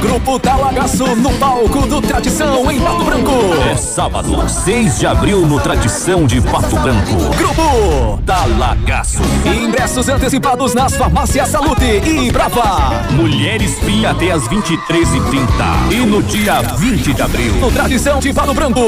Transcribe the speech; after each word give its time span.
Grupo 0.00 0.38
Talagaço 0.38 1.04
no 1.16 1.32
palco 1.34 1.86
do 1.86 2.00
Tradição 2.00 2.70
em 2.70 2.80
Pato 2.80 3.04
Branco. 3.04 3.32
É 3.68 3.76
sábado, 3.76 4.48
6 4.48 5.00
de 5.00 5.06
abril 5.06 5.44
no 5.44 5.58
Tradição 5.58 6.24
de 6.24 6.40
Pato 6.40 6.76
Branco. 6.76 7.16
Grupo 7.36 8.22
Talagaço. 8.24 9.20
Ingressos 9.44 10.08
antecipados 10.08 10.72
nas 10.72 10.96
farmácias 10.96 11.48
Salute 11.48 11.84
e 11.84 12.30
Brava. 12.30 12.92
Mulheres 13.10 13.74
Pia 13.80 14.10
até 14.10 14.30
as 14.30 14.48
23h30. 14.48 15.92
E 15.92 16.06
no 16.06 16.22
dia 16.22 16.62
20 16.62 17.14
de 17.14 17.22
abril. 17.22 17.54
No 17.54 17.70
Tradição 17.72 18.20
de 18.20 18.32
Pato 18.32 18.54
Branco, 18.54 18.80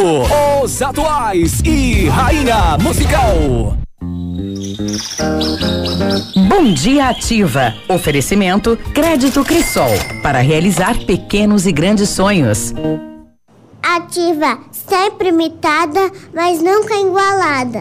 os 0.63 0.81
atuais 0.81 1.61
e 1.65 2.09
Rainha 2.09 2.79
Musical. 2.81 3.80
Bom 6.49 6.73
dia 6.73 7.09
ativa. 7.09 7.75
Oferecimento 7.89 8.77
Crédito 8.95 9.45
Crisol 9.45 9.91
para 10.23 10.41
realizar 10.41 10.99
pequenos 10.99 11.67
e 11.67 11.73
grandes 11.73 12.11
sonhos. 12.11 12.73
Ativa, 13.83 14.59
sempre 14.73 15.31
imitada, 15.31 16.11
mas 16.35 16.63
nunca 16.63 16.95
igualada. 16.95 17.81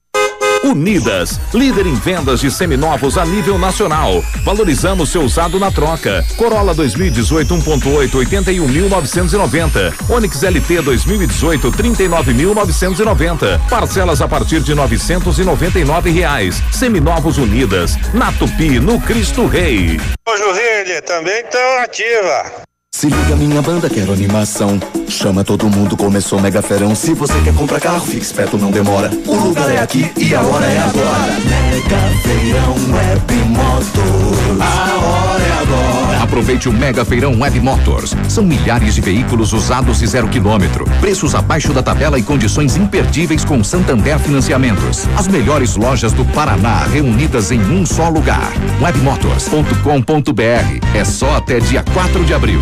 Unidas, 0.71 1.39
líder 1.53 1.85
em 1.85 1.95
vendas 1.95 2.39
de 2.39 2.49
seminovos 2.49 3.17
a 3.17 3.25
nível 3.25 3.59
nacional. 3.59 4.23
Valorizamos 4.43 5.09
seu 5.09 5.21
usado 5.23 5.59
na 5.59 5.69
troca. 5.69 6.25
Corolla 6.37 6.73
2018 6.73 7.53
1.8 7.55 8.09
81.990. 8.11 9.93
Onix 10.09 10.41
LT 10.41 10.81
2018 10.81 11.71
39.990. 11.71 13.59
Parcelas 13.69 14.21
a 14.21 14.27
partir 14.27 14.61
de 14.61 14.73
999 14.73 16.09
reais. 16.09 16.63
Seminovos 16.71 17.37
Unidas, 17.37 17.97
na 18.13 18.31
Tupi, 18.31 18.79
no 18.79 18.99
Cristo 19.01 19.45
Rei. 19.47 19.99
Ô 20.27 20.37
Josilha, 20.37 21.01
também 21.01 21.43
tão 21.51 21.79
ativa. 21.83 22.70
Se 22.93 23.07
liga 23.07 23.35
minha 23.37 23.61
banda, 23.61 23.89
quero 23.89 24.11
animação. 24.11 24.77
Chama 25.07 25.43
todo 25.45 25.69
mundo, 25.69 25.95
começou 25.95 26.39
mega 26.41 26.61
ferão. 26.61 26.93
Se 26.93 27.13
você 27.13 27.33
quer 27.41 27.55
comprar 27.55 27.79
carro, 27.79 28.05
fique 28.05 28.23
esperto, 28.23 28.57
não 28.57 28.69
demora. 28.69 29.09
O 29.25 29.35
lugar 29.35 29.71
é 29.71 29.79
aqui 29.79 30.11
e 30.17 30.35
a 30.35 30.41
hora 30.41 30.65
é 30.65 30.77
agora. 30.77 31.33
Mega 31.45 32.21
feirão 32.21 32.75
Web 32.93 33.33
Motors. 33.47 34.61
A 34.61 35.05
hora 35.05 35.43
é 35.43 35.51
agora. 35.61 36.20
Aproveite 36.31 36.69
o 36.69 36.71
Mega 36.71 37.03
Feirão 37.03 37.37
Web 37.37 37.59
Motors. 37.59 38.15
São 38.29 38.45
milhares 38.45 38.95
de 38.95 39.01
veículos 39.01 39.51
usados 39.51 40.01
e 40.01 40.07
zero 40.07 40.29
quilômetro. 40.29 40.85
Preços 41.01 41.35
abaixo 41.35 41.73
da 41.73 41.83
tabela 41.83 42.17
e 42.17 42.23
condições 42.23 42.77
imperdíveis 42.77 43.43
com 43.43 43.61
Santander 43.61 44.17
Financiamentos. 44.17 45.05
As 45.17 45.27
melhores 45.27 45.75
lojas 45.75 46.13
do 46.13 46.23
Paraná 46.23 46.85
reunidas 46.85 47.51
em 47.51 47.59
um 47.59 47.85
só 47.85 48.07
lugar. 48.07 48.53
Webmotors.com.br. 48.81 50.95
É 50.95 51.03
só 51.03 51.35
até 51.35 51.59
dia 51.59 51.83
4 51.93 52.23
de 52.23 52.33
abril. 52.33 52.61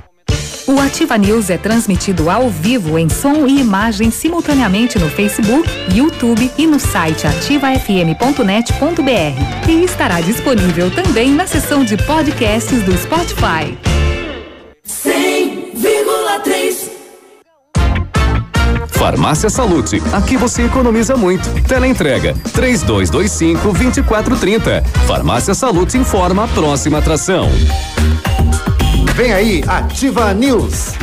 O 0.71 0.79
Ativa 0.79 1.17
News 1.17 1.49
é 1.49 1.57
transmitido 1.57 2.29
ao 2.29 2.49
vivo 2.49 2.97
em 2.97 3.09
som 3.09 3.45
e 3.45 3.59
imagem 3.59 4.09
simultaneamente 4.09 4.97
no 4.97 5.09
Facebook, 5.09 5.69
YouTube 5.93 6.49
e 6.57 6.65
no 6.65 6.79
site 6.79 7.27
ativafm.net.br. 7.27 9.69
E 9.69 9.83
estará 9.83 10.21
disponível 10.21 10.89
também 10.89 11.33
na 11.33 11.45
seção 11.45 11.83
de 11.83 11.97
podcasts 11.97 12.81
do 12.83 12.97
Spotify. 12.97 13.77
100,3 14.87 16.89
Farmácia 18.87 19.49
Salute, 19.49 20.01
aqui 20.13 20.37
você 20.37 20.63
economiza 20.63 21.17
muito. 21.17 21.49
Teleentrega 21.67 22.33
3225 22.53 23.73
2430. 23.73 24.81
Farmácia 25.05 25.53
Salute 25.53 25.97
informa 25.97 26.45
a 26.45 26.47
próxima 26.47 26.99
atração. 26.99 27.49
Vem 29.15 29.33
aí, 29.33 29.63
Ativa 29.67 30.33
News. 30.33 30.95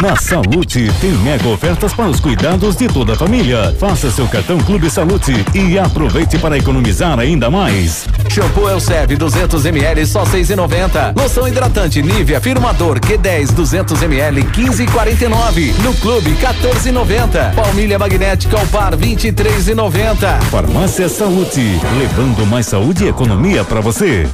Na 0.00 0.14
Salute 0.14 0.92
tem 1.00 1.10
mega 1.10 1.48
ofertas 1.48 1.92
para 1.92 2.08
os 2.08 2.20
cuidados 2.20 2.76
de 2.76 2.86
toda 2.86 3.14
a 3.14 3.16
família. 3.16 3.74
Faça 3.80 4.10
seu 4.10 4.28
cartão 4.28 4.58
Clube 4.58 4.88
Salute 4.88 5.44
e 5.52 5.76
aproveite 5.76 6.38
para 6.38 6.56
economizar 6.56 7.18
ainda 7.18 7.50
mais. 7.50 8.06
Shampoo 8.28 8.68
Elseve 8.68 9.16
200 9.16 9.64
ml 9.64 10.06
só 10.06 10.22
6,90. 10.22 11.20
Loção 11.20 11.48
hidratante 11.48 12.00
Nivea 12.00 12.40
Firmador 12.40 13.00
Q10 13.00 13.52
200 13.52 14.02
ml 14.02 14.44
15,49. 14.44 15.74
No 15.82 15.92
Clube 15.94 16.30
14,90. 16.36 17.54
Palmilha 17.54 17.98
magnética 17.98 18.56
ao 18.56 18.66
par 18.68 18.94
23,90. 18.96 20.42
Farmácia 20.42 21.08
Salute, 21.08 21.80
levando 21.98 22.46
mais 22.46 22.66
saúde 22.66 23.04
e 23.04 23.08
economia 23.08 23.64
para 23.64 23.80
você. 23.80 24.28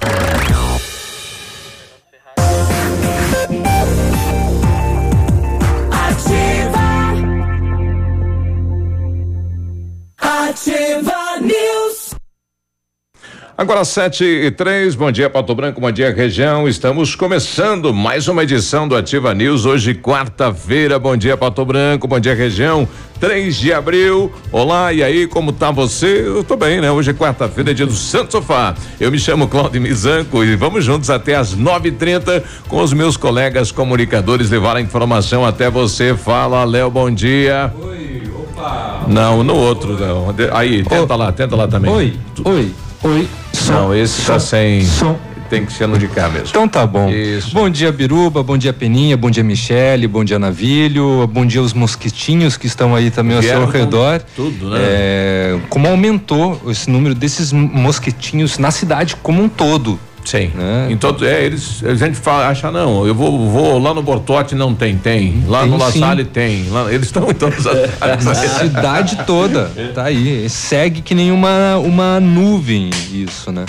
Agora 13.56 13.84
sete 13.84 14.24
e 14.24 14.50
três, 14.50 14.96
bom 14.96 15.12
dia 15.12 15.30
Pato 15.30 15.54
Branco, 15.54 15.80
bom 15.80 15.92
dia 15.92 16.12
região, 16.12 16.66
estamos 16.66 17.14
começando 17.14 17.94
mais 17.94 18.26
uma 18.26 18.42
edição 18.42 18.88
do 18.88 18.96
Ativa 18.96 19.32
News, 19.32 19.64
hoje 19.64 19.94
quarta-feira, 19.94 20.98
bom 20.98 21.16
dia 21.16 21.36
Pato 21.36 21.64
Branco, 21.64 22.08
bom 22.08 22.18
dia 22.18 22.34
região, 22.34 22.88
3 23.20 23.56
de 23.56 23.72
abril, 23.72 24.32
olá, 24.50 24.92
e 24.92 25.04
aí, 25.04 25.28
como 25.28 25.52
tá 25.52 25.70
você? 25.70 26.24
Eu 26.26 26.42
tô 26.42 26.56
bem, 26.56 26.80
né? 26.80 26.90
Hoje 26.90 27.12
é 27.12 27.14
quarta-feira, 27.14 27.70
é 27.70 27.74
dia 27.74 27.86
do 27.86 27.92
Santo 27.92 28.32
Sofá, 28.32 28.74
eu 28.98 29.08
me 29.12 29.20
chamo 29.20 29.46
Claudio 29.46 29.80
Mizanco 29.80 30.42
e 30.42 30.56
vamos 30.56 30.84
juntos 30.84 31.08
até 31.08 31.36
às 31.36 31.54
nove 31.54 31.90
e 31.90 31.92
trinta 31.92 32.42
com 32.66 32.82
os 32.82 32.92
meus 32.92 33.16
colegas 33.16 33.70
comunicadores 33.70 34.50
levar 34.50 34.76
a 34.76 34.80
informação 34.80 35.46
até 35.46 35.70
você, 35.70 36.16
fala 36.16 36.64
Léo, 36.64 36.90
bom 36.90 37.08
dia. 37.08 37.72
Oi, 37.80 38.22
opa. 38.36 39.04
Não, 39.06 39.44
no 39.44 39.54
outro 39.54 39.96
não, 39.96 40.34
aí, 40.52 40.82
tenta 40.82 41.14
lá, 41.14 41.30
tenta 41.30 41.54
lá 41.54 41.68
também. 41.68 41.92
Oi, 41.92 42.14
oi. 42.44 42.74
Oi. 43.04 43.28
Não, 43.68 43.94
esse 43.94 44.22
som, 44.22 44.32
tá 44.32 44.40
sem. 44.40 44.82
Som. 44.82 45.18
Tem 45.50 45.66
que 45.66 45.72
ser 45.74 45.86
no 45.86 45.98
de 45.98 46.08
cá 46.08 46.28
mesmo. 46.30 46.48
Então 46.48 46.66
tá 46.66 46.86
bom. 46.86 47.10
Isso. 47.10 47.52
Bom 47.52 47.68
dia, 47.68 47.92
Biruba. 47.92 48.42
Bom 48.42 48.56
dia, 48.56 48.72
Peninha. 48.72 49.14
Bom 49.14 49.30
dia, 49.30 49.44
Michele. 49.44 50.08
Bom 50.08 50.24
dia, 50.24 50.38
Navilho. 50.38 51.26
Bom 51.26 51.44
dia, 51.44 51.60
os 51.60 51.74
mosquitinhos 51.74 52.56
que 52.56 52.66
estão 52.66 52.94
aí 52.94 53.10
também 53.10 53.36
ao 53.36 53.42
Vieram 53.42 53.70
seu 53.70 53.80
redor. 53.80 54.22
tudo, 54.34 54.70
né? 54.70 54.78
É, 54.80 55.58
como 55.68 55.86
aumentou 55.86 56.58
esse 56.68 56.88
número 56.88 57.14
desses 57.14 57.52
mosquitinhos 57.52 58.58
na 58.58 58.70
cidade 58.70 59.16
como 59.16 59.42
um 59.42 59.48
todo. 59.50 60.00
Sim. 60.24 60.50
Né? 60.54 60.88
Em 60.90 60.96
todo, 60.96 61.24
é, 61.26 61.44
eles, 61.44 61.82
a 61.84 61.94
gente 61.94 62.16
fala, 62.16 62.48
acha, 62.48 62.70
não, 62.70 63.06
eu 63.06 63.14
vou, 63.14 63.48
vou 63.50 63.78
lá 63.78 63.92
no 63.92 64.02
Bortote 64.02 64.54
não 64.54 64.74
tem, 64.74 64.96
tem. 64.96 65.44
Lá 65.46 65.60
Tem 65.62 65.70
no 65.70 65.76
La. 65.76 65.92
Salle 65.92 66.24
tem. 66.24 66.68
Lá- 66.70 66.90
eles 66.92 67.06
estão 67.06 67.28
em 67.30 67.34
todas 67.34 67.66
as 67.66 67.90
áreas. 68.02 68.26
A 68.26 68.34
cidade 68.34 69.18
toda 69.26 69.70
tá 69.94 70.04
aí. 70.04 70.48
Segue 70.48 71.02
que 71.02 71.14
nem 71.14 71.30
uma, 71.30 71.76
uma 71.76 72.18
nuvem 72.20 72.90
isso, 73.12 73.52
né? 73.52 73.66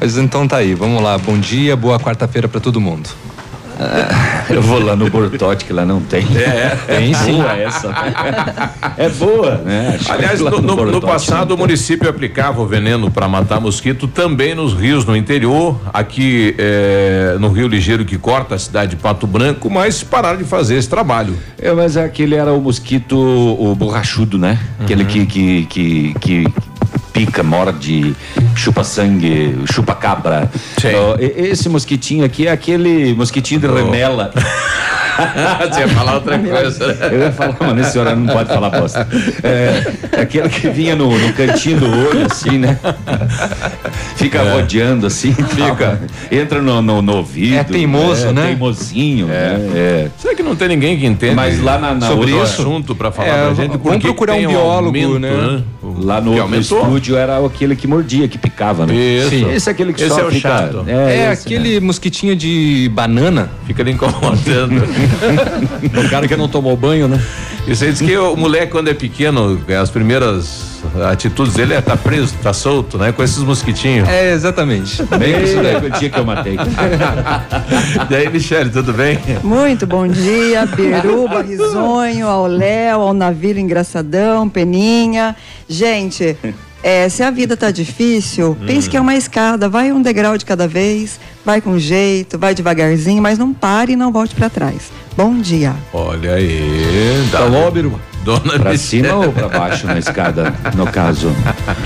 Mas 0.00 0.16
então 0.16 0.46
tá 0.48 0.58
aí, 0.58 0.74
vamos 0.74 1.02
lá. 1.02 1.18
Bom 1.18 1.36
dia, 1.38 1.76
boa 1.76 1.98
quarta-feira 1.98 2.48
para 2.48 2.60
todo 2.60 2.80
mundo. 2.80 3.10
Eu 4.48 4.62
vou 4.62 4.82
lá 4.82 4.94
no 4.94 5.08
Bortote, 5.08 5.64
que 5.64 5.72
lá 5.72 5.84
não 5.84 6.00
tem. 6.00 6.26
É, 6.36 6.76
tem 6.86 7.14
sim. 7.14 7.36
Boa 7.36 7.56
essa. 7.56 7.88
É 8.96 9.08
boa, 9.08 9.56
né? 9.58 9.98
Aliás, 10.08 10.40
no, 10.40 10.60
no, 10.60 10.84
no 10.86 11.00
passado 11.00 11.54
o 11.54 11.58
município 11.58 12.08
aplicava 12.08 12.60
o 12.60 12.66
veneno 12.66 13.10
para 13.10 13.28
matar 13.28 13.60
mosquito 13.60 14.06
também 14.06 14.54
nos 14.54 14.74
rios 14.74 15.04
no 15.04 15.16
interior, 15.16 15.80
aqui 15.92 16.54
é, 16.58 17.36
no 17.38 17.48
Rio 17.48 17.68
Ligeiro 17.68 18.04
que 18.04 18.18
corta 18.18 18.54
a 18.54 18.58
cidade 18.58 18.92
de 18.92 18.96
Pato 18.96 19.26
Branco, 19.26 19.70
mas 19.70 20.02
pararam 20.02 20.38
de 20.38 20.44
fazer 20.44 20.76
esse 20.76 20.88
trabalho. 20.88 21.36
É, 21.58 21.72
mas 21.72 21.96
aquele 21.96 22.34
era 22.34 22.52
o 22.52 22.60
mosquito, 22.60 23.16
o 23.16 23.74
borrachudo, 23.74 24.38
né? 24.38 24.58
Aquele 24.80 25.04
que, 25.04 25.26
que, 25.26 25.66
que, 25.66 26.14
que 26.20 26.46
pica, 27.12 27.42
morde, 27.42 28.14
chupa 28.56 28.82
sangue, 28.84 29.56
chupa 29.72 29.94
cabra. 29.94 30.50
E- 31.20 31.48
esse 31.50 31.68
mosquitinho 31.68 32.24
aqui 32.24 32.46
é 32.46 32.52
aquele 32.52 33.14
mosquitinho 33.14 33.60
de 33.60 33.66
remela. 33.66 34.32
Você 35.70 35.80
ia 35.80 35.88
falar 35.88 36.14
outra 36.14 36.38
coisa. 36.38 36.86
né? 36.86 37.08
Eu 37.12 37.18
ia 37.20 37.32
falar, 37.32 37.56
mas 37.60 37.74
nesse 37.76 37.98
horário 37.98 38.20
não 38.20 38.32
pode 38.32 38.48
falar 38.48 38.70
bosta. 38.70 39.06
É, 39.42 40.20
aquele 40.20 40.48
que 40.48 40.68
vinha 40.68 40.94
no, 40.96 41.16
no 41.16 41.32
cantinho 41.32 41.80
do 41.80 41.86
olho, 41.86 42.26
assim, 42.30 42.58
né? 42.58 42.78
Fica 44.16 44.38
É. 44.38 44.52
rodeando 44.54 45.06
assim, 45.06 45.32
fica. 45.32 46.00
Entra 46.30 46.60
no, 46.62 46.80
no, 46.82 47.02
no 47.02 47.16
ouvido. 47.16 47.54
É 47.56 47.64
teimoso, 47.64 48.28
é, 48.28 48.32
né? 48.32 48.46
Teimosinho, 48.48 49.26
É. 49.30 49.56
né? 49.58 49.70
É. 49.74 50.08
Será 50.18 50.34
que 50.34 50.42
não 50.42 50.56
tem 50.56 50.68
ninguém 50.68 50.98
que 50.98 51.06
entende 51.06 51.34
Mas 51.34 51.60
lá 51.62 51.78
na, 51.78 51.94
na 51.94 52.06
sobre 52.08 52.32
o 52.32 52.36
outra- 52.38 52.50
assunto 52.52 52.94
para 52.94 53.10
falar 53.12 53.28
É, 53.28 53.44
pra 53.46 53.54
gente? 53.54 53.76
vamos 53.78 54.02
procurar 54.02 54.34
um 54.34 54.46
biólogo, 54.46 54.86
aumento, 54.98 55.18
né? 55.18 55.62
Lá 55.82 56.20
no 56.20 56.34
outro 56.40 56.58
estúdio 56.58 57.16
era 57.16 57.44
aquele 57.44 57.76
que 57.76 57.86
mordia, 57.86 58.26
que 58.28 58.38
picava, 58.38 58.86
né? 58.86 58.94
Isso. 58.94 59.30
Sim. 59.30 59.50
Esse 59.52 59.68
é 59.68 59.72
aquele 59.72 59.92
que 59.92 60.00
Esse 60.02 60.14
só 60.14 60.20
é 60.20 60.24
o 60.24 60.30
fica- 60.30 60.48
chato. 60.48 60.84
É, 60.86 61.32
esse, 61.32 61.46
aquele 61.46 61.80
mosquitinho 61.80 62.34
de 62.36 62.90
banana. 62.94 63.50
Fica 63.66 63.82
ali 63.82 63.92
incomodando. 63.92 64.82
o 66.06 66.10
cara 66.10 66.26
que 66.28 66.36
não 66.36 66.48
tomou 66.48 66.76
banho, 66.76 67.08
né? 67.08 67.20
Isso 67.66 67.84
aí 67.84 67.92
diz 67.92 68.00
que 68.00 68.16
o 68.16 68.36
moleque, 68.36 68.72
quando 68.72 68.88
é 68.88 68.94
pequeno, 68.94 69.60
as 69.80 69.90
primeiras 69.90 70.72
atitudes 71.10 71.54
dele 71.54 71.74
é 71.74 71.80
tá 71.80 71.96
preso, 71.96 72.34
tá 72.42 72.52
solto, 72.52 72.98
né? 72.98 73.12
Com 73.12 73.22
esses 73.22 73.38
mosquitinhos. 73.38 74.08
É, 74.08 74.32
exatamente. 74.32 75.02
Bem 75.04 75.42
isso 75.42 75.62
daí 75.62 75.78
foi 75.78 75.88
o 75.88 75.92
dia 75.92 76.10
que 76.10 76.18
eu 76.18 76.24
matei. 76.24 76.56
e 78.10 78.14
aí, 78.14 78.28
Michele, 78.28 78.70
tudo 78.70 78.92
bem? 78.92 79.18
Muito 79.42 79.86
bom 79.86 80.06
dia, 80.08 80.66
Biruba, 80.66 81.42
Risonho, 81.42 82.26
ao 82.26 82.46
Léo, 82.46 83.00
ao 83.00 83.14
Navio 83.14 83.58
Engraçadão, 83.58 84.48
Peninha. 84.48 85.36
Gente, 85.68 86.36
é, 86.82 87.08
se 87.08 87.22
a 87.22 87.30
vida 87.30 87.56
tá 87.56 87.70
difícil, 87.70 88.56
pense 88.66 88.90
que 88.90 88.96
é 88.96 89.00
uma 89.00 89.14
escada, 89.14 89.68
vai 89.68 89.92
um 89.92 90.02
degrau 90.02 90.36
de 90.36 90.44
cada 90.44 90.66
vez, 90.66 91.18
vai 91.44 91.60
com 91.60 91.78
jeito, 91.78 92.38
vai 92.38 92.54
devagarzinho, 92.54 93.22
mas 93.22 93.38
não 93.38 93.52
pare 93.52 93.92
e 93.92 93.96
não 93.96 94.12
volte 94.12 94.34
para 94.34 94.50
trás. 94.50 94.90
Bom 95.16 95.38
dia. 95.38 95.74
Olha 95.92 96.34
aí. 96.34 97.28
Tá 97.30 97.46
bom, 97.46 97.70
Biruba? 97.70 98.11
Dona 98.24 98.58
Pra 98.58 98.70
Michele. 98.70 98.78
cima 99.08 99.14
ou 99.16 99.32
pra 99.32 99.48
baixo 99.48 99.86
na 99.86 99.98
escada, 99.98 100.54
no 100.76 100.86
caso? 100.86 101.28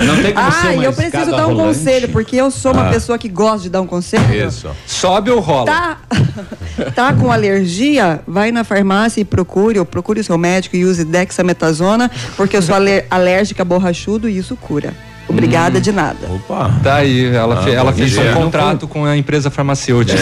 Não 0.05 0.23
tem 0.23 0.35
como 0.35 0.53
ser 0.53 0.67
Ah, 0.67 0.71
uma 0.73 0.83
e 0.83 0.85
eu 0.85 0.93
preciso 0.93 1.31
dar 1.31 1.47
um 1.47 1.55
rolante? 1.55 1.79
conselho, 1.79 2.09
porque 2.11 2.37
eu 2.37 2.51
sou 2.51 2.73
uma 2.73 2.89
Ah. 2.89 2.93
pessoa 2.93 3.17
que 3.19 3.29
gosta 3.29 3.61
de 3.61 3.71
dar 3.71 3.81
um 3.81 3.87
conselho. 3.87 4.47
Isso. 4.47 4.69
Sobe 4.87 5.31
ou 5.31 5.41
rola? 5.41 5.65
Tá, 5.67 5.99
tá 6.95 7.13
com 7.15 7.33
alergia? 7.33 8.21
Vai 8.27 8.53
na 8.53 8.65
farmácia 8.65 9.21
e 9.21 9.25
procure, 9.25 9.79
ou 9.79 9.87
procure 9.87 10.21
o 10.21 10.25
seu 10.25 10.37
médico 10.37 10.77
e 10.77 10.85
use 10.85 11.05
dexametasona, 11.05 12.11
porque 12.37 12.57
eu 12.57 12.63
sou 12.63 12.75
aler- 12.75 13.07
alérgica 13.11 13.63
a 13.63 13.65
borrachudo 13.65 14.29
e 14.29 14.37
isso 14.37 14.57
cura. 14.57 14.93
Obrigada 15.29 15.81
de 15.81 15.91
nada. 15.93 16.17
Opa. 16.31 16.71
Tá 16.83 16.97
aí, 16.97 17.27
ela, 17.35 17.59
Ah, 17.59 17.63
fe- 17.63 17.73
ela 17.73 17.91
bom 17.91 17.99
fez 17.99 18.11
dia. 18.13 18.31
um 18.31 18.35
contrato 18.35 18.87
com 18.87 19.05
a 19.05 19.17
empresa 19.17 19.51
farmacêutica 19.51 20.19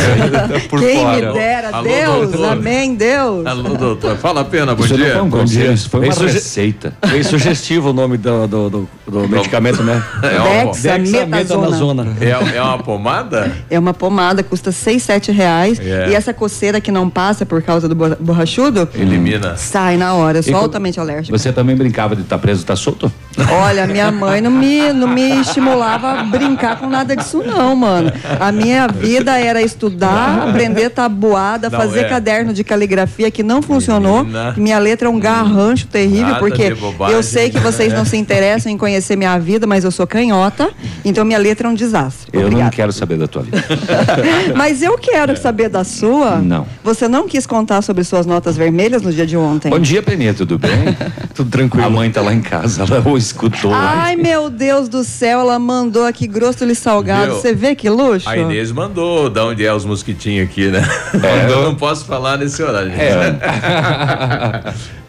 É. 0.55 0.59
por 0.69 0.81
Quem 0.81 0.99
fora. 0.99 1.27
me 1.33 1.33
dera, 1.39 1.69
Alô, 1.73 1.83
Deus, 1.89 2.31
doutor. 2.31 2.53
amém, 2.53 2.95
Deus. 2.95 3.47
Alô, 3.47 3.62
doutor. 3.77 4.17
Fala 4.17 4.41
a 4.41 4.45
pena, 4.45 4.75
bom 4.75 4.85
Isso 4.85 4.97
não 4.97 5.05
dia. 5.05 5.12
foi 5.12 5.23
um 5.23 5.45
isso 5.75 5.91
uma 5.99 6.12
suge- 6.12 6.35
receita. 6.35 6.95
Bem 7.11 7.23
sugestivo 7.23 7.91
o 7.91 7.93
nome 7.93 8.17
do, 8.17 8.47
do, 8.47 8.71
do- 8.71 8.89
do 9.06 9.29
medicamento, 9.29 9.83
né? 9.83 10.03
É 10.23 10.41
uma- 10.41 10.73
Dexametasona. 10.75 12.06
É, 12.21 12.56
é 12.56 12.62
uma 12.62 12.79
pomada? 12.79 13.53
É 13.71 13.79
uma 13.79 13.95
pomada, 13.95 14.43
custa 14.43 14.73
seis, 14.73 15.03
sete 15.03 15.31
reais. 15.31 15.79
É. 15.81 16.09
E 16.11 16.15
essa 16.15 16.33
coceira 16.33 16.81
que 16.81 16.91
não 16.91 17.09
passa 17.11 17.45
por 17.45 17.62
causa 17.62 17.89
do 17.89 17.95
borra- 17.95 18.17
borrachudo, 18.21 18.89
Elimina. 18.95 19.56
sai 19.56 19.97
na 19.97 20.15
hora. 20.15 20.39
Eu 20.39 20.43
sou 20.43 20.53
E 20.53 20.56
altamente 20.56 20.99
alérgica. 20.99 21.37
Você 21.37 21.53
também 21.53 21.77
brincava 21.77 22.17
de 22.17 22.23
estar 22.23 22.39
preso, 22.39 22.61
estar 22.61 22.77
solto? 22.77 23.12
Olha, 23.51 23.87
minha 23.87 24.11
mãe 24.11 24.41
não 24.41 24.51
me, 24.51 24.93
não 24.94 25.08
me 25.08 25.41
estimulava 25.41 26.20
a 26.20 26.23
brincar 26.25 26.79
com 26.79 26.88
nada 26.88 27.14
disso, 27.17 27.43
não, 27.44 27.75
mano. 27.76 28.12
A 28.41 28.50
minha 28.52 28.87
vida 28.88 29.38
era 29.38 29.61
estudar, 29.62 30.49
aprender 30.49 30.91
tabuada, 30.91 31.69
Não, 31.69 31.79
fazer 31.79 32.00
é. 32.00 32.08
caderno 32.08 32.52
de 32.52 32.62
caligrafia 32.64 33.31
que 33.31 33.43
não 33.43 33.61
funcionou. 33.61 34.25
Menina. 34.25 34.55
Minha 34.56 34.79
letra 34.79 35.08
é 35.08 35.11
um 35.11 35.19
garrancho 35.19 35.87
terrível, 35.87 36.29
Nada 36.29 36.38
porque 36.38 36.75
bobagem. 36.75 37.17
eu 37.17 37.23
sei 37.23 37.50
que 37.50 37.58
vocês 37.58 37.93
não 37.93 38.05
se 38.05 38.17
interessam 38.17 38.70
em 38.73 38.79
conhecer 38.79 39.17
minha 39.17 39.38
vida, 39.38 39.67
mas 39.67 39.85
eu 39.85 39.91
sou 39.91 40.06
canhota, 40.06 40.70
então 41.05 41.25
minha 41.25 41.38
letra 41.38 41.69
é 41.69 41.70
um 41.70 41.75
desastre. 41.75 42.31
Eu 42.32 42.41
não 42.43 42.46
Obrigada. 42.49 42.70
quero 42.70 42.93
saber 42.93 43.19
da 43.19 43.26
tua 43.26 43.43
vida. 43.43 43.64
Mas 44.56 44.82
eu 44.82 44.96
quero 44.99 45.37
saber 45.37 45.69
da 45.69 45.85
sua. 45.85 46.37
Não. 46.37 46.67
Você 46.82 47.08
não 47.08 47.26
quis 47.29 47.46
contar 47.46 47.82
sobre 47.82 48.05
suas 48.05 48.26
notas 48.26 48.56
vermelhas 48.56 49.02
no 49.02 49.12
dia 49.12 49.26
de 49.26 49.37
ontem? 49.37 49.70
Bom 49.70 49.79
dia, 49.79 50.02
Penê, 50.02 50.32
tudo 50.32 50.58
bem? 50.58 50.96
tudo 51.35 51.50
tranquilo. 51.50 51.87
A 51.87 51.91
mãe 51.91 52.11
tá 52.11 52.20
lá 52.20 52.32
em 52.35 52.41
casa, 52.41 52.82
ela 52.82 53.02
o 53.08 53.17
escutou. 53.17 53.73
Ai, 53.73 54.17
meu 54.17 54.50
Deus 54.50 54.83
do 54.88 55.04
céu, 55.04 55.40
ela 55.40 55.58
mandou 55.58 56.04
aqui 56.04 56.26
grosso 56.26 56.64
e 56.64 56.75
salgado. 56.75 57.34
Você 57.34 57.54
vê 57.54 57.75
que 57.75 57.88
luxo? 57.88 58.28
A 58.28 58.36
Inês 58.36 58.72
mandou 58.72 59.28
da 59.28 59.44
onde 59.44 59.64
é 59.64 59.72
os 59.72 59.84
mosquitinhos 59.84 60.48
aqui, 60.48 60.69
né? 60.69 60.82
Eu 61.48 61.62
não 61.62 61.75
posso 61.75 62.04
falar 62.04 62.38
nesse 62.38 62.62
horário. 62.62 62.90
gente. 62.90 63.00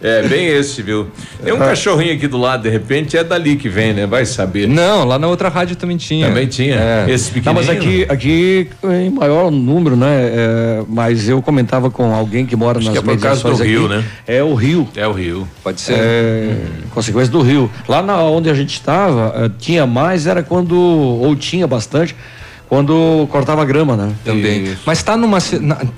É. 0.01 0.23
bem 0.29 0.47
esse, 0.47 0.81
viu? 0.81 1.07
Tem 1.43 1.53
um 1.53 1.57
cachorrinho 1.57 2.13
aqui 2.13 2.27
do 2.27 2.37
lado, 2.37 2.63
de 2.63 2.69
repente, 2.69 3.17
é 3.17 3.23
dali 3.23 3.55
que 3.55 3.67
vem, 3.67 3.93
né? 3.93 4.05
Vai 4.05 4.25
saber. 4.25 4.67
Não, 4.67 5.03
lá 5.03 5.17
na 5.17 5.27
outra 5.27 5.49
rádio 5.49 5.75
também 5.75 5.97
tinha. 5.97 6.27
Também 6.27 6.47
tinha. 6.47 6.75
É. 6.75 7.05
Esse 7.09 7.27
Não, 7.27 7.33
pequenininho. 7.33 7.67
mas 7.67 7.77
aqui, 7.77 8.05
aqui 8.09 8.69
em 8.83 9.09
maior 9.09 9.49
número, 9.49 9.95
né? 9.95 10.29
É, 10.33 10.83
mas 10.87 11.27
eu 11.27 11.41
comentava 11.41 11.89
com 11.89 12.13
alguém 12.13 12.45
que 12.45 12.55
mora 12.55 12.79
Acho 12.79 12.87
nas 12.87 12.93
que 12.93 12.99
é 12.99 13.01
por 13.01 13.19
causa 13.19 13.41
do 13.41 13.49
mediações 13.49 13.69
rio, 13.69 13.85
aqui. 13.85 13.95
né? 13.95 14.03
É 14.27 14.43
o 14.43 14.53
rio. 14.53 14.87
É 14.95 15.07
o 15.07 15.11
rio. 15.11 15.47
Pode 15.63 15.81
ser. 15.81 15.95
É, 15.97 16.55
consequência 16.95 17.31
do 17.31 17.41
rio. 17.41 17.69
Lá 17.87 18.01
na, 18.01 18.23
onde 18.23 18.49
a 18.49 18.53
gente 18.53 18.73
estava, 18.73 19.51
tinha 19.59 19.85
mais, 19.85 20.25
era 20.25 20.41
quando, 20.41 20.75
ou 20.75 21.35
tinha 21.35 21.67
bastante, 21.67 22.15
quando 22.67 23.27
cortava 23.31 23.63
grama, 23.63 23.95
né? 23.95 24.11
Também. 24.23 24.75
Mas 24.85 25.03
tá 25.03 25.15
numa 25.15 25.37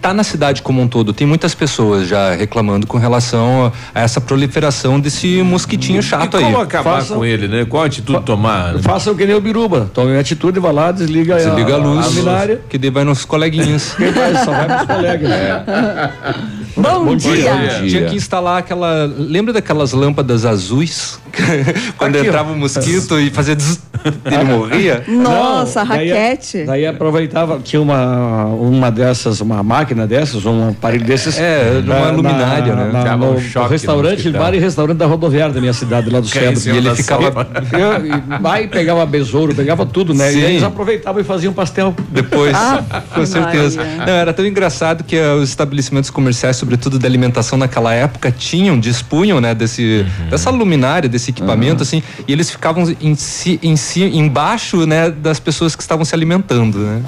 tá 0.02 0.14
na 0.14 0.24
cidade 0.24 0.62
como 0.62 0.82
um 0.82 0.88
todo, 0.88 1.14
tem 1.14 1.26
muitas 1.26 1.56
pessoas 1.56 2.08
já 2.08 2.36
reclamando 2.36 2.86
com 2.86 2.98
relação 2.98 3.72
a, 3.94 4.00
a 4.00 4.04
essa 4.04 4.20
proliferação 4.20 5.00
desse 5.00 5.42
mosquitinho 5.44 6.02
chato 6.04 6.34
e 6.34 6.38
aí. 6.38 6.44
como 6.44 6.60
acabar 6.60 6.96
Faça- 6.98 7.16
com 7.16 7.24
ele, 7.24 7.48
né? 7.48 7.66
Qual 7.66 7.84
atitude 7.84 8.22
tomar? 8.24 8.74
né? 8.74 8.82
Faça 8.82 9.12
o 9.12 9.16
que 9.16 9.26
nem 9.26 9.36
o 9.36 9.42
Biruba. 9.42 9.90
Tome 9.94 10.18
atitude, 10.18 10.60
vai 10.60 10.74
lá, 10.74 10.92
desliga, 10.92 11.36
Desliga 11.36 11.76
a 11.76 11.78
luz, 11.78 12.28
a 12.28 12.58
que 12.70 12.78
daí 12.78 12.90
vai 12.90 13.04
nos 13.04 13.24
coleguinhas. 13.24 13.94
Quem 13.98 14.12
vai, 14.12 14.36
só 14.44 14.52
vai 14.52 14.68
nos 14.68 14.88
colegas. 14.88 15.32
Bom, 16.78 17.06
Bom 17.06 17.16
dia. 17.16 17.34
dia. 17.34 17.88
Tinha 17.90 18.06
que 18.10 18.16
instalar 18.16 18.60
aquela. 18.60 19.06
Lembra 19.18 19.52
daquelas 19.54 19.94
lâmpadas 19.94 20.46
azuis? 20.46 21.20
Quando 21.98 22.16
Aqui, 22.18 22.28
entrava 22.28 22.52
o 22.52 22.58
mosquito 22.58 23.20
e 23.20 23.30
fazia. 23.30 23.56
zzz, 23.56 23.80
ele 24.26 24.44
morria? 24.44 25.04
Nossa, 25.08 25.84
Não, 25.84 25.88
daí- 25.96 26.10
raquete. 26.12 26.64
Daí 26.66 26.86
aproveitava, 26.86 27.60
tinha 27.64 27.82
uma, 27.82 28.46
uma 28.46 28.92
dessas, 28.92 29.40
uma 29.42 29.62
máquina 29.64 30.06
dessas, 30.08 30.46
um 30.46 30.70
aparelho 30.70 31.04
desses. 31.04 31.38
É, 31.38 31.82
na- 31.86 31.96
uma 31.98 32.12
luminária, 32.12 32.76
na- 32.76 32.86
né? 32.86 32.92
na- 32.92 33.04
Dava 33.04 33.26
um 33.26 33.34
no, 33.34 33.40
choque 33.42 33.66
no 33.66 33.72
restaurante, 33.72 34.18
hospital. 34.18 34.42
vários 34.42 34.64
restaurantes 34.64 35.00
da 35.00 35.06
rodoviária 35.06 35.54
da 35.54 35.60
minha 35.62 35.74
cidade, 35.74 36.10
lá 36.10 36.20
do 36.20 36.26
em 36.28 36.30
centro. 36.30 36.74
E 36.74 36.78
ele 36.78 36.96
ficava-. 36.96 37.48
Eu, 37.74 38.06
e 38.06 38.40
vai, 38.42 38.68
pegava 38.68 39.06
besouro, 39.06 39.54
pegava 39.54 39.86
tudo, 39.86 40.14
né? 40.14 40.32
Sim. 40.32 40.40
E 40.40 40.44
eles 40.44 40.64
aproveitavam 40.64 41.22
e 41.22 41.24
faziam 41.24 41.54
pastel. 41.54 41.94
Depois, 42.10 42.56
Ah, 42.56 42.84
com 43.14 43.26
certeza. 43.26 43.78
Maria. 43.84 44.06
Não, 44.06 44.14
era 44.14 44.34
tão 44.34 44.46
engraçado 44.46 45.04
que 45.04 45.16
eh, 45.16 45.34
os 45.34 45.50
estabelecimentos 45.50 46.10
comerciais, 46.10 46.56
sobretudo 46.68 47.00
da 47.00 47.08
alimentação 47.08 47.58
naquela 47.58 47.94
época, 47.94 48.30
tinham, 48.30 48.78
dispunham, 48.78 49.40
né, 49.40 49.56
desse, 49.56 50.06
dessa 50.30 50.50
luminária, 50.50 51.08
desse 51.08 51.32
equipamento, 51.32 51.82
assim, 51.82 52.04
e 52.28 52.34
eles 52.34 52.52
ficavam 52.52 52.84
em 53.02 53.16
si, 53.16 53.58
em 53.64 53.78
si, 53.78 54.04
embaixo, 54.04 54.86
né, 54.86 55.10
das 55.10 55.40
pessoas 55.40 55.78
que 55.78 55.82
estavam 55.82 56.04
se 56.04 56.14
alimentando, 56.14 56.80
né? 56.80 57.02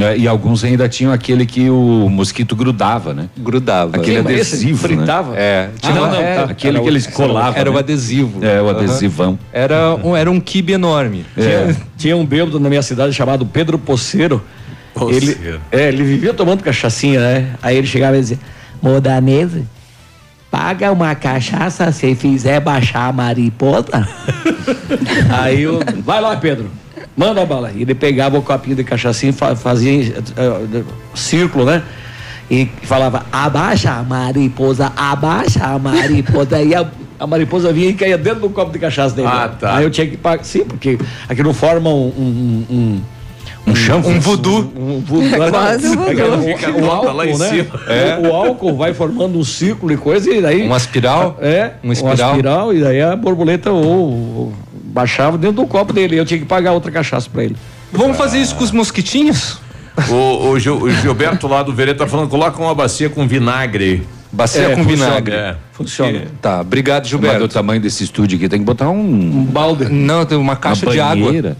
É, 0.00 0.18
E 0.18 0.28
alguns 0.28 0.62
ainda 0.62 0.86
tinham 0.90 1.10
aquele 1.10 1.46
que 1.46 1.70
o 1.70 2.08
mosquito 2.10 2.54
grudava, 2.54 3.14
né? 3.14 3.30
Grudava. 3.38 3.96
Aquele 3.96 4.16
Sim, 4.16 4.20
adesivo, 4.20 4.78
fritava? 4.78 5.32
né? 5.32 5.40
É. 5.40 5.70
Ah, 5.82 5.90
não, 5.90 6.10
não, 6.10 6.20
é, 6.20 6.34
tá. 6.34 6.44
Aquele 6.50 6.76
Era 6.76 6.82
que 6.84 6.90
eles 6.90 7.06
colavam. 7.06 7.58
Era 7.58 7.70
o 7.70 7.74
né? 7.74 7.78
adesivo. 7.80 8.44
É, 8.44 8.60
o 8.60 8.68
adesivão. 8.68 9.38
Era 9.50 9.94
um, 9.94 10.14
era 10.14 10.30
um 10.30 10.38
kibe 10.38 10.74
enorme. 10.74 11.24
Tinha, 11.34 11.76
tinha 11.96 12.16
um 12.16 12.26
bêbado 12.26 12.60
na 12.60 12.68
minha 12.68 12.82
cidade 12.82 13.14
chamado 13.14 13.46
Pedro 13.46 13.78
Poceiro. 13.78 14.42
Ele, 15.08 15.32
Poceiro. 15.34 15.60
é, 15.70 15.88
ele 15.88 16.02
vivia 16.02 16.34
tomando 16.34 16.62
cachaçinha, 16.62 17.20
né? 17.20 17.54
Aí 17.62 17.76
ele 17.76 17.86
chegava 17.86 18.16
e 18.16 18.20
dizia: 18.20 18.38
Modanese, 18.82 19.64
paga 20.50 20.90
uma 20.92 21.14
cachaça 21.14 21.90
se 21.92 22.14
fizer 22.14 22.60
baixar 22.60 23.08
a 23.08 23.12
mariposa. 23.12 24.06
Aí 25.40 25.62
eu, 25.62 25.80
vai 26.04 26.20
lá, 26.20 26.36
Pedro, 26.36 26.70
manda 27.16 27.42
a 27.42 27.46
bala. 27.46 27.70
E 27.74 27.82
ele 27.82 27.94
pegava 27.94 28.38
o 28.38 28.42
copinho 28.42 28.76
de 28.76 28.84
cachaçinha 28.84 29.30
e 29.30 29.32
fa- 29.32 29.54
fazia 29.56 30.14
eh, 30.36 30.82
círculo, 31.14 31.64
né? 31.64 31.82
e 32.50 32.66
falava, 32.82 33.26
abaixa 33.30 33.92
a 33.92 34.02
mariposa, 34.02 34.90
abaixa 34.96 35.64
a 35.66 35.78
mariposa. 35.78 36.62
e 36.62 36.74
a, 36.74 36.86
a 37.20 37.26
mariposa 37.26 37.72
vinha 37.72 37.90
e 37.90 37.94
caía 37.94 38.16
dentro 38.16 38.40
do 38.40 38.50
copo 38.50 38.72
de 38.72 38.78
cachaça 38.78 39.14
dele. 39.14 39.28
Ah, 39.30 39.48
tá. 39.48 39.76
Aí 39.76 39.84
eu 39.84 39.90
tinha 39.90 40.06
que 40.06 40.16
pagar. 40.16 40.44
Sim, 40.44 40.64
porque 40.64 40.98
aquilo 41.28 41.52
forma 41.52 41.90
um. 41.90 42.06
um, 42.08 42.66
um 42.70 43.00
um 43.70 43.74
chanfre? 43.74 44.10
Um 44.12 44.20
voodoo. 44.20 44.72
Um 44.76 45.00
voodoo. 45.00 45.50
Quase 45.50 45.86
um 45.88 45.96
voodoo. 45.96 46.80
O 46.82 46.86
lá 46.86 46.94
álcool, 46.94 47.24
em 47.24 47.38
né? 47.38 47.48
cima. 47.48 47.68
O, 48.22 48.26
o 48.28 48.32
álcool 48.34 48.76
vai 48.76 48.94
formando 48.94 49.38
um 49.38 49.44
círculo 49.44 49.92
e 49.92 49.96
coisa 49.96 50.30
e 50.32 50.40
daí... 50.42 50.66
Uma 50.66 50.76
espiral? 50.76 51.36
É, 51.40 51.72
Uma 51.82 51.92
espiral. 51.92 52.16
Uma 52.30 52.36
espiral 52.36 52.74
e 52.74 52.80
daí 52.80 53.00
a 53.02 53.14
borboleta 53.16 53.70
ou, 53.70 53.84
ou 53.84 54.52
baixava 54.84 55.36
dentro 55.38 55.56
do 55.56 55.66
copo 55.66 55.92
dele. 55.92 56.16
Eu 56.18 56.24
tinha 56.24 56.38
que 56.40 56.46
pagar 56.46 56.72
outra 56.72 56.90
cachaça 56.90 57.28
pra 57.32 57.44
ele. 57.44 57.56
Vamos 57.92 58.16
fazer 58.16 58.38
isso 58.38 58.54
com 58.54 58.64
os 58.64 58.70
mosquitinhos? 58.72 59.58
O, 60.10 60.50
o, 60.50 60.58
Gil- 60.60 60.80
o 60.82 60.90
Gilberto 60.90 61.48
lá 61.48 61.62
do 61.62 61.72
Vereda 61.74 61.98
tá 62.00 62.06
falando, 62.06 62.28
coloca 62.28 62.60
uma 62.62 62.74
bacia 62.74 63.08
com 63.10 63.26
vinagre. 63.26 64.06
Bacia 64.30 64.62
É, 64.62 64.76
com 64.76 64.84
funciona. 64.84 65.04
vinagre. 65.10 65.34
É. 65.34 65.56
Funciona. 65.72 66.22
Tá, 66.42 66.60
obrigado, 66.60 67.02
Mas 67.04 67.08
Gilberto. 67.10 67.38
do 67.40 67.48
tamanho 67.48 67.80
desse 67.80 68.04
estúdio 68.04 68.36
aqui 68.36 68.48
tem 68.48 68.58
que 68.58 68.64
botar 68.64 68.90
um. 68.90 69.00
Um 69.00 69.44
balde. 69.44 69.86
Não, 69.90 70.24
tem 70.26 70.36
uma 70.36 70.54
caixa 70.54 70.84
uma 70.86 70.92
de 70.92 71.00
água. 71.00 71.32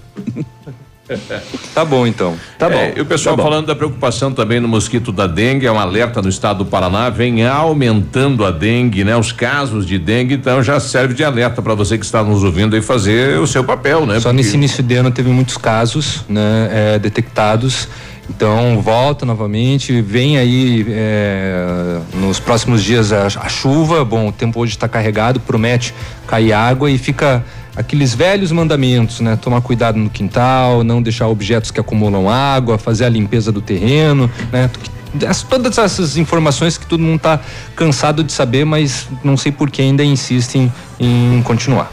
Tá 1.75 1.85
bom, 1.85 2.07
então. 2.07 2.37
Tá 2.59 2.69
bom. 2.69 2.77
É, 2.77 2.95
e 2.97 3.01
o 3.01 3.07
pessoal 3.07 3.37
tá 3.37 3.43
falando 3.43 3.67
da 3.67 3.75
preocupação 3.75 4.33
também 4.33 4.61
no 4.61 4.69
mosquito 4.69 5.11
da 5.11 5.27
dengue, 5.27 5.67
é 5.67 5.73
um 5.73 5.79
alerta 5.79 6.21
no 6.21 6.29
estado 6.29 6.59
do 6.59 6.67
Paraná, 6.67 7.09
vem 7.09 7.47
aumentando 7.47 8.45
a 8.45 8.51
dengue, 8.51 9.05
né? 9.05 9.17
Os 9.17 9.33
casos 9.33 9.87
de 9.87 9.99
dengue, 9.99 10.35
então 10.35 10.63
já 10.63 10.79
serve 10.81 11.15
de 11.15 11.25
alerta 11.25 11.63
para 11.63 11.75
você 11.75 11.97
que 11.97 12.05
está 12.05 12.23
nos 12.23 12.45
ouvindo 12.45 12.77
aí 12.77 12.83
fazer 12.83 13.39
o 13.39 13.47
seu 13.47 13.65
papel, 13.65 14.05
né? 14.05 14.15
Só 14.21 14.29
Porque- 14.29 14.37
nesse 14.37 14.55
início 14.57 14.83
de 14.83 14.95
ano 14.95 15.11
teve 15.11 15.31
muitos 15.31 15.57
casos 15.57 16.25
né, 16.29 16.69
é, 16.73 16.99
detectados. 16.99 17.89
Então 18.31 18.83
volta 18.83 19.25
novamente, 19.25 20.03
vem 20.03 20.37
aí 20.37 20.85
é, 20.91 21.99
nos 22.15 22.39
próximos 22.39 22.85
dias 22.85 23.11
a, 23.11 23.27
a 23.27 23.49
chuva. 23.49 24.05
Bom, 24.05 24.29
o 24.29 24.33
tempo 24.33 24.61
hoje 24.61 24.73
está 24.73 24.87
carregado, 24.87 25.41
promete 25.41 25.95
cair 26.27 26.53
água 26.53 26.91
e 26.91 26.99
fica 26.99 27.43
aqueles 27.79 28.15
velhos 28.15 28.51
mandamentos, 28.53 29.21
né? 29.21 29.37
Tomar 29.37 29.61
cuidado 29.63 29.97
no 29.99 30.11
quintal, 30.11 30.83
não 30.85 31.01
deixar 31.01 31.29
objetos 31.29 31.71
que 31.71 31.81
acumulam 31.81 32.29
água, 32.29 32.77
fazer 32.77 33.05
a 33.05 33.09
limpeza 33.09 33.51
do 33.53 33.61
terreno, 33.63 34.31
né? 34.53 34.69
As- 35.27 35.43
todas 35.43 35.79
essas 35.79 36.17
informações 36.19 36.77
que 36.77 36.87
todo 36.87 37.01
mundo 37.01 37.17
está 37.17 37.41
cansado 37.75 38.23
de 38.23 38.33
saber, 38.33 38.67
mas 38.67 39.09
não 39.25 39.37
sei 39.37 39.51
por 39.51 39.71
que 39.71 39.81
ainda 39.81 40.05
insistem 40.05 40.71
em 41.01 41.41
continuar. 41.43 41.91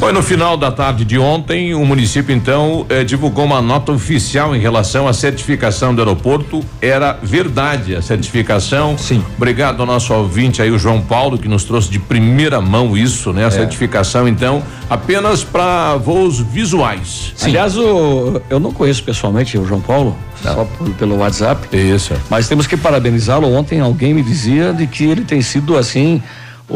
E 0.00 0.12
no 0.12 0.22
final 0.22 0.56
da 0.56 0.70
tarde 0.72 1.04
de 1.04 1.18
ontem, 1.18 1.74
o 1.74 1.84
município 1.84 2.34
então 2.34 2.86
eh, 2.88 3.04
divulgou 3.04 3.44
uma 3.44 3.60
nota 3.60 3.92
oficial 3.92 4.56
em 4.56 4.58
relação 4.58 5.06
à 5.06 5.12
certificação 5.12 5.94
do 5.94 6.00
aeroporto. 6.00 6.64
Era 6.80 7.18
verdade 7.22 7.94
a 7.94 8.00
certificação. 8.00 8.96
Sim. 8.96 9.22
Obrigado 9.36 9.80
ao 9.80 9.86
nosso 9.86 10.14
ouvinte 10.14 10.62
aí, 10.62 10.70
o 10.70 10.78
João 10.78 11.02
Paulo, 11.02 11.36
que 11.36 11.46
nos 11.46 11.64
trouxe 11.64 11.90
de 11.90 11.98
primeira 11.98 12.58
mão 12.58 12.96
isso, 12.96 13.34
né? 13.34 13.44
A 13.44 13.50
certificação, 13.50 14.26
então, 14.26 14.62
apenas 14.88 15.44
para 15.44 15.96
voos 15.96 16.38
visuais. 16.40 17.34
Aliás, 17.42 17.76
o- 17.76 18.40
eu 18.48 18.58
não 18.58 18.72
conheço 18.72 19.02
pessoalmente 19.02 19.58
o 19.58 19.66
João 19.66 19.80
Paulo, 19.80 20.16
só 20.42 20.64
por- 20.64 20.88
pelo 20.94 21.16
WhatsApp. 21.18 21.68
Isso. 21.76 22.14
Mas 22.30 22.48
temos 22.48 22.66
que 22.66 22.78
parabenizá-lo. 22.78 23.52
Ontem 23.52 23.80
alguém 23.80 24.14
me 24.14 24.22
dizia 24.22 24.72
de 24.72 24.86
que 24.86 25.04
ele 25.04 25.22
tem 25.24 25.42
sido 25.42 25.76
assim. 25.76 26.22
O, 26.70 26.74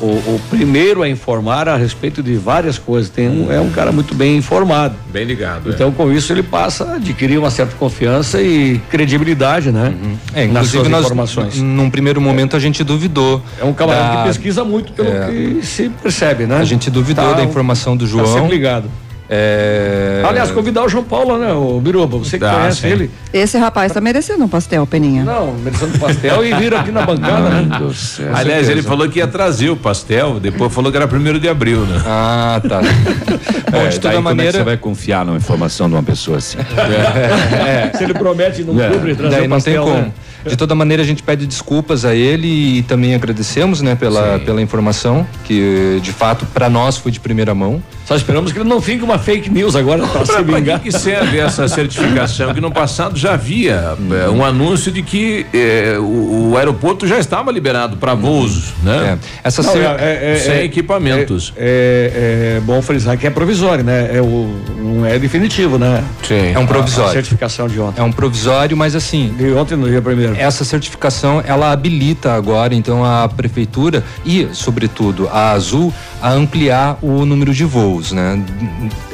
o, 0.00 0.34
o 0.36 0.40
primeiro 0.48 1.02
a 1.02 1.08
informar 1.08 1.68
a 1.68 1.76
respeito 1.76 2.22
de 2.22 2.34
várias 2.36 2.78
coisas. 2.78 3.10
Tem 3.10 3.28
um, 3.28 3.52
é 3.52 3.60
um 3.60 3.68
cara 3.70 3.92
muito 3.92 4.14
bem 4.14 4.38
informado. 4.38 4.94
Bem 5.12 5.24
ligado. 5.26 5.70
é. 5.70 5.74
Então, 5.74 5.92
com 5.92 6.10
isso, 6.10 6.32
ele 6.32 6.42
passa 6.42 6.84
a 6.84 6.94
adquirir 6.96 7.38
uma 7.38 7.50
certa 7.50 7.76
confiança 7.76 8.40
e 8.40 8.80
credibilidade, 8.90 9.70
né? 9.70 9.92
É, 10.32 10.46
Nas 10.46 10.50
inclusive 10.50 10.76
suas 10.78 10.88
nós, 10.88 11.04
informações. 11.04 11.58
num 11.60 11.90
primeiro 11.90 12.22
momento 12.22 12.56
a 12.56 12.58
gente 12.58 12.82
duvidou. 12.82 13.42
É 13.60 13.64
um 13.64 13.74
camarada 13.74 14.08
da- 14.16 14.22
que 14.22 14.28
pesquisa 14.28 14.64
muito 14.64 14.92
pelo 14.94 15.08
É. 15.10 15.26
que 15.26 15.60
se 15.66 15.90
percebe, 15.90 16.46
né? 16.46 16.56
A 16.56 16.64
gente 16.64 16.90
duvidou 16.90 17.24
Tá- 17.32 17.32
da 17.34 17.44
informação 17.44 17.94
do 17.94 18.06
Tá 18.06 18.10
João. 18.10 18.26
sempre 18.26 18.48
ligado. 18.48 18.88
É, 19.34 20.22
Aliás, 20.28 20.50
convidar 20.50 20.84
o 20.84 20.88
João 20.90 21.04
Paulo, 21.04 21.38
né? 21.38 21.52
O 21.54 21.80
Biruba, 21.80 22.18
você 22.18 22.38
que 22.38 22.44
Tá, 22.44 22.52
conhece 22.54 22.82
sim. 22.82 22.88
ele. 22.88 23.10
Esse 23.32 23.56
rapaz 23.56 23.90
tá 23.90 23.98
merecendo 23.98 24.44
um 24.44 24.48
pastel, 24.48 24.86
Peninha. 24.86 25.24
Não, 25.24 25.54
merecendo 25.54 25.98
pastel 25.98 26.44
e 26.44 26.52
vir 26.54 26.74
aqui 26.74 26.90
na 26.92 27.00
bancada, 27.06 27.48
né? 27.48 27.66
Meu 27.70 27.78
Deus 27.78 27.92
do 27.92 27.98
céu. 27.98 28.30
Aliás, 28.34 28.68
ele 28.68 28.82
falou 28.82 29.08
que 29.08 29.20
ia 29.20 29.26
trazer 29.26 29.70
o 29.70 29.76
pastel, 29.76 30.38
depois 30.38 30.70
falou 30.72 30.90
que 30.90 30.98
era 30.98 31.08
primeiro 31.08 31.40
de 31.40 31.48
abril, 31.48 31.80
né? 31.86 32.02
Ah, 32.06 32.60
tá. 32.68 32.80
Bom, 33.72 33.78
É, 33.78 33.88
de 33.88 33.98
toda 34.00 34.14
como 34.16 34.28
é 34.28 34.32
que 34.32 34.36
maneira. 34.36 34.58
você 34.58 34.64
vai 34.64 34.76
confiar 34.76 35.24
numa 35.24 35.38
informação 35.38 35.88
de 35.88 35.94
uma 35.94 36.02
pessoa 36.02 36.36
assim? 36.36 36.58
Se 37.96 38.04
ele 38.04 38.12
promete 38.12 38.62
não 38.62 38.78
É. 38.82 38.90
cumpre, 38.90 39.14
trazer 39.14 39.36
Daí 39.36 39.46
o 39.46 39.48
não 39.48 39.60
tem 39.60 39.74
pastel, 39.76 39.84
como. 39.84 39.96
né? 39.96 40.12
De 40.46 40.56
toda 40.56 40.74
maneira, 40.74 41.02
a 41.02 41.06
gente 41.06 41.22
pede 41.22 41.46
desculpas 41.46 42.04
a 42.04 42.14
ele 42.14 42.78
e 42.78 42.82
também 42.82 43.14
agradecemos, 43.14 43.80
né, 43.80 43.94
pela, 43.94 44.38
pela 44.40 44.60
informação, 44.60 45.26
que 45.44 45.98
de 46.02 46.12
fato 46.12 46.46
para 46.46 46.68
nós 46.68 46.96
foi 46.96 47.12
de 47.12 47.20
primeira 47.20 47.54
mão. 47.54 47.82
Só 48.06 48.16
esperamos 48.16 48.52
que 48.52 48.58
ele 48.58 48.68
não 48.68 48.80
fique 48.80 49.04
uma 49.04 49.16
fake 49.18 49.48
news 49.48 49.76
agora 49.76 50.06
para 50.06 50.26
se 50.26 50.32
Para 50.32 50.42
vingar. 50.42 50.80
que, 50.80 50.90
serve 50.90 51.38
essa 51.38 51.68
certificação? 51.68 52.52
Que 52.52 52.60
no 52.60 52.70
passado 52.72 53.16
já 53.16 53.34
havia 53.34 53.96
é, 54.24 54.28
um 54.28 54.44
anúncio 54.44 54.90
de 54.90 55.02
que 55.02 55.46
é, 55.54 55.96
o, 55.98 56.50
o 56.50 56.58
aeroporto 56.58 57.06
já 57.06 57.18
estava 57.18 57.50
liberado 57.52 57.96
para 57.96 58.14
voos, 58.14 58.72
né? 58.82 59.18
É, 59.44 59.48
essa 59.48 59.62
Não, 59.62 59.72
é- 59.76 60.34
é- 60.34 60.36
Sem 60.36 60.52
é- 60.54 60.64
equipamentos. 60.64 61.52
É, 61.56 62.56
é 62.58 62.60
bom 62.60 62.82
frisar 62.82 63.16
que 63.16 63.26
é 63.26 63.30
provisório, 63.30 63.84
né? 63.84 64.10
É 64.12 64.20
o, 64.20 64.50
não 64.78 65.06
é 65.06 65.18
definitivo, 65.18 65.78
né? 65.78 66.02
Sim. 66.26 66.52
é 66.54 66.58
um 66.58 66.64
A 66.64 66.66
provisório. 66.66 67.12
certificação 67.12 67.68
de 67.68 67.78
ontem. 67.80 68.00
É 68.00 68.04
um 68.04 68.12
provisório, 68.12 68.76
mas 68.76 68.94
assim, 68.96 69.32
De 69.38 69.52
ontem 69.52 69.76
no 69.76 69.88
dia 69.88 70.02
primeiro. 70.02 70.31
Essa 70.36 70.64
certificação 70.64 71.42
ela 71.46 71.70
habilita 71.72 72.32
agora 72.32 72.74
então 72.74 73.04
a 73.04 73.28
prefeitura 73.28 74.02
e 74.24 74.48
sobretudo 74.52 75.28
a 75.32 75.52
Azul 75.52 75.92
a 76.20 76.30
ampliar 76.32 76.98
o 77.02 77.24
número 77.24 77.52
de 77.54 77.64
voos, 77.64 78.12
né? 78.12 78.42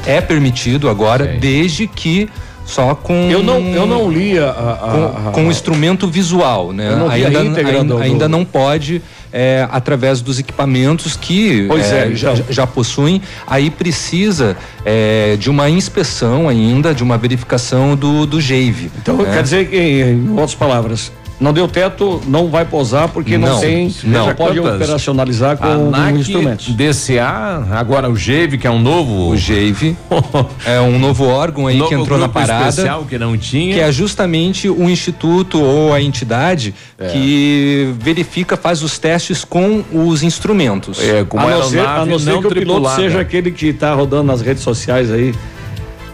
É 0.07 0.21
permitido 0.21 0.89
agora 0.89 1.33
Sim. 1.35 1.39
desde 1.39 1.87
que 1.87 2.29
só 2.65 2.95
com 2.95 3.29
Eu 3.31 3.43
não, 3.43 3.59
eu 3.61 3.87
não 3.87 4.11
li 4.11 4.39
a. 4.39 4.51
a- 4.51 4.53
com, 4.53 5.05
a- 5.29 5.33
com 5.33 5.43
instrumento 5.51 6.07
visual, 6.07 6.71
né? 6.73 6.91
A 6.91 7.13
ainda, 7.13 7.41
ainda, 7.41 7.99
ainda 8.03 8.29
não 8.29 8.45
pode 8.45 9.01
é, 9.33 9.67
através 9.71 10.21
dos 10.21 10.39
equipamentos 10.39 11.17
que 11.17 11.67
Pois 11.69 11.91
é, 11.93 12.15
já, 12.15 12.35
já 12.35 12.67
possuem, 12.67 13.21
aí 13.47 13.71
precisa 13.71 14.57
é, 14.85 15.37
de 15.37 15.51
uma 15.51 15.69
inspeção 15.69 16.49
ainda, 16.49 16.95
de 16.95 17.03
uma 17.03 17.19
verificação 17.19 17.97
do, 17.97 18.27
do 18.27 18.41
GEIV. 18.41 18.91
Então, 19.01 19.17
né? 19.19 19.33
quer 19.33 19.43
dizer 19.43 19.69
que, 19.69 19.77
em 19.77 20.31
outras 20.31 20.55
palavras, 20.55 21.13
não 21.41 21.53
deu 21.53 21.69
teto, 21.69 22.21
não 22.27 22.49
vai 22.49 22.65
posar 22.65 23.09
porque 23.09 23.39
não, 23.39 23.49
Não, 23.55 23.61
tem, 23.61 23.95
não. 24.05 24.35
pode 24.35 24.59
Quantas? 24.61 24.75
operacionalizar 24.77 25.57
com, 25.57 25.65
ANAC, 25.67 26.19
instrumentos. 26.19 26.69
DCA, 26.75 27.65
agora 27.73 28.11
o 28.11 28.17
GEV, 28.17 28.59
que 28.59 28.67
é 28.67 28.71
um 28.71 28.81
novo. 28.81 29.29
O 29.31 29.37
GEIV 29.37 29.97
é 30.67 30.81
um 30.81 30.99
novo 30.99 31.25
órgão 31.27 31.69
aí 31.69 31.77
novo 31.79 31.89
que 31.91 31.95
entrou 31.95 32.19
na 32.19 32.29
parada. 32.29 32.69
especial 32.71 33.05
que 33.05 33.17
não 33.19 33.37
tinha. 33.39 33.75
que 33.75 33.81
é 33.81 33.93
justamente 33.93 34.69
o 34.69 34.91
instituto 34.91 35.63
ou 35.63 35.95
a 35.95 36.01
entidade 36.03 36.75
É. 36.99 37.07
que 37.09 37.95
verifica, 38.01 38.57
faz 38.57 38.83
os 38.83 38.99
testes 38.99 39.45
com 39.45 39.85
os 39.93 40.25
instrumentos. 40.25 40.99
É, 41.01 41.25
com 41.25 41.39
a 41.39 41.47
não 41.49 41.63
ser, 41.63 41.79
a 41.81 42.05
não 42.05 42.19
ser 42.19 42.31
não 42.33 42.41
que 42.41 42.49
o 42.49 42.51
piloto 42.51 42.91
seja 42.97 43.21
aquele 43.21 43.53
que 43.53 43.67
está 43.67 43.95
rodando 43.95 44.25
nas 44.25 44.41
redes 44.41 44.63
sociais 44.65 45.09
aí, 45.13 45.33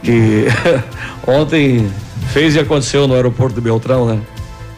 que 0.02 0.44
ontem 1.26 1.88
fez 2.32 2.54
e 2.56 2.58
aconteceu 2.58 3.08
no 3.08 3.14
aeroporto 3.14 3.54
de 3.54 3.60
Beltrão, 3.62 4.06
né? 4.06 4.18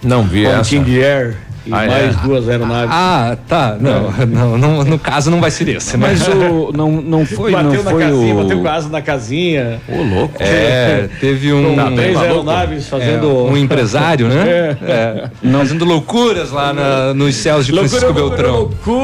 Não 0.06 0.22
vi 0.22 0.44
Com 0.44 0.50
essa. 0.50 0.70
King 0.70 1.02
Air 1.02 1.34
e 1.66 1.72
Ah, 1.72 1.84
é? 1.84 1.88
mais 1.88 2.16
duas 2.16 2.48
aeronaves. 2.48 2.90
Ah, 2.92 3.36
tá. 3.48 3.76
Não, 3.80 4.10
não, 4.26 4.58
não, 4.58 4.84
no 4.84 4.98
caso 4.98 5.30
não 5.30 5.40
vai 5.40 5.50
ser 5.50 5.68
esse, 5.68 5.96
né? 5.96 6.08
Mas 6.08 6.26
o 6.28 6.70
não 6.76 6.90
não 7.02 7.26
foi 7.26 7.52
bateu 7.52 7.72
não 7.72 7.82
na 7.84 7.90
foi 7.90 8.02
casinha, 8.02 8.34
o 8.34 8.42
bateu 8.42 8.68
asa 8.68 8.88
na 8.88 9.02
casinha. 9.02 9.80
Ô, 9.88 10.02
louco. 10.02 10.34
É, 10.40 11.08
teve 11.20 11.52
um, 11.52 11.74
Com 11.76 11.94
três 11.94 12.16
aeronaves 12.16 12.86
é, 12.86 12.90
fazendo. 12.90 13.44
um 13.46 13.56
empresário, 13.58 14.28
né? 14.28 14.44
É. 14.48 14.76
É, 14.86 15.30
fazendo 15.58 15.84
loucuras 15.84 16.50
lá 16.50 16.72
na- 16.72 17.14
nos 17.14 17.34
céus 17.36 17.66
de 17.66 17.72
Loucura, 17.72 18.00
Francisco 18.00 18.20
loucura, 18.20 18.42
Beltrão. 18.48 18.60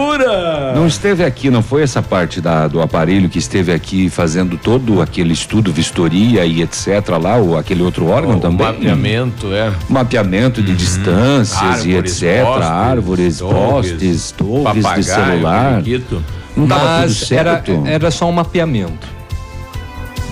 loucura! 0.06 0.72
Não 0.74 0.86
esteve 0.86 1.24
aqui, 1.24 1.50
não 1.50 1.62
foi 1.62 1.82
essa 1.82 2.02
parte 2.02 2.40
da, 2.40 2.68
do 2.68 2.80
aparelho 2.80 3.28
que 3.28 3.38
esteve 3.38 3.72
aqui 3.72 4.08
fazendo 4.08 4.56
todo 4.56 5.00
aquele 5.00 5.32
estudo, 5.32 5.72
vistoria 5.72 6.44
e 6.44 6.62
etc. 6.62 6.86
lá, 7.20 7.36
ou 7.36 7.56
aquele 7.56 7.82
outro 7.82 8.08
órgão 8.08 8.36
O 8.36 8.40
também? 8.40 8.66
mapeamento, 8.66 9.52
é. 9.52 9.70
Mapeamento 9.88 10.62
de 10.62 10.74
distâncias 10.74 11.84
e 11.84 11.90
Árvores, 11.94 12.22
etc. 12.22 12.44
postes, 12.54 12.70
árvores, 12.70 13.40
postes, 13.40 14.30
torres 14.32 14.94
de 14.94 15.02
celular. 15.04 15.82
periquito. 15.82 16.22
Não 16.56 16.64
estava 16.64 16.84
tudo 16.84 17.00
Mas 17.00 17.32
era, 17.32 17.64
era 17.86 18.10
só 18.10 18.28
um 18.28 18.32
mapeamento. 18.32 19.22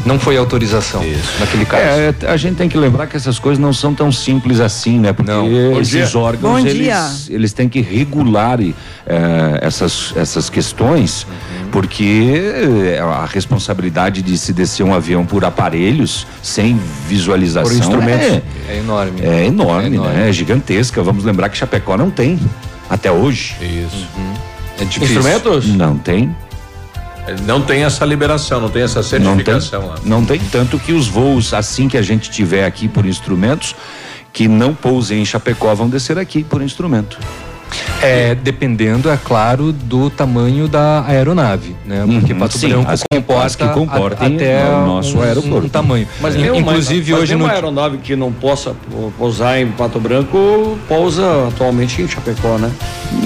Não 0.05 0.19
foi 0.19 0.37
autorização 0.37 1.03
naquele 1.39 1.67
caso. 1.67 1.83
É, 1.83 2.15
a 2.27 2.37
gente 2.37 2.57
tem 2.57 2.69
que 2.69 2.77
lembrar 2.77 3.07
que 3.07 3.17
essas 3.17 3.39
coisas 3.39 3.59
não 3.59 3.73
são 3.73 3.95
tão 3.95 4.11
simples 4.11 4.59
assim, 4.59 4.99
né? 4.99 5.13
Porque 5.13 5.31
esses 5.79 6.11
dia. 6.11 6.19
órgãos, 6.19 6.65
eles, 6.65 7.29
eles 7.29 7.53
têm 7.53 7.69
que 7.69 7.83
regular 7.83 8.59
eh, 8.61 8.75
essas, 9.61 10.15
essas 10.17 10.49
questões 10.49 11.27
Porque 11.71 12.33
eh, 12.97 12.99
a 13.01 13.25
responsabilidade 13.27 14.23
de 14.23 14.37
se 14.37 14.53
descer 14.53 14.83
um 14.83 14.93
avião 14.93 15.25
por 15.25 15.45
aparelhos 15.45 16.27
sem 16.43 16.79
visualização 17.09 17.71
Por 17.71 17.79
instrumentos. 17.79 18.27
é, 18.27 18.43
É 18.69 18.79
enorme. 18.79 19.21
é 19.23 19.47
enorme, 19.47 19.89
É 19.91 19.95
enorme. 19.95 20.17
né? 20.17 20.29
É 20.29 20.33
gigantesca. 20.33 21.03
Vamos 21.03 21.25
lembrar 21.25 21.49
que 21.49 21.57
Chapecó 21.57 21.97
não 21.97 22.11
tem 22.11 22.39
até 22.89 23.11
hoje. 23.11 23.55
Isso. 23.61 24.07
É 24.81 24.85
difícil. 24.85 25.17
Instrumentos? 25.17 25.67
Não 25.69 25.97
tem. 25.97 26.35
Não 27.47 27.61
tem 27.63 27.85
essa 27.85 28.05
liberação, 28.05 28.61
não 28.61 28.69
tem 28.71 28.83
essa 28.83 29.01
Não 29.21 29.37
tem, 29.37 29.45
certificação 29.45 29.87
lá. 29.87 29.95
não 30.05 30.25
tem 30.25 30.41
tanto 30.51 30.79
que 30.81 30.93
os 30.93 31.07
voos, 31.07 31.55
assim 31.55 31.87
que 31.87 31.97
a 31.97 32.03
gente 32.03 32.29
tiver 32.31 32.65
aqui 32.65 32.89
por 32.89 33.07
instrumentos, 33.07 33.77
que 34.33 34.49
não 34.49 34.75
pousem 34.75 35.21
em 35.23 35.25
Chapecó, 35.25 35.73
vão 35.75 35.89
descer 35.89 36.19
aqui 36.19 36.43
por 36.43 36.61
instrumento. 36.63 37.19
É, 38.03 38.35
dependendo, 38.35 39.11
é 39.11 39.19
claro, 39.23 39.73
do 39.73 40.09
tamanho 40.11 40.67
da 40.69 41.05
aeronave, 41.07 41.77
né? 41.85 42.05
Porque 42.07 42.33
Uhum, 42.33 42.39
Pato 42.39 42.57
sim, 42.59 42.69
Branco 42.69 42.91
as 42.91 43.03
que- 43.03 43.09
comporta 43.17 43.47
as 43.47 43.57
que 43.57 43.69
comportem 43.69 44.33
a- 44.33 44.37
até 44.37 44.65
o 44.65 44.87
nosso 44.87 45.19
um, 45.19 45.23
aeroporto. 45.23 45.67
um 45.67 45.69
tamanho. 45.69 46.09
Mas 46.21 46.35
In- 46.35 46.41
nenhuma, 46.43 46.61
inclusive 46.61 47.13
mas 47.13 47.21
hoje 47.23 47.33
no 47.35 47.39
nenhuma 47.41 47.55
aeronave 47.55 47.99
que 47.99 48.17
não 48.17 48.33
possa 48.33 48.75
pou- 48.91 49.13
pousar 49.19 49.61
em 49.61 49.67
Pato 49.69 50.01
Branco 50.01 50.79
pousa 50.89 51.49
atualmente 51.49 52.01
em 52.01 52.09
Chapecó, 52.09 52.57
né? 52.59 52.71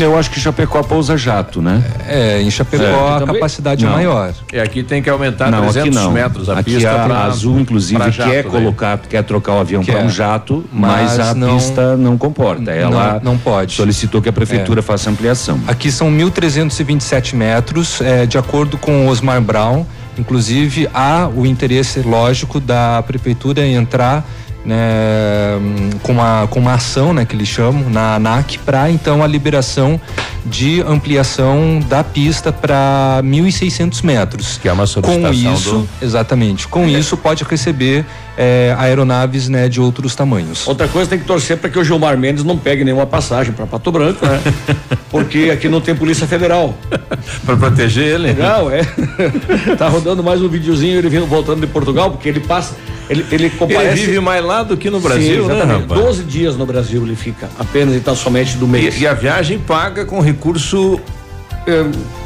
Eu 0.01 0.17
acho 0.19 0.31
que 0.31 0.41
Chapecó 0.41 0.83
pousa 0.83 1.17
jato, 1.17 1.61
né? 1.61 1.83
É, 2.09 2.41
em 2.41 2.51
Chapecó 2.51 3.17
a 3.19 3.27
capacidade 3.27 3.85
é 3.85 3.89
Não. 3.89 3.95
maior. 3.95 4.33
E 4.53 4.59
aqui 4.59 4.83
tem 4.83 5.03
que 5.03 5.11
aumentar 5.11 5.51
não, 5.51 5.61
300 5.63 5.97
aqui 5.97 6.07
não. 6.07 6.11
metros 6.13 6.49
a 6.49 6.59
aqui 6.59 6.75
pista 6.75 6.91
a 6.91 7.05
pra- 7.07 7.25
Azul, 7.25 7.61
inclusive, 7.61 8.01
pra 8.01 8.11
jato, 8.11 8.31
quer 8.31 8.45
né? 8.45 8.51
colocar, 8.51 8.99
quer 8.99 9.23
trocar 9.23 9.53
o 9.55 9.61
avião 9.61 9.85
para 9.85 9.99
um 10.01 10.09
jato, 10.09 10.65
mas, 10.73 11.19
Mas 11.19 11.21
a 11.21 11.35
não- 11.35 11.55
pista 11.55 11.97
não 11.97 12.17
comporta. 12.19 12.71
Ela 12.71 13.21
não, 13.23 13.33
não 13.33 13.39
pode. 13.39 13.75
solicitou 13.75 14.23
que 14.23 14.29
a 14.29 14.33
prefeitura 14.35 14.81
É. 14.81 14.83
faça 14.83 15.09
ampliação. 15.09 15.61
Aqui 15.67 15.91
são 15.91 16.11
1.327 16.11 17.35
metros, 17.35 18.01
é, 18.01 18.27
de 18.27 18.37
acordo 18.37 18.77
com 18.77 19.09
Osmar 19.09 19.41
Brown. 19.41 19.87
Inclusive, 20.19 20.89
há 20.93 21.29
o 21.29 21.47
interesse 21.47 22.01
lógico 22.01 22.61
da 22.61 23.03
prefeitura 23.03 23.65
em 23.65 23.75
entrar 23.75 24.25
né, 24.65 25.59
com, 26.03 26.13
uma, 26.13 26.47
com 26.49 26.61
uma 26.61 26.75
ação, 26.75 27.13
né, 27.13 27.25
que 27.25 27.35
eles 27.35 27.49
chamam, 27.49 27.91
na 27.91 28.15
ANAC, 28.15 28.59
para 28.59 28.91
então 28.91 29.23
a 29.23 29.27
liberação 29.27 30.01
de 30.45 30.83
ampliação 30.83 31.81
da 31.89 32.05
pista 32.05 32.53
para 32.53 33.21
1.600 33.25 34.03
metros. 34.05 34.59
Que 34.61 34.69
é 34.69 34.73
uma 34.73 34.85
Com 34.87 35.31
isso, 35.33 35.71
do- 35.79 35.89
exatamente. 36.03 36.69
Com 36.69 36.87
isso, 36.89 37.17
pode 37.17 37.45
receber 37.45 38.05
é, 38.37 38.75
aeronaves 38.79 39.49
né, 39.49 39.69
de 39.69 39.81
outros 39.81 40.15
tamanhos. 40.15 40.67
Outra 40.67 40.89
coisa 40.89 41.09
tem 41.09 41.19
que 41.19 41.25
torcer 41.25 41.57
para 41.57 41.71
que 41.71 41.79
o 41.79 41.85
Gilmar 41.85 42.19
Mendes 42.19 42.45
não 42.45 42.59
pegue 42.59 42.85
nenhuma 42.85 43.07
passagem 43.07 43.53
para 43.53 43.67
Pato 43.67 43.91
Branco, 43.93 44.25
né? 44.27 44.41
Porque 45.11 45.51
aqui 45.53 45.69
não 45.69 45.81
tem 45.81 45.95
Polícia 45.95 46.27
Federal. 46.27 46.75
Para 47.47 47.57
proteger 47.57 48.15
ele? 48.15 48.27
Legal, 48.29 48.69
é. 48.69 48.83
tá 49.79 49.89
rodando 49.89 50.25
mais 50.25 50.43
um 50.43 50.49
videozinho 50.49 50.99
ele 50.99 51.09
vindo 51.09 51.27
voltando 51.27 51.61
de 51.61 51.69
Portugal, 51.69 52.11
porque 52.11 52.29
ele 52.29 52.41
passa, 52.41 52.75
ele 53.09 53.25
ele 53.31 53.51
comparece 53.51 53.99
Ele 53.99 54.07
vive 54.07 54.21
mais 54.21 54.45
lá 54.45 54.65
do 54.65 54.77
que 54.77 54.91
no 54.91 54.99
Brasil, 54.99 55.43
Sim, 55.45 55.49
né, 55.49 55.55
exatamente. 55.55 55.83
rapaz? 55.83 56.01
12 56.01 56.23
dias 56.25 56.57
no 56.57 56.67
Brasil 56.67 57.03
ele 57.05 57.15
fica, 57.15 57.49
apenas 57.57 57.95
e 57.95 58.01
tão 58.01 58.17
somente 58.17 58.57
do 58.57 58.67
mês. 58.67 58.97
E, 58.99 59.03
e 59.03 59.07
a 59.07 59.15
viagem 59.15 59.59
paga 59.59 60.05
com 60.05 60.19
recurso 60.35 61.01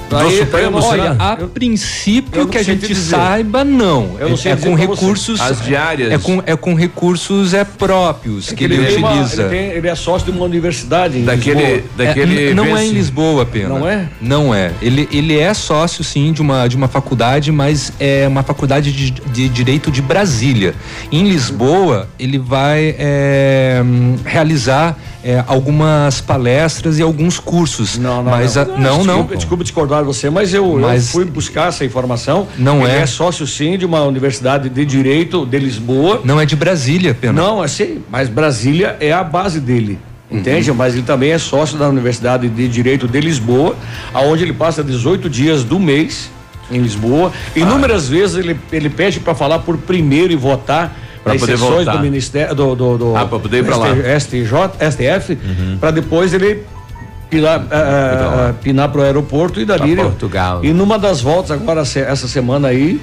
do 0.09 0.17
aí, 0.17 0.39
Supremo, 0.39 0.67
eu 0.67 0.71
não- 0.71 0.81
será? 0.83 1.03
Olha, 1.03 1.17
a 1.19 1.37
eu 1.39 1.49
princípio 1.49 2.41
não 2.41 2.49
que 2.49 2.57
a 2.57 2.63
gente 2.63 2.95
saiba, 2.95 3.63
não. 3.63 4.17
Eu 4.19 4.29
não 4.29 4.35
é, 4.35 4.39
sei 4.39 4.53
é 4.53 4.57
com 4.57 4.75
recursos. 4.75 5.39
As 5.39 5.63
diárias. 5.63 6.11
É 6.11 6.17
com, 6.19 6.43
é 6.47 6.57
com 6.57 6.73
recursos 6.75 7.53
é 7.53 7.63
próprios 7.63 8.51
que 8.51 8.65
ele, 8.65 8.97
uma- 8.97 9.13
utiliza. 9.13 9.43
ele, 9.43 9.51
tem- 9.51 9.71
ele 9.73 9.87
é 9.87 9.95
sócio 9.95 10.33
de 10.33 10.37
uma 10.37 10.47
universidade 10.47 11.19
em 11.19 11.25
Daquele- 11.25 11.61
Lisboa. 11.61 11.83
daquele 11.97 12.49
É, 12.51 12.55
não 12.55 12.75
é 12.75 12.87
em 12.87 12.91
Lisboa 12.93 13.43
apenas. 13.43 13.69
Não 13.69 13.87
é? 13.87 14.09
Não 14.19 14.55
é. 14.55 14.73
Ele, 14.81 15.07
ele 15.13 15.39
é 15.39 15.53
sócio, 15.53 16.03
sim, 16.03 16.33
de 16.33 16.41
uma, 16.41 16.67
de 16.67 16.75
uma 16.75 16.89
faculdade, 16.89 17.53
mas 17.53 17.93
é 18.01 18.27
uma 18.27 18.43
faculdade 18.43 18.91
de, 18.91 19.11
de 19.11 19.49
Direito 19.51 19.91
de 19.91 20.01
Brasília. 20.01 20.75
Em 21.13 21.29
Lisboa, 21.29 22.09
ele 22.19 22.39
vai 22.39 22.95
é, 22.99 23.83
hum, 23.85 24.17
realizar 24.25 24.97
é, 25.29 25.45
algumas 25.47 26.23
palestras 26.23 26.99
e 26.99 27.03
alguns 27.03 27.39
cursos. 27.39 27.99
Não, 27.99 28.23
não, 28.23 28.31
mas 28.31 28.55
não. 28.55 28.63
a- 28.63 28.65
não, 28.65 28.79
não. 28.81 29.05
Desculpa, 29.05 29.37
desculpa 29.37 29.65
discordar 29.65 30.01
de 30.01 30.07
você, 30.07 30.31
mas 30.31 30.55
eu, 30.55 30.65
eu 30.65 30.79
Mas- 30.89 31.11
fui 31.11 31.27
buscar 31.27 31.69
essa 31.69 31.85
informação. 31.85 32.49
Não 32.57 32.83
Ele 32.83 32.93
é. 32.93 33.01
é 33.03 33.07
sócio, 33.07 33.47
sim, 33.47 33.77
de 33.77 33.85
uma 33.85 34.03
universidade 34.05 34.71
de 34.71 34.87
direito 34.87 35.45
de 35.45 35.59
Lisboa. 35.59 36.23
Não 36.25 36.41
é 36.41 36.47
de 36.47 36.57
Brasília 36.57 37.11
apenas. 37.11 37.37
Não, 37.37 37.61
assim, 37.61 38.03
mas 38.11 38.31
Brasília 38.31 38.97
é 39.01 39.13
a 39.13 39.23
base 39.23 39.61
dele. 39.61 39.99
Uhum. 40.31 40.39
Entende? 40.39 40.73
Mas 40.73 40.95
ele 40.95 41.03
também 41.03 41.31
é 41.33 41.37
sócio 41.39 41.77
da 41.77 41.87
Universidade 41.91 42.49
de 42.49 42.67
Direito 42.67 43.07
de 43.07 43.21
Lisboa, 43.21 43.77
aonde 44.15 44.45
ele 44.45 44.55
passa 44.55 44.83
18 44.83 45.29
dias 45.29 45.63
do 45.63 45.79
mês 45.79 46.31
em 46.71 46.79
Lisboa. 46.81 47.33
Ah. 47.35 47.59
Inúmeras 47.59 48.09
vezes 48.09 48.37
ele, 48.37 48.59
ele 48.73 48.89
pede 48.89 49.21
para 49.21 49.35
falar 49.35 49.59
por 49.59 49.77
primeiro 49.77 50.33
e 50.33 50.37
votar 50.37 50.97
Pra 51.25 51.33
nas 51.35 51.41
poder 51.43 51.57
sessões 51.59 51.75
voltar. 51.85 51.93
do 51.97 51.99
Ministério 52.03 52.55
do, 52.55 52.75
do, 52.75 52.99
do 52.99 53.17
Ah, 53.17 53.25
pra 53.27 53.39
poder 53.39 53.59
ir 53.59 53.65
pra 53.65 53.77
lá. 53.77 53.89
STJ, 54.19 54.53
STF, 54.91 55.37
para 55.81 55.91
depois 55.91 56.33
ele 56.33 56.65
pilar, 57.29 57.67
ah, 57.71 58.49
ah, 58.51 58.53
pinar 58.63 58.89
pro 58.89 59.03
aeroporto 59.03 59.61
e 59.61 59.65
dali. 59.65 59.95
Pra 59.95 60.05
Portugal. 60.05 60.65
E 60.65 60.73
numa 60.73 60.99
das 60.99 61.21
voltas 61.21 61.51
agora 61.51 61.81
essa 61.83 62.27
semana 62.29 62.69
aí, 62.69 63.01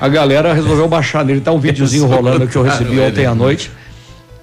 a 0.00 0.08
galera 0.08 0.52
resolveu 0.54 0.88
baixar 0.88 1.24
nele. 1.24 1.40
Tá 1.40 1.52
um 1.52 1.58
videozinho 1.58 2.06
rolando 2.06 2.46
que 2.46 2.56
eu 2.56 2.62
recebi 2.62 2.98
ontem 3.00 3.20
ele. 3.20 3.26
à 3.26 3.34
noite. 3.34 3.70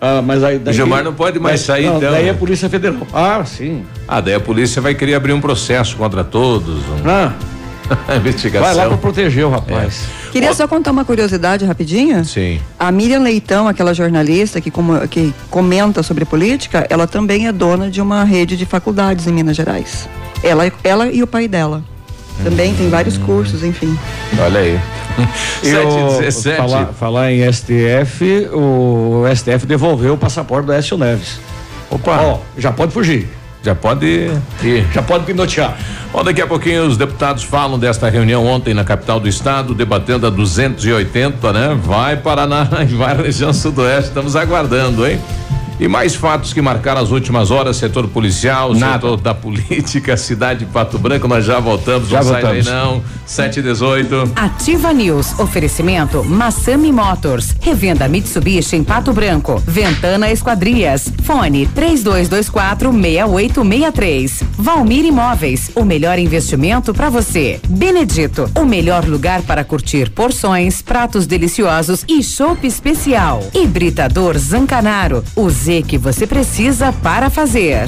Ah, 0.06 0.22
mas 0.22 0.44
aí, 0.44 0.60
daí- 0.60 0.74
O 0.74 0.76
Gilmar 0.76 1.02
não 1.04 1.14
pode 1.14 1.40
mais 1.40 1.62
daí- 1.66 1.66
sair, 1.84 1.86
não, 1.90 1.98
então. 1.98 2.12
Daí 2.12 2.28
é 2.28 2.34
Polícia 2.34 2.70
Federal. 2.70 3.08
Ah, 3.14 3.42
sim. 3.46 3.86
Ah, 4.06 4.20
daí 4.20 4.34
a 4.34 4.40
polícia 4.40 4.82
vai 4.82 4.94
querer 4.94 5.14
abrir 5.16 5.32
um 5.32 5.40
processo 5.40 5.96
contra 5.96 6.24
todos. 6.26 6.76
Um... 6.80 7.10
Ah, 7.10 7.32
investigação. 8.18 8.66
vai 8.68 8.76
lá 8.76 8.88
pra 8.88 8.98
proteger 8.98 9.46
o 9.46 9.50
rapaz. 9.50 10.06
Queria 10.32 10.54
só 10.54 10.68
contar 10.68 10.92
uma 10.92 11.06
curiosidade 11.06 11.66
rapidinha. 11.66 12.24
Sim. 12.24 12.60
A 12.80 12.92
Miriam 12.92 13.20
Leitão, 13.20 13.68
aquela 13.68 13.94
jornalista 13.94 14.60
que, 14.62 14.72
como- 14.72 15.08
que 15.08 15.34
comenta 15.50 16.02
sobre 16.04 16.26
política, 16.26 16.86
ela 16.90 17.06
também 17.08 17.48
é 17.48 17.52
dona 17.52 17.90
de 17.90 18.02
uma 18.02 18.24
rede 18.24 18.58
de 18.58 18.66
faculdades 18.66 19.28
em 19.28 19.32
Minas 19.34 19.56
Gerais. 19.56 20.08
Ela, 20.44 20.72
ela 20.84 21.08
e 21.08 21.22
o 21.22 21.28
pai 21.28 21.48
dela. 21.48 21.84
Também 22.44 22.74
tem 22.74 22.90
vários 22.90 23.16
cursos, 23.18 23.64
enfim. 23.64 23.98
Olha 24.40 24.60
aí. 24.60 24.80
Eu, 25.64 25.92
717. 25.92 26.58
falar, 26.58 26.86
falar 26.88 27.32
em 27.32 27.52
STF, 27.54 28.48
o 28.52 29.24
STF 29.36 29.68
devolveu 29.68 30.16
o 30.16 30.18
passaporte 30.18 30.66
do 30.66 30.74
Écio 30.74 30.98
Neves. 30.98 31.40
Opa. 31.92 32.20
Ó, 32.24 32.40
já 32.58 32.72
pode 32.72 32.92
fugir. 32.92 33.30
Já 33.64 33.74
pode 33.74 34.06
ir. 34.06 34.32
Já 34.92 35.02
pode 35.02 35.26
pinotear. 35.26 35.78
Bom, 36.12 36.24
daqui 36.24 36.42
a 36.42 36.48
pouquinho 36.48 36.86
os 36.86 36.98
deputados 36.98 37.44
falam 37.44 37.80
desta 37.80 38.10
reunião 38.10 38.46
ontem 38.46 38.74
na 38.74 38.84
capital 38.84 39.20
do 39.20 39.28
estado, 39.28 39.74
debatendo 39.74 40.28
a 40.28 40.30
280, 40.30 41.54
né? 41.54 41.80
Vai 41.82 42.18
Paraná 42.18 42.68
e 42.88 42.94
vai 42.94 43.16
região 43.16 43.54
sudoeste. 43.54 44.10
Estamos 44.10 44.36
aguardando, 44.36 45.08
hein? 45.08 45.20
E 45.80 45.88
mais 45.88 46.16
fatos 46.16 46.54
que 46.54 46.62
marcaram 46.62 47.02
as 47.02 47.12
últimas 47.12 47.52
horas, 47.52 47.78
setor 47.78 48.08
policial, 48.08 48.74
Nada. 48.74 48.94
setor 48.94 49.18
da 49.18 49.34
política, 49.34 50.16
cidade 50.18 50.66
de 50.66 50.66
Pato 50.72 50.98
Branco, 51.00 51.28
nós 51.28 51.44
já 51.46 51.60
voltamos, 51.60 52.10
Já 52.10 52.22
não 52.24 52.32
sai 52.32 52.42
daí 52.44 52.62
voltamos. 52.62 52.94
não. 52.94 53.04
7 53.26 53.60
e 53.60 53.64
18. 53.64 54.32
Ativa 54.36 54.94
News. 54.94 55.40
Oferecimento 55.40 56.24
Massami 56.24 56.92
Motors. 56.92 57.56
Revenda 57.62 58.08
Mitsubishi 58.08 58.76
em 58.76 58.84
Pato 58.84 59.12
Branco. 59.14 59.62
Ventana 59.66 60.32
Esquadrias. 60.32 61.10
Fone 61.24 61.66
3224 61.68 62.92
6863. 62.92 64.44
Valmir 64.58 65.06
Imóveis. 65.06 65.72
O 65.76 65.84
melhor 65.84 66.20
investimento 66.20 66.94
para 66.94 67.10
você. 67.10 67.60
Benedito. 67.68 68.50
O 68.56 68.66
melhor 68.66 69.06
lugar 69.06 69.42
para 69.42 69.64
curtir 69.64 70.10
porções, 70.12 70.82
pratos 70.82 71.26
deliciosos 71.26 72.04
e 72.08 72.22
chopp 72.24 72.66
especial. 72.68 73.44
Hibridador 73.54 74.38
Zancanaro. 74.38 75.24
O 75.36 75.50
Z 75.64 75.84
que 75.84 75.98
você 75.98 76.28
precisa 76.28 76.92
para 76.92 77.30
fazer. 77.30 77.88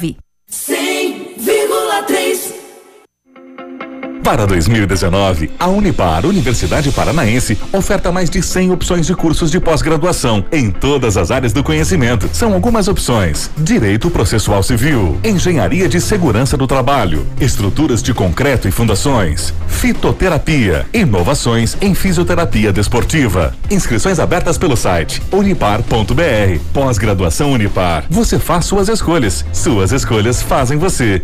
Para 4.31 4.47
2019, 4.47 5.51
a 5.59 5.67
Unipar, 5.67 6.25
Universidade 6.25 6.89
Paranaense, 6.89 7.57
oferta 7.73 8.13
mais 8.13 8.29
de 8.29 8.41
100 8.41 8.71
opções 8.71 9.05
de 9.05 9.13
cursos 9.13 9.51
de 9.51 9.59
pós-graduação 9.59 10.45
em 10.53 10.71
todas 10.71 11.17
as 11.17 11.31
áreas 11.31 11.51
do 11.51 11.61
conhecimento. 11.61 12.29
São 12.31 12.53
algumas 12.53 12.87
opções: 12.87 13.51
Direito 13.57 14.09
Processual 14.09 14.63
Civil, 14.63 15.19
Engenharia 15.21 15.89
de 15.89 15.99
Segurança 15.99 16.55
do 16.55 16.65
Trabalho, 16.65 17.27
Estruturas 17.41 18.01
de 18.01 18.13
Concreto 18.13 18.69
e 18.69 18.71
Fundações, 18.71 19.53
Fitoterapia, 19.67 20.85
Inovações 20.93 21.75
em 21.81 21.93
Fisioterapia 21.93 22.71
Desportiva. 22.71 23.53
Inscrições 23.69 24.17
abertas 24.17 24.57
pelo 24.57 24.77
site 24.77 25.21
unipar.br. 25.29 26.61
Pós-graduação 26.71 27.51
Unipar. 27.51 28.05
Você 28.09 28.39
faz 28.39 28.63
suas 28.63 28.87
escolhas. 28.87 29.43
Suas 29.51 29.91
escolhas 29.91 30.41
fazem 30.41 30.77
você. 30.77 31.21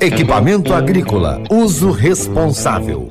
Equipamento 0.00 0.74
agrícola, 0.74 1.42
uso 1.50 1.90
responsável. 1.90 3.10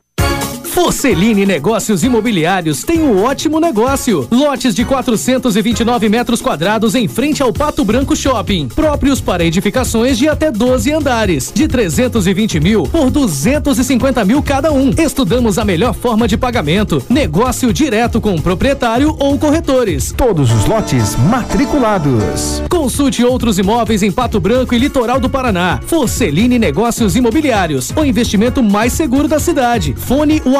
Forceline 0.71 1.45
Negócios 1.45 2.01
Imobiliários 2.01 2.81
tem 2.85 3.01
um 3.01 3.21
ótimo 3.21 3.59
negócio. 3.59 4.25
Lotes 4.31 4.73
de 4.73 4.85
429 4.85 6.07
metros 6.07 6.41
quadrados 6.41 6.95
em 6.95 7.09
frente 7.09 7.43
ao 7.43 7.51
Pato 7.51 7.83
Branco 7.83 8.15
Shopping, 8.15 8.69
próprios 8.69 9.19
para 9.19 9.43
edificações 9.43 10.17
de 10.17 10.29
até 10.29 10.49
12 10.49 10.93
andares, 10.93 11.51
de 11.53 11.67
320 11.67 12.61
mil 12.61 12.83
por 12.83 13.09
250 13.09 14.23
mil 14.23 14.41
cada 14.41 14.71
um. 14.71 14.91
Estudamos 14.97 15.59
a 15.59 15.65
melhor 15.65 15.93
forma 15.93 16.25
de 16.25 16.37
pagamento, 16.37 17.03
negócio 17.09 17.73
direto 17.73 18.21
com 18.21 18.33
o 18.33 18.41
proprietário 18.41 19.13
ou 19.19 19.37
corretores. 19.37 20.13
Todos 20.15 20.49
os 20.53 20.65
lotes 20.65 21.17
matriculados. 21.17 22.63
Consulte 22.69 23.25
outros 23.25 23.59
imóveis 23.59 24.03
em 24.03 24.11
Pato 24.11 24.39
Branco 24.39 24.73
e 24.73 24.79
Litoral 24.79 25.19
do 25.19 25.29
Paraná. 25.29 25.81
Forceline 25.85 26.57
Negócios 26.57 27.17
Imobiliários, 27.17 27.91
o 27.93 28.05
investimento 28.05 28.63
mais 28.63 28.93
seguro 28.93 29.27
da 29.27 29.39
cidade. 29.39 29.93
Fone 29.97 30.41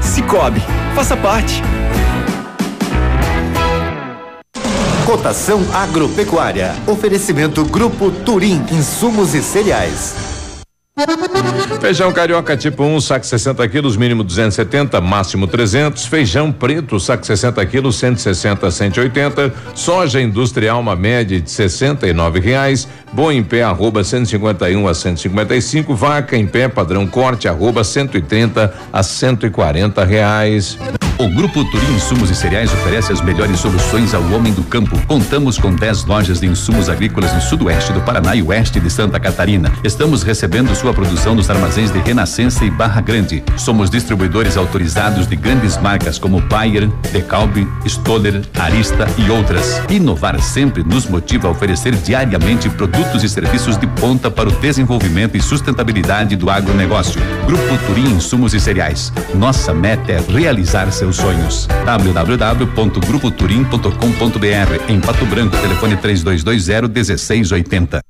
Cicobi, 0.00 0.62
faça 0.94 1.16
parte. 1.16 1.62
Cotação 5.06 5.60
agropecuária. 5.74 6.74
Oferecimento 6.86 7.64
Grupo 7.64 8.10
Turim, 8.10 8.64
insumos 8.70 9.34
e 9.34 9.42
cereais. 9.42 10.29
Feijão 11.80 12.12
carioca 12.12 12.56
tipo 12.56 12.82
1, 12.82 12.94
um, 12.94 13.00
saco 13.00 13.24
60 13.24 13.66
quilos, 13.68 13.96
mínimo 13.96 14.22
270, 14.22 15.00
máximo 15.00 15.46
300. 15.46 16.04
Feijão 16.06 16.52
preto, 16.52 17.00
saco 17.00 17.24
60 17.24 17.64
quilos, 17.66 17.96
160 17.96 18.66
a 18.66 18.70
180. 18.70 19.54
Soja 19.74 20.20
industrial, 20.20 20.80
uma 20.80 20.94
média 20.94 21.40
de 21.40 21.50
69 21.50 22.40
reais. 22.40 22.86
Boa 23.12 23.34
em 23.34 23.42
pé, 23.42 23.62
arroba 23.62 24.04
151 24.04 24.86
a 24.86 24.94
155. 24.94 25.94
Vaca 25.94 26.36
em 26.36 26.46
pé, 26.46 26.68
padrão 26.68 27.06
corte, 27.06 27.48
arroba 27.48 27.82
130 27.82 28.72
a 28.92 29.02
140 29.02 30.04
reais. 30.04 30.78
O 31.20 31.28
Grupo 31.28 31.62
Turim 31.66 31.96
Insumos 31.96 32.30
e 32.30 32.34
Cereais 32.34 32.72
oferece 32.72 33.12
as 33.12 33.20
melhores 33.20 33.60
soluções 33.60 34.14
ao 34.14 34.22
homem 34.32 34.54
do 34.54 34.62
campo. 34.62 34.98
Contamos 35.06 35.58
com 35.58 35.70
10 35.74 36.06
lojas 36.06 36.40
de 36.40 36.46
insumos 36.46 36.88
agrícolas 36.88 37.30
no 37.34 37.42
sudoeste 37.42 37.92
do 37.92 38.00
Paraná 38.00 38.34
e 38.34 38.42
oeste 38.42 38.80
de 38.80 38.88
Santa 38.88 39.20
Catarina. 39.20 39.70
Estamos 39.84 40.22
recebendo 40.22 40.74
sua 40.74 40.89
produção 40.94 41.34
nos 41.34 41.50
armazéns 41.50 41.90
de 41.90 41.98
Renascença 41.98 42.64
e 42.64 42.70
Barra 42.70 43.00
Grande. 43.00 43.42
Somos 43.56 43.90
distribuidores 43.90 44.56
autorizados 44.56 45.26
de 45.26 45.34
grandes 45.36 45.76
marcas 45.76 46.18
como 46.18 46.40
Bayer, 46.40 46.88
Decalbe, 47.12 47.66
Stoller, 47.86 48.42
Arista 48.58 49.06
e 49.18 49.30
outras. 49.30 49.82
Inovar 49.88 50.40
sempre 50.40 50.82
nos 50.82 51.06
motiva 51.06 51.48
a 51.48 51.50
oferecer 51.50 51.94
diariamente 51.96 52.68
produtos 52.68 53.24
e 53.24 53.28
serviços 53.28 53.76
de 53.76 53.86
ponta 53.86 54.30
para 54.30 54.48
o 54.48 54.52
desenvolvimento 54.52 55.36
e 55.36 55.40
sustentabilidade 55.40 56.36
do 56.36 56.50
agronegócio. 56.50 57.20
Grupo 57.46 57.78
Turim 57.86 58.10
Insumos 58.10 58.54
e 58.54 58.60
Cereais. 58.60 59.12
Nossa 59.34 59.74
meta 59.74 60.12
é 60.12 60.20
realizar 60.20 60.90
seus 60.92 61.16
sonhos. 61.16 61.66
www.grupoturim.com.br 61.84 64.84
em 64.88 65.00
Pato 65.00 65.26
Branco, 65.26 65.56
telefone 65.56 65.96
3220 65.96 66.92
1680. 66.92 68.09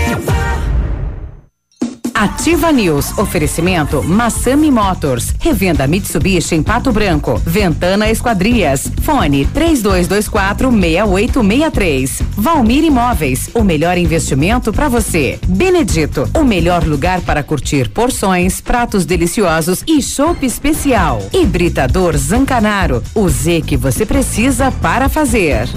Ativa 2.21 2.71
News. 2.71 3.17
Oferecimento 3.17 4.03
Massami 4.03 4.69
Motors. 4.69 5.33
Revenda 5.39 5.87
Mitsubishi 5.87 6.53
em 6.53 6.61
Pato 6.61 6.91
Branco. 6.91 7.41
Ventana 7.43 8.11
Esquadrias. 8.11 8.91
Fone 9.01 9.43
3224 9.47 10.69
6863. 10.69 12.21
Valmir 12.37 12.83
Imóveis. 12.83 13.49
O 13.55 13.63
melhor 13.63 13.97
investimento 13.97 14.71
para 14.71 14.87
você. 14.87 15.39
Benedito. 15.47 16.29
O 16.35 16.43
melhor 16.43 16.83
lugar 16.83 17.21
para 17.21 17.41
curtir 17.41 17.89
porções, 17.89 18.61
pratos 18.61 19.03
deliciosos 19.03 19.83
e 19.87 19.99
chopp 19.99 20.45
especial. 20.45 21.23
Hibridador 21.33 22.15
Zancanaro. 22.15 23.01
O 23.15 23.27
Z 23.29 23.63
que 23.65 23.75
você 23.75 24.05
precisa 24.05 24.71
para 24.71 25.09
fazer. 25.09 25.67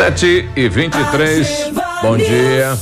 Sete 0.00 0.48
e 0.56 0.66
vinte 0.66 0.94
e 0.94 1.04
três. 1.10 1.70
Bom 2.00 2.16
dia. 2.16 2.72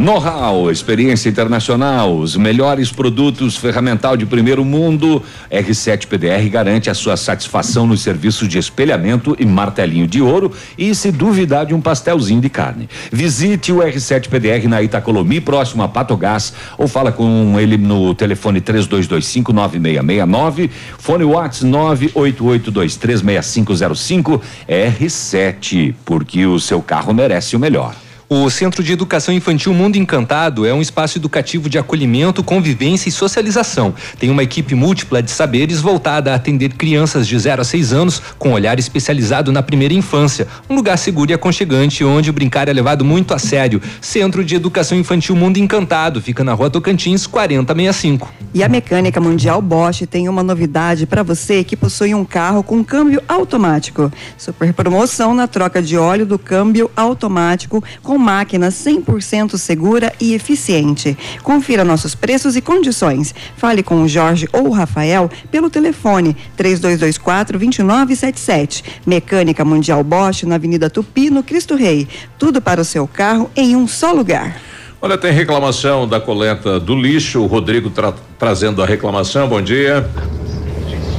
Know-how, 0.00 0.70
experiência 0.70 1.28
internacional, 1.28 2.16
os 2.16 2.34
melhores 2.34 2.90
produtos 2.90 3.58
ferramental 3.58 4.16
de 4.16 4.24
primeiro 4.24 4.64
mundo. 4.64 5.22
R7 5.52 6.06
PDR 6.06 6.48
garante 6.48 6.88
a 6.88 6.94
sua 6.94 7.18
satisfação 7.18 7.86
nos 7.86 8.00
serviços 8.00 8.48
de 8.48 8.56
espelhamento 8.56 9.36
e 9.38 9.44
martelinho 9.44 10.06
de 10.06 10.22
ouro 10.22 10.52
e, 10.78 10.94
se 10.94 11.12
duvidar, 11.12 11.66
de 11.66 11.74
um 11.74 11.82
pastelzinho 11.82 12.40
de 12.40 12.48
carne. 12.48 12.88
Visite 13.12 13.72
o 13.72 13.80
R7 13.80 14.30
PDR 14.30 14.66
na 14.66 14.80
Itacolomi, 14.80 15.38
próximo 15.38 15.82
a 15.82 15.88
Patogás, 15.88 16.54
ou 16.78 16.88
fala 16.88 17.12
com 17.12 17.60
ele 17.60 17.76
no 17.76 18.14
telefone 18.14 18.62
3225 18.62 19.52
9669, 19.52 20.70
fone 20.96 21.24
WhatsApp 21.24 21.70
988236505 21.70 24.40
R7, 24.66 25.94
porque 26.06 26.46
o 26.46 26.58
seu 26.58 26.80
carro 26.80 27.12
merece 27.12 27.54
o 27.54 27.58
melhor. 27.58 27.94
O 28.32 28.48
Centro 28.48 28.80
de 28.80 28.92
Educação 28.92 29.34
Infantil 29.34 29.74
Mundo 29.74 29.96
Encantado 29.96 30.64
é 30.64 30.72
um 30.72 30.80
espaço 30.80 31.18
educativo 31.18 31.68
de 31.68 31.78
acolhimento, 31.78 32.44
convivência 32.44 33.08
e 33.08 33.12
socialização. 33.12 33.92
Tem 34.20 34.30
uma 34.30 34.44
equipe 34.44 34.72
múltipla 34.72 35.20
de 35.20 35.32
saberes 35.32 35.80
voltada 35.80 36.30
a 36.30 36.36
atender 36.36 36.74
crianças 36.74 37.26
de 37.26 37.36
0 37.36 37.62
a 37.62 37.64
6 37.64 37.92
anos 37.92 38.22
com 38.38 38.52
olhar 38.52 38.78
especializado 38.78 39.50
na 39.50 39.64
primeira 39.64 39.94
infância. 39.94 40.46
Um 40.68 40.76
lugar 40.76 40.96
seguro 40.96 41.32
e 41.32 41.34
aconchegante 41.34 42.04
onde 42.04 42.30
brincar 42.30 42.68
é 42.68 42.72
levado 42.72 43.04
muito 43.04 43.34
a 43.34 43.38
sério. 43.40 43.82
Centro 44.00 44.44
de 44.44 44.54
Educação 44.54 44.96
Infantil 44.96 45.34
Mundo 45.34 45.56
Encantado 45.56 46.22
fica 46.22 46.44
na 46.44 46.52
Rua 46.52 46.70
Tocantins 46.70 47.26
4065. 47.26 48.32
E 48.54 48.62
a 48.62 48.68
Mecânica 48.68 49.20
Mundial 49.20 49.60
Bosch 49.60 50.06
tem 50.08 50.28
uma 50.28 50.44
novidade 50.44 51.04
para 51.04 51.24
você 51.24 51.64
que 51.64 51.76
possui 51.76 52.14
um 52.14 52.24
carro 52.24 52.62
com 52.62 52.84
câmbio 52.84 53.20
automático. 53.26 54.12
Super 54.38 54.72
promoção 54.72 55.34
na 55.34 55.48
troca 55.48 55.82
de 55.82 55.96
óleo 55.96 56.24
do 56.24 56.38
câmbio 56.38 56.88
automático 56.94 57.82
com 58.00 58.19
máquina 58.20 58.68
100% 58.68 59.58
segura 59.58 60.12
e 60.20 60.34
eficiente. 60.34 61.16
Confira 61.42 61.84
nossos 61.84 62.14
preços 62.14 62.54
e 62.54 62.60
condições. 62.60 63.34
Fale 63.56 63.82
com 63.82 64.02
o 64.02 64.08
Jorge 64.08 64.48
ou 64.52 64.68
o 64.68 64.72
Rafael 64.72 65.28
pelo 65.50 65.68
telefone 65.68 66.36
3224 66.56 67.58
2977. 67.58 68.84
Mecânica 69.04 69.64
Mundial 69.64 70.04
Bosch 70.04 70.44
na 70.44 70.54
Avenida 70.54 70.88
Tupi, 70.88 71.30
no 71.30 71.42
Cristo 71.42 71.74
Rei. 71.74 72.06
Tudo 72.38 72.62
para 72.62 72.80
o 72.80 72.84
seu 72.84 73.08
carro 73.08 73.50
em 73.56 73.74
um 73.74 73.88
só 73.88 74.12
lugar. 74.12 74.60
Olha, 75.02 75.16
tem 75.16 75.32
reclamação 75.32 76.06
da 76.06 76.20
coleta 76.20 76.78
do 76.78 76.94
lixo. 76.94 77.40
O 77.40 77.46
Rodrigo 77.46 77.88
tra 77.88 78.12
trazendo 78.38 78.82
a 78.82 78.86
reclamação. 78.86 79.48
Bom 79.48 79.62
dia. 79.62 80.06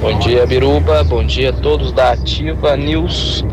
Bom 0.02 0.18
dia, 0.20 0.46
Biruba. 0.46 1.04
Bom 1.04 1.24
dia 1.24 1.50
a 1.50 1.54
todos 1.54 1.92
da 1.92 2.12
Ativa 2.12 2.76
News, 2.76 3.44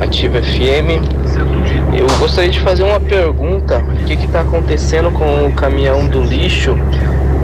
Ativa 0.00 0.42
FM. 0.42 1.55
Eu 1.96 2.06
gostaria 2.18 2.50
de 2.50 2.60
fazer 2.60 2.82
uma 2.82 3.00
pergunta: 3.00 3.78
o 3.78 4.04
que 4.04 4.12
está 4.12 4.42
acontecendo 4.42 5.10
com 5.10 5.46
o 5.46 5.52
caminhão 5.52 6.06
do 6.06 6.22
lixo 6.22 6.76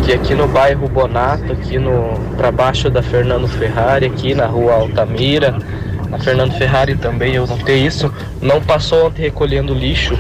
que 0.05 0.13
aqui 0.13 0.35
no 0.35 0.49
bairro 0.49 0.89
Bonato, 0.89 1.53
aqui 1.53 1.79
no 1.79 2.19
para 2.37 2.51
baixo 2.51 2.91
da 2.91 3.03
Fernando 3.03 3.47
Ferrari, 3.47 4.07
aqui 4.07 4.35
na 4.35 4.47
rua 4.47 4.75
Altamira, 4.75 5.57
na 6.11 6.19
Fernando 6.19 6.53
Ferrari 6.53 6.97
também 6.97 7.37
eu 7.37 7.47
notei 7.47 7.87
isso, 7.87 8.13
não 8.41 8.61
passou 8.61 9.07
ontem 9.07 9.23
recolhendo 9.23 9.73
lixo. 9.73 10.15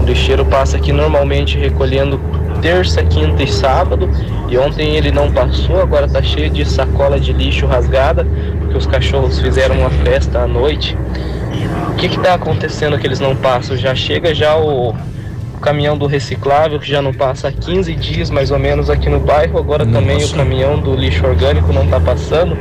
O 0.00 0.04
lixeiro 0.04 0.44
passa 0.44 0.76
aqui 0.76 0.92
normalmente 0.92 1.58
recolhendo 1.58 2.18
terça, 2.60 3.02
quinta 3.04 3.42
e 3.42 3.46
sábado. 3.46 4.10
E 4.48 4.58
ontem 4.58 4.96
ele 4.96 5.12
não 5.12 5.30
passou, 5.30 5.80
agora 5.80 6.08
tá 6.08 6.20
cheio 6.22 6.50
de 6.50 6.64
sacola 6.64 7.20
de 7.20 7.32
lixo 7.32 7.66
rasgada, 7.66 8.26
porque 8.58 8.76
os 8.76 8.86
cachorros 8.86 9.38
fizeram 9.38 9.76
uma 9.76 9.90
festa 9.90 10.40
à 10.40 10.46
noite. 10.46 10.96
O 11.90 11.94
que 11.96 12.06
está 12.06 12.34
acontecendo 12.34 12.98
que 12.98 13.06
eles 13.06 13.20
não 13.20 13.36
passam? 13.36 13.76
Já 13.76 13.94
chega 13.94 14.34
já 14.34 14.56
o, 14.56 14.90
o, 14.90 15.58
caminhão 15.60 15.96
do 15.96 16.06
reciclável, 16.06 16.78
que 16.78 16.88
já 16.88 17.02
não 17.02 17.12
passa 17.12 17.48
há 17.48 17.52
15 17.52 17.94
dias 17.94 18.30
mais 18.30 18.50
ou 18.50 18.58
menos 18.58 18.88
aqui 18.88 19.08
no 19.08 19.20
bairro, 19.20 19.58
agora 19.58 19.84
Nossa. 19.84 19.98
também 19.98 20.24
o 20.24 20.30
caminhão 20.30 20.78
do 20.78 20.94
lixo 20.94 21.26
orgânico 21.26 21.72
não 21.72 21.84
está 21.84 22.00
passando. 22.00 22.56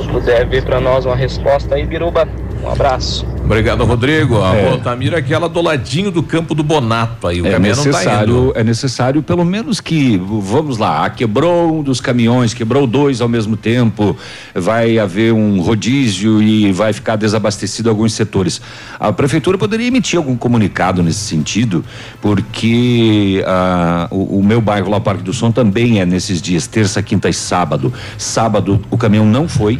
Se 0.00 0.08
puder 0.08 0.46
ver 0.46 0.64
para 0.64 0.80
nós 0.80 1.06
uma 1.06 1.14
resposta 1.14 1.76
aí, 1.76 1.86
Biruba, 1.86 2.26
um 2.62 2.70
abraço. 2.70 3.33
Obrigado, 3.44 3.84
Rodrigo. 3.84 4.42
A 4.42 4.56
é. 4.56 4.70
Altamira 4.70 5.16
é 5.16 5.18
aquela 5.18 5.50
do 5.50 5.60
ladinho 5.60 6.10
do 6.10 6.22
campo 6.22 6.54
do 6.54 6.62
Bonato 6.62 7.26
aí. 7.26 7.42
O 7.42 7.46
é 7.46 7.58
necessário, 7.58 8.52
tá 8.52 8.60
é 8.60 8.64
necessário 8.64 9.22
pelo 9.22 9.44
menos 9.44 9.82
que, 9.82 10.16
vamos 10.16 10.78
lá, 10.78 11.10
quebrou 11.10 11.78
um 11.78 11.82
dos 11.82 12.00
caminhões, 12.00 12.54
quebrou 12.54 12.86
dois 12.86 13.20
ao 13.20 13.28
mesmo 13.28 13.54
tempo, 13.54 14.16
vai 14.54 14.98
haver 14.98 15.34
um 15.34 15.60
rodízio 15.60 16.42
e 16.42 16.72
vai 16.72 16.94
ficar 16.94 17.16
desabastecido 17.16 17.90
alguns 17.90 18.14
setores. 18.14 18.62
A 18.98 19.12
prefeitura 19.12 19.58
poderia 19.58 19.88
emitir 19.88 20.18
algum 20.18 20.36
comunicado 20.36 21.02
nesse 21.02 21.20
sentido, 21.20 21.84
porque 22.22 23.44
ah, 23.46 24.08
o, 24.10 24.38
o, 24.38 24.42
meu 24.42 24.62
bairro 24.62 24.90
lá, 24.90 24.98
Parque 24.98 25.22
do 25.22 25.34
Som, 25.34 25.52
também 25.52 26.00
é 26.00 26.06
nesses 26.06 26.40
dias, 26.40 26.66
terça, 26.66 27.02
quinta 27.02 27.28
e 27.28 27.34
sábado. 27.34 27.92
Sábado 28.16 28.80
o 28.90 28.96
caminhão 28.96 29.26
não 29.26 29.46
foi. 29.46 29.78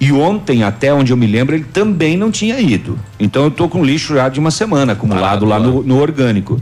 E 0.00 0.12
ontem, 0.12 0.62
até 0.62 0.92
onde 0.94 1.12
eu 1.12 1.16
me 1.16 1.26
lembro, 1.26 1.56
ele 1.56 1.64
também 1.64 2.16
não 2.16 2.30
tinha 2.30 2.60
ido. 2.60 2.98
Então 3.18 3.42
eu 3.42 3.48
estou 3.48 3.68
com 3.68 3.84
lixo 3.84 4.14
já 4.14 4.28
de 4.28 4.38
uma 4.38 4.50
semana 4.50 4.92
acumulado 4.92 5.44
lá 5.44 5.58
no, 5.58 5.82
no 5.82 6.00
orgânico. 6.00 6.60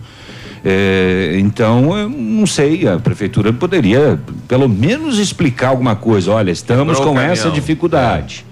É, 0.65 1.37
então, 1.39 1.97
eu 1.97 2.09
não 2.09 2.45
sei, 2.47 2.89
a 2.89 2.99
prefeitura 2.99 3.53
poderia 3.53 4.19
pelo 4.49 4.69
menos 4.69 5.19
explicar 5.19 5.69
alguma 5.69 5.95
coisa. 5.95 6.33
Olha, 6.33 6.51
estamos 6.51 6.97
Quebrou 6.97 7.15
com 7.15 7.21
essa 7.21 7.51
dificuldade. 7.51 8.45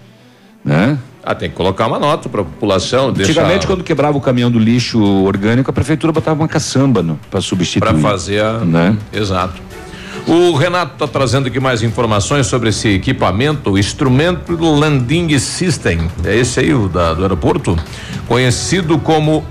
É. 0.65 0.69
Né? 0.69 0.99
Ah, 1.27 1.35
tem 1.35 1.49
que 1.49 1.57
colocar 1.57 1.87
uma 1.87 1.99
nota 1.99 2.29
para 2.29 2.43
a 2.43 2.45
população. 2.45 3.09
Antigamente, 3.09 3.53
deixar... 3.53 3.67
quando 3.67 3.83
quebrava 3.83 4.17
o 4.19 4.21
caminhão 4.21 4.51
do 4.51 4.59
lixo 4.59 5.03
orgânico, 5.03 5.71
a 5.71 5.73
prefeitura 5.73 6.13
botava 6.13 6.43
uma 6.43 6.49
caçamba 6.49 7.17
para 7.31 7.41
substituir. 7.41 7.81
Para 7.81 7.99
fazer 7.99 8.43
a. 8.43 8.59
Né? 8.59 8.97
Exato. 9.11 9.61
O 10.27 10.55
Renato 10.55 10.95
está 10.95 11.07
trazendo 11.07 11.49
aqui 11.49 11.61
mais 11.61 11.83
informações 11.83 12.47
sobre 12.47 12.71
esse 12.71 12.89
equipamento, 12.89 13.73
o 13.73 13.79
instrumento 13.79 14.57
Landing 14.57 15.39
System. 15.39 16.11
É 16.25 16.35
esse 16.35 16.61
aí, 16.61 16.73
o 16.73 16.89
da, 16.89 17.13
do 17.13 17.23
aeroporto? 17.23 17.79
Conhecido 18.27 18.99
como 18.99 19.45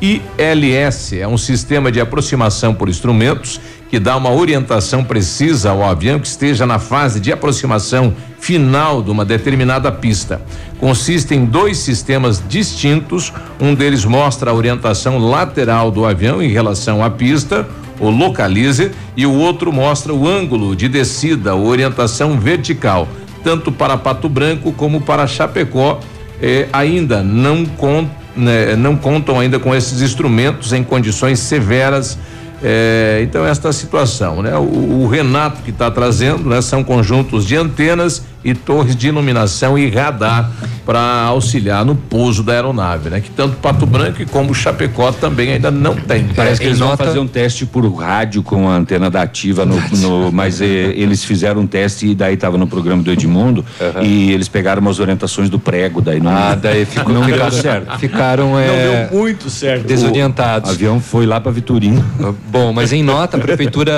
ILS. 0.00 1.14
É 1.14 1.26
um 1.26 1.36
sistema 1.36 1.90
de 1.90 2.00
aproximação 2.00 2.72
por 2.72 2.88
instrumentos 2.88 3.60
que 3.90 3.98
dá 3.98 4.16
uma 4.16 4.30
orientação 4.30 5.02
precisa 5.02 5.70
ao 5.70 5.82
avião 5.82 6.20
que 6.20 6.28
esteja 6.28 6.64
na 6.64 6.78
fase 6.78 7.18
de 7.18 7.32
aproximação 7.32 8.14
final 8.38 9.02
de 9.02 9.10
uma 9.10 9.24
determinada 9.24 9.90
pista. 9.90 10.40
Consiste 10.78 11.34
em 11.34 11.44
dois 11.44 11.78
sistemas 11.78 12.40
distintos, 12.48 13.32
um 13.60 13.74
deles 13.74 14.04
mostra 14.04 14.52
a 14.52 14.54
orientação 14.54 15.18
lateral 15.18 15.90
do 15.90 16.06
avião 16.06 16.40
em 16.40 16.48
relação 16.48 17.04
à 17.04 17.10
pista, 17.10 17.68
o 18.00 18.10
localize, 18.10 18.90
e 19.16 19.26
o 19.26 19.32
outro 19.32 19.72
mostra 19.72 20.12
o 20.12 20.26
ângulo 20.26 20.74
de 20.74 20.88
descida, 20.88 21.54
orientação 21.54 22.38
vertical, 22.40 23.06
tanto 23.44 23.70
para 23.70 23.96
Pato 23.96 24.28
Branco 24.28 24.72
como 24.72 25.00
para 25.00 25.26
Chapecó. 25.26 26.00
Eh, 26.42 26.66
ainda 26.72 27.22
não, 27.22 27.66
con, 27.66 28.08
né, 28.34 28.74
não 28.74 28.96
contam 28.96 29.38
ainda 29.38 29.58
com 29.58 29.74
esses 29.74 30.00
instrumentos 30.00 30.72
em 30.72 30.82
condições 30.82 31.38
severas 31.38 32.18
é, 32.62 33.20
então 33.22 33.44
esta 33.46 33.72
situação, 33.72 34.42
né? 34.42 34.54
O, 34.56 35.02
o 35.02 35.08
Renato 35.08 35.62
que 35.62 35.70
está 35.70 35.90
trazendo, 35.90 36.48
né? 36.50 36.60
São 36.60 36.84
conjuntos 36.84 37.46
de 37.46 37.56
antenas 37.56 38.22
e 38.42 38.54
torres 38.54 38.96
de 38.96 39.08
iluminação 39.08 39.78
e 39.78 39.88
radar 39.88 40.50
para 40.84 41.00
auxiliar 41.24 41.84
no 41.84 41.94
pouso 41.94 42.42
da 42.42 42.52
aeronave, 42.54 43.10
né? 43.10 43.20
Que 43.20 43.30
tanto 43.30 43.56
Pato 43.56 43.86
Branco 43.86 44.24
como 44.30 44.54
Chapecó 44.54 45.12
também 45.12 45.52
ainda 45.52 45.70
não 45.70 45.94
tem. 45.94 46.24
Parece 46.34 46.60
que 46.60 46.66
eles 46.66 46.78
vão 46.78 46.96
fazer 46.96 47.18
um 47.18 47.26
teste 47.26 47.66
por 47.66 47.86
rádio 47.94 48.42
com 48.42 48.68
a 48.68 48.76
antena 48.76 49.10
da 49.10 49.22
ativa 49.22 49.64
no, 49.64 49.78
no 49.98 50.32
mas 50.32 50.60
eh, 50.60 50.64
eles 50.64 51.22
fizeram 51.22 51.60
um 51.60 51.66
teste 51.66 52.06
e 52.06 52.14
daí 52.14 52.34
estava 52.34 52.56
no 52.56 52.66
programa 52.66 53.02
do 53.02 53.10
Edmundo 53.12 53.64
uhum. 53.80 54.02
e 54.02 54.32
eles 54.32 54.48
pegaram 54.48 54.80
umas 54.80 54.98
orientações 54.98 55.50
do 55.50 55.58
prego 55.58 56.00
daí 56.00 56.18
não. 56.18 56.32
Ah, 56.32 56.54
daí 56.54 56.84
ficou 56.84 57.12
não 57.12 57.24
ficaram 57.24 57.52
certo. 57.52 57.98
Ficaram 57.98 58.58
é, 58.58 58.66
não 58.66 59.08
deu 59.10 59.20
muito 59.20 59.50
certo. 59.50 59.86
Desorientados. 59.86 60.70
O 60.70 60.72
avião 60.72 60.98
foi 60.98 61.26
lá 61.26 61.40
para 61.40 61.52
Vitorino. 61.52 62.04
Bom, 62.50 62.72
mas 62.72 62.92
em 62.92 63.02
nota 63.02 63.36
a 63.36 63.40
prefeitura 63.40 63.92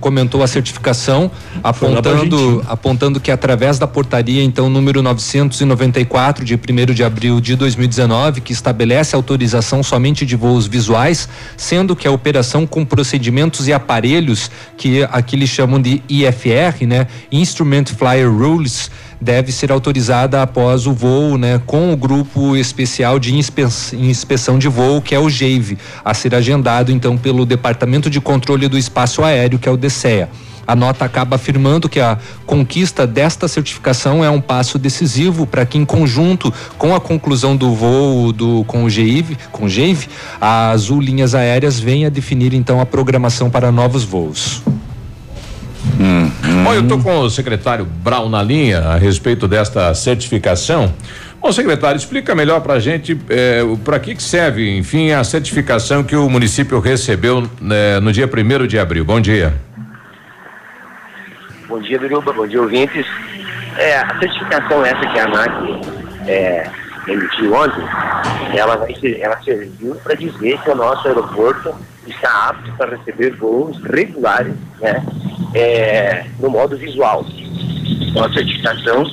comentou 0.00 0.42
a 0.42 0.46
certificação 0.46 1.30
apontando 1.62 2.64
apontando 2.68 3.20
que 3.20 3.30
através 3.30 3.79
da 3.80 3.86
portaria, 3.86 4.44
então, 4.44 4.68
número 4.68 5.02
994, 5.02 6.44
de 6.44 6.54
1 6.54 6.92
de 6.92 7.02
abril 7.02 7.40
de 7.40 7.56
2019, 7.56 8.42
que 8.42 8.52
estabelece 8.52 9.16
autorização 9.16 9.82
somente 9.82 10.26
de 10.26 10.36
voos 10.36 10.66
visuais, 10.66 11.26
sendo 11.56 11.96
que 11.96 12.06
a 12.06 12.10
operação 12.10 12.66
com 12.66 12.84
procedimentos 12.84 13.66
e 13.66 13.72
aparelhos, 13.72 14.50
que 14.76 15.02
aqui 15.04 15.34
eles 15.34 15.48
chamam 15.48 15.80
de 15.80 16.02
IFR, 16.10 16.86
né? 16.86 17.06
Instrument 17.32 17.86
Flyer 17.86 18.30
Rules, 18.30 18.90
deve 19.20 19.52
ser 19.52 19.70
autorizada 19.70 20.42
após 20.42 20.86
o 20.86 20.92
voo, 20.92 21.36
né, 21.36 21.60
com 21.66 21.92
o 21.92 21.96
grupo 21.96 22.56
especial 22.56 23.18
de 23.18 23.34
inspeção 23.34 24.58
de 24.58 24.68
voo, 24.68 25.02
que 25.02 25.14
é 25.14 25.18
o 25.18 25.28
GEIV, 25.28 25.78
a 26.04 26.14
ser 26.14 26.34
agendado 26.34 26.90
então 26.90 27.18
pelo 27.18 27.44
Departamento 27.44 28.08
de 28.08 28.20
Controle 28.20 28.68
do 28.68 28.78
Espaço 28.78 29.22
Aéreo, 29.22 29.58
que 29.58 29.68
é 29.68 29.72
o 29.72 29.76
DCEA. 29.76 30.28
A 30.66 30.76
nota 30.76 31.04
acaba 31.04 31.34
afirmando 31.34 31.88
que 31.88 31.98
a 31.98 32.16
conquista 32.46 33.04
desta 33.04 33.48
certificação 33.48 34.24
é 34.24 34.30
um 34.30 34.40
passo 34.40 34.78
decisivo 34.78 35.44
para 35.44 35.66
que, 35.66 35.76
em 35.76 35.84
conjunto 35.84 36.52
com 36.78 36.94
a 36.94 37.00
conclusão 37.00 37.56
do 37.56 37.74
voo 37.74 38.32
do, 38.32 38.62
com 38.68 38.84
o 38.84 38.90
GEIV, 38.90 39.36
com 39.50 39.64
o 39.64 39.68
GEIV, 39.68 40.08
a 40.40 40.70
Azul 40.70 41.00
Linhas 41.00 41.34
Aéreas 41.34 41.80
venha 41.80 42.08
definir 42.08 42.54
então 42.54 42.80
a 42.80 42.86
programação 42.86 43.50
para 43.50 43.72
novos 43.72 44.04
voos. 44.04 44.62
Hum, 45.98 46.30
Bom, 46.64 46.74
eu 46.74 46.82
estou 46.82 46.98
com 47.00 47.20
o 47.20 47.30
secretário 47.30 47.84
Brown 47.84 48.28
na 48.28 48.42
linha 48.42 48.80
a 48.80 48.96
respeito 48.96 49.48
desta 49.48 49.94
certificação. 49.94 50.92
Bom, 51.40 51.50
secretário, 51.52 51.96
explica 51.96 52.34
melhor 52.34 52.60
para 52.60 52.74
a 52.74 52.78
gente 52.78 53.18
eh, 53.30 53.62
para 53.82 53.98
que, 53.98 54.14
que 54.14 54.22
serve, 54.22 54.76
enfim, 54.76 55.10
a 55.10 55.24
certificação 55.24 56.04
que 56.04 56.14
o 56.14 56.28
município 56.28 56.78
recebeu 56.80 57.48
né, 57.60 57.98
no 57.98 58.12
dia 58.12 58.28
1 58.28 58.66
de 58.66 58.78
abril. 58.78 59.06
Bom 59.06 59.20
dia. 59.20 59.54
Bom 61.66 61.80
dia, 61.80 61.98
Biruba. 61.98 62.32
Bom 62.32 62.46
dia, 62.46 62.60
ouvintes. 62.60 63.06
É, 63.78 63.96
a 63.96 64.18
certificação 64.18 64.84
essa 64.84 65.00
que 65.00 65.18
a 65.18 65.24
ANAC 65.24 65.80
é, 66.26 66.70
emitiu 67.06 67.54
ontem, 67.54 67.82
ela, 68.54 68.76
vai 68.76 68.94
ela 69.18 69.40
serviu 69.42 69.94
para 69.96 70.14
dizer 70.14 70.60
que 70.60 70.70
o 70.70 70.74
nosso 70.74 71.06
aeroporto 71.08 71.74
está 72.06 72.48
apto 72.48 72.72
para 72.72 72.96
receber 72.96 73.36
voos 73.36 73.80
regulares 73.84 74.54
né, 74.80 75.04
é, 75.54 76.26
no 76.38 76.50
modo 76.50 76.76
visual. 76.76 77.24
Então, 77.28 78.24
a 78.24 78.32
certificação 78.32 79.04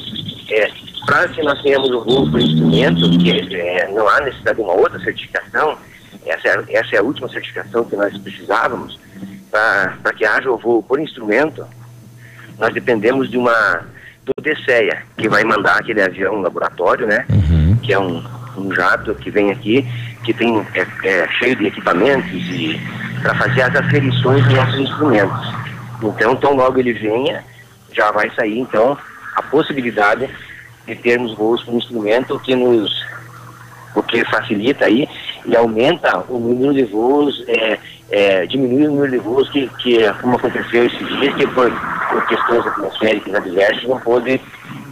é 0.49 0.71
para 1.05 1.29
que 1.29 1.41
nós 1.41 1.61
tenhamos 1.61 1.89
o 1.89 2.03
voo 2.03 2.29
por 2.29 2.41
instrumento, 2.41 3.09
que 3.17 3.55
é, 3.55 3.89
não 3.93 4.07
há 4.09 4.19
necessidade 4.21 4.57
de 4.57 4.63
uma 4.63 4.73
outra 4.73 4.99
certificação, 4.99 5.77
essa 6.25 6.49
é, 6.49 6.63
essa 6.75 6.95
é 6.95 6.99
a 6.99 7.03
última 7.03 7.29
certificação 7.29 7.85
que 7.85 7.95
nós 7.95 8.15
precisávamos, 8.17 8.99
para 9.49 10.13
que 10.13 10.25
haja 10.25 10.51
o 10.51 10.57
voo 10.57 10.83
por 10.83 10.99
instrumento, 10.99 11.65
nós 12.59 12.73
dependemos 12.73 13.29
de 13.29 13.37
uma 13.37 13.85
do 14.25 14.33
DCEA, 14.41 15.03
que 15.17 15.29
vai 15.29 15.43
mandar 15.45 15.77
aquele 15.77 16.01
avião 16.01 16.41
laboratório, 16.41 17.07
né? 17.07 17.25
Uhum. 17.29 17.66
Que 17.81 17.93
é 17.93 17.99
um, 17.99 18.23
um 18.57 18.73
jato 18.73 19.13
que 19.15 19.29
vem 19.29 19.51
aqui, 19.51 19.87
que 20.23 20.33
tem 20.33 20.65
é, 20.73 20.87
é 21.03 21.27
cheio 21.39 21.55
de 21.55 21.67
equipamentos 21.67 22.31
e 22.31 22.79
para 23.21 23.35
fazer 23.35 23.61
as 23.63 23.75
aferições 23.75 24.45
nossos 24.53 24.79
instrumentos. 24.79 25.53
Então, 26.01 26.35
tão 26.35 26.53
logo 26.53 26.79
ele 26.79 26.93
venha, 26.93 27.43
já 27.91 28.11
vai 28.11 28.29
sair 28.35 28.59
então 28.59 28.97
a 29.35 29.41
possibilidade 29.41 30.29
de 30.85 30.95
termos 30.95 31.35
voos 31.35 31.63
com 31.63 31.77
instrumento 31.77 32.39
que 32.39 32.55
nos 32.55 33.05
o 33.95 34.03
que 34.03 34.23
facilita 34.25 34.85
aí 34.85 35.09
e 35.45 35.55
aumenta 35.55 36.23
o 36.29 36.37
número 36.37 36.73
de 36.73 36.83
voos, 36.83 37.43
é, 37.47 37.79
é, 38.11 38.45
diminui 38.45 38.85
o 38.85 38.91
número 38.91 39.11
de 39.11 39.17
voos 39.17 39.49
que, 39.49 39.67
que 39.79 39.97
como 40.21 40.35
aconteceu 40.35 40.85
esses 40.85 41.07
dias, 41.19 41.33
que 41.35 41.47
por, 41.47 41.71
por 41.71 42.27
questões 42.27 42.67
atmosféricas 42.67 43.33
adversas 43.33 43.83
não 43.83 43.99
pôde 43.99 44.39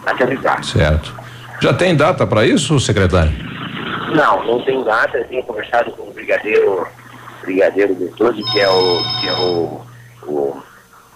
aterrissar. 0.06 0.64
Certo. 0.64 1.25
Já 1.62 1.74
tem 1.74 1.96
data 1.96 2.26
para 2.28 2.46
isso, 2.46 2.80
secretário? 2.80 3.32
Não, 4.14 4.46
não 4.46 4.62
tem 4.64 4.84
data. 4.84 5.18
Eu 5.18 5.26
tenho 5.26 5.44
conversado 5.44 5.92
com 5.92 6.04
o 6.10 6.14
brigadeiro, 6.14 6.88
brigadeiro 7.42 7.96
doutor, 7.96 8.34
que 8.34 8.60
é 8.60 8.70
o, 8.70 9.04
que 9.20 9.28
é 9.28 9.34
o, 9.34 9.82
o, 10.24 10.64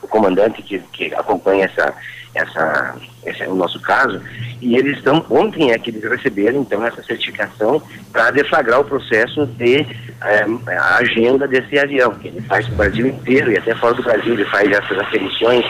o 0.01 0.07
comandante 0.07 0.61
que, 0.61 0.79
que 0.91 1.13
acompanha 1.13 1.65
essa, 1.65 1.93
essa, 2.33 2.95
esse 3.25 3.43
é 3.43 3.47
o 3.47 3.55
nosso 3.55 3.79
caso, 3.81 4.21
e 4.61 4.75
eles 4.75 4.97
estão, 4.97 5.25
ontem 5.29 5.71
é 5.71 5.79
que 5.79 5.89
eles 5.89 6.03
receberam 6.03 6.61
então 6.61 6.85
essa 6.85 7.01
certificação 7.03 7.81
para 8.11 8.31
deflagrar 8.31 8.81
o 8.81 8.85
processo 8.85 9.45
de 9.45 9.85
é, 10.21 10.45
a 10.73 10.97
agenda 10.97 11.47
desse 11.47 11.79
avião, 11.79 12.11
que 12.15 12.27
ele 12.27 12.41
faz 12.41 12.67
o 12.67 12.71
Brasil 12.71 13.07
inteiro 13.07 13.51
e 13.51 13.57
até 13.57 13.73
fora 13.75 13.93
do 13.93 14.03
Brasil, 14.03 14.33
ele 14.33 14.45
faz 14.45 14.69
essas 14.69 14.97
aferições 14.99 15.65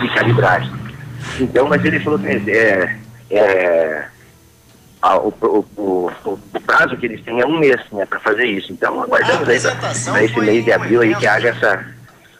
de 0.00 0.08
calibragem. 0.14 0.72
Então, 1.40 1.68
mas 1.68 1.84
ele 1.84 2.00
falou 2.00 2.18
que 2.18 2.26
é, 2.26 2.98
é, 3.30 4.04
a, 5.02 5.16
o, 5.18 5.34
o, 5.42 5.66
o, 5.76 6.10
o, 6.24 6.60
prazo 6.64 6.96
que 6.96 7.06
eles 7.06 7.22
têm 7.24 7.40
é 7.40 7.46
um 7.46 7.58
mês 7.58 7.80
né, 7.92 8.06
para 8.06 8.20
fazer 8.20 8.46
isso. 8.46 8.72
Então 8.72 9.02
aguardamos 9.02 9.48
aí 9.48 9.60
para 9.60 10.24
esse 10.24 10.40
mês 10.40 10.64
de 10.64 10.72
abril 10.72 11.00
aí 11.00 11.14
que 11.16 11.26
haja 11.26 11.48
essa, 11.48 11.84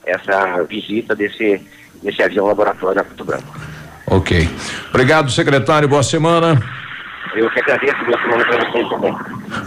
essa 0.06 0.62
visita 0.62 1.14
desse 1.14 1.60
nesse 2.02 2.22
avião 2.22 2.46
laboratório 2.46 3.00
a 3.00 3.04
Porto 3.04 3.24
Branco. 3.24 3.60
Ok. 4.06 4.48
Obrigado, 4.90 5.30
secretário. 5.30 5.88
Boa 5.88 6.02
semana. 6.02 6.60
Eu 7.34 7.48
que 7.50 7.60
agradeço, 7.60 7.96
para 8.04 8.70
vocês 8.70 8.88
também. 8.90 9.16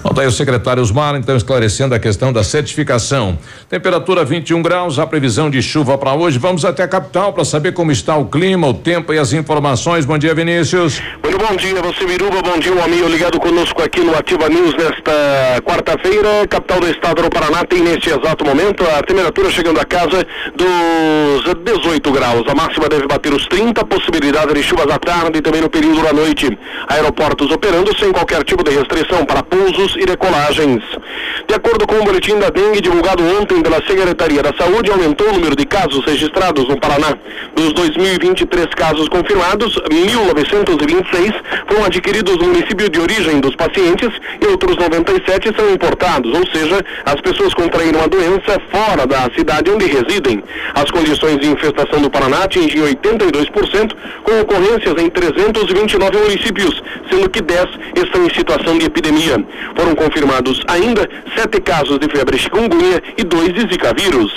Bom, 0.04 0.13
tá 0.13 0.21
aí 0.21 0.28
o 0.28 0.32
secretário 0.32 0.84
Osmar, 0.84 1.15
então, 1.15 1.36
esclarecendo 1.36 1.95
a 1.95 1.99
questão 1.99 2.32
da 2.32 2.43
certificação. 2.43 3.39
Temperatura 3.67 4.23
21 4.23 4.62
graus, 4.62 4.99
a 4.99 5.08
previsão 5.08 5.49
de 5.49 5.62
chuva 5.63 5.97
para 5.97 6.13
hoje. 6.13 6.38
Vamos 6.38 6.63
até 6.63 6.84
a 6.84 6.88
capital 6.88 7.34
para 7.34 7.43
saber 7.43 7.73
como 7.73 7.91
está 7.91 8.15
o 8.15 8.25
clima, 8.25 8.67
o 8.67 8.73
tempo 8.73 9.13
e 9.13 9.17
as 9.17 9.34
informações. 9.34 10.06
Bom 10.06 10.17
dia, 10.17 10.36
Vinícius. 10.36 11.01
Muito 11.23 11.38
bom 11.39 11.56
dia, 11.56 11.82
você 11.82 12.06
Miruba, 12.06 12.41
bom 12.41 12.58
dia, 12.60 12.73
um 12.73 12.84
amigo 12.84 13.08
ligado 13.08 13.39
conosco 13.39 13.82
aqui 13.82 14.01
no 14.01 14.15
Ativa 14.15 14.47
News 14.47 14.75
nesta 14.75 15.62
quarta-feira. 15.63 16.47
Capital 16.47 16.80
do 16.80 16.89
estado 16.89 17.21
do 17.23 17.30
Paraná 17.30 17.63
tem 17.65 17.82
neste 17.82 18.10
exato 18.10 18.45
momento 18.45 18.84
a 18.84 19.01
temperatura 19.01 19.49
chegando 19.49 19.80
a 19.80 19.86
casa 19.86 20.25
dos 20.56 21.54
18 21.63 22.12
graus. 22.12 22.43
A 22.47 22.54
máxima 22.54 22.88
deve 22.88 23.08
bater 23.08 23.34
os 23.34 23.47
30, 23.47 23.84
possibilidade 23.86 24.54
de 24.54 24.62
chuvas 24.62 24.88
à 24.88 24.99
tarde 24.99 25.39
e 25.39 25.41
também 25.41 25.62
no 25.62 25.69
período 25.69 26.04
da 26.04 26.13
noite. 26.13 26.58
Aeroportos 26.88 27.55
operando 27.56 27.98
sem 27.98 28.12
qualquer 28.12 28.44
tipo 28.44 28.63
de 28.63 28.72
restrição 28.72 29.26
para 29.26 29.41
pousos 29.41 29.96
e 29.96 30.06
decolagens. 30.06 30.84
De 31.48 31.56
acordo 31.56 31.88
com 31.88 31.96
o 31.96 32.04
boletim 32.04 32.38
da 32.38 32.50
dengue 32.50 32.82
divulgado 32.82 33.24
ontem 33.39 33.62
pela 33.62 33.78
Secretaria 33.86 34.44
da 34.44 34.54
Saúde, 34.54 34.91
aumentou 34.91 35.30
o 35.30 35.34
número 35.34 35.56
de 35.56 35.65
casos 35.65 36.04
registrados 36.06 36.68
no 36.68 36.80
Paraná. 36.80 37.15
Dos 37.56 37.74
2.023 37.74 38.70
casos 38.76 39.08
confirmados, 39.08 39.76
1.926 39.89 41.34
foram 41.68 41.86
adquiridos 41.86 42.38
no 42.38 42.48
município 42.48 42.89
de 42.89 43.00
origem 43.00 43.39
dos 43.39 43.56
pacientes 43.56 44.10
e 44.41 44.46
outros 44.48 44.76
97 44.76 45.54
são 45.56 45.72
importados, 45.72 46.32
ou 46.34 46.46
seja, 46.48 46.84
as 47.06 47.22
pessoas 47.22 47.54
contraíram 47.54 48.02
a 48.02 48.08
doença 48.08 48.60
fora 48.72 49.08
da 49.08 49.30
cidade 49.36 49.72
onde 49.72 49.86
residem. 49.86 50.44
As 50.74 50.91
condições 50.91 51.39
de 51.39 51.48
infestação 51.48 52.02
do 52.02 52.10
Paraná 52.10 52.44
atingem 52.44 52.82
82%, 52.82 53.96
com 54.24 54.41
ocorrências 54.41 55.02
em 55.02 55.10
329 55.10 56.18
municípios, 56.18 56.84
sendo 57.10 57.30
que 57.30 57.41
10 57.46 57.66
estão 57.96 58.26
em 58.26 58.34
situação 58.34 58.78
de 58.78 58.86
epidemia. 58.86 59.44
Foram 59.76 59.96
confirmados 59.96 60.62
ainda 60.68 61.08
sete 61.38 61.62
casos 61.62 62.00
de 62.00 62.08
febre 62.10 62.38
chikungunya 62.38 63.02
e 63.18 63.24
dois 63.24 63.54
de 63.54 63.62
zika 63.62 63.94
vírus. 63.94 64.34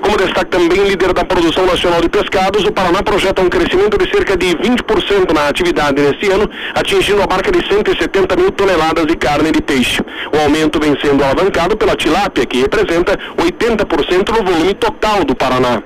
Como 0.00 0.16
destaque 0.16 0.50
também 0.50 0.82
líder 0.84 1.12
da 1.12 1.24
produção 1.24 1.66
nacional 1.66 2.00
de 2.00 2.08
pescados, 2.08 2.64
o 2.64 2.72
Paraná 2.72 3.02
projeta 3.02 3.42
um 3.42 3.48
crescimento 3.48 3.98
de 3.98 4.10
cerca 4.10 4.36
de 4.36 4.46
20% 4.56 5.32
na 5.32 5.48
atividade 5.48 6.00
neste 6.00 6.30
ano, 6.30 6.48
atingindo 6.74 7.22
a 7.22 7.26
marca 7.26 7.52
de 7.52 7.66
170 7.66 8.36
mil 8.36 8.50
toneladas 8.50 9.06
de 9.06 9.16
carne 9.16 9.52
de 9.52 9.60
peixe. 9.60 10.02
O 10.34 10.38
aumento 10.38 10.80
vem 10.80 10.96
sendo 11.00 11.22
alavancado 11.22 11.76
pela 11.76 11.94
tilápia, 11.94 12.46
que 12.46 12.62
representa 12.62 13.18
80% 13.36 14.24
do 14.24 14.44
volume 14.44 14.74
total 14.74 15.24
do 15.24 15.34
Paraná. 15.34 15.82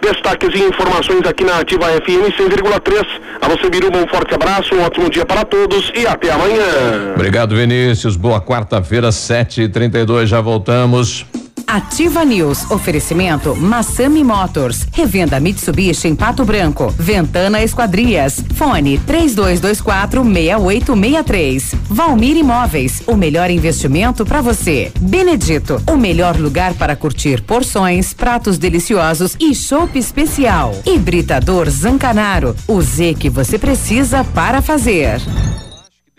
Destaques 0.00 0.54
e 0.54 0.62
informações 0.62 1.26
aqui 1.26 1.44
na 1.44 1.58
Ativa 1.58 1.86
FM 1.86 2.32
100,3. 2.38 3.06
A 3.40 3.48
você, 3.48 3.68
Biruba, 3.68 3.98
um 3.98 4.06
forte 4.08 4.34
abraço, 4.34 4.74
um 4.74 4.82
ótimo 4.82 5.10
dia 5.10 5.24
para 5.26 5.44
todos 5.44 5.92
e 5.94 6.06
até 6.06 6.30
amanhã. 6.30 7.14
Obrigado, 7.14 7.54
Vinícius. 7.54 8.16
Boa 8.16 8.40
quarta-feira, 8.40 9.08
7h32. 9.08 10.26
Já 10.26 10.40
voltamos. 10.40 11.26
Ativa 11.68 12.24
News. 12.24 12.70
Oferecimento 12.70 13.54
Massami 13.54 14.24
Motors. 14.24 14.86
Revenda 14.90 15.38
Mitsubishi 15.38 16.08
em 16.08 16.16
Pato 16.16 16.42
Branco. 16.42 16.92
Ventana 16.98 17.62
Esquadrias. 17.62 18.42
Fone 18.54 18.96
3224 18.98 20.24
6863. 20.24 21.74
Valmir 21.90 22.38
Imóveis. 22.38 23.02
O 23.06 23.14
melhor 23.14 23.50
investimento 23.50 24.24
para 24.24 24.40
você. 24.40 24.90
Benedito. 24.98 25.82
O 25.86 25.96
melhor 25.98 26.38
lugar 26.38 26.72
para 26.72 26.96
curtir 26.96 27.42
porções, 27.42 28.14
pratos 28.14 28.56
deliciosos 28.56 29.36
e 29.38 29.54
chopp 29.54 29.98
especial. 29.98 30.74
Hibridador 30.86 31.68
Zancanaro. 31.68 32.56
O 32.66 32.80
Z 32.80 33.14
que 33.14 33.28
você 33.28 33.58
precisa 33.58 34.24
para 34.24 34.62
fazer. 34.62 35.20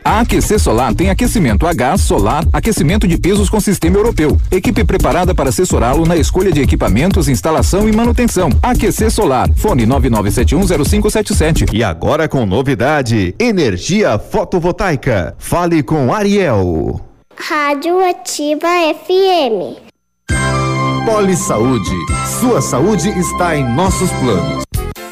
A 0.03 0.21
Aquecer 0.21 0.59
Solar 0.59 0.93
tem 0.93 1.09
aquecimento 1.09 1.67
a 1.67 1.73
gás, 1.73 2.01
solar, 2.01 2.45
aquecimento 2.53 3.07
de 3.07 3.17
pisos 3.17 3.49
com 3.49 3.59
sistema 3.59 3.97
europeu. 3.97 4.37
Equipe 4.49 4.83
preparada 4.83 5.35
para 5.35 5.49
assessorá-lo 5.49 6.05
na 6.05 6.15
escolha 6.15 6.51
de 6.51 6.61
equipamentos, 6.61 7.27
instalação 7.27 7.87
e 7.87 7.95
manutenção. 7.95 8.49
Aquecer 8.63 9.11
Solar. 9.11 9.49
Fone 9.55 9.85
99710577. 9.85 11.73
E 11.73 11.83
agora 11.83 12.27
com 12.27 12.45
novidade: 12.45 13.35
energia 13.39 14.17
fotovoltaica. 14.17 15.35
Fale 15.37 15.83
com 15.83 16.13
Ariel. 16.13 17.01
Rádio 17.35 17.99
Ativa 18.09 18.67
FM. 19.05 19.79
Poli 21.05 21.35
Saúde. 21.35 21.95
Sua 22.39 22.61
saúde 22.61 23.09
está 23.17 23.55
em 23.55 23.63
nossos 23.75 24.11
planos. 24.11 24.63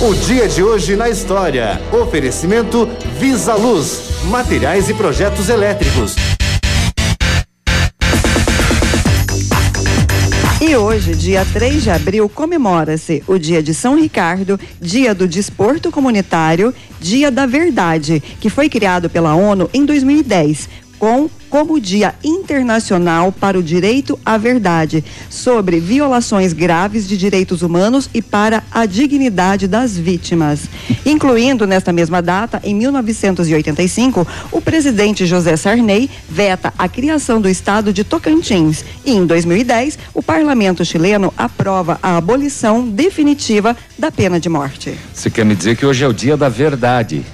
O 0.00 0.12
dia 0.12 0.48
de 0.48 0.62
hoje 0.62 0.96
na 0.96 1.08
história. 1.08 1.80
Oferecimento 1.92 2.88
Visa 3.16 3.54
Luz, 3.54 4.02
materiais 4.24 4.88
e 4.90 4.94
projetos 4.94 5.48
elétricos. 5.48 6.16
E 10.60 10.76
hoje, 10.76 11.14
dia 11.14 11.46
3 11.52 11.84
de 11.84 11.90
abril, 11.90 12.28
comemora-se 12.28 13.22
o 13.26 13.38
Dia 13.38 13.62
de 13.62 13.72
São 13.72 13.96
Ricardo, 13.96 14.58
Dia 14.80 15.14
do 15.14 15.28
Desporto 15.28 15.92
Comunitário, 15.92 16.74
Dia 17.00 17.30
da 17.30 17.46
Verdade, 17.46 18.20
que 18.40 18.50
foi 18.50 18.68
criado 18.68 19.08
pela 19.08 19.34
ONU 19.34 19.70
em 19.72 19.84
2010, 19.84 20.68
com 20.98 21.28
como 21.48 21.80
Dia 21.80 22.14
Internacional 22.24 23.30
para 23.30 23.56
o 23.56 23.62
Direito 23.62 24.18
à 24.26 24.36
Verdade, 24.36 25.04
sobre 25.30 25.78
violações 25.78 26.52
graves 26.52 27.06
de 27.06 27.16
direitos 27.16 27.62
humanos 27.62 28.10
e 28.12 28.20
para 28.20 28.62
a 28.72 28.86
dignidade 28.86 29.68
das 29.68 29.96
vítimas. 29.96 30.62
Incluindo 31.06 31.66
nesta 31.66 31.92
mesma 31.92 32.20
data, 32.20 32.60
em 32.64 32.74
1985, 32.74 34.26
o 34.50 34.60
presidente 34.60 35.26
José 35.26 35.56
Sarney 35.56 36.10
veta 36.28 36.74
a 36.76 36.88
criação 36.88 37.40
do 37.40 37.48
estado 37.48 37.92
de 37.92 38.02
Tocantins 38.02 38.84
e 39.04 39.12
em 39.12 39.24
2010, 39.24 39.98
o 40.12 40.22
parlamento 40.22 40.84
chileno 40.84 41.32
aprova 41.36 41.98
a 42.02 42.16
abolição 42.16 42.88
definitiva 42.88 43.76
da 43.96 44.10
pena 44.10 44.40
de 44.40 44.48
morte. 44.48 44.98
Você 45.12 45.30
quer 45.30 45.44
me 45.44 45.54
dizer 45.54 45.76
que 45.76 45.86
hoje 45.86 46.04
é 46.04 46.08
o 46.08 46.12
dia 46.12 46.36
da 46.36 46.48
verdade? 46.48 47.24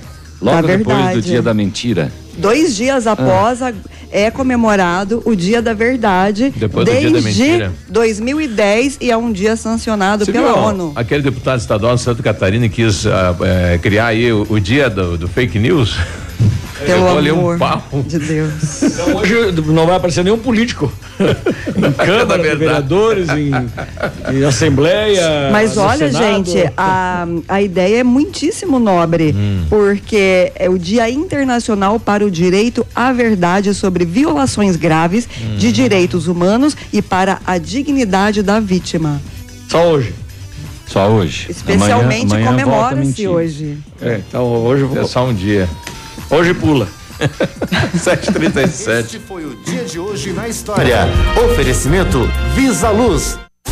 Logo 0.40 0.66
Da 0.66 0.76
depois 0.76 1.12
do 1.14 1.22
dia 1.22 1.42
da 1.42 1.52
mentira. 1.52 2.10
Dois 2.38 2.74
dias 2.74 3.06
após 3.06 3.60
a- 3.62 3.72
é 4.12 4.30
comemorado 4.30 5.22
o 5.24 5.36
Dia 5.36 5.62
da 5.62 5.72
Verdade 5.72 6.52
Depois 6.56 6.84
do 6.86 6.90
Dia 6.90 7.10
da 7.10 7.20
desde 7.20 7.28
Mentira. 7.28 7.72
2010 7.88 8.96
e 9.00 9.10
é 9.10 9.16
um 9.16 9.30
dia 9.30 9.54
sancionado 9.56 10.24
Você 10.24 10.32
pela 10.32 10.52
viu 10.52 10.62
ONU. 10.62 10.92
aquele 10.96 11.22
deputado 11.22 11.60
estadual 11.60 11.94
de 11.94 12.00
Santa 12.02 12.22
Catarina 12.22 12.68
quis 12.68 13.06
ah, 13.06 13.36
eh, 13.42 13.78
criar 13.80 14.06
aí 14.06 14.32
o, 14.32 14.46
o 14.50 14.58
dia 14.58 14.88
do, 14.90 15.16
do 15.18 15.28
fake 15.28 15.58
news? 15.58 15.96
Pelo 16.86 17.08
amor 17.08 17.54
um 17.56 17.58
pau. 17.58 17.82
de 18.06 18.18
Deus. 18.18 18.82
Então 18.82 19.16
hoje 19.16 19.52
não 19.66 19.86
vai 19.86 19.96
aparecer 19.96 20.24
nenhum 20.24 20.38
político. 20.38 20.92
em 21.76 21.92
Câmara, 21.92 22.42
de 22.42 22.56
vereadores, 22.56 23.28
em, 23.28 23.50
em 24.34 24.44
Assembleia. 24.44 25.50
Mas 25.52 25.76
olha, 25.76 26.10
Senado. 26.10 26.44
gente, 26.46 26.72
a, 26.76 27.26
a 27.48 27.60
ideia 27.62 27.98
é 28.00 28.04
muitíssimo 28.04 28.78
nobre, 28.78 29.34
Hum. 29.36 29.64
porque 29.68 30.52
é 30.56 30.68
o 30.68 30.78
Dia 30.78 31.08
Internacional 31.10 32.00
para 32.00 32.24
o 32.24 32.30
Direito 32.30 32.86
à 32.94 33.12
Verdade 33.12 33.74
sobre 33.74 34.04
violações 34.04 34.76
graves 34.76 35.28
Hum. 35.42 35.56
de 35.56 35.72
direitos 35.72 36.26
humanos 36.26 36.76
e 36.92 37.02
para 37.02 37.38
a 37.46 37.58
dignidade 37.58 38.42
da 38.42 38.58
vítima. 38.60 39.20
Só 39.68 39.88
hoje. 39.92 40.14
Só 40.86 41.08
hoje. 41.08 41.46
Especialmente 41.48 42.34
comemora-se 42.42 43.28
hoje. 43.28 43.78
É, 44.02 44.20
então 44.28 44.42
hoje 44.44 44.82
vou. 44.84 45.00
É 45.00 45.04
só 45.04 45.24
um 45.26 45.32
dia. 45.34 45.68
Hoje 46.30 46.54
pula. 46.54 46.86
7h37. 47.92 49.00
Este 49.00 49.18
foi 49.18 49.44
o 49.44 49.56
dia 49.64 49.84
de 49.84 49.98
hoje 49.98 50.32
na 50.32 50.48
história. 50.48 51.08
Oferecimento 51.44 52.20
Visa 52.54 52.90
Luz. 52.90 53.38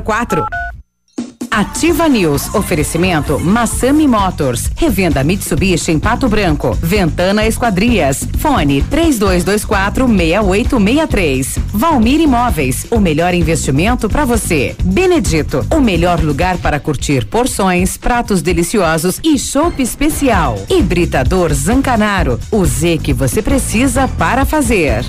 6004. 0.00 0.46
Ativa 1.50 2.08
News. 2.08 2.54
Oferecimento 2.54 3.38
Massami 3.40 4.06
Motors. 4.06 4.70
Revenda 4.76 5.24
Mitsubishi 5.24 5.90
em 5.90 5.98
Pato 5.98 6.28
Branco. 6.28 6.72
Ventana 6.80 7.46
Esquadrias. 7.46 8.26
Fone 8.38 8.82
3224 8.82 10.06
6863. 10.06 11.58
Valmir 11.72 12.20
Imóveis. 12.20 12.86
O 12.90 13.00
melhor 13.00 13.34
investimento 13.34 14.08
para 14.08 14.24
você. 14.24 14.76
Benedito. 14.84 15.66
O 15.74 15.80
melhor 15.80 16.20
lugar 16.20 16.58
para 16.58 16.78
curtir 16.78 17.26
porções, 17.26 17.96
pratos 17.96 18.40
deliciosos 18.40 19.18
e 19.24 19.36
chopp 19.38 19.82
especial. 19.82 20.58
Hibridador 20.70 21.52
Zancanaro. 21.52 22.38
O 22.52 22.64
Z 22.64 22.98
que 22.98 23.12
você 23.12 23.42
precisa 23.42 24.06
para 24.06 24.44
fazer. 24.44 25.04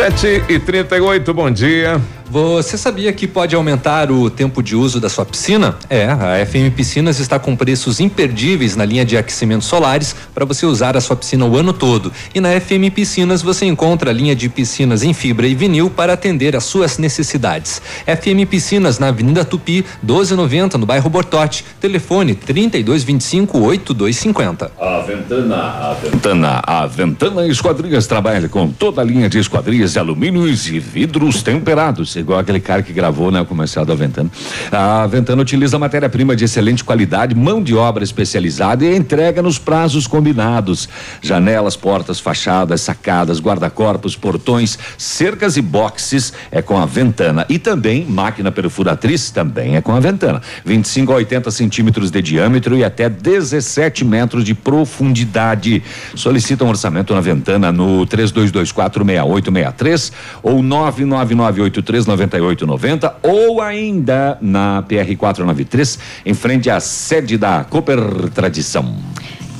7 0.00 0.44
e 0.48 0.58
38 0.58 1.34
bom 1.34 1.50
dia. 1.50 2.00
Você 2.30 2.78
sabia 2.78 3.12
que 3.12 3.26
pode 3.26 3.56
aumentar 3.56 4.12
o 4.12 4.30
tempo 4.30 4.62
de 4.62 4.76
uso 4.76 5.00
da 5.00 5.08
sua 5.08 5.26
piscina? 5.26 5.74
É, 5.88 6.04
a 6.06 6.46
FM 6.46 6.72
Piscinas 6.76 7.18
está 7.18 7.40
com 7.40 7.56
preços 7.56 7.98
imperdíveis 7.98 8.76
na 8.76 8.84
linha 8.84 9.04
de 9.04 9.16
aquecimentos 9.16 9.66
solares 9.66 10.14
para 10.32 10.44
você 10.44 10.64
usar 10.64 10.96
a 10.96 11.00
sua 11.00 11.16
piscina 11.16 11.44
o 11.44 11.56
ano 11.56 11.72
todo. 11.72 12.12
E 12.32 12.40
na 12.40 12.50
FM 12.60 12.94
Piscinas 12.94 13.42
você 13.42 13.66
encontra 13.66 14.10
a 14.10 14.12
linha 14.12 14.36
de 14.36 14.48
piscinas 14.48 15.02
em 15.02 15.12
fibra 15.12 15.44
e 15.48 15.56
vinil 15.56 15.90
para 15.90 16.12
atender 16.12 16.54
às 16.54 16.62
suas 16.62 16.98
necessidades. 16.98 17.82
FM 18.06 18.48
Piscinas 18.48 19.00
na 19.00 19.08
Avenida 19.08 19.44
Tupi, 19.44 19.84
1290, 20.00 20.78
no 20.78 20.86
bairro 20.86 21.10
Bortote. 21.10 21.64
Telefone 21.80 22.36
3225 22.36 23.58
8250. 23.58 24.70
A 24.78 25.00
Ventana, 25.00 25.56
a 25.56 25.94
Ventana, 25.94 26.62
a 26.64 26.86
Ventana 26.86 27.46
Esquadrias 27.48 28.06
trabalha 28.06 28.48
com 28.48 28.70
toda 28.70 29.00
a 29.00 29.04
linha 29.04 29.28
de 29.28 29.40
esquadrias 29.40 29.94
de 29.94 29.98
alumínios 29.98 30.68
e 30.68 30.78
vidros 30.78 31.42
temperados, 31.42 32.19
igual 32.20 32.38
aquele 32.38 32.60
cara 32.60 32.82
que 32.82 32.92
gravou 32.92 33.30
né, 33.30 33.40
o 33.40 33.46
comercial 33.46 33.84
da 33.84 33.94
Ventana. 33.94 34.30
A 34.70 35.06
Ventana 35.06 35.40
utiliza 35.40 35.78
matéria-prima 35.78 36.36
de 36.36 36.44
excelente 36.44 36.84
qualidade, 36.84 37.34
mão 37.34 37.62
de 37.62 37.74
obra 37.74 38.04
especializada 38.04 38.84
e 38.84 38.96
entrega 38.96 39.42
nos 39.42 39.58
prazos 39.58 40.06
combinados. 40.06 40.88
Janelas, 41.20 41.76
portas, 41.76 42.20
fachadas, 42.20 42.80
sacadas, 42.80 43.40
guarda-corpos, 43.40 44.16
portões, 44.16 44.78
cercas 44.96 45.56
e 45.56 45.62
boxes 45.62 46.32
é 46.50 46.62
com 46.62 46.78
a 46.78 46.86
Ventana. 46.86 47.46
E 47.48 47.58
também 47.58 48.04
máquina 48.04 48.52
perfuratriz 48.52 49.30
também 49.30 49.76
é 49.76 49.80
com 49.80 49.92
a 49.92 50.00
Ventana. 50.00 50.40
25 50.64 51.12
a 51.12 51.16
80 51.16 51.50
centímetros 51.50 52.10
de 52.10 52.22
diâmetro 52.22 52.76
e 52.76 52.84
até 52.84 53.08
17 53.08 54.04
metros 54.04 54.44
de 54.44 54.54
profundidade. 54.54 55.82
Solicita 56.14 56.64
um 56.64 56.68
orçamento 56.68 57.14
na 57.14 57.20
Ventana 57.20 57.72
no 57.72 58.06
3224 58.06 59.04
6863 59.04 60.12
ou 60.42 60.62
99983 60.62 62.06
9890 62.10 63.16
ou 63.22 63.60
ainda 63.60 64.36
na 64.40 64.82
PR 64.82 65.16
493 65.16 65.98
em 66.26 66.34
frente 66.34 66.68
à 66.68 66.80
sede 66.80 67.38
da 67.38 67.64
Cooper 67.64 68.30
Tradição. 68.34 68.94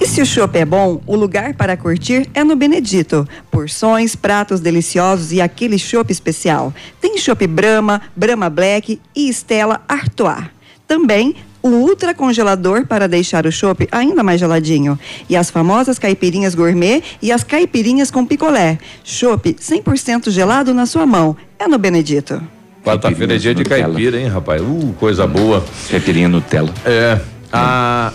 E 0.01 0.07
se 0.07 0.23
o 0.23 0.27
chopp 0.27 0.57
é 0.57 0.65
bom, 0.65 1.01
o 1.07 1.15
lugar 1.15 1.53
para 1.55 1.77
curtir 1.77 2.27
é 2.33 2.43
no 2.43 2.57
Benedito. 2.57 3.29
Porções, 3.51 4.17
pratos 4.17 4.59
deliciosos 4.59 5.31
e 5.31 5.43
aquele 5.43 5.79
chopp 5.79 6.11
especial. 6.11 6.73
Tem 7.01 7.19
chopp 7.19 7.47
Brahma, 7.47 8.01
Brahma 8.17 8.49
Black 8.49 8.99
e 9.15 9.29
Estela 9.29 9.83
Artois. 9.87 10.45
Também 10.89 11.37
o 11.63 11.69
ultra 11.69 12.15
congelador 12.15 12.87
para 12.87 13.07
deixar 13.07 13.45
o 13.45 13.53
chopp 13.53 13.87
ainda 13.93 14.23
mais 14.23 14.41
geladinho. 14.41 14.99
E 15.29 15.37
as 15.37 15.51
famosas 15.51 15.99
caipirinhas 15.99 16.55
gourmet 16.55 17.03
e 17.21 17.31
as 17.31 17.45
caipirinhas 17.45 18.11
com 18.11 18.25
picolé. 18.25 18.79
Chopp 19.05 19.53
100% 19.53 20.31
gelado 20.31 20.73
na 20.73 20.87
sua 20.87 21.05
mão. 21.05 21.37
É 21.61 21.69
no 21.69 21.77
Benedito. 21.79 22.43
Quarta-feira 22.83 23.35
é 23.35 23.39
dia 23.39 23.55
de 23.55 23.63
Nutella. 23.63 23.85
caipira, 23.93 24.19
hein, 24.19 24.29
rapaz? 24.29 24.63
Uh, 24.63 24.95
coisa 24.99 25.27
boa. 25.27 25.63
Caipirinha 25.91 26.29
Nutella. 26.29 26.71
É. 26.87 27.21
A. 27.53 28.11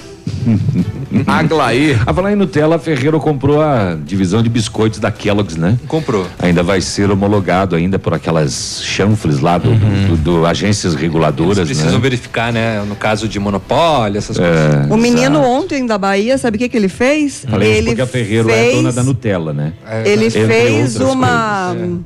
Aglaí. 1.28 1.96
A 2.06 2.12
falar 2.14 2.34
em 2.34 2.36
Nutella, 2.36 2.76
a 2.76 2.80
Ferreiro 2.80 3.20
comprou 3.20 3.62
a 3.62 3.96
divisão 4.04 4.42
de 4.42 4.50
biscoitos 4.50 5.00
da 5.00 5.12
Kellogg's, 5.12 5.56
né? 5.56 5.78
Comprou. 5.88 6.26
Ainda 6.40 6.64
vai 6.64 6.82
ser 6.82 7.10
homologado 7.12 7.76
ainda 7.76 8.00
por 8.00 8.14
aquelas 8.14 8.82
chanfles 8.84 9.40
lá 9.40 9.58
do, 9.60 9.70
do- 9.76 10.18
do 10.18 10.46
agências 10.46 10.96
reguladoras, 10.96 11.60
Eles 11.60 11.70
precisam 11.70 11.94
né? 11.94 12.00
verificar, 12.02 12.52
né? 12.52 12.84
No 12.88 12.96
caso 12.96 13.28
de 13.28 13.40
monopólio, 13.40 14.18
essas 14.18 14.38
É, 14.40 14.42
coisas. 14.42 14.92
O 14.92 14.98
menino 14.98 15.40
ontem 15.42 15.86
da 15.86 15.98
Bahia, 15.98 16.38
sabe 16.40 16.56
o 16.58 16.60
que, 16.60 16.68
que 16.70 16.76
ele 16.78 16.90
fez? 16.90 17.46
Falei 17.48 17.70
isso 17.70 17.78
ele 17.78 17.88
porque 17.90 18.02
a 18.02 18.08
Ferreiro 18.08 18.50
é 18.50 18.54
fez, 18.54 18.76
dona 18.76 18.92
da 18.92 19.04
Nutella, 19.04 19.54
né? 19.54 19.74
Ele 20.04 20.26
Entre 20.26 20.46
fez 20.48 20.96
uma. 21.00 21.76
coisas. 21.78 22.00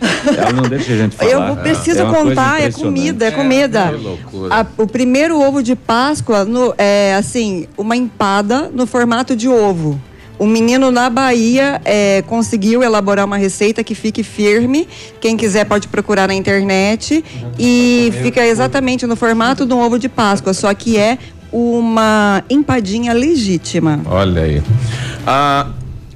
Ela 0.36 0.52
não 0.52 0.62
deixa 0.68 0.92
a 0.92 0.96
gente 0.96 1.16
falar. 1.16 1.30
Eu 1.50 1.56
preciso 1.56 2.02
É 2.02 2.04
contar, 2.06 2.60
é 2.62 2.70
comida, 2.70 3.26
é 3.26 3.30
comida. 3.30 3.88
que 3.96 4.04
loucura. 4.04 4.54
A- 4.54 4.66
o 4.76 4.86
primeiro 4.86 5.40
ovo 5.40 5.62
de 5.62 5.74
Páscoa 5.74 6.44
no- 6.44 6.74
é 6.76 7.14
assim, 7.14 7.66
uma 7.78 7.96
empada 7.96 8.70
no 8.72 8.86
formato 8.86 9.34
de 9.34 9.48
ovo. 9.48 10.00
O 10.38 10.46
menino 10.46 10.90
na 10.90 11.08
Bahia 11.08 11.80
é, 11.82 12.22
conseguiu 12.26 12.82
elaborar 12.82 13.24
uma 13.24 13.38
receita 13.38 13.82
que 13.82 13.94
fique 13.94 14.22
firme. 14.22 14.86
Quem 15.18 15.34
quiser 15.34 15.64
pode 15.64 15.88
procurar 15.88 16.28
na 16.28 16.34
internet. 16.34 17.24
E 17.58 18.12
fica 18.22 18.44
exatamente 18.44 19.06
no 19.06 19.16
formato 19.16 19.64
de 19.64 19.72
um 19.72 19.78
ovo 19.80 19.98
de 19.98 20.10
Páscoa, 20.10 20.52
só 20.52 20.74
que 20.74 20.98
é 20.98 21.16
uma 21.50 22.44
empadinha 22.50 23.14
legítima. 23.14 24.00
Olha 24.04 24.42
aí. 24.42 24.62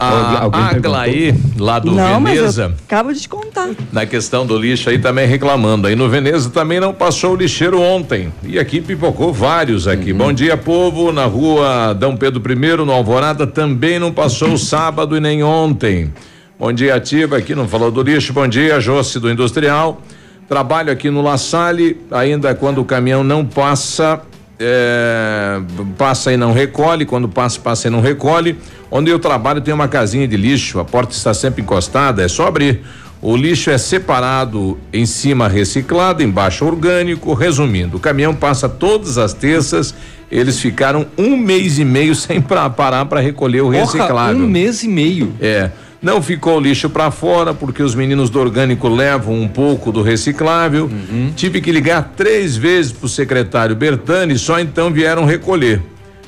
A, 0.00 0.08
Alguém- 0.08 0.36
a 0.36 0.40
alguém 0.42 0.60
Aglaí, 0.62 1.34
lá 1.58 1.78
do 1.78 1.92
Não, 1.92 2.18
mas 2.18 2.38
Veneza. 2.38 2.62
eu 2.62 2.74
acabo 2.86 3.12
de 3.12 3.20
te 3.20 3.28
contar. 3.28 3.68
Na 3.92 4.06
questão 4.06 4.46
do 4.46 4.56
lixo 4.58 4.88
aí 4.88 4.98
também 4.98 5.26
reclamando. 5.28 5.86
Aí 5.86 5.94
no 5.94 6.08
Veneza 6.08 6.48
também 6.48 6.80
não 6.80 6.94
passou 6.94 7.34
o 7.34 7.36
lixeiro 7.36 7.78
ontem. 7.78 8.32
E 8.42 8.58
aqui 8.58 8.80
pipocou 8.80 9.30
vários 9.30 9.86
aqui. 9.86 10.10
Bom 10.14 10.32
dia, 10.32 10.56
povo. 10.56 11.12
Na 11.12 11.26
rua 11.26 11.92
Dom 11.92 12.16
Pedro 12.16 12.42
I, 12.50 12.76
no 12.84 12.90
Alvorada, 12.92 13.46
também 13.46 13.98
não 13.98 14.10
passou 14.10 14.56
sábado 14.58 15.14
e 15.18 15.20
nem 15.20 15.42
ontem. 15.42 16.10
Bom 16.58 16.72
dia, 16.72 16.94
Ativa, 16.94 17.36
aqui 17.36 17.54
não 17.54 17.68
falou 17.68 17.90
do 17.90 18.02
lixo. 18.02 18.32
Bom 18.32 18.48
dia, 18.48 18.80
Josse 18.80 19.20
do 19.20 19.30
Industrial. 19.30 20.00
Trabalho 20.48 20.90
aqui 20.90 21.10
no 21.10 21.20
La 21.22 21.36
Salle, 21.36 22.00
ainda 22.10 22.54
quando 22.54 22.80
o 22.80 22.84
caminhão 22.86 23.22
não 23.22 23.44
passa, 23.44 24.20
é, 24.60 25.60
passa 25.96 26.32
e 26.32 26.36
não 26.36 26.52
recolhe, 26.52 27.06
quando 27.06 27.28
passa, 27.28 27.58
passa 27.58 27.88
e 27.88 27.90
não 27.90 28.00
recolhe. 28.00 28.58
Onde 28.90 29.10
eu 29.10 29.18
trabalho 29.18 29.60
tem 29.60 29.72
uma 29.72 29.88
casinha 29.88 30.28
de 30.28 30.36
lixo, 30.36 30.78
a 30.78 30.84
porta 30.84 31.14
está 31.14 31.32
sempre 31.32 31.62
encostada, 31.62 32.22
é 32.22 32.28
só 32.28 32.46
abrir. 32.46 32.82
O 33.22 33.36
lixo 33.36 33.70
é 33.70 33.76
separado 33.76 34.78
em 34.92 35.04
cima 35.04 35.46
reciclado, 35.48 36.22
embaixo 36.22 36.64
orgânico. 36.64 37.34
Resumindo, 37.34 37.96
o 37.96 38.00
caminhão 38.00 38.34
passa 38.34 38.68
todas 38.68 39.18
as 39.18 39.32
terças. 39.34 39.94
Eles 40.30 40.60
ficaram 40.60 41.06
um 41.18 41.36
mês 41.36 41.78
e 41.78 41.84
meio 41.84 42.14
sem 42.16 42.40
pra, 42.40 42.68
parar 42.70 43.04
para 43.06 43.20
recolher 43.20 43.60
o 43.62 43.70
Porra, 43.70 43.78
reciclável. 43.80 44.42
um 44.42 44.48
mês 44.48 44.82
e 44.82 44.88
meio. 44.88 45.34
É. 45.40 45.70
Não 46.02 46.22
ficou 46.22 46.56
o 46.56 46.60
lixo 46.60 46.88
para 46.88 47.10
fora 47.10 47.52
porque 47.52 47.82
os 47.82 47.94
meninos 47.94 48.30
do 48.30 48.40
orgânico 48.40 48.88
levam 48.88 49.38
um 49.38 49.46
pouco 49.46 49.92
do 49.92 50.00
reciclável. 50.00 50.86
Uhum. 50.86 51.32
Tive 51.36 51.60
que 51.60 51.70
ligar 51.70 52.14
três 52.16 52.56
vezes 52.56 52.90
pro 52.90 53.06
secretário 53.06 53.76
Bertani, 53.76 54.38
só 54.38 54.58
então 54.58 54.90
vieram 54.90 55.26
recolher. 55.26 55.82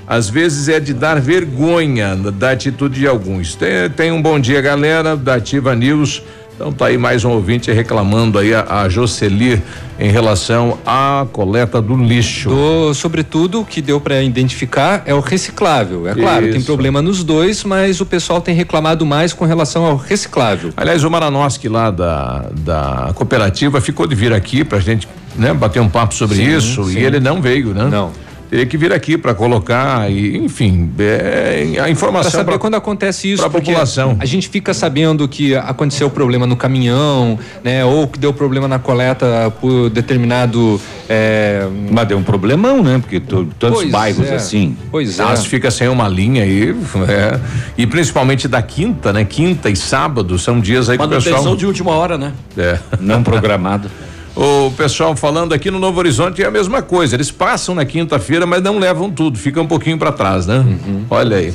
Às 0.07 0.29
vezes 0.29 0.69
é 0.69 0.79
de 0.79 0.93
dar 0.93 1.19
vergonha 1.21 2.15
da 2.17 2.51
atitude 2.51 3.01
de 3.01 3.07
alguns. 3.07 3.55
Tem, 3.55 3.89
tem 3.97 4.13
um 4.13 4.21
bom 4.21 4.39
dia, 4.39 4.61
galera, 4.61 5.17
da 5.17 5.37
Ativa 5.37 5.75
News. 5.75 6.23
Então 6.55 6.73
tá 6.73 6.87
aí 6.87 6.99
mais 6.99 7.25
um 7.25 7.31
ouvinte 7.31 7.73
reclamando 7.73 8.39
aí 8.39 8.55
a, 8.55 8.83
a 8.83 8.89
Jocelir 8.89 9.61
em 9.99 10.11
relação 10.11 10.79
à 10.85 11.27
coleta 11.33 11.81
do 11.81 11.97
lixo. 11.97 12.51
Do, 12.51 12.95
sobretudo, 12.95 13.61
o 13.61 13.65
que 13.65 13.81
deu 13.81 14.01
para 14.01 14.23
identificar 14.23 15.03
é 15.07 15.15
o 15.15 15.21
reciclável. 15.21 16.09
É 16.09 16.15
claro, 16.15 16.47
tem 16.47 16.57
Isso. 16.57 16.67
problema 16.67 17.01
nos 17.01 17.25
dois, 17.25 17.65
mas 17.65 18.01
o 18.01 18.07
pessoal 18.07 18.41
tem 18.41 18.55
reclamado 18.55 19.07
mais 19.07 19.33
com 19.33 19.45
relação 19.45 19.85
ao 19.85 19.97
reciclável. 19.97 20.73
Aliás, 20.77 21.05
o 21.05 21.11
Maranoski 21.11 21.69
lá 21.69 21.91
da, 21.91 22.47
da 22.53 23.13
cooperativa 23.15 23.81
ficou 23.81 24.07
de 24.07 24.15
vir 24.15 24.33
aqui 24.33 24.65
pra 24.65 24.79
gente, 24.79 25.09
né, 25.37 25.55
bater 25.55 25.81
um 25.81 25.89
papo 25.89 26.15
sobre 26.15 26.37
Sim, 26.37 26.57
isso 26.57 26.85
sim. 26.85 26.99
e 26.99 27.05
ele 27.05 27.21
não 27.21 27.41
veio, 27.41 27.73
né? 27.73 27.85
Não. 27.91 28.11
Teria 28.53 28.67
que 28.67 28.77
vir 28.77 28.93
aqui 28.93 29.17
para 29.17 29.33
colocar 29.33 30.11
e, 30.13 30.37
enfim, 30.37 30.91
é, 30.99 31.69
a 31.79 31.81
Para 31.85 31.91
informação 31.91 32.31
saber 32.31 32.45
pra- 32.51 32.59
quando 32.59 32.75
acontece 32.75 33.33
isso, 33.33 33.41
pra 33.43 33.49
porque 33.49 33.71
população. 33.71 34.15
a 34.21 34.27
gente 34.27 34.47
fica 34.51 34.75
sabendo 34.75 35.27
que 35.27 35.55
aconteceu 35.57 36.11
problema 36.11 36.47
no 36.47 36.55
caminhão, 36.55 37.39
né? 37.65 37.83
Ou 37.83 38.07
que 38.07 38.19
deu 38.19 38.31
problema 38.31 38.69
na 38.69 38.79
coleta 38.79 39.51
por 39.59 39.89
determinado. 39.89 40.79
É, 41.09 41.67
Mas 41.91 42.07
deu 42.09 42.19
um 42.19 42.23
problemão, 42.23 42.83
né? 42.83 42.99
Porque 42.99 43.21
tu- 43.21 43.49
tantos 43.59 43.81
Pois 43.81 43.91
bairros 43.91 44.27
é. 44.29 44.35
assim. 44.35 44.77
Pois 44.91 45.19
é. 45.19 45.25
Mas 45.25 45.47
fica 45.47 45.71
sem 45.71 45.89
uma 45.89 46.07
linha 46.07 46.43
aí, 46.43 46.77
é. 47.09 47.41
e 47.79 47.87
principalmente 47.87 48.47
da 48.49 48.61
quinta, 48.61 49.15
né? 49.15 49.25
Quinta 49.25 49.71
e 49.71 49.77
sábado 49.77 50.39
são 50.39 50.61
dias 50.61 50.91
aí 50.91 50.99
que 50.99 51.03
o 51.03 51.09
Manutenção 51.09 51.37
pessoal. 51.39 51.57
de 51.57 51.65
última 51.65 51.93
hora, 51.93 52.19
né? 52.19 52.33
É. 52.59 52.79
Não 53.01 53.23
programado. 53.23 53.91
O 54.35 54.71
pessoal 54.71 55.15
falando 55.15 55.53
aqui 55.53 55.71
no 55.71 55.79
Novo 55.79 55.99
Horizonte 55.99 56.43
é 56.43 56.47
a 56.47 56.51
mesma 56.51 56.81
coisa. 56.81 57.15
Eles 57.15 57.31
passam 57.31 57.75
na 57.75 57.85
quinta-feira, 57.85 58.47
mas 58.47 58.63
não 58.63 58.79
levam 58.79 59.11
tudo, 59.11 59.39
fica 59.39 59.61
um 59.61 59.67
pouquinho 59.67 59.99
para 59.99 60.11
trás, 60.11 60.47
né? 60.47 60.65
Olha 61.11 61.37
aí. 61.37 61.53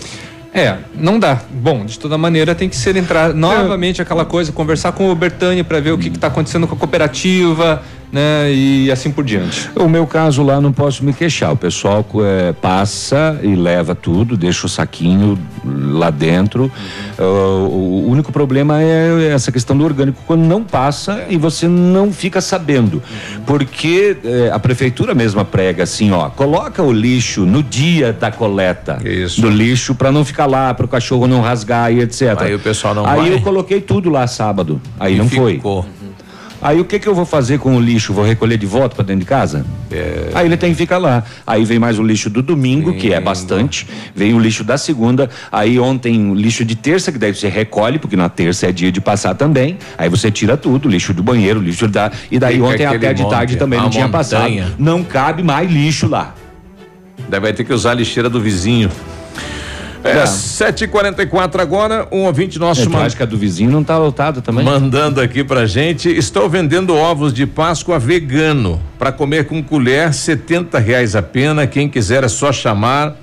É, 0.54 0.78
não 0.96 1.20
dá. 1.20 1.40
Bom, 1.52 1.86
de 1.86 2.00
toda 2.00 2.18
maneira 2.18 2.56
tem 2.56 2.68
que 2.70 2.76
ser 2.76 2.96
entrar 2.96 3.34
novamente 3.34 4.02
aquela 4.02 4.26
coisa, 4.26 4.52
conversar 4.52 4.92
com 4.92 5.10
o 5.12 5.16
Bertani 5.16 5.64
para 5.64 5.80
ver 5.80 5.92
o 5.92 5.98
que 5.98 6.08
está 6.08 6.28
acontecendo 6.28 6.68
com 6.68 6.76
a 6.76 6.78
cooperativa, 6.78 7.84
né? 8.12 8.52
E 8.52 8.92
assim 8.92 9.12
por 9.12 9.24
diante. 9.24 9.70
O 9.76 9.88
meu 9.88 10.06
caso 10.08 10.44
lá 10.44 10.60
não 10.62 10.72
posso 10.72 11.04
me 11.04 11.14
queixar. 11.14 11.52
O 11.54 11.58
pessoal 11.58 12.06
é, 12.22 12.54
passa 12.54 13.40
e 13.44 13.56
leva 13.56 13.94
tudo, 13.94 14.38
deixa 14.38 14.66
o 14.66 14.70
saquinho 14.70 15.38
lá 15.66 16.10
dentro. 16.10 16.72
Uh, 17.18 17.68
o 17.68 18.10
único 18.10 18.32
problema 18.32 18.82
é 18.82 19.30
essa 19.34 19.52
questão 19.52 19.78
do 19.78 19.84
orgânico 19.84 20.22
quando 20.26 20.42
não 20.44 20.64
passa 20.64 21.26
e 21.30 21.38
você 21.38 21.68
não 21.68 22.12
fica 22.12 22.40
sabendo, 22.42 22.96
uhum. 22.96 23.42
porque 23.46 24.18
é, 24.24 24.52
a 24.52 24.60
prefeitura 24.60 25.14
mesma 25.14 25.44
prega 25.44 25.84
assim, 25.84 26.12
ó, 26.12 26.30
coloca 26.30 26.82
o 26.84 26.92
lixo 26.92 27.46
no 27.46 27.62
dia 27.64 28.14
da 28.14 28.32
coleta 28.32 29.00
Isso. 29.04 29.42
do 29.42 29.50
lixo 29.50 29.96
para 29.96 30.12
não 30.12 30.24
ficar 30.24 30.46
lá, 30.46 30.74
para 30.74 30.86
o 30.86 30.90
cachorro 30.90 31.28
não 31.28 31.42
rasgar 31.42 31.92
e 31.92 32.02
etc. 32.02 32.36
Aí 32.40 32.56
o 32.56 32.60
pessoal 32.60 32.94
não 32.94 33.06
Aí 33.06 33.22
vai. 33.22 33.34
eu 33.34 33.42
coloquei 33.42 33.82
tudo 33.82 34.10
lá 34.10 34.28
sábado. 34.28 34.82
Aí 35.00 35.16
E 35.16 35.18
não 35.18 35.28
ficou. 35.28 35.84
foi. 35.84 35.92
Aí 36.68 36.82
o 36.82 36.84
que 36.84 37.00
que 37.00 37.08
eu 37.08 37.16
vou 37.16 37.26
fazer 37.26 37.60
com 37.60 37.78
o 37.78 37.80
lixo? 37.80 38.12
Vou 38.12 38.26
recolher 38.26 38.58
de 38.58 38.66
volta 38.66 38.94
para 38.94 39.06
dentro 39.06 39.22
de 39.22 39.26
casa? 39.26 39.66
É. 39.90 40.32
Aí 40.34 40.46
ele 40.46 40.58
tem 40.58 40.72
que 40.72 40.76
ficar 40.76 40.98
lá. 40.98 41.24
Aí 41.46 41.64
vem 41.64 41.80
mais 41.80 41.98
o 41.98 42.04
lixo 42.04 42.30
do 42.30 42.42
domingo, 42.42 42.94
que 42.94 43.14
é 43.14 43.22
bastante. 43.22 43.88
Vem 44.14 44.34
o 44.34 44.40
lixo 44.40 44.66
da 44.66 44.78
segunda. 44.78 45.30
Aí 45.50 45.80
ontem 45.80 46.30
o 46.30 46.36
lixo 46.36 46.66
de 46.66 46.76
terça, 46.76 47.10
que 47.10 47.18
daí 47.18 47.34
você 47.34 47.48
recolhe, 47.48 47.98
porque 47.98 48.18
na 48.18 48.28
terça 48.28 48.68
é 48.68 48.74
dia 48.74 48.92
de 48.92 49.00
passar 49.00 49.34
também. 49.34 49.78
Aí 49.98 50.10
você 50.10 50.30
tira 50.30 50.58
tudo, 50.58 50.90
lixo 50.90 51.14
do 51.14 51.24
banheiro, 51.24 51.62
lixo 51.62 51.88
da. 51.88 52.12
E 52.30 52.38
daí 52.38 52.56
Fica 52.56 52.66
ontem 52.66 52.86
até 52.86 53.14
de 53.14 53.24
monte, 53.24 53.32
tarde 53.32 53.56
também 53.56 53.80
não 53.80 53.90
tinha 53.90 54.10
passado. 54.10 54.42
montanha. 54.42 54.74
Não 54.78 55.06
cabe 55.06 55.44
mais 55.44 55.72
lixo 55.72 56.10
lá. 56.10 56.36
Daí 57.30 57.40
vai 57.40 57.54
ter 57.54 57.64
que 57.64 57.72
usar 57.72 57.92
a 57.92 57.94
lixeira 57.94 58.30
do 58.30 58.42
vizinho. 58.42 58.92
É, 60.04 60.12
É. 60.20 60.24
7h44 60.26 61.60
agora, 61.60 62.08
um 62.12 62.24
ouvinte 62.26 62.58
nosso 62.60 62.82
É, 62.84 62.90
man- 62.90 63.08
a 63.20 63.26
do 63.26 63.38
vizinho 63.38 63.70
não 63.72 63.84
tá 63.84 63.98
lotada 63.98 64.42
também? 64.42 64.64
mandando 64.64 65.20
aqui 65.22 65.44
pra 65.44 65.66
gente. 65.66 66.10
Estou 66.10 66.48
vendendo 66.50 66.96
ovos 66.96 67.34
de 67.34 67.46
Páscoa 67.46 67.98
vegano 68.00 68.82
para 69.00 69.12
comer 69.12 69.46
com 69.46 69.62
colher, 69.64 70.14
70 70.14 70.80
reais 70.80 71.16
a 71.16 71.22
pena. 71.22 71.66
Quem 71.68 71.90
quiser 71.90 72.24
é 72.24 72.28
só 72.28 72.52
chamar. 72.52 73.16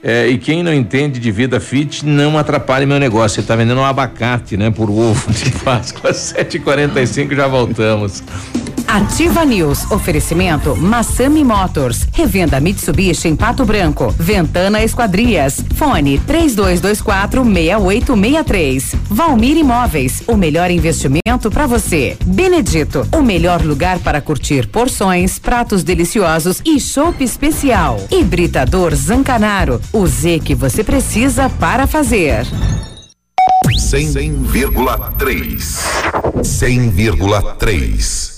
É, 0.00 0.28
e 0.28 0.38
quem 0.38 0.62
não 0.62 0.72
entende 0.72 1.18
de 1.18 1.30
vida 1.32 1.58
fit, 1.58 2.06
não 2.06 2.38
atrapalhe 2.38 2.86
meu 2.86 3.00
negócio. 3.00 3.40
Ele 3.40 3.46
tá 3.48 3.56
vendendo 3.56 3.80
um 3.80 3.84
abacate, 3.84 4.56
né? 4.56 4.70
Por 4.70 4.88
ovo 4.88 5.32
de 5.32 5.50
Páscoa, 5.64 6.12
7h45, 6.12 7.34
já 7.34 7.48
voltamos. 7.48 8.22
Ativa 8.88 9.44
News. 9.44 9.90
Oferecimento 9.90 10.74
Massami 10.74 11.44
Motors. 11.44 12.06
Revenda 12.10 12.58
Mitsubishi 12.58 13.28
em 13.28 13.36
Pato 13.36 13.66
Branco. 13.66 14.14
Ventana 14.18 14.82
Esquadrias. 14.82 15.62
Fone 15.74 16.18
3224 16.20 17.44
6863. 17.44 18.94
Valmir 19.10 19.58
Imóveis. 19.58 20.22
O 20.26 20.36
melhor 20.36 20.70
investimento 20.70 21.50
para 21.50 21.66
você. 21.66 22.16
Benedito. 22.24 23.06
O 23.12 23.20
melhor 23.20 23.62
lugar 23.62 23.98
para 23.98 24.22
curtir 24.22 24.66
porções, 24.68 25.38
pratos 25.38 25.84
deliciosos 25.84 26.62
e 26.64 26.80
chopp 26.80 27.22
especial. 27.22 28.00
Hibridador 28.10 28.94
Zancanaro. 28.94 29.82
O 29.92 30.06
Z 30.06 30.40
que 30.42 30.54
você 30.54 30.82
precisa 30.82 31.50
para 31.50 31.86
fazer. 31.86 32.46
100,3. 33.76 35.82
100,3. 36.42 38.37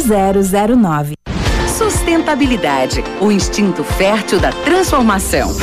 0009. 0.00 1.14
Sustentabilidade, 1.66 3.02
o 3.20 3.30
instinto 3.30 3.82
fértil 3.82 4.38
da 4.38 4.52
transformação. 4.52 5.54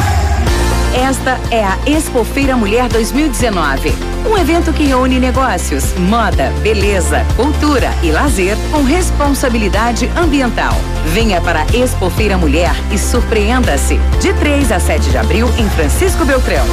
Esta 0.94 1.40
é 1.52 1.64
a 1.64 1.78
Expofeira 1.86 2.58
Mulher 2.58 2.90
2019, 2.90 3.94
um 4.28 4.38
evento 4.38 4.74
que 4.74 4.86
reúne 4.86 5.20
negócios, 5.20 5.94
moda, 6.00 6.52
beleza, 6.64 7.24
cultura 7.36 7.92
e 8.02 8.12
lazer 8.12 8.58
com 8.72 8.82
responsabilidade 8.82 10.10
ambiental. 10.18 10.74
Venha 11.14 11.40
para 11.42 11.62
a 11.62 11.66
Expofeira 11.78 12.38
Mulher 12.38 12.72
e 12.92 12.98
surpreenda-se. 12.98 14.00
De 14.20 14.34
3 14.34 14.72
a 14.72 14.80
7 14.80 15.12
de 15.12 15.18
abril 15.18 15.48
em 15.60 15.70
Francisco 15.70 16.26
Beltrão. 16.26 16.66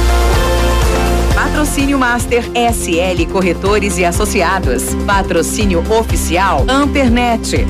Patrocínio 1.37 1.99
Master 1.99 2.45
SL 2.45 3.31
Corretores 3.31 3.99
e 3.99 4.03
Associados. 4.03 4.95
Patrocínio 5.05 5.83
Oficial 5.87 6.65
Ampernet. 6.67 7.63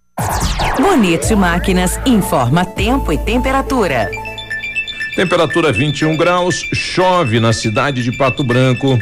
Bonito 0.79 1.37
Máquinas 1.37 1.99
informa 2.05 2.65
tempo 2.65 3.11
e 3.11 3.17
temperatura. 3.17 4.09
Temperatura 5.15 5.71
21 5.71 6.15
graus, 6.15 6.55
chove 6.73 7.39
na 7.39 7.51
cidade 7.53 8.03
de 8.03 8.11
Pato 8.17 8.43
Branco. 8.43 8.97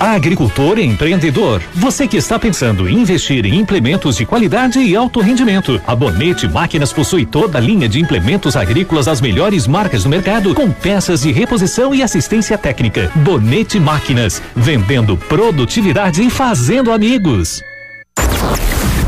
Agricultor 0.00 0.78
e 0.78 0.84
empreendedor, 0.84 1.62
você 1.74 2.08
que 2.08 2.16
está 2.16 2.38
pensando 2.38 2.88
em 2.88 3.00
investir 3.00 3.44
em 3.44 3.56
implementos 3.56 4.16
de 4.16 4.24
qualidade 4.24 4.78
e 4.80 4.96
alto 4.96 5.20
rendimento, 5.20 5.78
a 5.86 5.94
Bonete 5.94 6.48
Máquinas 6.48 6.90
possui 6.90 7.26
toda 7.26 7.58
a 7.58 7.60
linha 7.60 7.86
de 7.86 8.00
implementos 8.00 8.56
agrícolas 8.56 9.06
das 9.06 9.20
melhores 9.20 9.66
marcas 9.66 10.04
do 10.04 10.08
mercado, 10.08 10.54
com 10.54 10.70
peças 10.70 11.20
de 11.20 11.30
reposição 11.32 11.94
e 11.94 12.02
assistência 12.02 12.56
técnica. 12.56 13.10
Bonete 13.16 13.78
Máquinas, 13.78 14.40
vendendo 14.56 15.18
produtividade 15.18 16.22
e 16.22 16.30
fazendo 16.30 16.90
amigos. 16.90 17.62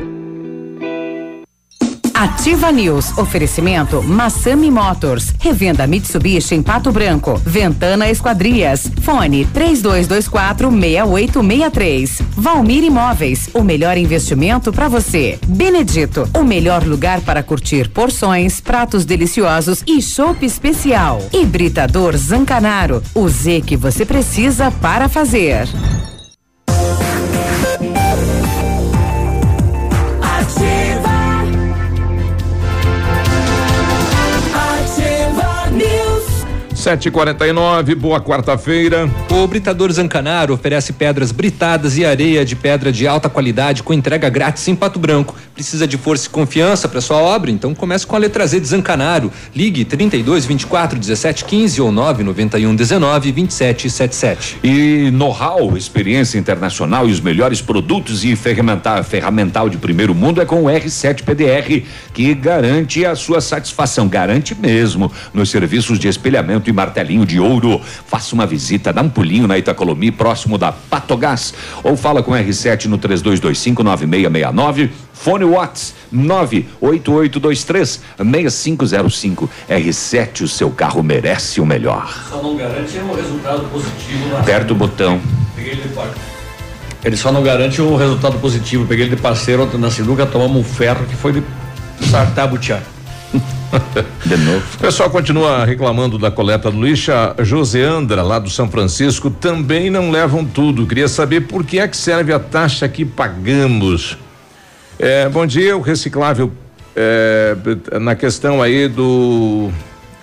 Ativa 2.21 2.71
News. 2.71 3.17
Oferecimento 3.17 4.03
Massami 4.03 4.69
Motors. 4.69 5.33
Revenda 5.39 5.87
Mitsubishi 5.87 6.53
em 6.53 6.61
Pato 6.61 6.91
Branco. 6.91 7.41
Ventana 7.43 8.11
Esquadrias. 8.11 8.91
Fone 9.01 9.43
3224 9.45 10.69
6863. 10.69 12.21
Valmir 12.37 12.83
Imóveis. 12.83 13.49
O 13.55 13.63
melhor 13.63 13.97
investimento 13.97 14.71
para 14.71 14.87
você. 14.87 15.39
Benedito. 15.47 16.29
O 16.37 16.43
melhor 16.43 16.83
lugar 16.83 17.21
para 17.21 17.41
curtir 17.41 17.89
porções, 17.89 18.61
pratos 18.61 19.03
deliciosos 19.03 19.83
e 19.87 19.99
chopp 19.99 20.45
especial. 20.45 21.23
Hibridador 21.33 22.15
Zancanaro. 22.15 23.01
O 23.15 23.27
Z 23.27 23.61
que 23.61 23.75
você 23.75 24.05
precisa 24.05 24.69
para 24.69 25.09
fazer. 25.09 25.67
7:49, 36.81 37.93
boa 37.93 38.19
quarta-feira. 38.19 39.07
O 39.29 39.45
Britador 39.45 39.91
Zancanaro 39.91 40.55
oferece 40.55 40.91
pedras 40.91 41.31
britadas 41.31 41.95
e 41.95 42.03
areia 42.03 42.43
de 42.43 42.55
pedra 42.55 42.91
de 42.91 43.07
alta 43.07 43.29
qualidade 43.29 43.83
com 43.83 43.93
entrega 43.93 44.27
grátis 44.29 44.67
em 44.67 44.75
Pato 44.75 44.97
Branco. 44.97 45.35
Precisa 45.53 45.85
de 45.85 45.95
força 45.95 46.25
e 46.25 46.29
confiança 46.31 46.87
para 46.87 46.99
sua 46.99 47.17
obra? 47.17 47.51
Então 47.51 47.75
comece 47.75 48.07
com 48.07 48.15
a 48.15 48.19
letra 48.19 48.47
Z 48.47 48.59
de 48.59 48.67
Zancanaro. 48.67 49.31
Ligue 49.55 49.85
32 49.85 50.45
24 50.45 50.97
17 50.97 51.45
15 51.45 51.81
ou 51.81 51.91
991 51.91 52.75
19 52.75 53.31
27 53.31 53.87
77. 53.87 54.57
E 54.63 55.11
know-how, 55.11 55.77
experiência 55.77 56.39
internacional 56.39 57.07
e 57.07 57.11
os 57.11 57.19
melhores 57.19 57.61
produtos 57.61 58.25
e 58.25 58.35
ferramental, 58.35 59.03
ferramental 59.03 59.69
de 59.69 59.77
primeiro 59.77 60.15
mundo 60.15 60.41
é 60.41 60.45
com 60.45 60.63
o 60.63 60.65
R7 60.65 61.21
PDR, 61.21 61.85
que 62.11 62.33
garante 62.33 63.05
a 63.05 63.15
sua 63.15 63.39
satisfação, 63.39 64.07
garante 64.07 64.55
mesmo 64.55 65.11
nos 65.31 65.51
serviços 65.51 65.99
de 65.99 66.07
espelhamento 66.07 66.70
e 66.71 66.73
martelinho 66.73 67.25
de 67.25 67.39
ouro. 67.39 67.79
Faça 68.07 68.33
uma 68.33 68.47
visita, 68.47 68.91
dá 68.91 69.01
um 69.01 69.09
pulinho 69.09 69.47
na 69.47 69.57
Itacolomi, 69.57 70.11
próximo 70.11 70.57
da 70.57 70.71
Patogás, 70.71 71.53
ou 71.83 71.95
fala 71.95 72.23
com 72.23 72.31
o 72.31 72.33
R7 72.33 72.85
no 72.85 72.97
3225 72.97 73.83
9669. 73.83 74.91
Fone 75.13 75.45
Watts 75.45 75.93
98823 76.11 78.01
6505. 78.17 79.49
R7, 79.69 80.41
o 80.41 80.47
seu 80.47 80.71
carro 80.71 81.03
merece 81.03 81.61
o 81.61 81.65
melhor. 81.65 82.25
Só 82.29 82.41
não 82.41 82.57
garante 82.57 82.97
um 82.97 83.13
resultado 83.13 83.69
positivo 83.69 84.37
Aperta 84.37 84.73
o 84.73 84.75
botão. 84.75 85.21
Peguei 85.55 85.73
ele 85.73 85.81
de 85.83 85.89
Ele 87.05 87.17
só 87.17 87.31
não 87.31 87.43
garante 87.43 87.81
um 87.81 87.95
resultado 87.95 88.39
positivo. 88.39 88.87
Peguei 88.87 89.05
ele 89.05 89.15
de 89.15 89.21
parceiro 89.21 89.63
ontem 89.63 89.77
na 89.77 89.91
sinuca, 89.91 90.25
tomamos 90.25 90.57
um 90.57 90.63
ferro 90.63 91.05
que 91.05 91.15
foi 91.15 91.33
de 91.33 91.43
sartar. 92.09 92.49
De 94.25 94.37
novo. 94.37 94.63
O 94.75 94.77
pessoal 94.79 95.09
continua 95.09 95.65
reclamando 95.65 96.17
da 96.17 96.29
coleta 96.29 96.69
do 96.69 96.81
lixo. 96.81 97.11
A 97.11 97.35
Joseandra, 97.39 98.21
lá 98.21 98.39
do 98.39 98.49
São 98.49 98.69
Francisco, 98.69 99.29
também 99.29 99.89
não 99.89 100.11
levam 100.11 100.45
tudo. 100.45 100.85
Queria 100.85 101.07
saber 101.07 101.41
por 101.41 101.63
que 101.63 101.79
é 101.79 101.87
que 101.87 101.95
serve 101.95 102.33
a 102.33 102.39
taxa 102.39 102.87
que 102.87 103.05
pagamos. 103.05 104.17
É, 104.99 105.27
bom 105.29 105.45
dia, 105.45 105.75
o 105.75 105.81
reciclável 105.81 106.51
é, 106.95 107.55
na 107.99 108.15
questão 108.15 108.61
aí 108.61 108.87
do 108.87 109.71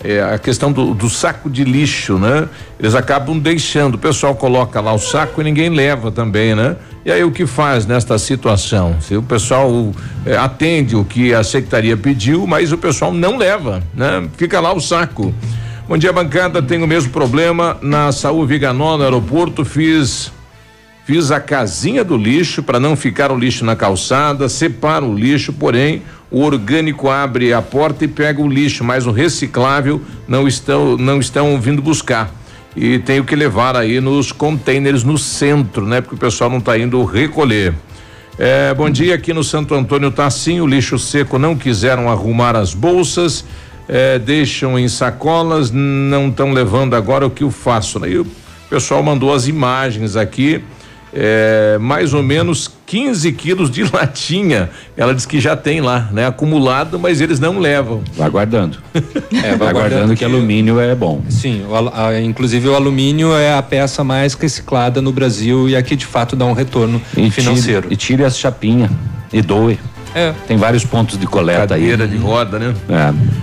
é, 0.03 0.23
a 0.23 0.39
questão 0.39 0.71
do, 0.71 0.95
do 0.95 1.09
saco 1.09 1.51
de 1.51 1.65
lixo, 1.65 2.19
né? 2.19 2.49
Eles 2.79 2.95
acabam 2.95 3.39
deixando, 3.39 3.97
o 3.97 3.99
pessoal 3.99 4.35
coloca 4.35 4.81
lá 4.81 4.93
o 4.93 4.99
saco 4.99 5.41
e 5.41 5.45
ninguém 5.45 5.69
leva 5.69 6.11
também, 6.11 6.55
né? 6.55 6.77
E 7.05 7.11
aí 7.11 7.25
o 7.25 7.33
que 7.33 7.47
faz 7.47 7.87
nesta 7.87 8.19
situação? 8.19 8.97
Se 9.01 9.17
o 9.17 9.23
pessoal 9.23 9.93
é, 10.25 10.37
atende 10.37 10.95
o 10.95 11.05
que 11.05 11.35
a 11.35 11.43
secretaria 11.43 11.97
pediu, 11.97 12.47
mas 12.47 12.73
o 12.73 12.79
pessoal 12.79 13.13
não 13.13 13.37
leva, 13.37 13.83
né? 13.95 14.29
Fica 14.37 14.61
lá 14.61 14.73
o 14.73 14.81
saco. 14.81 15.35
Bom 15.89 15.97
dia, 15.97 16.13
bancada. 16.13 16.61
Tenho 16.61 16.85
o 16.85 16.89
mesmo 16.89 17.11
problema 17.11 17.79
na 17.81 18.13
Saúl 18.13 18.47
Viganó, 18.47 18.99
no 18.99 19.05
aeroporto. 19.05 19.65
Fiz 19.65 20.31
Fiz 21.09 21.31
a 21.31 21.41
casinha 21.41 22.05
do 22.05 22.19
lixo 22.19 22.63
para 22.63 22.79
não 22.79 22.95
ficar 22.95 23.33
o 23.33 23.39
lixo 23.39 23.65
na 23.65 23.75
calçada, 23.75 24.47
separo 24.47 25.07
o 25.07 25.15
lixo, 25.15 25.55
porém 25.55 26.03
o 26.31 26.43
orgânico 26.43 27.09
abre 27.09 27.51
a 27.51 27.63
porta 27.63 28.05
e 28.05 28.09
pega 28.09 28.43
o 28.43 28.47
lixo, 28.47 28.85
mas 28.85 29.07
o 29.07 29.11
reciclável 29.11 30.03
não 30.29 30.47
estão 30.47 30.99
não 30.99 31.19
estão 31.19 31.59
vindo 31.59 31.81
buscar. 31.81 32.31
E 32.77 32.99
tenho 32.99 33.25
que 33.25 33.35
levar 33.35 33.75
aí 33.75 34.03
nos 34.03 34.33
containers 34.33 35.03
no 35.03 35.17
centro, 35.17 35.87
né? 35.87 36.03
Porque 36.03 36.15
o 36.15 36.19
pessoal 36.19 36.51
não 36.51 36.59
está 36.59 36.77
indo 36.77 37.03
recolher. 37.07 37.73
É, 38.39 38.75
bom 38.75 38.91
dia, 38.91 39.15
aqui 39.15 39.33
no 39.33 39.43
Santo 39.43 39.75
Antônio 39.75 40.11
tá 40.11 40.27
assim, 40.27 40.61
o 40.61 40.67
lixo 40.67 40.99
seco 40.99 41.39
não 41.39 41.57
quiseram 41.57 42.11
arrumar 42.11 42.55
as 42.55 42.75
bolsas, 42.75 43.47
é, 43.89 44.19
deixam 44.19 44.79
em 44.79 44.89
sacolas, 44.89 45.71
não 45.71 46.29
estão 46.29 46.53
levando 46.53 46.95
agora 46.95 47.27
o 47.27 47.31
que 47.31 47.45
eu 47.45 47.51
faço. 47.51 47.99
Né? 47.99 48.11
E 48.11 48.19
o 48.19 48.27
pessoal 48.69 49.03
mandou 49.03 49.33
as 49.33 49.49
imagens 49.49 50.15
aqui, 50.15 50.63
é, 51.13 51.79
mais 51.81 52.13
ou 52.15 52.23
menos 52.23 52.71
15 52.87 53.33
quilos 53.33 53.71
de 53.71 53.83
latinha. 53.93 54.71
Ela 54.97 55.15
diz 55.15 55.25
que 55.27 55.41
já 55.41 55.57
tem 55.57 55.81
lá, 55.81 56.09
né? 56.13 56.27
Acumulado, 56.27 56.99
mas 56.99 57.21
eles 57.21 57.39
não 57.41 57.59
levam. 57.59 58.03
Vai 58.17 58.29
guardando. 58.31 58.79
É, 59.45 59.55
Vai 59.57 59.73
guardando 59.73 60.17
que 60.17 60.25
alumínio 60.25 60.81
é 60.81 60.95
bom. 60.95 61.23
Sim, 61.29 61.65
o 61.69 61.75
a- 61.77 62.19
inclusive 62.21 62.67
o 62.69 62.75
alumínio 62.75 63.33
é 63.37 63.55
a 63.55 63.63
peça 63.63 64.03
mais 64.03 64.35
reciclada 64.35 65.01
no 65.03 65.13
Brasil 65.13 65.69
e 65.69 65.77
aqui 65.77 65.95
de 65.95 66.07
fato 66.07 66.35
dá 66.35 66.45
um 66.45 66.53
retorno 66.53 67.01
E 67.17 67.31
financeiro. 67.31 67.83
Tire, 67.83 67.95
e 67.95 67.97
tire 67.97 68.25
as 68.25 68.37
chapinhas 68.39 68.91
e 69.33 69.41
doe. 69.43 69.79
É. 70.19 70.35
Tem 70.47 70.57
vários 70.57 70.85
pontos 70.85 71.19
de 71.19 71.27
coleta 71.27 71.61
Cadeira 71.69 72.05
aí. 72.05 72.11
de 72.11 72.17
roda, 72.17 72.59
né? 72.59 72.75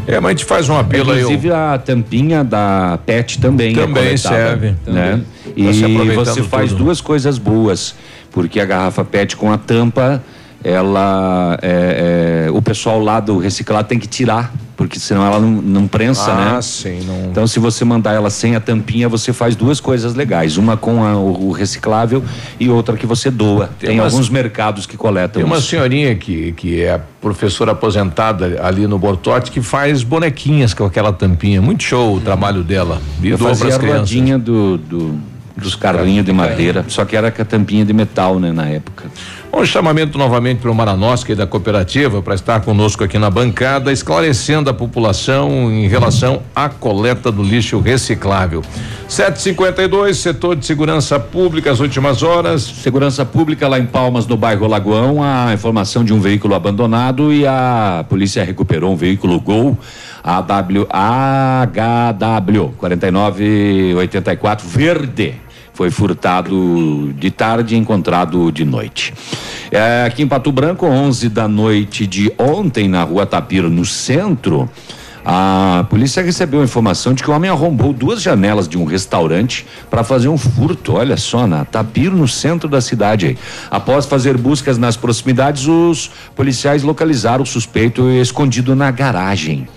É. 0.07 0.15
É, 0.15 0.19
mas 0.19 0.26
a 0.30 0.34
gente 0.34 0.45
faz 0.45 0.69
um 0.69 0.78
apelo 0.78 1.11
aí. 1.11 1.21
Inclusive 1.21 1.51
a 1.51 1.78
tampinha 1.78 2.43
da 2.43 2.99
PET 3.05 3.39
também, 3.39 3.71
é 3.71 3.76
Também 3.76 4.03
coletada, 4.03 4.36
serve. 4.36 4.67
Né? 4.67 4.76
Também. 4.86 5.26
E 5.55 5.65
Tá 6.15 6.23
você 6.23 6.43
faz 6.43 6.71
tudo. 6.71 6.84
duas 6.86 6.99
coisas 7.01 7.38
boas, 7.38 7.95
porque 8.32 8.59
a 8.59 8.65
garrafa 8.65 9.03
PET 9.05 9.36
com 9.38 9.51
a 9.51 9.57
tampa, 9.57 10.21
ela 10.63 11.57
é, 11.61 12.45
é, 12.47 12.51
o 12.51 12.61
pessoal 12.61 12.99
lá 12.99 13.19
do 13.19 13.38
reciclado 13.38 13.88
tem 13.88 13.99
que 13.99 14.07
tirar, 14.07 14.51
porque 14.78 14.99
senão 14.99 15.26
ela 15.26 15.39
não, 15.39 15.49
não 15.49 15.88
prensa, 15.88 16.32
Ah, 16.32 16.55
né? 16.55 16.61
sim, 16.61 16.99
não. 17.07 17.30
Então 17.32 17.47
se 17.47 17.59
você 17.59 17.86
mandar 17.86 18.13
ela 18.13 18.30
sem 18.30 18.55
a 18.55 18.59
tampinha, 18.59 19.07
você 19.07 19.32
faz 19.32 19.55
duas 19.55 19.80
coisas 19.80 20.15
legais, 20.15 20.57
uma 20.57 20.76
com 20.76 21.03
a- 21.03 21.15
o, 21.15 21.47
o 21.47 21.51
reciclável 21.51 22.23
e 22.59 22.69
outra 22.69 22.97
que 22.97 23.05
você 23.05 23.32
doa. 23.32 23.69
Tem 23.80 23.91
Tem, 23.91 23.99
umas- 23.99 24.11
alguns 24.13 24.30
mercados 24.30 24.86
que 24.86 24.97
coletam 24.97 25.41
Tem 25.41 25.43
uma 25.45 25.57
isso. 25.57 25.67
senhorinha 25.67 26.15
que, 26.15 26.51
que 26.53 26.82
é 26.82 26.99
professora 27.21 27.71
aposentada 27.71 28.59
ali 28.61 28.86
no 28.88 28.99
Bortote 28.99 29.49
que 29.51 29.61
faz 29.61 30.03
bonequinhas 30.03 30.73
com 30.73 30.84
aquela 30.86 31.13
tampinha. 31.13 31.61
Muito 31.61 31.82
show 31.84 32.17
o 32.17 32.19
trabalho 32.19 32.63
dela. 32.63 33.01
E 33.23 33.30
Eu 33.30 33.38
fazia 33.38 33.76
a 33.76 33.80
crianças. 33.80 33.99
rodinha 34.01 34.38
do, 34.38 34.78
do- 34.78 35.36
dos 35.57 35.73
carrinhos 35.73 36.26
de 36.26 36.34
madeira, 36.34 36.84
só 36.89 37.05
que 37.05 37.15
era 37.15 37.32
com 37.32 37.41
a 37.41 37.45
tampinha 37.45 37.86
de 37.86 37.93
metal, 37.93 38.39
né, 38.41 38.51
na 38.51 38.65
época. 38.67 39.05
Um 39.58 39.66
chamamento 39.66 40.18
novamente 40.18 40.60
para 40.60 40.70
o 40.70 40.76
Maranosca 40.76 41.32
e 41.32 41.36
da 41.36 41.47
cooperativa 41.47 42.22
para 42.22 42.36
estar 42.36 42.60
conosco 42.60 43.06
aqui 43.06 43.18
na 43.18 43.30
bancada, 43.30 43.89
esclarecendo 43.89 44.70
a 44.70 44.74
população 44.74 45.72
em 45.72 45.88
relação 45.88 46.41
à 46.53 46.68
coleta 46.68 47.32
do 47.32 47.41
lixo 47.41 47.80
reciclável. 47.80 48.62
752, 49.08 50.18
setor 50.18 50.58
de 50.58 50.66
segurança 50.66 51.18
pública, 51.18 51.72
as 51.72 51.80
últimas 51.80 52.22
horas. 52.22 52.64
Segurança 52.64 53.24
Pública 53.24 53.66
lá 53.70 53.80
em 53.80 53.86
Palmas, 53.86 54.28
no 54.28 54.36
bairro 54.36 54.68
Lagoão, 54.68 55.24
a 55.24 55.53
informação 55.53 56.03
de 56.03 56.14
um 56.14 56.20
veículo 56.20 56.53
abandonado 56.53 57.32
e 57.32 57.47
a 57.47 58.03
polícia 58.10 58.43
recuperou 58.43 58.91
um 58.91 58.97
veículo 58.97 59.39
Gol 59.39 59.78
AW, 60.22 60.86
HW 60.91 62.74
4984 62.78 64.68
verde. 64.68 65.44
Foi 65.76 65.91
furtado 65.91 67.13
de 67.17 67.30
tarde 67.30 67.76
e 67.76 67.78
encontrado 67.78 68.49
de 68.49 68.63
noite. 68.63 69.13
É, 69.69 70.05
aqui 70.07 70.23
em 70.23 70.28
Pato 70.28 70.49
Branco, 70.49 70.86
11 70.86 71.28
da 71.28 71.49
noite 71.49 72.07
de 72.07 72.32
ontem, 72.38 72.88
na 72.88 73.03
rua 73.03 73.26
Tapira, 73.26 73.67
no 73.67 73.84
centro, 73.84 74.69
a 75.26 75.86
polícia 75.89 76.23
recebeu 76.23 76.63
informação 76.63 77.13
de 77.13 77.21
que 77.21 77.30
o 77.30 77.34
homem 77.34 77.49
arrombou 77.49 77.91
duas 77.91 78.21
janelas 78.21 78.69
de 78.69 78.78
um 78.78 78.86
restaurante 78.86 79.65
para 79.89 80.01
fazer 80.01 80.30
um 80.30 80.38
furto. 80.38 80.93
Olha 80.93 81.17
só, 81.17 81.45
na 81.45 81.65
Tapiro, 81.65 82.15
no 82.15 82.28
centro 82.28 82.69
da 82.69 82.80
cidade. 82.80 83.38
Após 83.69 84.05
fazer 84.05 84.38
buscas 84.38 84.78
nas 84.78 84.95
proximidades, 84.95 85.67
os 85.67 86.09
policiais 86.38 86.84
localizaram 86.84 87.43
o 87.43 87.45
suspeito 87.45 88.09
escondido 88.11 88.78
na 88.78 88.89
garagem. 88.91 89.67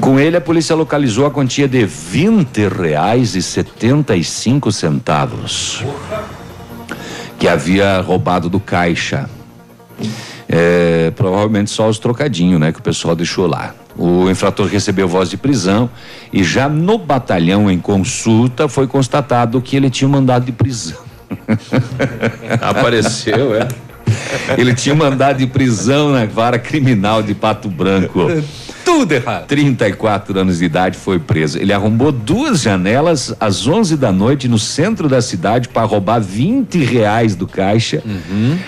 Com 0.00 0.18
ele, 0.18 0.36
a 0.36 0.40
polícia 0.40 0.74
localizou 0.74 1.26
a 1.26 1.30
quantia 1.30 1.68
de 1.68 1.84
20 1.86 2.68
reais 2.68 3.34
e 3.34 3.42
75 3.42 4.70
centavos 4.72 5.84
que 7.38 7.48
havia 7.48 8.00
roubado 8.00 8.48
do 8.48 8.58
caixa. 8.58 9.28
É, 10.48 11.12
provavelmente 11.16 11.70
só 11.70 11.88
os 11.88 11.98
trocadinhos, 11.98 12.60
né, 12.60 12.72
que 12.72 12.78
o 12.78 12.82
pessoal 12.82 13.14
deixou 13.14 13.46
lá. 13.46 13.74
O 13.96 14.28
infrator 14.28 14.66
recebeu 14.66 15.06
voz 15.06 15.30
de 15.30 15.36
prisão 15.36 15.88
e 16.32 16.42
já 16.42 16.68
no 16.68 16.98
batalhão 16.98 17.70
em 17.70 17.78
consulta 17.78 18.68
foi 18.68 18.86
constatado 18.86 19.60
que 19.60 19.76
ele 19.76 19.88
tinha 19.88 20.08
um 20.08 20.12
mandado 20.12 20.44
de 20.46 20.52
prisão. 20.52 20.98
Apareceu, 22.60 23.54
é. 23.54 23.68
Ele 24.58 24.74
tinha 24.74 24.94
um 24.94 24.98
mandado 24.98 25.38
de 25.38 25.46
prisão 25.46 26.10
na 26.10 26.24
vara 26.26 26.58
criminal 26.58 27.22
de 27.22 27.34
Pato 27.34 27.68
Branco. 27.68 28.26
Tudo 28.84 29.12
errado. 29.12 29.46
34 29.46 30.38
anos 30.38 30.58
de 30.58 30.64
idade 30.64 30.96
foi 30.96 31.18
preso. 31.18 31.58
Ele 31.58 31.72
arrombou 31.72 32.12
duas 32.12 32.60
janelas 32.60 33.34
às 33.40 33.66
11 33.66 33.96
da 33.96 34.12
noite 34.12 34.48
no 34.48 34.58
centro 34.58 35.08
da 35.08 35.22
cidade 35.22 35.68
para 35.68 35.86
roubar 35.86 36.20
20 36.20 36.84
reais 36.84 37.34
do 37.34 37.46
caixa. 37.46 38.02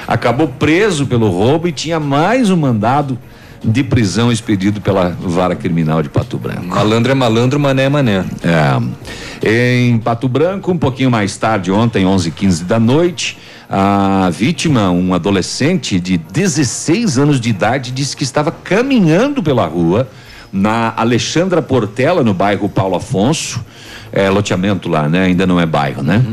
Acabou 0.06 0.48
preso 0.48 1.06
pelo 1.06 1.28
roubo 1.28 1.68
e 1.68 1.72
tinha 1.72 2.00
mais 2.00 2.50
um 2.50 2.56
mandado 2.56 3.18
de 3.64 3.82
prisão 3.82 4.30
expedido 4.30 4.80
pela 4.80 5.10
vara 5.10 5.56
criminal 5.56 6.02
de 6.02 6.08
Pato 6.08 6.38
Branco. 6.38 6.66
Malandro 6.66 7.12
é 7.12 7.14
malandro, 7.14 7.58
mané 7.58 7.84
é 7.84 7.88
mané. 7.88 8.24
É. 8.42 9.88
Em 9.88 9.98
Pato 9.98 10.28
Branco, 10.28 10.70
um 10.70 10.78
pouquinho 10.78 11.10
mais 11.10 11.36
tarde, 11.36 11.70
ontem, 11.70 12.06
11 12.06 12.30
15 12.30 12.64
da 12.64 12.78
noite, 12.78 13.38
a 13.68 14.30
vítima, 14.30 14.90
um 14.90 15.12
adolescente 15.12 15.98
de 15.98 16.16
16 16.16 17.18
anos 17.18 17.40
de 17.40 17.50
idade, 17.50 17.90
disse 17.90 18.16
que 18.16 18.22
estava 18.22 18.50
caminhando 18.50 19.42
pela 19.42 19.66
rua 19.66 20.08
na 20.52 20.94
Alexandra 20.96 21.60
Portela, 21.60 22.22
no 22.22 22.32
bairro 22.32 22.68
Paulo 22.68 22.96
Afonso. 22.96 23.64
É 24.12 24.30
loteamento 24.30 24.88
lá, 24.88 25.08
né? 25.08 25.24
Ainda 25.24 25.46
não 25.46 25.60
é 25.60 25.66
bairro, 25.66 26.02
né? 26.02 26.24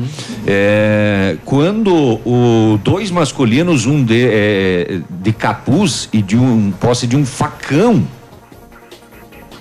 É, 0.45 1.37
quando 1.43 2.19
o 2.25 2.79
dois 2.83 3.09
masculinos, 3.09 3.85
um 3.85 4.03
de, 4.03 4.25
é, 4.25 5.01
de 5.09 5.33
capuz 5.33 6.07
e 6.13 6.21
de 6.21 6.37
um 6.37 6.71
posse 6.71 7.07
de 7.07 7.17
um 7.17 7.25
facão, 7.25 8.07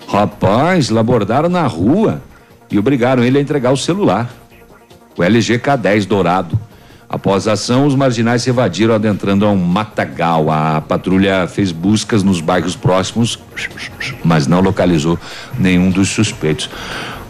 rapaz, 0.07 0.91
labordaram 0.91 1.49
na 1.49 1.67
rua 1.67 2.23
e 2.71 2.79
obrigaram 2.79 3.25
ele 3.25 3.39
a 3.39 3.41
entregar 3.41 3.73
o 3.73 3.77
celular, 3.77 4.31
o 5.17 5.23
LG 5.23 5.59
K10 5.59 6.07
dourado. 6.07 6.59
Após 7.13 7.47
a 7.47 7.53
ação, 7.53 7.87
os 7.87 7.95
marginais 7.95 8.41
se 8.43 8.49
evadiram 8.49 8.95
adentrando 8.95 9.45
a 9.45 9.51
um 9.51 9.57
matagal. 9.57 10.51
A 10.51 10.81
patrulha 10.81 11.47
fez 11.47 11.71
buscas 11.71 12.23
nos 12.23 12.41
bairros 12.41 12.75
próximos, 12.75 13.39
mas 14.25 14.47
não 14.47 14.61
localizou 14.63 15.19
nenhum 15.59 15.91
dos 15.91 16.09
suspeitos. 16.09 16.71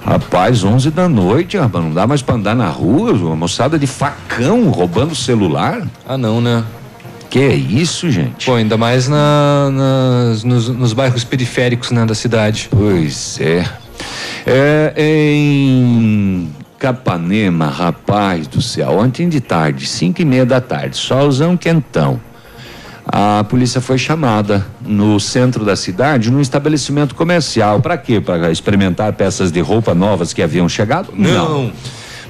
Rapaz, 0.04 0.62
11 0.62 0.90
da 0.92 1.08
noite, 1.08 1.56
rapaz, 1.56 1.84
não 1.84 1.92
dá 1.92 2.06
mais 2.06 2.22
pra 2.22 2.36
andar 2.36 2.54
na 2.54 2.68
rua, 2.68 3.12
uma 3.12 3.34
moçada 3.36 3.76
de 3.76 3.86
facão 3.88 4.68
roubando 4.70 5.14
celular. 5.16 5.82
Ah, 6.08 6.16
não, 6.16 6.40
né? 6.40 6.62
Que 7.28 7.40
é 7.40 7.54
isso, 7.54 8.08
gente? 8.10 8.46
Pô, 8.46 8.54
ainda 8.54 8.76
mais 8.76 9.08
na, 9.08 9.70
nas- 9.72 10.44
nos, 10.44 10.68
nos 10.68 10.92
bairros 10.92 11.24
periféricos 11.24 11.90
né, 11.90 12.04
da 12.06 12.14
cidade. 12.14 12.68
Pois 12.70 13.40
é. 13.40 13.64
É, 14.46 14.92
em 14.96 16.48
Capanema, 16.82 17.66
rapaz 17.66 18.48
do 18.48 18.60
céu, 18.60 18.98
ontem 18.98 19.28
de 19.28 19.40
tarde, 19.40 19.86
cinco 19.86 20.20
e 20.20 20.24
meia 20.24 20.44
da 20.44 20.60
tarde, 20.60 20.96
solzão 20.96 21.56
quentão. 21.56 22.20
A 23.06 23.44
polícia 23.48 23.80
foi 23.80 23.96
chamada 23.98 24.66
no 24.84 25.20
centro 25.20 25.64
da 25.64 25.76
cidade, 25.76 26.28
num 26.28 26.40
estabelecimento 26.40 27.14
comercial. 27.14 27.80
Para 27.80 27.96
quê? 27.96 28.20
Para 28.20 28.50
experimentar 28.50 29.12
peças 29.12 29.52
de 29.52 29.60
roupa 29.60 29.94
novas 29.94 30.32
que 30.32 30.42
haviam 30.42 30.68
chegado? 30.68 31.12
Não. 31.16 31.70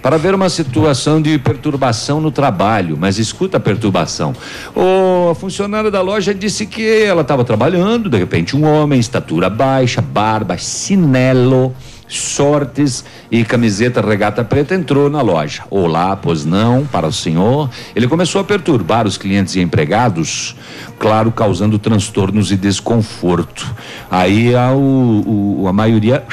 Para 0.03 0.19
ver 0.19 0.35
uma 0.35 0.51
situação 0.51 1.23
de 1.23 1.39
perturbação 1.39 2.21
no 2.21 2.31
trabalho, 2.31 2.99
mas 3.01 3.17
escuta 3.17 3.57
a 3.57 3.61
perturbação. 3.61 4.35
O 4.77 5.35
funcionário 5.35 5.91
da 5.91 6.03
loja 6.03 6.35
disse 6.35 6.67
que 6.67 7.05
ela 7.05 7.23
estava 7.23 7.43
trabalhando, 7.43 8.11
de 8.11 8.19
repente 8.19 8.55
um 8.55 8.67
homem, 8.67 9.01
estatura 9.01 9.49
baixa, 9.49 10.03
barba, 10.03 10.59
chinelo, 10.59 11.75
shorts 12.09 13.05
e 13.31 13.45
camiseta 13.45 14.01
regata 14.01 14.45
preta 14.45 14.75
entrou 14.75 15.09
na 15.09 15.23
loja. 15.23 15.63
Olá, 15.71 16.15
pois 16.17 16.45
não, 16.45 16.85
para 16.85 17.07
o 17.07 17.13
senhor. 17.13 17.71
Ele 17.97 18.07
começou 18.07 18.41
a 18.41 18.45
perturbar 18.45 19.07
os 19.07 19.17
clientes 19.17 19.57
e 19.57 19.61
empregados, 19.61 20.55
claro, 20.99 21.31
causando 21.33 21.79
transtornos 21.79 22.51
e 22.53 22.57
desconforto. 22.57 23.75
Aí 24.11 24.55
a, 24.55 24.73
o- 24.73 25.63
o- 25.63 25.69
a 25.69 25.73
maioria 25.73 26.25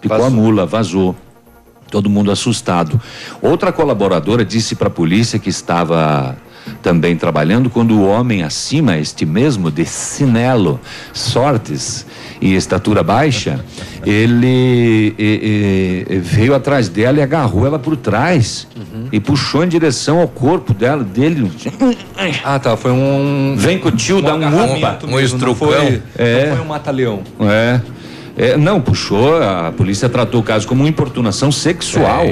ficou 0.00 0.24
a 0.24 0.30
mula, 0.30 0.66
vazou. 0.66 1.14
Todo 1.90 2.08
mundo 2.08 2.30
assustado. 2.30 3.00
Outra 3.42 3.72
colaboradora 3.72 4.44
disse 4.44 4.76
para 4.76 4.86
a 4.86 4.90
polícia 4.90 5.38
que 5.40 5.48
estava 5.50 6.36
também 6.82 7.16
trabalhando 7.16 7.68
quando 7.70 7.92
o 7.98 8.06
homem 8.06 8.42
acima, 8.42 8.96
este 8.96 9.24
mesmo 9.26 9.70
de 9.70 9.84
sinelo, 9.84 10.80
sortes 11.12 12.06
e 12.40 12.54
estatura 12.54 13.02
baixa, 13.02 13.60
ele 14.04 15.14
e- 15.18 16.06
e- 16.10 16.18
veio 16.18 16.54
atrás 16.54 16.88
dela 16.88 17.18
e 17.18 17.22
agarrou 17.22 17.66
ela 17.66 17.78
por 17.78 17.96
trás 17.96 18.66
e 19.12 19.20
puxou 19.20 19.62
em 19.64 19.68
direção 19.68 20.20
ao 20.20 20.28
corpo 20.28 20.72
dela, 20.72 21.04
dele. 21.04 21.50
Ah, 22.44 22.58
tá. 22.58 22.76
Foi 22.76 22.90
um. 22.92 23.54
Vem 23.58 23.78
com 23.78 23.88
o 23.88 23.92
tio, 23.92 24.22
dá 24.22 24.34
um 24.34 24.38
upa. 24.76 24.88
mesmo, 25.16 25.38
Não 25.38 25.54
foi, 25.80 26.02
É. 26.16 26.46
não 26.48 26.56
foi 26.56 26.64
um 26.64 26.68
mata-leão. 26.68 27.20
É. 27.40 27.80
É, 28.40 28.56
não, 28.56 28.80
puxou, 28.80 29.36
a 29.36 29.70
polícia 29.70 30.08
tratou 30.08 30.40
o 30.40 30.42
caso 30.42 30.66
como 30.66 30.86
importunação 30.86 31.52
sexual. 31.52 32.24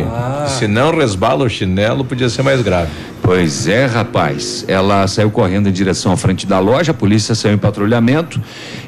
Se 0.47 0.67
não 0.67 0.91
resbala 0.97 1.45
o 1.45 1.51
chinelo, 1.51 2.03
podia 2.03 2.31
ser 2.31 2.41
mais 2.41 2.63
grave. 2.63 2.91
Pois 3.21 3.69
é, 3.69 3.85
rapaz. 3.85 4.65
Ela 4.67 5.07
saiu 5.07 5.31
correndo 5.31 5.69
em 5.69 5.73
direção 5.73 6.11
à 6.11 6.17
frente 6.17 6.47
da 6.47 6.59
loja, 6.61 6.93
a 6.93 6.95
polícia 6.95 7.35
saiu 7.35 7.53
em 7.53 7.59
patrulhamento 7.59 8.41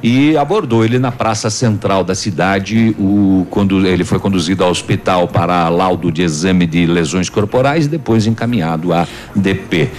e 0.02 0.36
abordou 0.36 0.84
ele 0.84 0.98
na 0.98 1.12
praça 1.12 1.50
central 1.50 2.02
da 2.04 2.14
cidade. 2.14 2.94
O, 2.98 3.46
quando 3.50 3.86
ele 3.86 4.04
foi 4.04 4.18
conduzido 4.18 4.64
ao 4.64 4.70
hospital 4.70 5.28
para 5.28 5.68
laudo 5.68 6.10
de 6.10 6.22
exame 6.22 6.66
de 6.66 6.86
lesões 6.86 7.28
corporais 7.28 7.86
e 7.86 7.88
depois 7.88 8.26
encaminhado 8.26 8.92
à 8.92 9.06
DP. 9.34 9.90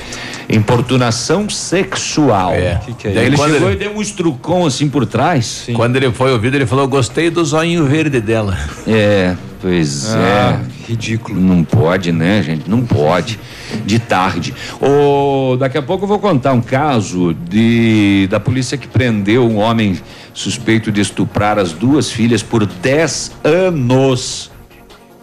Importunação 0.49 1.49
sexual. 1.49 2.54
É. 2.54 2.80
Que 2.86 2.93
que 2.93 3.08
é 3.08 3.12
Daí 3.12 3.26
ele 3.28 3.38
Quando 3.38 3.54
chegou 3.54 3.70
ele- 3.70 3.78
e 3.78 3.80
deu 3.88 3.95
um 3.97 4.02
estrucão 4.02 4.66
assim 4.66 4.89
por 4.89 5.06
trás. 5.06 5.68
Quando 5.74 5.95
ele 5.95 6.12
foi 6.12 6.32
ouvido, 6.32 6.56
ele 6.56 6.66
falou: 6.66 6.88
gostei 6.88 7.30
do 7.30 7.43
zoinho 7.45 7.86
verde 7.86 8.20
dela. 8.20 8.58
É, 8.86 9.36
pois 9.62 10.14
Ah, 10.14 10.59
é. 10.88 10.89
Ridículo. 10.91 11.39
Não 11.39 11.64
pode, 11.64 12.12
né, 12.12 12.41
gente? 12.43 12.70
Não 12.70 12.82
pode. 12.84 13.39
De 13.86 13.99
tarde. 13.99 14.53
Ô, 14.82 15.55
daqui 15.57 15.78
a 15.78 15.82
pouco 15.82 16.03
eu 16.03 16.07
vou 16.07 16.20
contar 16.20 16.51
um 16.53 16.62
caso 16.62 17.34
de 17.34 18.28
da 18.30 18.39
polícia 18.39 18.78
que 18.78 18.88
prendeu 18.88 19.47
um 19.47 19.57
homem 19.57 19.97
suspeito 20.34 20.91
de 20.91 20.99
estuprar 21.01 21.57
as 21.59 21.72
duas 21.72 22.12
filhas 22.12 22.41
por 22.43 22.66
10 22.66 23.32
anos 23.43 24.51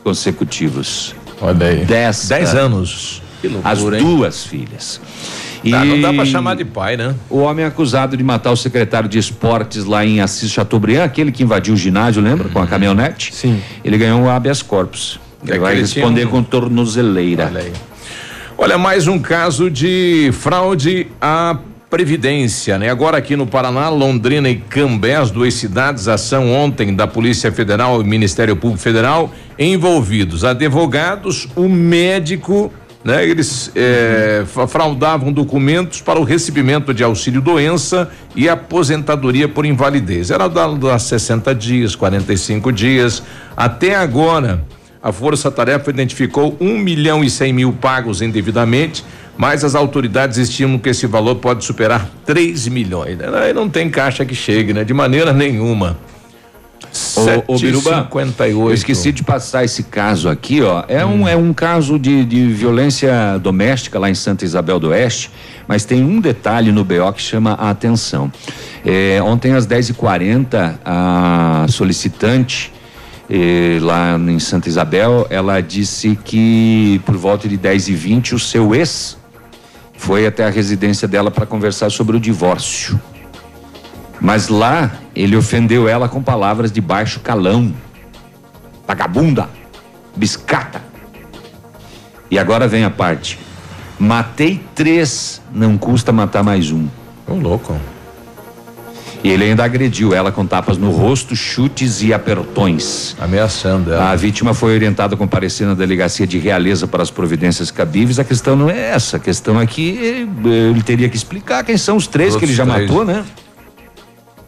consecutivos. 0.03 1.14
Olha 1.41 1.66
aí. 1.66 1.84
10 1.84 2.28
Dez 2.28 2.55
anos. 2.55 3.22
Que 3.41 3.49
loucura, 3.49 3.72
As 3.72 3.80
hein? 3.82 4.16
duas 4.16 4.45
filhas. 5.63 5.81
Tá, 5.81 5.85
não 5.85 6.01
dá 6.01 6.13
pra 6.13 6.25
chamar 6.25 6.57
de 6.57 6.65
pai, 6.65 6.97
né? 6.97 7.15
O 7.29 7.39
homem 7.39 7.65
acusado 7.65 8.17
de 8.17 8.23
matar 8.25 8.51
o 8.53 8.57
secretário 8.57 9.09
de 9.09 9.19
esportes 9.19 9.85
lá 9.85 10.05
em 10.05 10.21
Assis 10.21 10.51
Chateaubriand, 10.51 11.05
aquele 11.05 11.31
que 11.33 11.43
invadiu 11.43 11.75
o 11.75 11.77
ginásio, 11.77 12.23
lembra? 12.23 12.49
Com 12.49 12.61
a 12.61 12.67
caminhonete? 12.67 13.35
Sim. 13.35 13.61
Ele 13.85 13.99
ganhou 13.99 14.21
um 14.21 14.29
habeas 14.31 14.63
corpus. 14.63 15.19
Ele 15.47 15.57
É 15.57 15.59
vai 15.59 15.75
responder 15.77 16.27
um- 16.27 16.31
com 16.31 16.43
tornozeleira. 16.43 17.47
Olha. 17.53 17.73
Olha, 18.57 18.79
mais 18.79 19.07
um 19.07 19.19
caso 19.19 19.71
de 19.71 20.31
fraude 20.33 21.07
à 21.21 21.57
Previdência, 21.89 22.77
né? 22.79 22.91
Agora 22.91 23.17
aqui 23.17 23.35
no 23.35 23.47
Paraná, 23.47 23.89
Londrina 23.89 24.49
e 24.51 24.57
Cambé, 24.57 25.15
as 25.17 25.31
duas 25.31 25.55
cidades, 25.55 26.07
ação 26.07 26.53
ontem 26.53 26.95
da 26.95 27.07
Polícia 27.07 27.51
Federal 27.51 28.03
e 28.03 28.05
Ministério 28.05 28.55
Público 28.57 28.83
Federal, 28.83 29.33
envolvidos 29.59 30.45
advogados, 30.45 31.49
o 31.57 31.67
médico, 31.67 32.71
né? 33.05 33.26
Eles 33.26 33.70
fa- 34.46 34.66
fraudavam 34.66 35.32
documentos 35.32 36.01
para 36.01 36.18
o 36.18 36.24
recebimento 36.24 36.92
de 36.92 37.03
auxílio 37.05 37.40
doença 37.40 38.11
e 38.34 38.49
aposentadoria 38.49 39.49
por 39.49 39.64
invalidez. 39.64 40.30
Era 40.30 40.49
dado 40.49 40.90
a 40.90 40.99
60 40.99 41.55
dias, 41.55 41.94
45 41.94 42.72
dias. 42.72 43.22
Até 43.57 43.94
agora, 43.94 44.64
a 45.03 45.12
Força 45.12 45.51
Tarefa 45.51 45.90
identificou 45.90 46.57
um 46.61 46.76
milhão 46.78 47.22
e 47.22 47.30
cem 47.30 47.53
mil 47.53 47.72
pagos 47.72 48.20
indevidamente, 48.20 49.05
mas 49.36 49.62
as 49.62 49.76
autoridades 49.76 50.36
estimam 50.36 50.78
que 50.78 50.88
esse 50.88 51.07
valor 51.07 51.36
pode 51.36 51.64
superar 51.64 52.11
3 52.26 52.66
milhões. 52.68 53.16
não 53.55 53.68
tem 53.68 53.88
caixa 53.88 54.24
que 54.24 54.34
chegue, 54.34 54.72
né? 54.72 54.82
De 54.82 54.92
maneira 54.92 55.32
nenhuma. 55.32 55.96
Ô, 57.16 57.55
ô 57.55 57.59
Biruba, 57.59 58.03
58. 58.05 58.57
eu 58.57 58.72
esqueci 58.72 59.12
de 59.12 59.22
passar 59.22 59.64
esse 59.64 59.83
caso 59.83 60.29
aqui, 60.29 60.62
ó. 60.62 60.85
É, 60.89 61.05
um, 61.05 61.26
é 61.26 61.37
um 61.37 61.53
caso 61.53 61.99
de, 61.99 62.24
de 62.24 62.47
violência 62.49 63.39
doméstica 63.39 63.99
lá 63.99 64.09
em 64.09 64.14
Santa 64.14 64.45
Isabel 64.45 64.79
do 64.79 64.89
Oeste, 64.89 65.31
mas 65.66 65.85
tem 65.85 66.03
um 66.03 66.20
detalhe 66.20 66.72
no 66.72 66.85
BO 66.85 67.12
que 67.12 67.22
chama 67.22 67.53
a 67.53 67.70
atenção. 67.70 68.33
É, 68.85 69.20
ontem 69.22 69.53
às 69.53 69.66
10h40, 69.66 70.79
a 70.85 71.66
solicitante 71.68 72.72
eh, 73.31 73.79
lá 73.83 74.16
em 74.16 74.39
Santa 74.39 74.68
Isabel, 74.68 75.26
ela 75.29 75.61
disse 75.61 76.18
que 76.24 77.01
por 77.05 77.16
volta 77.16 77.47
de 77.47 77.59
10h20 77.59 78.33
o 78.33 78.39
seu 78.39 78.74
ex 78.74 79.18
foi 79.99 80.26
até 80.26 80.47
a 80.47 80.51
residência 80.51 81.07
dela 81.07 81.31
para 81.31 81.45
conversar 81.45 81.91
sobre 81.91 82.16
o 82.16 82.20
divórcio. 82.20 82.99
Mas 84.21 84.49
lá 84.49 84.91
ele 85.14 85.37
ofendeu 85.37 85.89
ela 85.89 86.09
com 86.09 86.23
palavras 86.23 86.73
de 86.73 86.81
baixo 86.81 87.21
calão. 87.21 87.73
Vagabunda, 88.87 89.49
biscata. 90.16 90.83
E 92.31 92.39
agora 92.39 92.66
vem 92.66 92.85
a 92.85 92.91
parte. 92.91 93.39
Matei 93.99 94.61
três, 94.75 95.43
não 95.53 95.77
custa 95.77 96.12
matar 96.12 96.43
mais 96.43 96.71
um. 96.71 96.87
Ô, 97.27 97.35
louco. 97.35 97.77
E 99.23 99.31
ele 99.31 99.45
ainda 99.45 99.64
agrediu 99.64 100.14
ela 100.14 100.31
com 100.31 100.47
tapas 100.47 100.79
no 100.79 100.91
rosto, 100.91 101.35
chutes 101.35 102.03
e 102.03 102.14
apertões. 102.14 103.16
Ameaçando 103.19 103.93
ela. 103.93 104.11
A 104.11 104.16
vítima 104.16 104.55
foi 104.55 104.75
orientada 104.75 105.16
a 105.16 105.19
comparecer 105.19 105.66
na 105.66 105.75
delegacia 105.75 106.25
de 106.27 106.39
realeza 106.39 106.87
para 106.87 107.03
as 107.03 107.11
providências 107.11 107.71
cabíveis. 107.71 108.21
A 108.21 108.25
questão 108.25 108.55
não 108.55 108.71
é 108.71 108.91
essa. 108.91 109.16
A 109.16 109.21
questão 109.21 109.61
é 109.61 109.66
que 109.66 110.27
eh, 110.47 110.71
ele 110.71 110.83
teria 110.83 111.09
que 111.09 111.16
explicar 111.16 111.64
quem 111.64 111.77
são 111.77 111.97
os 111.97 112.07
três 112.07 112.37
que 112.37 112.45
ele 112.45 112.55
já 112.55 112.64
três. 112.64 112.89
matou, 112.89 113.05
né? 113.05 113.25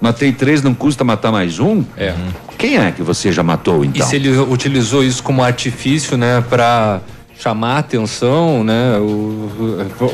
Matei 0.00 0.32
três, 0.32 0.62
não 0.62 0.72
custa 0.72 1.04
matar 1.04 1.30
mais 1.30 1.58
um? 1.58 1.84
É. 1.96 2.14
Quem 2.56 2.78
é 2.78 2.90
que 2.90 3.02
você 3.02 3.30
já 3.30 3.42
matou, 3.42 3.84
então? 3.84 4.04
E 4.04 4.08
se 4.08 4.16
ele 4.16 4.36
utilizou 4.38 5.04
isso 5.04 5.22
como 5.22 5.42
artifício, 5.42 6.16
né, 6.16 6.42
para 6.48 7.00
chamar 7.40 7.76
a 7.76 7.78
atenção, 7.78 8.62
né, 8.62 8.98
o- 8.98 9.48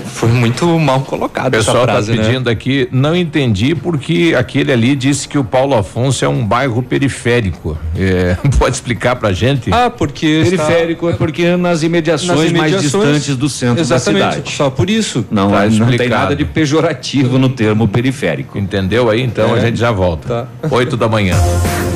foi 0.05 0.29
muito 0.29 0.64
mal 0.79 0.99
O 0.99 1.03
colocado 1.03 1.51
pessoal 1.53 1.79
essa 1.79 1.83
está 1.85 1.93
frase, 1.95 2.12
né? 2.14 2.24
pedindo 2.24 2.49
aqui, 2.49 2.89
não 2.93 3.16
entendi 3.16 3.74
porque 3.74 4.33
aquele 4.39 4.70
ali 4.72 4.95
disse 4.95 5.27
que 5.27 5.37
o 5.37 5.43
Paulo 5.43 5.74
Afonso 5.74 6.24
é 6.24 6.29
um 6.29 6.45
bairro 6.47 6.81
periférico. 6.83 7.77
É, 7.99 8.37
pode 8.59 8.77
explicar 8.77 9.16
pra 9.16 9.33
gente? 9.33 9.72
Ah, 9.72 9.91
porque 9.91 10.43
Periférico 10.45 11.09
é 11.09 11.14
porque 11.14 11.57
nas 11.57 11.83
imediações, 11.83 12.29
Nas 12.29 12.53
mais 12.53 12.70
imediações, 12.72 13.05
distantes 13.05 13.37
do 13.37 13.49
centro 13.49 13.81
exatamente, 13.81 14.22
da 14.22 14.31
cidade. 14.33 14.53
Só 14.53 14.70
por 14.70 14.89
isso. 14.89 15.24
Não, 15.31 15.51
Tá 15.51 15.62
não 15.64 15.68
tem 15.70 15.79
explicado. 15.91 16.11
nada 16.22 16.37
de 16.37 16.45
pejorativo 16.45 17.39
no 17.39 17.49
termo 17.49 17.89
periférico. 17.89 18.57
Entendeu 18.59 19.11
aí? 19.11 19.22
Então 19.22 19.57
É. 19.57 19.59
a 19.59 19.61
gente 19.61 19.79
já 19.79 19.91
volta. 19.91 20.49
Oito 20.70 20.97
da 20.97 21.09
manhã. 21.09 21.35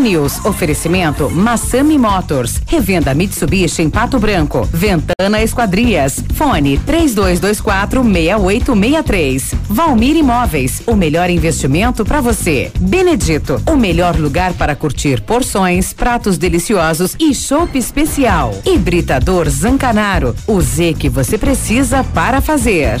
News. 0.00 0.44
Oferecimento 0.44 1.28
Massami 1.28 1.98
Motors. 1.98 2.60
Revenda 2.66 3.14
Mitsubishi 3.14 3.82
em 3.82 3.90
Pato 3.90 4.18
Branco. 4.18 4.68
Ventana 4.72 5.42
Esquadrias. 5.42 6.22
Fone 6.34 6.78
3224 6.78 8.02
6863. 8.02 9.54
Valmir 9.68 10.16
Imóveis. 10.16 10.82
O 10.86 10.94
melhor 10.94 11.28
investimento 11.28 12.04
para 12.04 12.20
você. 12.20 12.70
Benedito. 12.78 13.60
O 13.66 13.76
melhor 13.76 14.16
lugar 14.16 14.52
para 14.54 14.76
curtir 14.76 15.20
porções, 15.22 15.92
pratos 15.92 16.38
deliciosos 16.38 17.16
e 17.18 17.34
chopp 17.34 17.76
especial. 17.76 18.54
Hibridador 18.64 19.48
Zancanaro. 19.48 20.34
O 20.46 20.60
Z 20.60 20.94
que 20.98 21.08
você 21.08 21.36
precisa 21.36 22.04
para 22.04 22.40
fazer. 22.40 23.00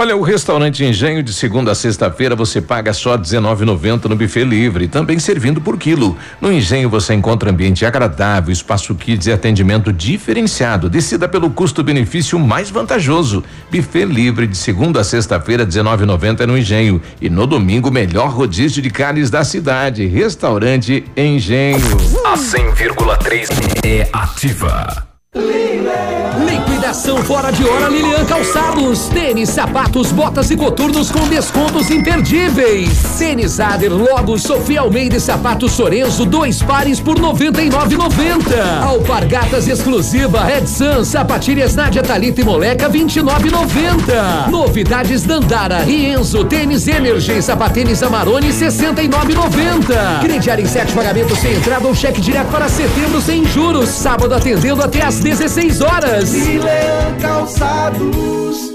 Olha, 0.00 0.16
o 0.16 0.22
restaurante 0.22 0.82
Engenho 0.82 1.22
de 1.22 1.30
segunda 1.30 1.72
a 1.72 1.74
sexta-feira 1.74 2.34
você 2.34 2.58
paga 2.58 2.90
só 2.90 3.16
R$19,90 3.16 4.06
no 4.06 4.16
buffet 4.16 4.44
livre, 4.44 4.88
também 4.88 5.18
servindo 5.18 5.60
por 5.60 5.76
quilo. 5.76 6.16
No 6.40 6.50
Engenho 6.50 6.88
você 6.88 7.12
encontra 7.12 7.50
ambiente 7.50 7.84
agradável, 7.84 8.50
espaço 8.50 8.94
kids 8.94 9.26
e 9.26 9.32
atendimento 9.32 9.92
diferenciado. 9.92 10.88
Decida 10.88 11.28
pelo 11.28 11.50
custo-benefício 11.50 12.38
mais 12.38 12.70
vantajoso. 12.70 13.44
Buffet 13.70 14.06
livre 14.06 14.46
de 14.46 14.56
segunda 14.56 15.02
a 15.02 15.04
sexta-feira, 15.04 15.64
R$19,90 15.64 16.46
no 16.46 16.56
Engenho. 16.56 17.02
E 17.20 17.28
no 17.28 17.46
domingo, 17.46 17.90
melhor 17.90 18.30
rodízio 18.30 18.80
de 18.80 18.88
carnes 18.88 19.28
da 19.28 19.44
cidade. 19.44 20.06
Restaurante 20.06 21.04
Engenho. 21.14 21.76
A 22.24 22.38
100,3 22.38 23.50
é 23.84 24.08
ativa. 24.14 25.09
Liquidação 25.32 27.18
fora 27.18 27.52
de 27.52 27.64
hora 27.64 27.88
Lilian 27.88 28.24
Calçados. 28.24 29.06
Tênis, 29.10 29.50
sapatos, 29.50 30.10
botas 30.10 30.50
e 30.50 30.56
coturnos 30.56 31.08
com 31.08 31.28
descontos 31.28 31.88
imperdíveis. 31.88 32.90
Tênis 33.16 33.60
Ader, 33.60 33.92
logo 33.92 34.36
Sofia 34.36 34.80
Almeida 34.80 35.16
e 35.16 35.20
sapatos 35.20 35.70
Sorenzo, 35.70 36.26
dois 36.26 36.60
pares 36.64 36.98
por 36.98 37.16
R$ 37.16 37.22
99,90. 37.22 38.82
Alpargatas 38.82 39.68
exclusiva 39.68 40.42
Red 40.42 40.66
Sun, 40.66 41.04
sapatilhas 41.04 41.76
Nádia 41.76 42.02
Talita 42.02 42.40
e 42.40 42.44
Moleca, 42.44 42.88
R$ 42.88 42.98
29,90. 42.98 44.48
Novidades 44.50 45.22
Dandara, 45.22 45.78
Rienzo, 45.84 46.44
tênis 46.44 46.88
Energy, 46.88 47.38
e 47.38 47.42
sapatênis 47.42 48.02
Amarone, 48.02 48.48
R$ 48.48 48.52
69,90. 48.52 50.20
Crediário 50.22 50.64
em 50.64 50.66
sete 50.66 50.92
pagamentos 50.92 51.38
sem 51.38 51.54
entrada 51.54 51.86
ou 51.86 51.94
cheque 51.94 52.20
direto 52.20 52.48
para 52.48 52.68
setembro 52.68 53.20
sem 53.20 53.44
juros. 53.44 53.90
Sábado 53.90 54.34
atendendo 54.34 54.82
até 54.82 55.02
às 55.04 55.19
16 55.20 55.82
horas. 55.82 56.30
Milan 56.32 57.16
Calçados. 57.20 58.74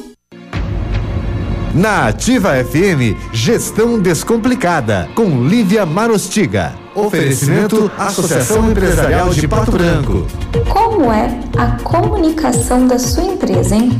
Na 1.74 2.08
Ativa 2.08 2.52
FM, 2.64 3.18
Gestão 3.34 4.00
Descomplicada, 4.00 5.10
com 5.16 5.44
Lívia 5.44 5.86
Marostiga. 5.86 6.74
Oferecimento 6.94 7.92
Associação 7.98 8.70
Empresarial 8.70 9.30
de 9.32 9.48
Pato 9.48 9.72
Branco. 9.72 10.28
Como 10.70 11.12
é 11.12 11.38
a 11.58 11.72
comunicação 11.84 12.88
da 12.88 13.00
sua 13.00 13.24
empresa, 13.24 13.76
hein? 13.76 14.00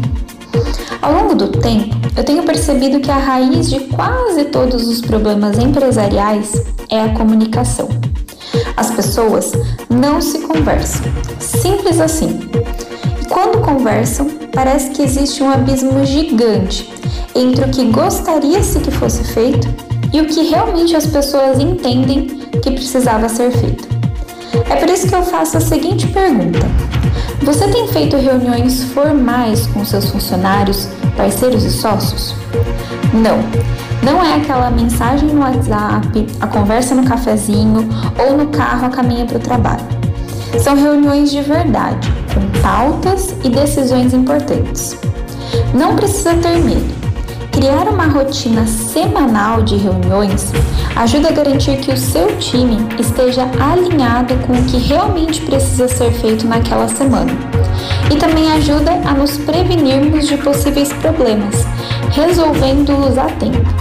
Ao 1.02 1.12
longo 1.12 1.36
do 1.36 1.48
tempo, 1.50 1.96
eu 2.16 2.24
tenho 2.24 2.44
percebido 2.44 3.00
que 3.00 3.12
a 3.12 3.18
raiz 3.18 3.70
de 3.70 3.80
quase 3.88 4.46
todos 4.46 4.88
os 4.88 5.02
problemas 5.02 5.58
empresariais 5.58 6.54
é 6.90 7.02
a 7.02 7.10
comunicação. 7.10 7.90
As 8.76 8.92
pessoas 8.92 9.52
não 9.90 10.22
se 10.22 10.40
conversam, 10.40 11.04
simples 11.40 12.00
assim. 12.00 12.50
E 13.22 13.26
quando 13.26 13.62
conversam, 13.62 14.28
parece 14.54 14.92
que 14.92 15.02
existe 15.02 15.42
um 15.42 15.50
abismo 15.50 16.06
gigante 16.06 16.94
entre 17.34 17.66
o 17.66 17.70
que 17.70 17.86
gostaria-se 17.86 18.80
que 18.80 18.92
fosse 18.92 19.24
feito 19.24 19.68
e 20.14 20.22
o 20.22 20.26
que 20.26 20.50
realmente 20.50 20.96
as 20.96 21.06
pessoas 21.06 21.60
entendem 21.60 22.28
que 22.62 22.72
precisava 22.72 23.28
ser 23.28 23.52
feito. 23.52 23.88
É 24.70 24.76
por 24.78 24.90
isso 24.90 25.08
que 25.08 25.16
eu 25.16 25.24
faço 25.24 25.58
a 25.58 25.62
seguinte 25.62 26.08
pergunta: 26.08 26.66
Você 27.44 27.68
tem 27.68 27.88
feito 27.90 28.16
reuniões 28.16 28.84
formais 28.86 29.68
com 29.68 29.84
seus 29.84 30.10
funcionários, 30.10 30.88
parceiros 31.18 31.64
e 31.64 31.72
sócios? 31.72 32.34
Não, 33.14 33.40
não 34.04 34.24
é 34.24 34.36
aquela 34.36 34.70
mensagem 34.70 35.30
no 35.30 35.42
WhatsApp, 35.42 36.28
a 36.40 36.48
conversa 36.48 36.96
no 36.96 37.06
cafezinho 37.06 37.90
ou 38.18 38.38
no 38.38 38.48
carro 38.48 38.88
a 38.88 38.90
caminho 38.90 39.26
para 39.26 39.38
o 39.38 39.42
trabalho. 39.42 39.86
São 40.60 40.76
reuniões 40.76 41.32
de 41.32 41.42
verdade, 41.42 42.08
com 42.34 42.62
pautas 42.62 43.36
e 43.44 43.50
decisões 43.50 44.14
importantes. 44.14 44.98
Não 45.74 45.96
precisa 45.96 46.34
ter 46.36 46.58
medo. 46.58 47.05
Criar 47.56 47.88
uma 47.88 48.08
rotina 48.08 48.68
semanal 48.68 49.62
de 49.62 49.78
reuniões 49.78 50.52
ajuda 50.94 51.30
a 51.30 51.32
garantir 51.32 51.78
que 51.78 51.90
o 51.90 51.96
seu 51.96 52.38
time 52.38 52.86
esteja 53.00 53.50
alinhado 53.58 54.36
com 54.46 54.52
o 54.52 54.66
que 54.66 54.78
realmente 54.78 55.40
precisa 55.40 55.88
ser 55.88 56.12
feito 56.12 56.46
naquela 56.46 56.90
semana. 56.90 57.32
E 58.12 58.18
também 58.18 58.52
ajuda 58.52 58.92
a 59.06 59.14
nos 59.14 59.38
prevenirmos 59.38 60.28
de 60.28 60.36
possíveis 60.36 60.92
problemas, 60.92 61.66
resolvendo-os 62.12 63.18
a 63.18 63.28
tempo. 63.28 63.74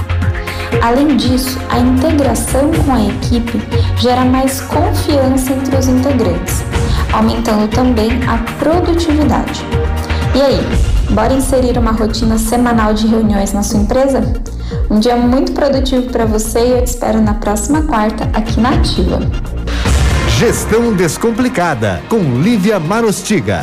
Além 0.80 1.16
disso, 1.16 1.58
a 1.68 1.80
integração 1.80 2.70
com 2.86 2.92
a 2.92 3.02
equipe 3.02 3.60
gera 3.96 4.24
mais 4.24 4.60
confiança 4.60 5.52
entre 5.52 5.76
os 5.76 5.88
integrantes, 5.88 6.62
aumentando 7.12 7.66
também 7.66 8.20
a 8.28 8.38
produtividade. 8.56 9.64
E 10.32 10.40
aí, 10.40 10.93
bora 11.14 11.32
inserir 11.32 11.78
uma 11.78 11.92
rotina 11.92 12.36
semanal 12.36 12.92
de 12.92 13.06
reuniões 13.06 13.52
na 13.52 13.62
sua 13.62 13.78
empresa? 13.78 14.20
Um 14.90 14.98
dia 14.98 15.16
muito 15.16 15.52
produtivo 15.52 16.10
para 16.10 16.26
você 16.26 16.58
e 16.58 16.70
eu 16.72 16.82
te 16.82 16.88
espero 16.88 17.20
na 17.20 17.34
próxima 17.34 17.82
quarta 17.82 18.24
aqui 18.32 18.60
na 18.60 18.70
Ativa. 18.70 19.20
Gestão 20.36 20.92
Descomplicada, 20.92 22.02
com 22.08 22.18
Lívia 22.42 22.80
Marostiga. 22.80 23.62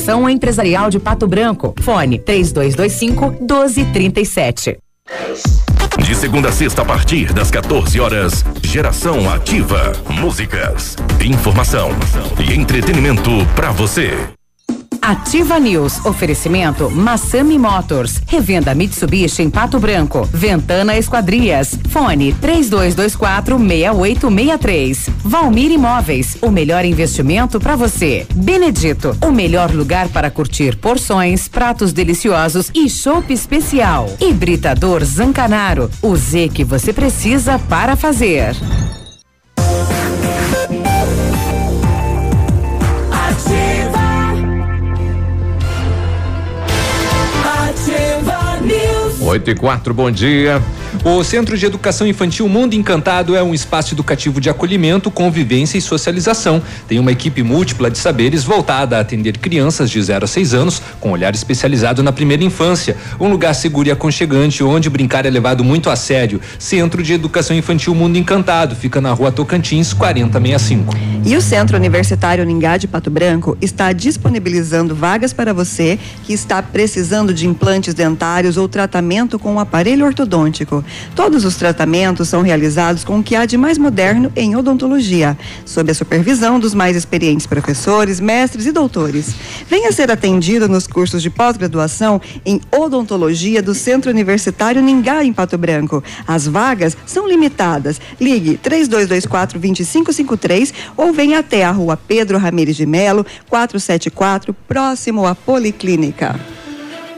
Associação 0.01 0.27
Empresarial 0.27 0.89
de 0.89 0.99
Pato 0.99 1.27
Branco. 1.27 1.75
Fone 1.79 2.17
3225 2.17 3.29
1237. 3.39 4.79
De 5.99 6.15
segunda 6.15 6.49
a 6.49 6.51
sexta, 6.51 6.81
a 6.81 6.85
partir 6.85 7.31
das 7.31 7.51
14 7.51 7.99
horas, 7.99 8.43
Geração 8.63 9.31
Ativa. 9.31 9.91
Músicas, 10.09 10.95
informação 11.23 11.89
e 12.39 12.53
entretenimento 12.53 13.29
para 13.55 13.69
você. 13.69 14.11
Ativa 15.01 15.59
News. 15.59 16.05
Oferecimento 16.05 16.89
Massami 16.89 17.57
Motors. 17.57 18.21
Revenda 18.27 18.75
Mitsubishi 18.75 19.41
em 19.41 19.49
Pato 19.49 19.79
Branco. 19.79 20.29
Ventana 20.31 20.95
Esquadrias. 20.95 21.75
Fone 21.89 22.31
3224 22.33 23.57
6863. 23.57 25.09
Valmir 25.23 25.71
Imóveis. 25.71 26.37
O 26.41 26.51
melhor 26.51 26.85
investimento 26.85 27.59
para 27.59 27.75
você. 27.75 28.27
Benedito. 28.35 29.17
O 29.21 29.31
melhor 29.31 29.71
lugar 29.71 30.07
para 30.09 30.29
curtir 30.29 30.75
porções, 30.77 31.47
pratos 31.47 31.91
deliciosos 31.91 32.69
e 32.73 32.87
chopp 32.87 33.33
especial. 33.33 34.07
Hibridador 34.19 35.03
Zancanaro. 35.03 35.89
O 36.01 36.15
Z 36.15 36.49
que 36.49 36.63
você 36.63 36.93
precisa 36.93 37.57
para 37.57 37.95
fazer. 37.95 38.55
Oito 49.21 49.51
e 49.51 49.55
quatro, 49.55 49.93
bom 49.93 50.09
dia. 50.09 50.59
O 51.03 51.23
Centro 51.23 51.57
de 51.57 51.65
Educação 51.65 52.05
Infantil 52.05 52.47
Mundo 52.49 52.73
Encantado 52.73 53.35
é 53.35 53.41
um 53.41 53.53
espaço 53.53 53.93
educativo 53.95 54.41
de 54.41 54.49
acolhimento, 54.49 55.09
convivência 55.09 55.77
e 55.77 55.81
socialização. 55.81 56.61
Tem 56.87 56.99
uma 56.99 57.11
equipe 57.11 57.41
múltipla 57.41 57.89
de 57.89 57.97
saberes 57.97 58.43
voltada 58.43 58.97
a 58.97 58.99
atender 58.99 59.37
crianças 59.37 59.89
de 59.89 60.01
0 60.01 60.25
a 60.25 60.27
6 60.27 60.53
anos, 60.53 60.81
com 60.99 61.11
olhar 61.11 61.33
especializado 61.33 62.03
na 62.03 62.11
primeira 62.11 62.43
infância. 62.43 62.97
Um 63.19 63.29
lugar 63.29 63.55
seguro 63.55 63.87
e 63.87 63.91
aconchegante 63.91 64.63
onde 64.63 64.89
brincar 64.89 65.25
é 65.25 65.29
levado 65.29 65.63
muito 65.63 65.89
a 65.89 65.95
sério. 65.95 66.41
Centro 66.59 67.01
de 67.01 67.13
Educação 67.13 67.55
Infantil 67.55 67.95
Mundo 67.95 68.17
Encantado 68.17 68.75
fica 68.75 68.99
na 68.99 69.13
rua 69.13 69.31
Tocantins, 69.31 69.93
4065. 69.93 70.95
E 71.23 71.35
o 71.37 71.41
Centro 71.41 71.77
Universitário 71.77 72.43
Ningá 72.43 72.77
de 72.77 72.87
Pato 72.87 73.09
Branco 73.09 73.57
está 73.61 73.93
disponibilizando 73.93 74.93
vagas 74.93 75.31
para 75.31 75.53
você 75.53 75.97
que 76.23 76.33
está 76.33 76.61
precisando 76.61 77.33
de 77.33 77.47
implantes 77.47 77.93
dentários 77.93 78.57
ou 78.57 78.67
tratamento 78.67 79.39
com 79.39 79.53
um 79.53 79.59
aparelho 79.59 80.05
ortodôntico. 80.05 80.80
Todos 81.15 81.45
os 81.45 81.55
tratamentos 81.55 82.29
são 82.29 82.41
realizados 82.41 83.03
com 83.03 83.19
o 83.19 83.23
que 83.23 83.35
há 83.35 83.45
de 83.45 83.57
mais 83.57 83.77
moderno 83.77 84.31
em 84.35 84.55
odontologia, 84.55 85.37
sob 85.65 85.91
a 85.91 85.95
supervisão 85.95 86.59
dos 86.59 86.73
mais 86.73 86.95
experientes 86.95 87.47
professores, 87.47 88.19
mestres 88.19 88.65
e 88.65 88.71
doutores. 88.71 89.33
Venha 89.67 89.91
ser 89.91 90.11
atendido 90.11 90.67
nos 90.67 90.87
cursos 90.87 91.21
de 91.21 91.29
pós-graduação 91.29 92.21
em 92.45 92.59
odontologia 92.71 93.61
do 93.61 93.73
Centro 93.73 94.11
Universitário 94.11 94.81
Ningá, 94.81 95.23
em 95.23 95.33
Pato 95.33 95.57
Branco. 95.57 96.03
As 96.27 96.47
vagas 96.47 96.95
são 97.05 97.27
limitadas. 97.27 97.99
Ligue 98.19 98.57
3224 98.57 99.59
2553 99.59 100.73
ou 100.97 101.13
venha 101.13 101.39
até 101.39 101.63
a 101.63 101.71
rua 101.71 101.97
Pedro 101.97 102.37
Ramires 102.37 102.75
de 102.75 102.85
Melo, 102.85 103.25
474, 103.49 104.53
próximo 104.67 105.25
à 105.25 105.35
Policlínica. 105.35 106.39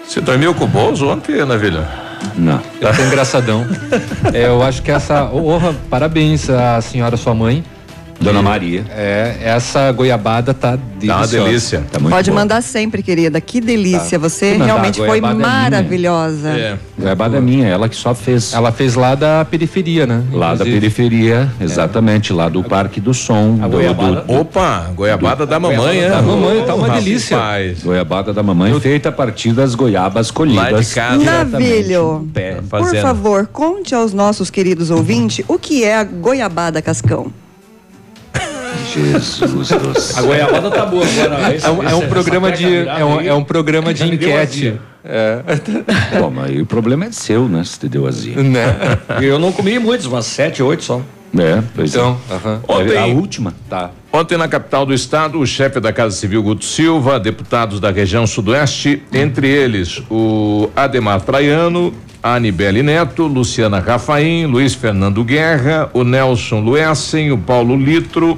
Você 0.05 0.20
dormiu 0.22 0.53
com 0.53 0.66
o 0.66 0.68
Bozo 0.68 1.07
ontem, 1.07 1.39
Ana 1.39 1.57
Vilha? 1.57 2.03
Não. 2.36 2.59
Eu 2.80 2.95
tô 2.95 3.01
engraçadão. 3.03 3.65
é, 4.34 4.47
eu 4.47 4.61
acho 4.61 4.82
que 4.82 4.91
essa. 4.91 5.26
Honra, 5.34 5.76
parabéns 5.89 6.49
à 6.49 6.82
senhora 6.82 7.17
sua 7.17 7.34
mãe. 7.34 7.63
Dona 8.24 8.41
Maria. 8.41 8.86
É, 8.89 9.36
essa 9.43 9.91
goiabada 9.91 10.53
tá 10.53 10.76
deliciosa. 10.76 11.07
Tá 11.07 11.17
uma 11.41 11.45
delícia. 11.47 11.84
Tá 11.91 11.99
muito 11.99 12.13
Pode 12.13 12.30
boa. 12.32 12.41
mandar 12.41 12.61
sempre, 12.61 13.03
querida. 13.03 13.39
Que 13.41 13.59
delícia. 13.61 14.17
Tá. 14.19 14.30
Você 14.30 14.53
realmente 14.57 15.01
a 15.01 15.05
foi 15.05 15.19
goiabada 15.19 15.43
é 15.43 15.47
maravilhosa. 15.47 16.49
É. 16.49 16.78
Goiabada 16.97 17.38
é 17.38 17.41
minha, 17.41 17.67
ela 17.67 17.89
que 17.89 17.95
só 17.95 18.13
fez. 18.15 18.53
Ela 18.53 18.71
fez 18.71 18.95
lá 18.95 19.15
da 19.15 19.45
periferia, 19.45 20.05
né? 20.07 20.24
Lá 20.32 20.47
da 20.49 20.53
Inclusive. 20.55 20.80
periferia, 20.80 21.49
exatamente, 21.59 22.32
lá 22.32 22.47
do 22.49 22.63
Parque 22.63 22.99
do 22.99 23.13
Som. 23.13 23.55
do, 23.57 23.69
do- 24.24 24.34
Opa, 24.39 24.89
goiabada 24.95 25.45
da 25.45 25.59
mamãe, 25.59 25.99
é? 25.99 26.09
da 26.09 26.21
mamãe, 26.21 26.63
tá 26.65 26.76
uma 26.76 26.88
Rapaz. 26.88 27.03
delícia. 27.03 27.38
Goiabada 27.84 28.34
da 28.34 28.41
mamãe, 28.43 28.80
feita 28.80 29.09
a 29.09 29.11
partir 29.11 29.51
das 29.53 29.76
goiabas 29.76 30.32
colhidas. 30.32 30.71
Lá 30.71 30.80
de 30.80 30.93
casa. 30.93 31.24
Navilho, 31.43 32.28
por 32.69 32.95
favor, 32.95 33.47
conte 33.47 33.93
aos 33.93 34.13
nossos 34.13 34.49
queridos 34.49 34.89
ouvintes 34.89 35.43
o 35.47 35.57
que 35.59 35.84
é 35.84 35.95
a 35.97 36.03
goiabada 36.03 36.82
cascão. 36.82 37.32
Jesus 38.94 39.70
do 39.70 39.96
céu. 40.00 40.24
A 40.24 40.28
goiabada 40.28 40.72
tá 40.72 40.86
boa 40.86 41.04
agora. 41.06 41.56
É 41.62 41.70
um, 41.70 41.84
é 41.89 41.96
um 41.96 42.08
programa 42.08 42.52
de 42.52 42.66
é 42.88 43.06
um, 43.06 43.22
é 43.22 43.34
um 43.34 43.44
programa 43.44 43.94
de 43.94 44.04
enquete. 44.06 44.80
É. 45.06 45.41
Bom, 46.20 46.30
mas 46.30 46.60
o 46.62 46.66
problema 46.66 47.06
é 47.06 47.12
seu, 47.12 47.48
né? 47.50 47.64
Se 47.64 47.80
te 47.80 47.89
deu 47.89 48.08
azia. 48.08 48.36
Né? 48.41 48.64
Eu 49.22 49.38
não 49.38 49.52
comi 49.52 49.78
muitos, 49.80 50.06
umas 50.06 50.26
sete, 50.26 50.64
oito 50.64 50.84
só. 50.84 51.02
É, 51.38 51.62
pois 51.76 51.89
Então, 51.96 52.18
é. 52.30 52.34
aham. 52.36 52.62
Ontem- 52.68 52.98
a 52.98 53.06
última. 53.08 53.54
Tá. 53.70 53.89
Ontem, 54.12 54.38
na 54.38 54.48
capital 54.48 54.86
do 54.86 54.94
estado, 54.94 55.39
o 55.39 55.48
chefe 55.48 55.80
da 55.80 55.91
Casa 55.91 56.16
Civil, 56.16 56.44
Guto 56.44 56.64
Silva, 56.64 57.20
deputados 57.20 57.80
da 57.80 57.89
região 57.89 58.28
sudoeste, 58.28 59.02
entre 59.12 59.48
eles 59.50 60.02
o 60.12 60.70
Ademar 60.76 61.20
Traiano, 61.22 61.91
Anibele 62.22 62.84
Neto, 62.84 63.26
Luciana 63.26 63.80
Rafaim, 63.80 64.46
Luiz 64.46 64.76
Fernando 64.76 65.24
Guerra, 65.24 65.89
o 65.94 66.04
Nelson 66.04 66.60
Luessen, 66.60 67.32
o 67.32 67.38
Paulo 67.39 67.76
Litro 67.76 68.38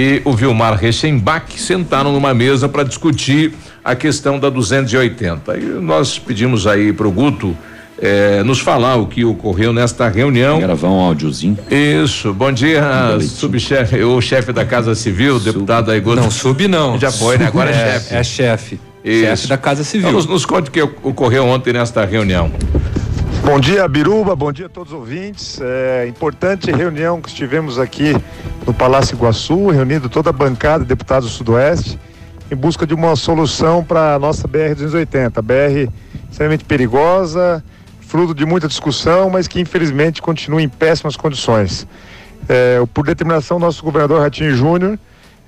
e 0.00 0.22
o 0.24 0.32
Vilmar 0.32 0.78
Rechenbach 0.78 1.60
sentaram 1.60 2.10
numa 2.10 2.32
mesa 2.32 2.66
para 2.70 2.82
discutir 2.84 3.52
a 3.84 3.94
questão 3.94 4.38
da 4.38 4.48
280. 4.48 5.58
E 5.58 5.60
nós 5.62 6.18
pedimos 6.18 6.66
aí 6.66 6.90
para 6.90 7.06
o 7.06 7.10
Guto 7.10 7.54
eh, 8.00 8.42
nos 8.42 8.60
falar 8.60 8.96
o 8.96 9.06
que 9.06 9.26
ocorreu 9.26 9.74
nesta 9.74 10.08
reunião. 10.08 10.58
Gravar 10.58 10.88
um 10.88 11.00
áudiozinho. 11.00 11.58
Isso, 11.70 12.32
bom 12.32 12.50
dia, 12.50 12.82
subchefe, 13.20 14.02
o 14.02 14.18
chefe 14.22 14.54
da 14.54 14.64
Casa 14.64 14.94
Civil, 14.94 15.38
deputado 15.38 15.90
aí, 15.90 16.00
Guto. 16.00 16.16
Não, 16.22 16.30
sub 16.30 16.66
não. 16.66 16.96
Já 16.98 17.12
foi, 17.12 17.36
né? 17.36 17.46
Agora 17.48 17.70
é, 17.70 17.74
É, 17.74 17.92
chefe. 18.00 18.14
é 18.14 18.24
chefe. 18.24 18.80
Isso. 19.04 19.26
Chefe 19.26 19.46
da 19.48 19.58
Casa 19.58 19.84
Civil. 19.84 20.08
Então, 20.08 20.16
nos, 20.18 20.26
nos 20.26 20.46
conte 20.46 20.68
o 20.70 20.72
que 20.72 20.80
ocorreu 20.80 21.46
ontem 21.46 21.74
nesta 21.74 22.06
reunião. 22.06 22.50
Bom 23.44 23.58
dia, 23.58 23.88
Biruba. 23.88 24.36
Bom 24.36 24.52
dia 24.52 24.66
a 24.66 24.68
todos 24.68 24.92
os 24.92 24.98
ouvintes. 24.98 25.60
É 25.60 26.06
importante 26.06 26.70
reunião 26.70 27.20
que 27.20 27.28
estivemos 27.28 27.78
aqui 27.78 28.14
no 28.66 28.72
Palácio 28.72 29.14
Iguaçu, 29.14 29.68
reunindo 29.68 30.08
toda 30.08 30.30
a 30.30 30.32
bancada 30.32 30.84
de 30.84 30.88
deputados 30.88 31.28
do 31.28 31.34
Sudoeste, 31.34 31.98
em 32.50 32.54
busca 32.54 32.86
de 32.86 32.94
uma 32.94 33.16
solução 33.16 33.82
para 33.82 34.14
a 34.14 34.18
nossa 34.18 34.46
BR-280. 34.46 35.42
BR 35.42 35.90
extremamente 36.30 36.64
perigosa, 36.64 37.64
fruto 38.00 38.34
de 38.34 38.44
muita 38.44 38.68
discussão, 38.68 39.30
mas 39.30 39.48
que 39.48 39.60
infelizmente 39.60 40.20
continua 40.22 40.62
em 40.62 40.68
péssimas 40.68 41.16
condições. 41.16 41.86
É, 42.48 42.82
por 42.92 43.04
determinação 43.04 43.58
do 43.58 43.64
nosso 43.64 43.82
governador 43.82 44.20
Ratinho 44.20 44.54
Júnior, 44.54 44.98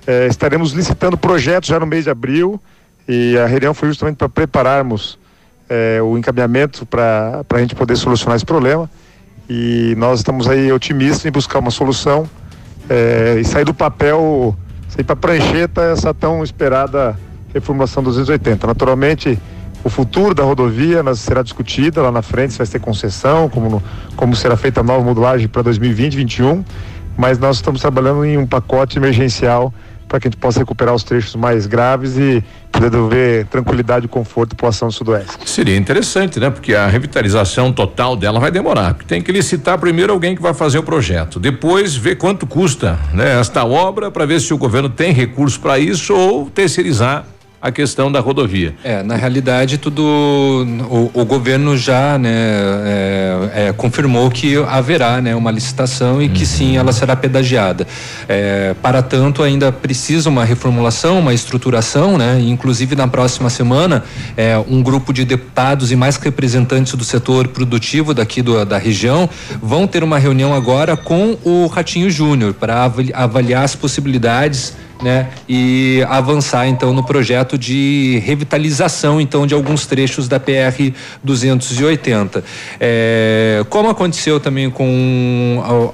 é, 0.07 0.27
estaremos 0.27 0.73
licitando 0.73 1.17
projetos 1.17 1.69
já 1.69 1.79
no 1.79 1.87
mês 1.87 2.05
de 2.05 2.11
abril 2.11 2.61
e 3.07 3.37
a 3.37 3.47
reunião 3.47 3.75
foi 3.75 3.89
justamente 3.89 4.17
para 4.17 4.29
prepararmos 4.29 5.19
é, 5.73 6.03
o 6.03 6.19
encaminhamento 6.19 6.85
para 6.85 7.43
a 7.49 7.59
gente 7.59 7.75
poder 7.75 7.97
solucionar 7.97 8.37
esse 8.37 8.45
problema. 8.45 8.91
E 9.49 9.95
nós 9.97 10.21
estamos 10.21 10.47
aí 10.47 10.71
otimistas 10.71 11.25
em 11.25 11.31
buscar 11.31 11.61
uma 11.61 11.71
solução 11.71 12.29
é, 12.91 13.39
e 13.41 13.45
sair 13.45 13.65
do 13.65 13.73
papel, 13.73 14.55
sair 14.89 15.05
para 15.05 15.17
prancheta 15.17 15.81
essa 15.81 16.13
tão 16.13 16.45
esperada 16.45 17.19
reformulação 17.55 18.03
280. 18.03 18.67
Naturalmente, 18.67 19.39
o 19.83 19.89
futuro 19.89 20.35
da 20.35 20.45
rodovia 20.45 21.03
será 21.15 21.43
discutida 21.43 22.03
lá 22.03 22.13
na 22.13 22.23
frente, 22.23 22.53
se 22.53 22.59
vai 22.59 22.67
ter 22.67 22.79
concessão, 22.79 23.49
como, 23.49 23.83
como 24.15 24.37
será 24.37 24.57
feita 24.57 24.81
a 24.81 24.83
nova 24.83 25.03
modulagem 25.03 25.49
para 25.49 25.63
2020, 25.63 26.17
2021, 26.17 26.65
mas 27.17 27.39
nós 27.39 27.57
estamos 27.57 27.81
trabalhando 27.81 28.25
em 28.25 28.37
um 28.37 28.47
pacote 28.47 28.99
emergencial 28.99 29.73
para 30.13 30.21
que 30.21 30.29
a 30.29 30.31
gente 30.31 30.39
possa 30.39 30.59
recuperar 30.59 30.95
os 30.95 31.03
trechos 31.03 31.35
mais 31.35 31.67
graves 31.67 32.19
e 32.19 32.45
poder 32.71 32.91
devolver 32.91 33.47
tranquilidade 33.47 34.05
e 34.05 34.09
conforto 34.09 34.53
à 34.53 34.55
população 34.55 34.89
do 34.89 34.93
Sudoeste. 34.93 35.49
Seria 35.49 35.75
interessante, 35.75 36.39
né? 36.39 36.51
Porque 36.51 36.75
a 36.75 36.87
revitalização 36.87 37.73
total 37.73 38.15
dela 38.15 38.39
vai 38.39 38.51
demorar. 38.51 38.93
Tem 39.07 39.23
que 39.23 39.33
licitar 39.33 39.79
primeiro 39.79 40.13
alguém 40.13 40.37
que 40.37 40.43
vai 40.43 40.53
fazer 40.53 40.79
o 40.79 40.83
projeto, 40.83 41.41
depois 41.41 41.97
ver 41.97 42.17
quanto 42.17 42.47
custa, 42.47 42.99
né? 43.15 43.41
Esta 43.41 43.65
obra 43.65 44.11
para 44.11 44.27
ver 44.27 44.39
se 44.39 44.53
o 44.53 44.59
governo 44.59 44.91
tem 44.91 45.15
recurso 45.15 45.59
para 45.59 45.79
isso 45.79 46.15
ou 46.15 46.51
terceirizar 46.51 47.25
a 47.63 47.71
questão 47.71 48.11
da 48.11 48.19
rodovia. 48.19 48.75
É, 48.83 49.05
na 49.05 49.15
realidade, 49.15 49.79
tudo 49.79 50.03
o, 50.03 51.11
o 51.15 51.25
governo 51.25 51.77
já 51.77 52.19
né, 52.19 52.29
é, 52.85 53.69
é, 53.69 53.73
confirmou 53.73 54.29
que 54.33 54.57
haverá 54.57 55.23
né, 55.23 55.33
uma 55.37 55.53
licitação 55.53 56.21
e 56.21 56.29
que 56.29 56.41
uhum. 56.41 56.47
sim 56.47 56.77
ela 56.77 56.93
será 56.93 57.15
pedagiada. 57.15 57.87
É, 58.29 58.75
para 58.83 59.01
tanto, 59.01 59.45
ainda 59.45 59.71
precisa 59.71 60.29
uma 60.29 60.45
reformulação, 60.45 61.21
uma 61.21 61.33
estruturação, 61.33 62.19
né? 62.19 62.41
Inclusive 62.41 62.97
na 62.97 63.07
próxima 63.07 63.49
semana, 63.49 64.03
é, 64.37 64.59
um 64.59 64.83
grupo 64.83 65.13
de 65.13 65.25
deputados 65.25 65.93
e 65.93 65.97
mais 65.97 66.17
representantes 66.17 66.95
do 66.95 67.05
setor 67.05 67.47
produtivo 67.47 68.13
daqui 68.13 68.43
do, 68.43 68.65
da 68.65 68.79
região 68.79 69.31
vão 69.63 69.87
ter 69.87 70.03
uma 70.03 70.19
reunião 70.19 70.53
agora 70.53 70.97
com 70.97 71.39
o 71.45 71.67
Ratinho 71.67 72.11
Júnior 72.11 72.55
para 72.55 72.91
avaliar 73.15 73.63
as 73.63 73.77
possibilidades 73.77 74.75
né? 75.03 75.31
E 75.49 76.05
avançar 76.09 76.67
então 76.69 76.93
no 76.93 77.03
projeto 77.03 77.59
de 77.59 78.23
revitalização 78.25 79.21
então 79.21 79.47
de 79.47 79.55
alguns 79.55 79.87
trechos 79.87 80.29
da 80.29 80.39
PR 80.39 80.93
280. 81.23 82.45
É, 82.81 83.65
como 83.69 83.91
aconteceu 83.91 84.39
também 84.39 84.71
com 84.71 85.93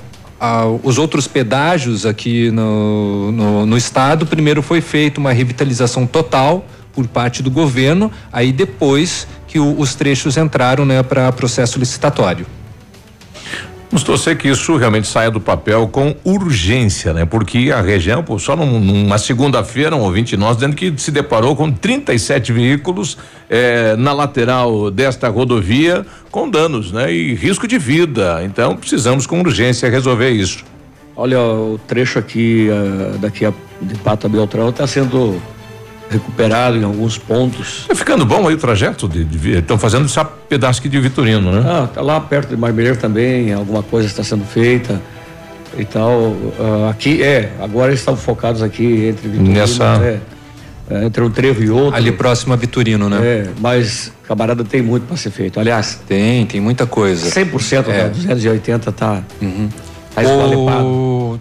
os 0.83 0.99
outros 0.99 1.27
pedágios 1.27 2.07
aqui 2.07 2.51
no, 2.51 3.33
no, 3.33 3.67
no 3.67 3.77
estado, 3.77 4.27
primeiro 4.27 4.63
foi 4.63 4.81
feita 4.81 5.19
uma 5.19 5.33
revitalização 5.33 6.07
total 6.07 6.65
por 6.93 7.07
parte 7.07 7.43
do 7.43 7.51
governo, 7.51 8.11
aí 8.33 8.53
depois 8.53 9.27
que 9.47 9.59
o, 9.59 9.79
os 9.79 9.95
trechos 9.95 10.37
entraram 10.37 10.85
né, 10.85 11.03
para 11.03 11.31
processo 11.33 11.79
licitatório. 11.79 12.47
Vamos 13.91 14.05
torcer 14.05 14.37
que 14.37 14.49
isso 14.49 14.77
realmente 14.77 15.09
saia 15.09 15.31
do 15.31 15.41
papel 15.41 15.89
com 15.89 16.15
urgência, 16.23 17.15
né? 17.15 17.25
Porque 17.25 17.73
a 17.75 17.81
região, 17.81 18.23
pô, 18.23 18.39
só 18.39 18.55
num, 18.55 18.79
numa 18.79 19.17
segunda-feira, 19.17 19.97
um 19.97 20.01
ouvinte 20.01 20.37
nosso 20.37 20.57
dizendo 20.57 20.77
que 20.77 20.93
se 20.99 21.11
deparou 21.11 21.57
com 21.57 21.73
37 21.73 22.53
veículos 22.53 23.17
eh, 23.49 23.97
na 23.97 24.13
lateral 24.13 24.91
desta 24.91 25.31
rodovia 25.31 26.05
com 26.31 26.51
danos, 26.51 26.93
né? 26.93 27.11
E 27.11 27.35
risco 27.35 27.67
de 27.67 27.79
vida. 27.79 28.43
Então 28.45 28.77
precisamos 28.77 29.27
com 29.27 29.41
urgência 29.41 29.89
resolver 29.89 30.31
isso. 30.31 30.65
Olha, 31.17 31.41
o 31.41 31.81
trecho 31.89 32.19
aqui 32.19 32.69
uh, 32.71 33.19
daqui 33.19 33.47
a, 33.47 33.53
de 33.81 33.95
Pata 33.97 34.29
Beltrão 34.29 34.69
está 34.69 34.87
sendo 34.87 35.41
recuperado 36.11 36.77
em 36.77 36.85
alguns 36.85 37.19
pontos. 37.19 37.85
Tá 37.87 37.95
ficando 37.95 38.25
bom 38.25 38.49
aí 38.49 38.55
o 38.55 38.59
trajeto 38.59 39.09
de 39.09 39.59
estão 39.59 39.79
fazendo 39.79 40.07
esse 40.07 40.19
pedaço 40.49 40.81
aqui 40.81 40.89
de 40.89 40.99
Vitorino, 40.99 41.53
né? 41.53 41.63
Ah, 41.67 41.89
tá 41.93 42.01
lá 42.01 42.21
perto 42.21 42.51
de 42.51 42.57
Marmeleiro 42.57 42.97
também, 42.97 43.53
alguma 43.53 43.83
coisa 43.83 44.07
está 44.07 44.25
sendo 44.25 44.45
feita 44.45 45.01
e 45.77 45.85
tal. 45.85 46.11
Uh, 46.11 46.89
aqui 46.91 47.23
é, 47.23 47.53
agora 47.61 47.91
eles 47.91 48.01
estão 48.01 48.17
focados 48.17 48.63
aqui 48.63 49.07
entre 49.07 49.29
Vitorino, 49.29 49.55
nessa 49.55 49.85
é, 50.03 50.21
é, 50.91 51.05
entre 51.05 51.23
um 51.23 51.31
trevo 51.31 51.63
e 51.63 51.71
outro. 51.71 51.95
Ali 51.95 52.13
próximo 52.13 52.55
a 52.55 52.57
Vitorino, 52.57 53.09
né? 53.09 53.19
É, 53.23 53.49
mas 53.61 54.13
camarada 54.27 54.65
tem 54.65 54.81
muito 54.81 55.07
para 55.07 55.17
ser 55.17 55.31
feito. 55.31 55.61
Aliás, 55.61 56.01
tem, 56.07 56.47
tem 56.47 56.61
muita 56.61 56.87
coisa. 56.87 57.29
100% 57.29 57.89
é. 57.89 58.03
da 58.05 58.09
280 58.09 58.93
tá 58.93 59.23
uhum. 59.41 59.69
Tá 60.27 60.83
o... 60.83 61.39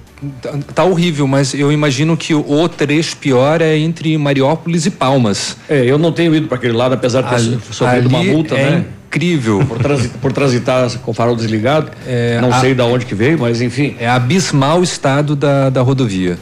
Tá 0.73 0.83
horrível, 0.83 1.27
mas 1.27 1.53
eu 1.53 1.71
imagino 1.71 2.17
que 2.17 2.33
o 2.33 2.67
trecho 2.67 3.17
pior 3.17 3.61
é 3.61 3.77
entre 3.77 4.17
Mariópolis 4.17 4.85
e 4.85 4.91
Palmas. 4.91 5.57
É, 5.69 5.85
eu 5.85 5.97
não 5.97 6.11
tenho 6.11 6.33
ido 6.33 6.47
para 6.47 6.57
aquele 6.57 6.73
lado, 6.73 6.93
apesar 6.93 7.21
de 7.21 7.29
ter 7.29 7.73
sofrido 7.73 8.09
uma 8.09 8.23
multa, 8.23 8.55
é 8.55 8.71
né? 8.71 8.85
Incrível. 9.07 9.63
Por, 9.65 9.77
transitar, 9.77 10.17
por 10.19 10.33
transitar 10.33 10.99
com 10.99 11.11
o 11.11 11.13
farol 11.13 11.35
desligado. 11.35 11.91
É, 12.05 12.39
não 12.41 12.49
a, 12.51 12.59
sei 12.59 12.73
de 12.73 12.81
onde 12.81 13.05
que 13.05 13.15
veio, 13.15 13.39
mas 13.39 13.61
enfim. 13.61 13.95
É 13.99 14.07
abismal 14.07 14.79
o 14.79 14.83
estado 14.83 15.35
da, 15.35 15.69
da 15.69 15.81
rodovia. 15.81 16.37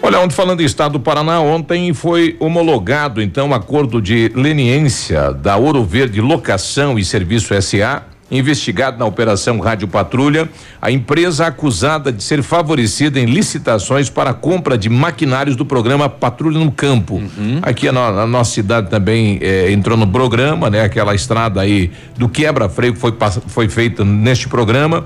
Olha, 0.00 0.20
ontem 0.20 0.34
falando 0.34 0.60
em 0.60 0.64
estado 0.64 0.92
do 0.92 1.00
Paraná, 1.00 1.40
ontem 1.40 1.92
foi 1.92 2.36
homologado 2.38 3.20
então 3.20 3.48
o 3.50 3.54
acordo 3.54 4.00
de 4.00 4.30
leniência 4.34 5.32
da 5.32 5.56
Ouro 5.56 5.84
Verde 5.84 6.20
Locação 6.20 6.98
e 6.98 7.04
Serviço 7.04 7.52
SA 7.60 8.04
investigado 8.30 8.98
na 8.98 9.06
Operação 9.06 9.58
Rádio 9.58 9.88
Patrulha, 9.88 10.48
a 10.80 10.90
empresa 10.90 11.46
acusada 11.46 12.12
de 12.12 12.22
ser 12.22 12.42
favorecida 12.42 13.18
em 13.18 13.24
licitações 13.24 14.10
para 14.10 14.30
a 14.30 14.34
compra 14.34 14.76
de 14.76 14.88
maquinários 14.88 15.56
do 15.56 15.64
programa 15.64 16.08
Patrulha 16.08 16.58
no 16.58 16.70
Campo. 16.70 17.14
Uhum. 17.14 17.60
Aqui 17.62 17.90
na, 17.90 18.12
na, 18.12 18.26
nossa 18.26 18.52
cidade 18.52 18.90
também 18.90 19.38
eh, 19.40 19.72
entrou 19.72 19.96
no 19.96 20.06
programa, 20.06 20.68
né? 20.68 20.82
Aquela 20.82 21.14
estrada 21.14 21.60
aí 21.60 21.90
do 22.16 22.28
quebra-freio 22.28 22.92
que 22.92 23.00
foi, 23.00 23.14
foi 23.46 23.68
feita 23.68 24.04
neste 24.04 24.48
programa 24.48 25.04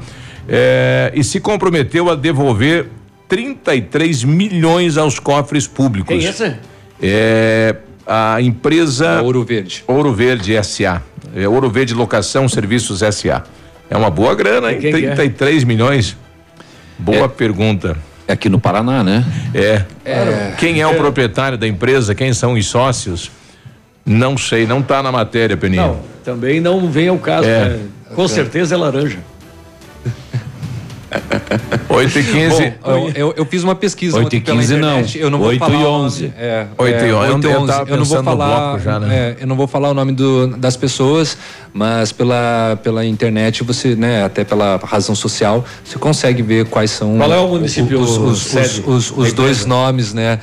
eh, 0.48 1.12
e 1.14 1.22
se 1.22 1.38
comprometeu 1.38 2.10
a 2.10 2.16
devolver 2.16 2.88
33 3.28 4.24
milhões 4.24 4.96
aos 4.96 5.18
cofres 5.18 5.66
públicos. 5.66 6.08
Quem 6.08 6.26
é 6.26 6.30
esse? 6.30 6.54
É 7.00 7.76
a 8.06 8.40
empresa 8.40 9.22
Ouro 9.22 9.44
Verde. 9.44 9.84
Ouro 9.86 10.12
Verde 10.12 10.62
SA. 10.64 11.02
É 11.34 11.48
Ouro 11.48 11.70
Verde 11.70 11.94
Locação 11.94 12.48
Serviços 12.48 13.00
SA. 13.14 13.44
É 13.88 13.96
uma 13.96 14.10
boa 14.10 14.34
grana, 14.34 14.72
hein? 14.72 14.80
Quem 14.80 14.92
33 14.92 15.62
é? 15.62 15.66
milhões. 15.66 16.16
Boa 16.98 17.24
é, 17.24 17.28
pergunta. 17.28 17.96
É 18.26 18.32
aqui 18.32 18.48
no 18.48 18.60
Paraná, 18.60 19.02
né? 19.02 19.24
É. 19.54 19.84
é. 20.04 20.54
Quem 20.58 20.80
é 20.80 20.86
o 20.86 20.94
proprietário 20.94 21.58
da 21.58 21.66
empresa? 21.66 22.14
Quem 22.14 22.32
são 22.32 22.54
os 22.54 22.66
sócios? 22.66 23.30
Não 24.04 24.36
sei, 24.36 24.66
não 24.66 24.80
está 24.80 25.02
na 25.02 25.12
matéria, 25.12 25.56
Peninha. 25.56 25.86
Não, 25.86 26.00
também 26.24 26.60
não 26.60 26.90
vem 26.90 27.08
ao 27.08 27.18
caso. 27.18 27.46
É. 27.46 27.68
Né? 27.68 27.80
Com 28.14 28.26
certeza 28.26 28.74
é 28.74 28.78
laranja. 28.78 29.18
8 31.88 32.18
e 32.18 32.24
15. 32.24 32.74
Bom, 32.82 33.10
eu, 33.14 33.34
eu, 33.36 33.44
fiz 33.44 33.62
uma 33.62 33.74
pesquisa 33.74 34.18
8 34.18 34.36
e 34.36 34.40
15 34.40 34.76
não. 34.76 35.04
Eu 35.14 35.30
não 35.30 35.38
vou 35.38 35.48
8 35.48 35.58
falar 35.58 35.74
e 35.74 35.84
11. 35.84 36.32
É, 36.36 36.66
8 36.76 36.94
é, 36.94 37.08
e 37.08 37.12
11. 37.12 37.32
8 37.32 37.46
e 37.46 37.56
11. 37.56 37.72
Eu, 37.72 37.86
eu 37.86 37.96
não 37.96 38.04
vou 38.04 38.24
falar. 38.24 38.80
Já, 38.80 39.00
né? 39.00 39.14
é, 39.14 39.36
eu 39.40 39.46
não 39.46 39.56
vou 39.56 39.66
falar 39.66 39.90
o 39.90 39.94
nome 39.94 40.12
do, 40.12 40.48
das 40.56 40.76
pessoas, 40.76 41.36
mas 41.72 42.12
pela, 42.12 42.78
pela 42.82 43.04
internet 43.04 43.62
você, 43.62 43.94
né, 43.94 44.24
até 44.24 44.44
pela 44.44 44.76
razão 44.82 45.14
social, 45.14 45.64
você 45.84 45.98
consegue 45.98 46.42
ver 46.42 46.66
quais 46.66 46.90
são. 46.90 47.18
Qual 47.18 47.32
é 47.32 47.38
o 47.38 47.48
município? 47.48 48.00
Os, 48.00 48.16
os, 48.16 48.54
os, 48.54 48.82
os, 48.86 49.10
os 49.16 49.32
dois 49.32 49.66
nomes, 49.66 50.14
né? 50.14 50.38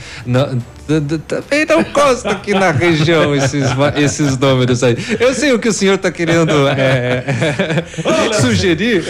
Também 1.28 1.66
não 1.66 1.84
consta 1.84 2.32
aqui 2.32 2.54
na 2.54 2.72
região 2.72 3.36
esses, 3.36 3.66
esses 3.98 4.38
números 4.38 4.84
aí. 4.84 4.98
Eu 5.20 5.34
sei 5.34 5.54
o 5.54 5.60
que 5.60 5.70
o 5.70 5.74
senhor 5.74 5.96
está 5.96 6.12
querendo 6.12 6.52
é, 6.70 7.24
é, 7.28 8.34
sugerir. 8.34 9.04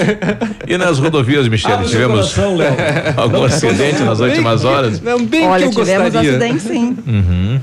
E 0.68 0.78
nas 0.78 1.00
rodovias, 1.00 1.48
Michele, 1.48 1.86
tivemos 1.86 2.36
algum 3.16 3.44
acidente 3.44 4.04
nas 4.04 4.20
últimas 4.20 4.66
horas? 4.66 5.02
Não, 5.02 5.26
bem 5.26 5.48
Olha, 5.48 5.70
que 5.70 5.80
eu 5.80 5.84
tivemos 5.84 6.12
gostaria. 6.14 6.32
acidente 6.32 6.62
sim. 6.62 6.98
Uhum. 7.08 7.60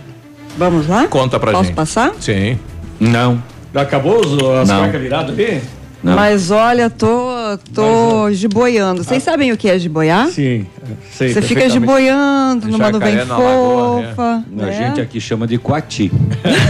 Vamos 0.57 0.89
lá? 0.89 1.07
Conta 1.09 1.39
pra 1.39 1.53
Posso 1.53 1.65
gente. 1.65 1.75
Posso 1.75 1.95
passar? 1.95 2.15
Sim. 2.21 2.59
Não. 2.99 3.43
Acabou 3.75 4.21
as 4.61 4.69
placas 4.69 5.01
viradas 5.01 5.31
ali? 5.31 5.61
Não. 6.03 6.15
Mas 6.15 6.51
olha, 6.51 6.89
tô, 6.91 7.59
tô 7.75 8.25
Mas, 8.25 8.39
giboiando. 8.39 9.03
Vocês 9.03 9.23
ah, 9.27 9.31
sabem 9.33 9.53
o 9.53 9.57
que 9.57 9.69
é 9.69 9.79
giboiar? 9.79 10.29
Sim, 10.29 10.67
sei. 11.13 11.33
Você 11.33 11.43
fica 11.43 11.69
giboiando 11.69 12.69
numa 12.69 12.91
nuvem 12.91 13.19
fofa. 13.19 13.35
Lagoa, 13.35 14.45
é. 14.59 14.65
A 14.65 14.71
gente 14.71 15.01
aqui 15.01 15.21
chama 15.21 15.47
de 15.47 15.59
coati. 15.59 16.13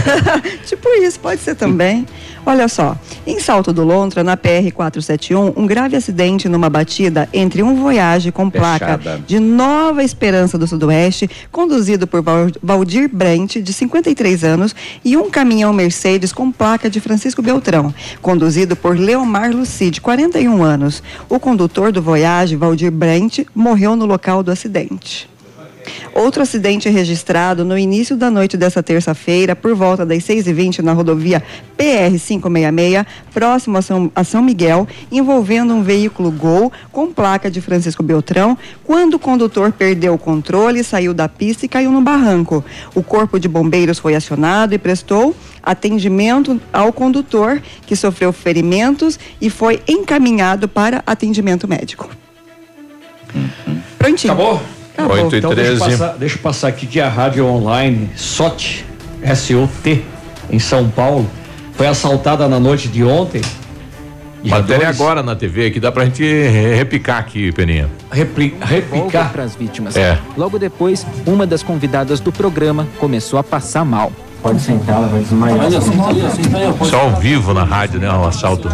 tipo 0.65 0.89
isso, 1.01 1.19
pode 1.19 1.41
ser 1.41 1.55
também. 1.55 2.05
Olha 2.47 2.69
só, 2.69 2.97
em 3.25 3.41
Salto 3.41 3.73
do 3.73 3.83
Lontra, 3.83 4.23
na 4.23 4.37
PR 4.37 4.71
471, 4.73 5.51
um 5.57 5.67
grave 5.67 5.97
acidente 5.97 6.47
numa 6.47 6.69
batida 6.69 7.27
entre 7.33 7.61
um 7.61 7.75
Voyage 7.75 8.31
com 8.31 8.49
placa 8.49 8.97
Fechada. 8.97 9.21
de 9.27 9.37
Nova 9.37 10.01
Esperança 10.01 10.57
do 10.57 10.65
Sudoeste, 10.65 11.29
conduzido 11.51 12.07
por 12.07 12.23
Valdir 12.63 13.09
Brent, 13.11 13.57
de 13.57 13.73
53 13.73 14.45
anos, 14.45 14.73
e 15.03 15.17
um 15.17 15.29
caminhão 15.29 15.73
Mercedes 15.73 16.31
com 16.31 16.49
placa 16.49 16.89
de 16.89 17.01
Francisco 17.01 17.41
Beltrão, 17.41 17.93
conduzido 18.21 18.77
por 18.77 18.97
Leomar 19.17 19.51
Luci, 19.51 19.89
de 19.89 19.99
41 19.99 20.63
anos. 20.63 21.01
O 21.27 21.39
condutor 21.39 21.91
do 21.91 22.03
Voyage, 22.03 22.55
Valdir 22.55 22.91
Brent, 22.91 23.39
morreu 23.55 23.95
no 23.95 24.05
local 24.05 24.43
do 24.43 24.51
acidente. 24.51 25.27
Outro 26.13 26.41
acidente 26.41 26.89
registrado 26.89 27.63
no 27.63 27.77
início 27.77 28.15
da 28.15 28.29
noite 28.29 28.57
dessa 28.57 28.81
terça-feira, 28.81 29.55
por 29.55 29.75
volta 29.75 30.05
das 30.05 30.23
6h20, 30.23 30.79
na 30.79 30.93
rodovia 30.93 31.43
PR-566, 31.77 33.05
próximo 33.33 33.77
a 33.77 33.81
São, 33.81 34.11
a 34.15 34.23
São 34.23 34.41
Miguel, 34.41 34.87
envolvendo 35.11 35.73
um 35.73 35.83
veículo 35.83 36.31
Gol 36.31 36.71
com 36.91 37.11
placa 37.11 37.49
de 37.49 37.61
Francisco 37.61 38.03
Beltrão, 38.03 38.57
quando 38.83 39.15
o 39.15 39.19
condutor 39.19 39.71
perdeu 39.71 40.13
o 40.13 40.17
controle, 40.17 40.83
saiu 40.83 41.13
da 41.13 41.27
pista 41.27 41.65
e 41.65 41.69
caiu 41.69 41.91
no 41.91 42.01
barranco. 42.01 42.63
O 42.95 43.03
corpo 43.03 43.39
de 43.39 43.47
bombeiros 43.47 43.99
foi 43.99 44.15
acionado 44.15 44.73
e 44.73 44.77
prestou 44.77 45.35
atendimento 45.61 46.59
ao 46.71 46.93
condutor, 46.93 47.61
que 47.85 47.95
sofreu 47.95 48.31
ferimentos 48.31 49.19
e 49.41 49.49
foi 49.49 49.81
encaminhado 49.87 50.67
para 50.67 51.03
atendimento 51.05 51.67
médico. 51.67 52.09
Prontinho. 53.97 54.33
Acabou? 54.33 54.76
Acabou. 54.97 55.15
8 55.15 55.35
e 55.35 55.39
Então 55.39 55.53
deixa 55.53 55.71
eu, 55.71 55.77
13. 55.79 55.97
passar, 55.97 56.17
deixa 56.17 56.35
eu 56.37 56.41
passar 56.41 56.67
aqui 56.69 56.87
que 56.87 56.99
a 56.99 57.07
rádio 57.09 57.45
online 57.45 58.09
SOT, 58.15 58.85
S-O-T, 59.21 60.03
em 60.49 60.59
São 60.59 60.89
Paulo, 60.89 61.27
foi 61.73 61.87
assaltada 61.87 62.47
na 62.47 62.59
noite 62.59 62.87
de 62.87 63.03
ontem. 63.03 63.41
Matéria 64.43 64.85
dois. 64.85 65.01
agora 65.01 65.21
na 65.21 65.35
TV 65.35 65.71
que 65.71 65.79
dá 65.79 65.91
pra 65.91 66.05
gente 66.05 66.23
re- 66.23 66.75
repicar 66.75 67.17
aqui, 67.17 67.51
Peninha. 67.51 67.89
Repli, 68.11 68.55
repicar 68.61 69.31
para 69.31 69.43
as 69.43 69.55
vítimas. 69.55 69.95
É. 69.97 70.17
Logo 70.37 70.57
depois, 70.57 71.05
uma 71.25 71.45
das 71.45 71.61
convidadas 71.63 72.19
do 72.19 72.31
programa 72.31 72.87
começou 72.99 73.37
a 73.39 73.43
passar 73.43 73.83
mal. 73.83 74.11
Pode 74.41 74.61
sentar, 74.61 74.97
ela 74.97 75.07
vai 75.07 75.19
desmaiar. 75.21 75.57
Só 76.89 77.01
ao 77.01 77.15
vivo 77.15 77.53
na 77.53 77.63
rádio, 77.63 77.99
né? 77.99 78.09
O 78.09 78.23
assalto. 78.25 78.69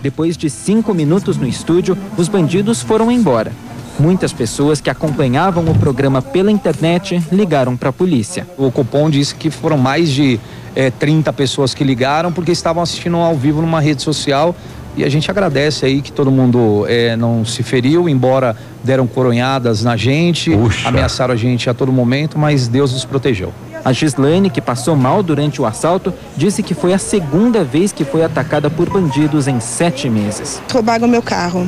Depois 0.00 0.36
de 0.36 0.48
cinco 0.48 0.94
minutos 0.94 1.36
no 1.36 1.46
estúdio, 1.46 1.98
os 2.16 2.28
bandidos 2.28 2.80
foram 2.80 3.10
embora. 3.10 3.52
Muitas 3.98 4.32
pessoas 4.32 4.80
que 4.80 4.90
acompanhavam 4.90 5.64
o 5.64 5.74
programa 5.78 6.22
pela 6.22 6.50
internet 6.50 7.22
ligaram 7.30 7.76
para 7.76 7.90
a 7.90 7.92
polícia. 7.92 8.46
O 8.56 8.70
cupom 8.70 9.08
disse 9.10 9.34
que 9.34 9.50
foram 9.50 9.76
mais 9.76 10.10
de 10.10 10.40
eh, 10.74 10.90
30 10.90 11.32
pessoas 11.32 11.74
que 11.74 11.84
ligaram 11.84 12.32
porque 12.32 12.52
estavam 12.52 12.82
assistindo 12.82 13.16
ao 13.16 13.36
vivo 13.36 13.60
numa 13.60 13.80
rede 13.80 14.02
social. 14.02 14.54
E 14.94 15.04
a 15.04 15.08
gente 15.08 15.30
agradece 15.30 15.86
aí 15.86 16.02
que 16.02 16.12
todo 16.12 16.30
mundo 16.30 16.84
eh, 16.86 17.16
não 17.16 17.44
se 17.46 17.62
feriu, 17.62 18.08
embora 18.08 18.54
deram 18.84 19.06
coronhadas 19.06 19.82
na 19.82 19.96
gente, 19.96 20.50
ameaçaram 20.84 21.32
a 21.32 21.36
gente 21.36 21.70
a 21.70 21.74
todo 21.74 21.90
momento, 21.90 22.38
mas 22.38 22.68
Deus 22.68 22.92
nos 22.92 23.04
protegeu. 23.04 23.52
A 23.84 23.92
Gislaine, 23.92 24.50
que 24.50 24.60
passou 24.60 24.94
mal 24.94 25.22
durante 25.22 25.60
o 25.60 25.66
assalto, 25.66 26.12
disse 26.36 26.62
que 26.62 26.74
foi 26.74 26.92
a 26.92 26.98
segunda 26.98 27.64
vez 27.64 27.90
que 27.90 28.04
foi 28.04 28.22
atacada 28.22 28.68
por 28.68 28.88
bandidos 28.90 29.48
em 29.48 29.60
sete 29.60 30.10
meses. 30.10 30.60
roubaram 30.70 31.08
meu 31.08 31.22
carro. 31.22 31.66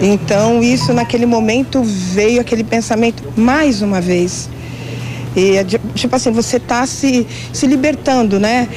Então, 0.00 0.62
isso 0.62 0.92
naquele 0.92 1.26
momento 1.26 1.82
veio 1.82 2.40
aquele 2.40 2.62
pensamento 2.62 3.22
mais 3.36 3.82
uma 3.82 4.00
vez. 4.00 4.48
E, 5.34 5.56
é 5.56 5.64
tipo 5.94 6.14
assim, 6.14 6.30
você 6.30 6.56
está 6.56 6.86
se, 6.86 7.26
se 7.52 7.66
libertando, 7.66 8.38
né? 8.38 8.68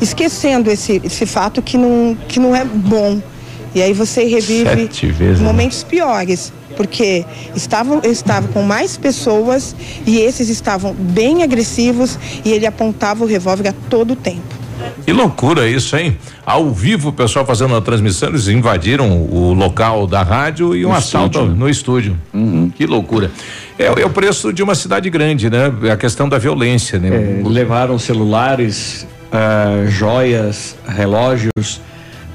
Esquecendo 0.00 0.70
esse, 0.70 1.00
esse 1.04 1.26
fato 1.26 1.60
que 1.60 1.76
não, 1.76 2.16
que 2.26 2.40
não 2.40 2.56
é 2.56 2.64
bom. 2.64 3.20
E 3.74 3.82
aí 3.82 3.92
você 3.92 4.24
revive 4.24 4.88
vezes, 5.12 5.40
né? 5.40 5.46
momentos 5.46 5.82
piores. 5.82 6.52
Porque 6.76 7.26
estavam, 7.54 8.00
eu 8.02 8.12
estava 8.12 8.48
com 8.48 8.62
mais 8.62 8.96
pessoas 8.96 9.74
e 10.06 10.18
esses 10.18 10.48
estavam 10.48 10.94
bem 10.94 11.42
agressivos 11.42 12.18
e 12.44 12.52
ele 12.52 12.66
apontava 12.66 13.24
o 13.24 13.26
revólver 13.26 13.68
a 13.68 13.74
todo 13.90 14.16
tempo. 14.16 14.54
Que 15.04 15.12
loucura 15.12 15.68
isso, 15.68 15.96
hein? 15.96 16.16
Ao 16.44 16.70
vivo, 16.70 17.08
o 17.08 17.12
pessoal 17.12 17.44
fazendo 17.44 17.74
a 17.74 17.80
transmissão, 17.80 18.28
eles 18.28 18.48
invadiram 18.48 19.10
o 19.10 19.52
local 19.52 20.06
da 20.06 20.22
rádio 20.22 20.74
e 20.74 20.84
um 20.84 20.90
No 20.90 20.94
assalto 20.94 21.38
estúdio, 21.38 21.56
no 21.56 21.68
estúdio. 21.68 22.16
Que 22.76 22.86
loucura. 22.86 23.30
É, 23.78 23.86
é 23.86 24.06
o 24.06 24.10
preço 24.10 24.52
de 24.52 24.62
uma 24.62 24.74
cidade 24.74 25.08
grande, 25.10 25.48
né? 25.50 25.72
A 25.92 25.96
questão 25.96 26.28
da 26.28 26.38
violência, 26.38 26.98
né? 26.98 27.40
É, 27.40 27.48
levaram 27.48 27.98
celulares, 27.98 29.06
ah, 29.32 29.84
joias, 29.88 30.76
relógios, 30.86 31.80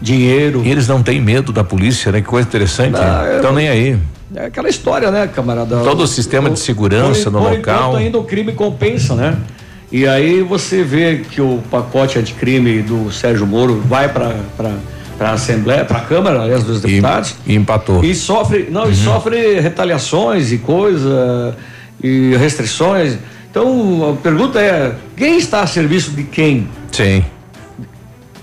dinheiro. 0.02 0.62
E 0.66 0.70
eles 0.70 0.88
não 0.88 1.02
têm 1.02 1.22
medo 1.22 1.52
da 1.52 1.64
polícia, 1.64 2.12
né? 2.12 2.22
Que 2.22 2.28
coisa 2.28 2.48
interessante. 2.48 2.92
Não, 2.92 3.36
Estão 3.36 3.54
nem 3.54 3.70
aí. 3.70 3.98
É 4.36 4.46
aquela 4.46 4.68
história, 4.68 5.12
né, 5.12 5.28
camarada? 5.28 5.78
Todo 5.78 6.02
o 6.02 6.08
sistema 6.08 6.50
de 6.50 6.60
segurança 6.60 7.32
por, 7.32 7.40
no 7.40 7.46
por 7.46 7.58
local. 7.58 7.96
ainda 7.96 8.18
o 8.18 8.24
crime 8.24 8.52
compensa, 8.52 9.16
né? 9.16 9.38
E 9.92 10.08
aí 10.08 10.42
você 10.42 10.84
vê 10.84 11.18
que 11.30 11.40
o 11.40 11.62
pacote 11.70 12.18
anticrime 12.20 12.82
do 12.82 13.12
Sérgio 13.12 13.46
Moro 13.46 13.82
vai 13.86 14.10
para 14.10 14.36
para 15.18 15.30
a 15.30 15.34
Assembleia, 15.34 15.86
para 15.86 16.00
a 16.00 16.02
Câmara, 16.02 16.42
aliás, 16.42 16.64
dos 16.64 16.82
deputados. 16.82 17.36
E 17.46 17.56
empatou. 17.56 18.04
E 18.04 18.14
sofre, 18.14 18.68
não, 18.70 18.90
e 18.90 18.96
sofre 18.96 19.60
retaliações 19.60 20.52
e 20.52 20.58
coisa 20.58 21.56
e 22.04 22.36
restrições. 22.36 23.18
Então 23.50 24.12
a 24.12 24.22
pergunta 24.22 24.60
é: 24.60 24.96
quem 25.16 25.38
está 25.38 25.62
a 25.62 25.68
serviço 25.68 26.12
de 26.12 26.24
quem? 26.24 26.68
Sim. 26.92 27.24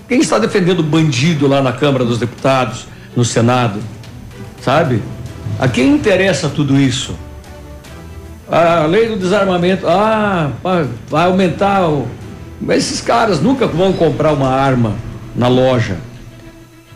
Quem 0.07 0.19
está 0.19 0.37
defendendo 0.37 0.79
o 0.79 0.83
bandido 0.83 1.47
lá 1.47 1.61
na 1.61 1.71
Câmara 1.71 2.03
dos 2.03 2.17
Deputados, 2.17 2.87
no 3.15 3.23
Senado? 3.23 3.79
Sabe? 4.61 5.01
A 5.59 5.67
quem 5.67 5.93
interessa 5.93 6.49
tudo 6.49 6.79
isso? 6.79 7.15
A 8.49 8.85
lei 8.85 9.07
do 9.07 9.15
desarmamento, 9.17 9.87
ah, 9.87 10.51
vai- 10.61 10.87
aumentar 11.25 11.87
o. 11.87 12.07
Mas 12.61 12.79
esses 12.79 13.01
caras 13.01 13.39
nunca 13.41 13.65
vão 13.67 13.93
comprar 13.93 14.31
uma 14.33 14.49
arma 14.49 14.93
na 15.35 15.47
loja. 15.47 15.97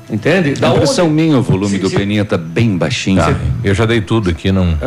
Entende? 0.10 0.53
Da 0.53 0.69
impressão 0.69 1.10
minha, 1.10 1.38
o 1.38 1.41
volume 1.41 1.72
Se- 1.76 1.80
do 1.80 1.90
se- 1.90 1.95
Peninha 1.95 2.24
tá 2.24 2.38
bem 2.38 2.78
baixinho. 2.78 3.18
Tá, 3.18 3.36
eu 3.64 3.74
já 3.74 3.86
dei 3.86 3.99
tudo 3.99 4.30
aqui, 4.30 4.52
não. 4.52 4.78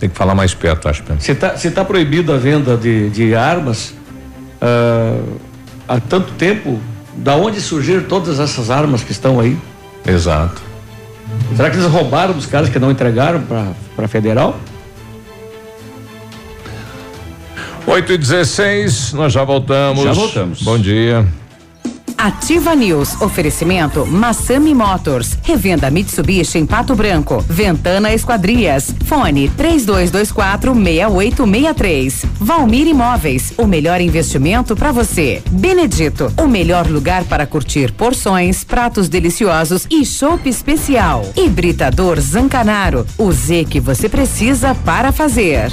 Tem 0.00 0.08
que 0.08 0.16
falar 0.16 0.34
mais 0.34 0.52
perto, 0.54 0.88
acho. 0.88 1.02
Se 1.20 1.30
está 1.32 1.56
se 1.56 1.70
tá 1.70 1.84
proibido 1.84 2.32
a 2.32 2.36
venda 2.38 2.76
de, 2.76 3.08
de 3.10 3.34
armas 3.36 3.94
ah, 4.60 5.20
há 5.88 6.00
tanto 6.00 6.32
tempo, 6.32 6.80
da 7.16 7.36
onde 7.36 7.60
surgiram 7.60 8.02
todas 8.04 8.40
essas 8.40 8.70
armas 8.70 9.02
que 9.04 9.12
estão 9.12 9.38
aí? 9.38 9.56
Exato. 10.06 10.60
Será 11.56 11.70
que 11.70 11.76
eles 11.76 11.88
roubaram 11.88 12.34
dos 12.34 12.46
caras 12.46 12.68
que 12.68 12.78
não 12.78 12.90
entregaram 12.90 13.40
para 13.42 14.04
a 14.04 14.08
federal? 14.08 14.58
8 17.86 18.12
e 18.12 18.18
16 18.18 19.12
nós 19.12 19.32
já 19.32 19.44
voltamos. 19.44 20.04
Já 20.04 20.12
voltamos. 20.12 20.62
Bom 20.62 20.78
dia. 20.78 21.26
Ativa 22.16 22.76
News. 22.76 23.20
Oferecimento 23.20 24.06
Massami 24.06 24.72
Motors. 24.72 25.36
Revenda 25.42 25.90
Mitsubishi 25.90 26.58
em 26.58 26.64
Pato 26.64 26.94
Branco. 26.94 27.44
Ventana 27.48 28.14
Esquadrias. 28.14 28.94
Fone 29.06 29.48
3224 29.48 30.72
6863. 30.72 32.24
Valmir 32.38 32.86
Imóveis. 32.86 33.52
O 33.58 33.66
melhor 33.66 34.00
investimento 34.00 34.76
para 34.76 34.92
você. 34.92 35.42
Benedito. 35.50 36.32
O 36.38 36.46
melhor 36.46 36.86
lugar 36.86 37.24
para 37.24 37.44
curtir 37.44 37.90
porções, 37.90 38.62
pratos 38.62 39.08
deliciosos 39.08 39.88
e 39.90 40.06
chopp 40.06 40.48
especial. 40.48 41.26
Hibridador 41.36 42.20
Zancanaro. 42.20 43.04
O 43.18 43.32
Z 43.32 43.66
que 43.68 43.80
você 43.80 44.08
precisa 44.08 44.76
para 44.84 45.10
fazer. 45.10 45.72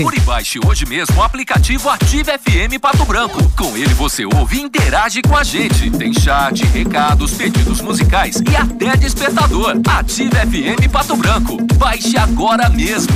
Procure 0.00 0.16
e 0.16 0.20
baixe 0.20 0.58
hoje 0.66 0.86
mesmo 0.86 1.18
o 1.18 1.22
aplicativo 1.22 1.90
Ative 1.90 2.32
FM 2.38 2.80
Pato 2.80 3.04
Branco. 3.04 3.38
Com 3.54 3.76
ele 3.76 3.92
você 3.92 4.24
ouve 4.24 4.56
e 4.56 4.62
interage 4.62 5.20
com 5.20 5.36
a 5.36 5.44
gente. 5.44 5.90
Tem 5.90 6.14
chat, 6.14 6.64
recados, 6.64 7.34
pedidos 7.34 7.82
musicais 7.82 8.42
e 8.50 8.56
até 8.56 8.96
despertador. 8.96 9.78
Ative 9.86 10.30
FM 10.30 10.90
Pato 10.90 11.14
Branco. 11.16 11.58
Baixe 11.74 12.16
agora 12.16 12.70
mesmo. 12.70 13.12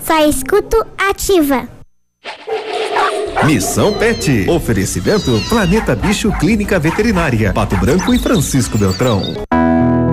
Só 0.00 0.28
escuto 0.28 0.84
ativa. 0.98 1.68
Missão 3.44 3.92
Pet. 3.92 4.50
Oferecimento 4.50 5.40
Planeta 5.48 5.94
Bicho 5.94 6.32
Clínica 6.40 6.80
Veterinária. 6.80 7.52
Pato 7.52 7.76
Branco 7.76 8.12
e 8.12 8.18
Francisco 8.18 8.76
Beltrão. 8.76 9.22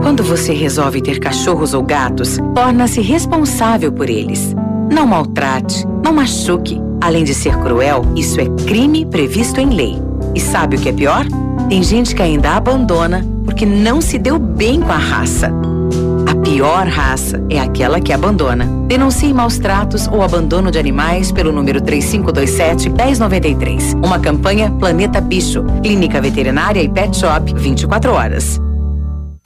Quando 0.04 0.24
você 0.24 0.54
resolve 0.54 1.02
ter 1.02 1.20
cachorros 1.20 1.74
ou 1.74 1.82
gatos, 1.82 2.38
torna-se 2.54 3.02
responsável 3.02 3.92
por 3.92 4.10
eles. 4.10 4.54
Não 4.92 5.08
maltrate, 5.08 5.88
não 6.04 6.12
machuque. 6.12 6.82
Além 7.00 7.24
de 7.24 7.34
ser 7.34 7.56
cruel, 7.58 8.06
isso 8.16 8.42
é 8.42 8.46
crime 8.66 9.06
previsto 9.06 9.62
em 9.62 9.70
lei. 9.70 9.98
E 10.36 10.40
sabe 10.40 10.76
o 10.76 10.80
que 10.80 10.90
é 10.90 10.94
pior? 10.94 11.26
Tem 11.70 11.82
gente 11.82 12.14
que 12.14 12.22
ainda 12.22 12.52
abandona 12.52 13.26
porque 13.46 13.66
não 13.66 14.02
se 14.02 14.20
deu 14.20 14.38
bem 14.38 14.82
com 14.82 14.92
a 14.92 14.98
raça. 14.98 15.50
A 16.30 16.36
pior 16.36 16.86
raça 16.88 17.42
é 17.50 17.58
aquela 17.60 18.02
que 18.02 18.12
abandona. 18.12 18.66
Denuncie 18.88 19.34
maus 19.34 19.58
tratos 19.58 20.08
ou 20.08 20.22
abandono 20.22 20.70
de 20.70 20.78
animais 20.78 21.32
pelo 21.32 21.54
número 21.54 21.80
3527-1093. 21.82 24.06
Uma 24.06 24.20
campanha 24.20 24.70
Planeta 24.72 25.22
Bicho. 25.22 25.64
Clínica 25.82 26.20
Veterinária 26.22 26.82
e 26.82 26.90
Pet 26.90 27.18
Shop 27.18 27.54
24 27.56 28.12
horas. 28.12 28.60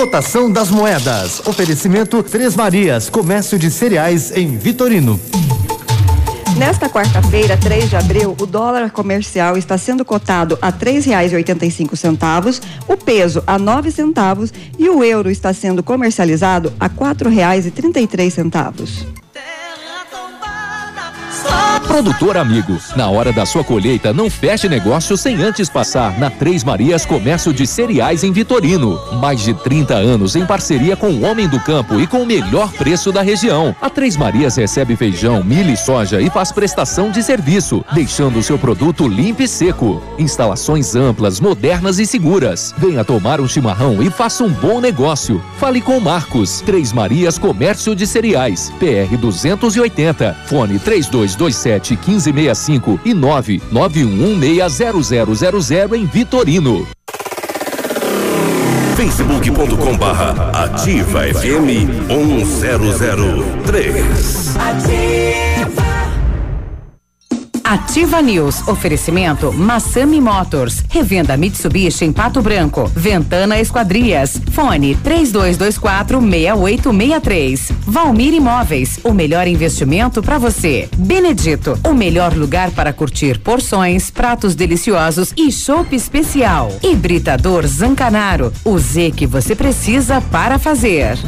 Cotação 0.00 0.50
das 0.50 0.70
moedas. 0.70 1.46
Oferecimento 1.46 2.22
Três 2.22 2.56
Marias, 2.56 3.10
comércio 3.10 3.58
de 3.58 3.70
cereais 3.70 4.34
em 4.34 4.56
Vitorino. 4.56 5.20
Nesta 6.56 6.88
quarta-feira, 6.88 7.54
3 7.58 7.90
de 7.90 7.96
abril, 7.96 8.34
o 8.40 8.46
dólar 8.46 8.92
comercial 8.92 9.58
está 9.58 9.76
sendo 9.76 10.02
cotado 10.02 10.58
a 10.62 10.72
três 10.72 11.04
reais 11.04 11.34
e 11.34 11.36
oitenta 11.36 11.66
e 11.66 11.70
cinco 11.70 11.98
centavos, 11.98 12.62
o 12.88 12.96
peso 12.96 13.44
a 13.46 13.58
nove 13.58 13.90
centavos 13.90 14.50
e 14.78 14.88
o 14.88 15.04
euro 15.04 15.30
está 15.30 15.52
sendo 15.52 15.82
comercializado 15.82 16.72
a 16.80 16.88
quatro 16.88 17.28
reais 17.28 17.66
e 17.66 17.70
trinta 17.70 18.00
e 18.00 18.06
três 18.06 18.32
centavos. 18.32 19.04
Produtor 21.86 22.36
amigo, 22.36 22.78
na 22.96 23.10
hora 23.10 23.32
da 23.32 23.44
sua 23.44 23.64
colheita, 23.64 24.12
não 24.12 24.30
feche 24.30 24.68
negócio 24.68 25.16
sem 25.16 25.42
antes 25.42 25.68
passar 25.68 26.18
na 26.18 26.30
Três 26.30 26.62
Marias 26.62 27.04
Comércio 27.04 27.52
de 27.52 27.66
Cereais 27.66 28.22
em 28.22 28.32
Vitorino. 28.32 28.98
Mais 29.20 29.40
de 29.40 29.52
30 29.52 29.94
anos 29.94 30.36
em 30.36 30.46
parceria 30.46 30.96
com 30.96 31.08
o 31.08 31.24
Homem 31.24 31.48
do 31.48 31.58
Campo 31.60 32.00
e 32.00 32.06
com 32.06 32.22
o 32.22 32.26
melhor 32.26 32.72
preço 32.72 33.10
da 33.10 33.22
região. 33.22 33.74
A 33.80 33.90
Três 33.90 34.16
Marias 34.16 34.56
recebe 34.56 34.96
feijão, 34.96 35.42
milho 35.42 35.72
e 35.72 35.76
soja 35.76 36.20
e 36.20 36.30
faz 36.30 36.52
prestação 36.52 37.10
de 37.10 37.22
serviço, 37.22 37.84
deixando 37.92 38.38
o 38.38 38.42
seu 38.42 38.58
produto 38.58 39.08
limpo 39.08 39.42
e 39.42 39.48
seco. 39.48 40.02
Instalações 40.18 40.94
amplas, 40.94 41.40
modernas 41.40 41.98
e 41.98 42.06
seguras. 42.06 42.74
Venha 42.78 43.04
tomar 43.04 43.40
um 43.40 43.48
chimarrão 43.48 44.02
e 44.02 44.10
faça 44.10 44.44
um 44.44 44.50
bom 44.50 44.80
negócio. 44.80 45.42
Fale 45.58 45.80
com 45.80 45.98
Marcos. 45.98 46.60
Três 46.60 46.92
Marias 46.92 47.36
Comércio 47.36 47.94
de 47.94 48.06
Cereais. 48.06 48.72
PR 48.78 49.16
280. 49.16 50.36
Fone 50.46 50.78
3227 50.78 51.69
1565 51.78 52.98
e 53.04 53.14
991160000 53.14 55.94
em 55.94 56.06
Vitorino. 56.06 56.88
facebook.com 58.96 59.96
barra 59.96 60.50
ativa 60.64 61.22
FM 61.22 61.86
1003. 62.08 64.56
Ativa 64.56 65.29
News. 68.22 68.66
Oferecimento 68.66 69.52
Massami 69.52 70.20
Motors. 70.20 70.82
Revenda 70.88 71.36
Mitsubishi 71.36 72.04
em 72.04 72.12
Pato 72.12 72.42
Branco. 72.42 72.90
Ventana 72.94 73.60
Esquadrias. 73.60 74.40
Fone 74.50 74.96
3224 74.96 76.20
6863. 76.20 77.72
Valmir 77.86 78.34
Imóveis. 78.34 78.98
O 79.04 79.12
melhor 79.12 79.46
investimento 79.46 80.22
para 80.22 80.38
você. 80.38 80.88
Benedito. 80.96 81.78
O 81.84 81.94
melhor 81.94 82.34
lugar 82.34 82.70
para 82.70 82.92
curtir 82.92 83.38
porções, 83.38 84.10
pratos 84.10 84.54
deliciosos 84.54 85.32
e 85.36 85.52
chopp 85.52 85.94
especial. 85.94 86.72
Hibridador 86.82 87.66
Zancanaro. 87.66 88.52
O 88.64 88.78
Z 88.78 89.12
que 89.12 89.26
você 89.26 89.54
precisa 89.54 90.20
para 90.20 90.58
fazer. 90.58 91.18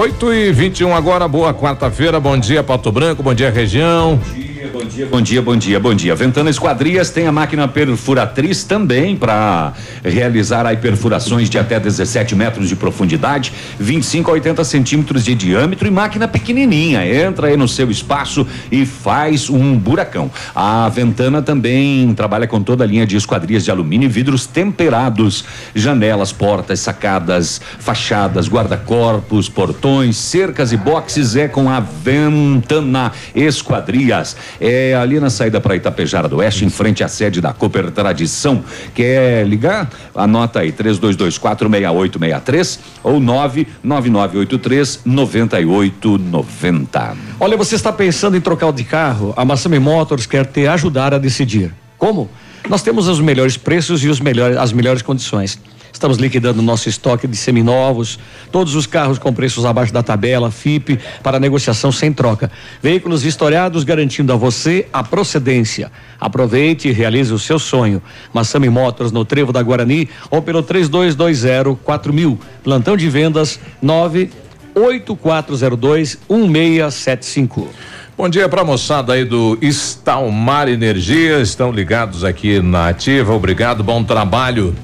8 0.00 0.32
e 0.32 0.50
21 0.50 0.96
agora, 0.96 1.28
boa 1.28 1.52
quarta-feira, 1.52 2.18
bom 2.18 2.34
dia 2.38 2.62
Pato 2.62 2.90
Branco, 2.90 3.22
bom 3.22 3.34
dia 3.34 3.50
região. 3.50 4.16
Bom 4.16 4.32
dia, 4.32 4.49
bom 4.80 5.20
dia, 5.20 5.42
bom 5.42 5.56
dia, 5.56 5.80
bom 5.80 5.94
dia. 5.94 6.14
Ventana 6.14 6.48
Esquadrias 6.48 7.10
tem 7.10 7.26
a 7.26 7.32
máquina 7.32 7.68
perfuratriz 7.68 8.64
também 8.64 9.14
para 9.14 9.74
realizar 10.02 10.64
aí 10.64 10.76
perfurações 10.76 11.50
de 11.50 11.58
até 11.58 11.78
17 11.78 12.34
metros 12.34 12.68
de 12.68 12.74
profundidade, 12.74 13.52
25 13.78 14.30
a 14.30 14.34
80 14.34 14.64
centímetros 14.64 15.24
de 15.24 15.34
diâmetro 15.34 15.86
e 15.86 15.90
máquina 15.90 16.26
pequenininha. 16.26 17.06
Entra 17.06 17.48
aí 17.48 17.56
no 17.56 17.68
seu 17.68 17.90
espaço 17.90 18.46
e 18.72 18.86
faz 18.86 19.50
um 19.50 19.76
buracão. 19.76 20.30
A 20.54 20.88
Ventana 20.88 21.42
também 21.42 22.14
trabalha 22.14 22.46
com 22.46 22.62
toda 22.62 22.84
a 22.84 22.86
linha 22.86 23.06
de 23.06 23.16
esquadrias 23.16 23.64
de 23.64 23.70
alumínio 23.70 24.06
e 24.06 24.08
vidros 24.08 24.46
temperados, 24.46 25.44
janelas, 25.74 26.32
portas, 26.32 26.80
sacadas, 26.80 27.60
fachadas, 27.78 28.48
guarda-corpos, 28.48 29.48
portões, 29.48 30.16
cercas 30.16 30.72
e 30.72 30.76
boxes. 30.76 31.36
É 31.36 31.48
com 31.48 31.68
a 31.68 31.80
Ventana 31.80 33.12
Esquadrias. 33.34 34.36
É 34.58 34.69
ali 35.00 35.20
na 35.20 35.30
saída 35.30 35.60
para 35.60 35.76
Itapejara 35.76 36.28
do 36.28 36.38
Oeste, 36.38 36.64
em 36.64 36.70
frente 36.70 37.04
à 37.04 37.08
sede 37.08 37.40
da 37.40 37.52
Cooper 37.52 37.90
Tradição. 37.90 38.64
Quer 38.94 39.46
ligar? 39.46 39.90
Anota 40.14 40.60
aí, 40.60 40.72
32246863 40.72 42.78
ou 43.02 43.20
99983 43.20 45.00
9890. 45.04 47.16
Olha, 47.38 47.56
você 47.56 47.74
está 47.74 47.92
pensando 47.92 48.36
em 48.36 48.40
trocar 48.40 48.72
de 48.72 48.84
carro? 48.84 49.34
A 49.36 49.44
Massami 49.44 49.78
Motors 49.78 50.26
quer 50.26 50.46
te 50.46 50.66
ajudar 50.66 51.14
a 51.14 51.18
decidir. 51.18 51.72
Como? 51.98 52.30
Nós 52.68 52.82
temos 52.82 53.08
os 53.08 53.20
melhores 53.20 53.56
preços 53.56 54.04
e 54.04 54.08
os 54.08 54.20
melhores, 54.20 54.56
as 54.56 54.72
melhores 54.72 55.02
condições. 55.02 55.58
Estamos 56.00 56.16
liquidando 56.16 56.62
nosso 56.62 56.88
estoque 56.88 57.26
de 57.26 57.36
seminovos, 57.36 58.18
todos 58.50 58.74
os 58.74 58.86
carros 58.86 59.18
com 59.18 59.34
preços 59.34 59.66
abaixo 59.66 59.92
da 59.92 60.02
tabela, 60.02 60.50
FIP, 60.50 60.98
para 61.22 61.38
negociação 61.38 61.92
sem 61.92 62.10
troca. 62.10 62.50
Veículos 62.82 63.22
vistoriados 63.22 63.84
garantindo 63.84 64.32
a 64.32 64.36
você 64.36 64.86
a 64.94 65.04
procedência. 65.04 65.92
Aproveite 66.18 66.88
e 66.88 66.90
realize 66.90 67.30
o 67.34 67.38
seu 67.38 67.58
sonho. 67.58 68.02
Massami 68.32 68.70
Motors 68.70 69.12
no 69.12 69.26
Trevo 69.26 69.52
da 69.52 69.62
Guarani 69.62 70.08
ou 70.30 70.40
pelo 70.40 70.62
3220 70.62 71.76
4000. 71.84 72.38
Plantão 72.64 72.96
de 72.96 73.10
vendas 73.10 73.60
98402 73.82 76.18
1675. 76.30 77.68
Bom 78.16 78.30
dia 78.30 78.48
para 78.48 78.62
a 78.62 78.64
moçada 78.64 79.12
aí 79.12 79.26
do 79.26 79.58
Estalmar 79.60 80.66
Energia, 80.66 81.42
estão 81.42 81.70
ligados 81.70 82.24
aqui 82.24 82.58
na 82.62 82.88
Ativa. 82.88 83.34
Obrigado, 83.34 83.84
bom 83.84 84.02
trabalho. 84.02 84.74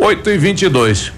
8 0.00 0.30
e 0.30 0.38
22 0.38 1.12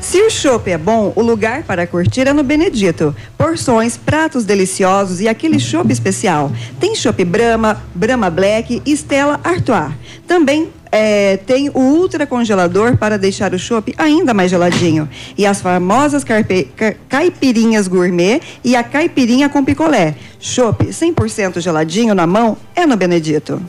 Se 0.00 0.22
o 0.22 0.30
chopp 0.30 0.70
é 0.70 0.78
bom, 0.78 1.12
o 1.14 1.20
lugar 1.20 1.62
para 1.62 1.86
curtir 1.86 2.26
é 2.26 2.32
no 2.32 2.42
Benedito. 2.42 3.14
Porções, 3.36 3.98
pratos 3.98 4.46
deliciosos 4.46 5.20
e 5.20 5.28
aquele 5.28 5.60
chopp 5.60 5.92
especial. 5.92 6.50
Tem 6.80 6.94
chopp 6.94 7.22
Brahma, 7.22 7.82
Brahma 7.94 8.30
Black 8.30 8.80
e 8.84 8.92
Stella 8.96 9.38
Artois. 9.44 9.92
Também 10.26 10.70
é, 10.90 11.36
tem 11.36 11.68
o 11.68 11.78
ultra 11.78 12.26
congelador 12.26 12.96
para 12.96 13.18
deixar 13.18 13.52
o 13.52 13.58
chopp 13.58 13.94
ainda 13.98 14.32
mais 14.32 14.50
geladinho. 14.50 15.06
E 15.36 15.44
as 15.44 15.60
famosas 15.60 16.24
carpe, 16.24 16.64
ca, 16.74 16.94
caipirinhas 17.10 17.86
gourmet 17.86 18.40
e 18.64 18.74
a 18.74 18.82
caipirinha 18.82 19.50
com 19.50 19.62
picolé. 19.62 20.14
Chopp 20.40 20.86
100% 20.86 21.60
geladinho 21.60 22.14
na 22.14 22.26
mão 22.26 22.56
é 22.74 22.86
no 22.86 22.96
Benedito. 22.96 23.60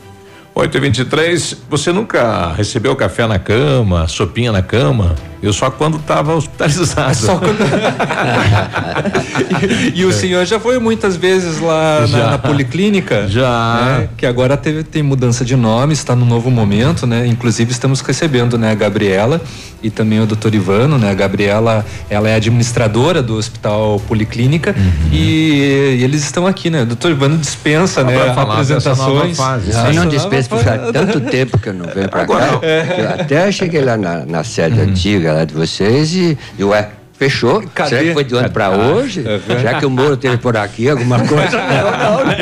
8 0.54 0.76
e 0.76 0.80
23 0.80 1.56
você 1.68 1.92
nunca 1.92 2.52
recebeu 2.52 2.94
café 2.94 3.26
na 3.26 3.38
cama, 3.38 4.06
sopinha 4.06 4.52
na 4.52 4.62
cama? 4.62 5.14
Eu 5.42 5.52
só 5.52 5.70
quando 5.70 5.96
estava 5.96 6.32
hospitalizado. 6.36 7.16
Só 7.16 7.36
quando... 7.36 7.58
e, 9.94 10.00
e, 10.00 10.04
o 10.04 10.12
senhor 10.12 10.44
já 10.44 10.60
foi 10.60 10.78
muitas 10.78 11.16
vezes 11.16 11.60
lá 11.60 12.06
na, 12.06 12.30
na, 12.32 12.38
policlínica? 12.38 13.26
Já. 13.28 13.98
Né? 13.98 14.08
Que 14.16 14.24
agora 14.24 14.56
teve, 14.56 14.84
tem 14.84 15.02
mudança 15.02 15.44
de 15.44 15.56
nome, 15.56 15.94
está 15.94 16.14
no 16.14 16.24
novo 16.24 16.50
momento, 16.50 17.06
né? 17.06 17.26
Inclusive 17.26 17.72
estamos 17.72 18.00
recebendo, 18.00 18.56
né, 18.56 18.70
a 18.70 18.74
Gabriela 18.74 19.40
e 19.82 19.90
também 19.90 20.20
o 20.20 20.26
doutor 20.26 20.54
Ivano, 20.54 20.96
né? 20.96 21.10
A 21.10 21.14
Gabriela, 21.14 21.84
ela 22.08 22.28
é 22.28 22.36
administradora 22.36 23.20
do 23.20 23.36
Hospital 23.36 24.00
Policlínica 24.06 24.74
uhum. 24.76 25.08
e, 25.12 25.96
e, 25.98 26.04
eles 26.04 26.22
estão 26.22 26.46
aqui, 26.46 26.70
né? 26.70 26.82
O 26.82 26.86
doutor 26.86 27.10
Ivano 27.10 27.36
dispensa, 27.36 28.04
né? 28.04 28.32
Apresentações. 28.36 29.36
Fase, 29.36 29.72
não, 29.72 30.04
não 30.04 30.08
dispensa, 30.08 30.41
porque 30.48 30.68
há 30.68 30.92
tanto 30.92 31.20
tempo 31.20 31.58
que 31.58 31.68
eu 31.68 31.74
não 31.74 31.86
venho 31.86 32.08
para 32.08 32.26
cá. 32.26 32.60
Eu 32.98 33.08
até 33.20 33.50
cheguei 33.52 33.82
lá 33.82 33.96
na, 33.96 34.24
na 34.24 34.44
sede 34.44 34.78
uhum. 34.80 34.88
antiga 34.88 35.32
lá 35.32 35.44
de 35.44 35.54
vocês 35.54 36.14
e, 36.14 36.38
e 36.58 36.64
ué, 36.64 36.90
Fechou? 37.22 37.62
Cadê? 37.72 37.90
Será 37.90 38.02
que 38.02 38.12
foi 38.14 38.24
de 38.24 38.34
ontem 38.34 38.48
para 38.48 38.66
ah, 38.66 38.76
hoje? 38.76 39.24
É 39.24 39.58
Já 39.60 39.74
que 39.78 39.86
o 39.86 39.90
Moro 39.90 40.16
teve 40.16 40.38
por 40.38 40.56
aqui 40.56 40.88
alguma 40.88 41.20
coisa? 41.20 41.56
não, 41.68 42.16
não, 42.18 42.26
né? 42.26 42.38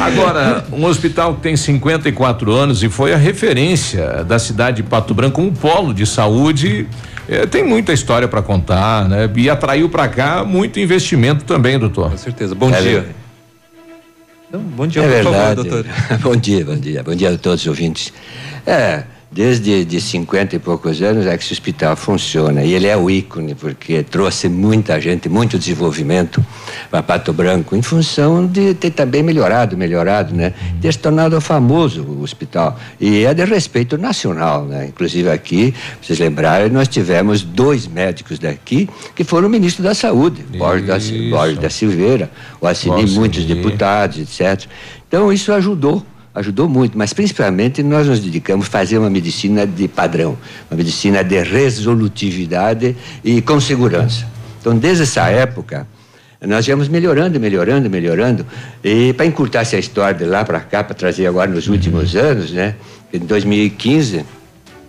Agora, 0.00 0.64
um 0.72 0.84
hospital 0.84 1.36
que 1.36 1.42
tem 1.42 1.56
54 1.56 2.52
anos 2.52 2.82
e 2.82 2.88
foi 2.88 3.14
a 3.14 3.16
referência 3.16 4.24
da 4.24 4.40
cidade 4.40 4.78
de 4.78 4.82
Pato 4.82 5.14
Branco, 5.14 5.40
um 5.40 5.52
polo 5.52 5.94
de 5.94 6.04
saúde. 6.04 6.88
É, 7.28 7.46
tem 7.46 7.62
muita 7.62 7.92
história 7.92 8.26
para 8.26 8.42
contar, 8.42 9.08
né? 9.08 9.30
E 9.36 9.48
atraiu 9.48 9.88
para 9.88 10.08
cá 10.08 10.42
muito 10.44 10.80
investimento 10.80 11.44
também, 11.44 11.78
doutor. 11.78 12.10
Com 12.10 12.16
certeza. 12.16 12.56
Bom 12.56 12.70
é 12.70 12.80
dia. 12.80 13.21
Não, 14.52 14.60
bom 14.60 14.86
dia, 14.86 15.02
é 15.02 15.04
por 15.06 15.10
verdade. 15.32 15.56
favor, 15.62 15.82
doutor. 15.82 15.86
bom 16.20 16.36
dia, 16.36 16.64
bom 16.64 16.76
dia. 16.76 17.02
Bom 17.02 17.14
dia 17.14 17.30
a 17.30 17.38
todos 17.38 17.62
os 17.62 17.66
ouvintes. 17.66 18.12
É, 18.66 19.04
desde 19.32 19.84
de 19.84 20.00
50 20.00 20.56
e 20.56 20.58
poucos 20.58 21.00
anos 21.00 21.26
é 21.26 21.36
que 21.36 21.42
esse 21.42 21.54
hospital 21.54 21.96
funciona 21.96 22.62
e 22.62 22.74
ele 22.74 22.86
é 22.86 22.96
o 22.96 23.10
ícone 23.10 23.54
porque 23.54 24.02
trouxe 24.02 24.48
muita 24.48 25.00
gente, 25.00 25.28
muito 25.28 25.58
desenvolvimento 25.58 26.44
para 26.90 27.02
Pato 27.02 27.32
Branco 27.32 27.74
em 27.74 27.80
função 27.80 28.46
de 28.46 28.74
ter 28.74 28.90
também 28.90 29.22
melhorado, 29.22 29.76
melhorado, 29.76 30.34
né? 30.34 30.52
Ter 30.80 30.92
se 30.92 30.98
tornado 30.98 31.40
famoso 31.40 32.02
o 32.02 32.22
hospital 32.22 32.78
e 33.00 33.24
é 33.24 33.32
de 33.32 33.44
respeito 33.44 33.96
nacional, 33.96 34.66
né? 34.66 34.86
Inclusive 34.88 35.30
aqui, 35.30 35.74
vocês 36.00 36.18
lembrarem, 36.18 36.68
nós 36.68 36.86
tivemos 36.86 37.42
dois 37.42 37.86
médicos 37.86 38.38
daqui 38.38 38.88
que 39.14 39.24
foram 39.24 39.48
ministro 39.48 39.82
da 39.82 39.94
Saúde, 39.94 40.44
Borges 40.58 40.86
da, 40.86 40.98
Borges 41.30 41.58
da 41.58 41.70
Silveira, 41.70 42.30
o 42.60 42.66
Assini, 42.66 43.06
muitos 43.06 43.44
deputados, 43.44 44.18
etc. 44.18 44.68
Então 45.08 45.32
isso 45.32 45.52
ajudou 45.52 46.04
ajudou 46.34 46.68
muito, 46.68 46.96
mas 46.96 47.12
principalmente 47.12 47.82
nós 47.82 48.06
nos 48.06 48.20
dedicamos 48.20 48.66
a 48.66 48.70
fazer 48.70 48.98
uma 48.98 49.10
medicina 49.10 49.66
de 49.66 49.88
padrão, 49.88 50.36
uma 50.70 50.76
medicina 50.76 51.22
de 51.22 51.42
resolutividade 51.42 52.96
e 53.22 53.42
com 53.42 53.60
segurança. 53.60 54.26
Então, 54.60 54.76
desde 54.76 55.02
essa 55.02 55.28
época, 55.28 55.86
nós 56.40 56.66
íamos 56.66 56.88
melhorando, 56.88 57.38
melhorando, 57.38 57.88
melhorando. 57.88 58.46
E 58.82 59.12
para 59.12 59.26
encurtar 59.26 59.60
essa 59.60 59.78
história 59.78 60.14
de 60.14 60.24
lá 60.24 60.44
para 60.44 60.60
cá, 60.60 60.82
para 60.82 60.94
trazer 60.94 61.26
agora 61.26 61.50
nos 61.50 61.68
últimos 61.68 62.16
anos, 62.16 62.50
né? 62.50 62.74
Em 63.12 63.18
2015, 63.18 64.24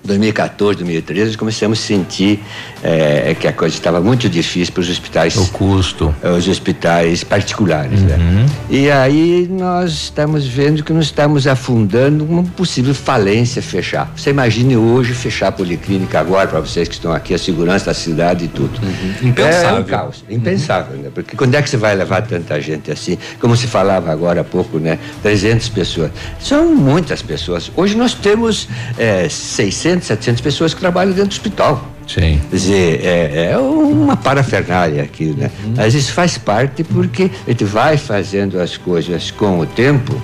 2014, 0.04 0.80
2013, 0.80 1.38
começamos 1.38 1.80
a 1.80 1.82
sentir 1.82 2.44
é, 2.84 3.34
que 3.40 3.48
a 3.48 3.54
coisa 3.54 3.74
estava 3.74 4.02
muito 4.02 4.28
difícil 4.28 4.74
para 4.74 4.82
os 4.82 4.90
hospitais. 4.90 5.38
O 5.38 5.48
custo. 5.48 6.14
Os 6.38 6.48
hospitais 6.48 7.24
particulares, 7.24 8.02
né? 8.02 8.18
uhum. 8.18 8.44
né? 8.44 8.46
E 8.70 8.92
aí 8.92 9.48
nós 9.50 9.92
estamos 9.92 10.46
vendo 10.46 10.84
que 10.84 10.92
nós 10.92 11.06
estamos 11.06 11.48
afundando 11.48 12.26
uma 12.26 12.44
possível 12.44 12.94
falência 12.94 13.62
fechar. 13.62 14.12
Você 14.16 14.32
imagine 14.32 14.76
hoje 14.76 15.14
fechar 15.14 15.48
a 15.48 15.52
policlínica 15.54 16.20
agora, 16.20 16.50
para 16.50 16.60
vocês 16.60 16.90
que 16.90 16.96
estão 16.96 17.14
aqui, 17.14 17.34
a 17.34 17.38
segurança 17.38 17.86
da 17.86 17.94
cidade 17.94 18.46
e 18.46 18.48
tudo. 18.50 18.78
Uhum. 18.84 19.30
Impensável. 19.30 19.78
É, 19.78 19.80
um 19.80 19.84
caos. 19.84 20.26
Impensável, 20.30 20.98
uhum. 20.98 21.04
né? 21.04 21.12
Porque 21.14 21.38
quando 21.38 21.56
é 21.56 21.62
que 21.62 21.70
você 21.70 21.78
vai 21.78 21.96
levar 21.96 22.24
tanta 22.24 22.60
gente 22.60 22.92
assim? 22.92 23.18
Como 23.40 23.56
se 23.56 23.68
falava 23.68 24.12
agora 24.12 24.42
há 24.42 24.44
pouco, 24.44 24.80
né? 24.80 25.00
300 25.22 25.70
pessoas. 25.70 26.12
São 26.42 26.76
muitas 26.76 27.22
pessoas. 27.22 27.72
Hoje 27.74 27.96
nós 27.96 28.14
temos 28.14 28.68
é, 28.98 29.30
600 29.30 29.93
600, 30.02 30.08
700 30.08 30.42
pessoas 30.42 30.74
que 30.74 30.80
trabalham 30.80 31.14
dentro 31.14 31.30
do 31.30 31.34
hospital. 31.34 31.88
Sim. 32.08 32.40
Quer 32.50 32.56
dizer, 32.56 33.06
é, 33.06 33.52
é 33.52 33.58
uma 33.58 34.18
parafernália 34.18 35.04
aqui, 35.04 35.26
né? 35.26 35.50
Uhum. 35.64 35.74
Mas 35.78 35.94
isso 35.94 36.12
faz 36.14 36.38
parte 36.38 36.84
porque 36.84 37.32
a 37.46 37.50
gente 37.50 37.64
vai 37.64 37.98
fazendo 37.98 38.60
as 38.60 38.78
coisas 38.78 39.32
com 39.32 39.60
o 39.60 39.66
tempo 39.66 40.22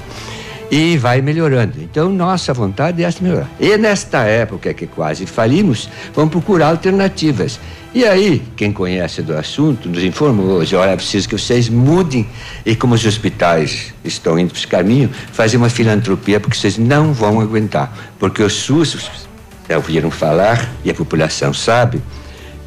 e 0.71 0.97
vai 0.97 1.21
melhorando. 1.21 1.73
Então, 1.81 2.09
nossa 2.09 2.53
vontade 2.53 3.03
é 3.03 3.07
essa 3.07 3.23
melhorar. 3.23 3.49
E 3.59 3.75
nesta 3.77 4.23
época 4.23 4.73
que 4.73 4.85
quase 4.85 5.25
falimos, 5.25 5.89
vamos 6.13 6.31
procurar 6.31 6.67
alternativas. 6.67 7.59
E 7.91 8.05
aí, 8.05 8.43
quem 8.55 8.71
conhece 8.71 9.23
do 9.23 9.35
assunto 9.35 9.89
nos 9.89 10.03
informou 10.03 10.57
hoje, 10.57 10.75
olha, 10.75 10.91
é 10.91 10.95
preciso 10.95 11.27
que 11.27 11.35
vocês 11.35 11.69
mudem 11.69 12.27
e 12.63 12.75
como 12.75 12.93
os 12.93 13.03
hospitais 13.03 13.93
estão 14.05 14.37
indo 14.37 14.49
para 14.49 14.59
esse 14.59 14.67
caminho, 14.67 15.09
fazer 15.31 15.57
uma 15.57 15.69
filantropia 15.69 16.39
porque 16.39 16.55
vocês 16.55 16.77
não 16.77 17.13
vão 17.13 17.41
aguentar. 17.41 17.91
Porque 18.19 18.43
o 18.43 18.49
SUS, 18.49 19.27
já 19.69 19.77
ouviram 19.77 20.09
falar, 20.09 20.67
e 20.83 20.89
a 20.89 20.93
população 20.93 21.53
sabe, 21.53 22.01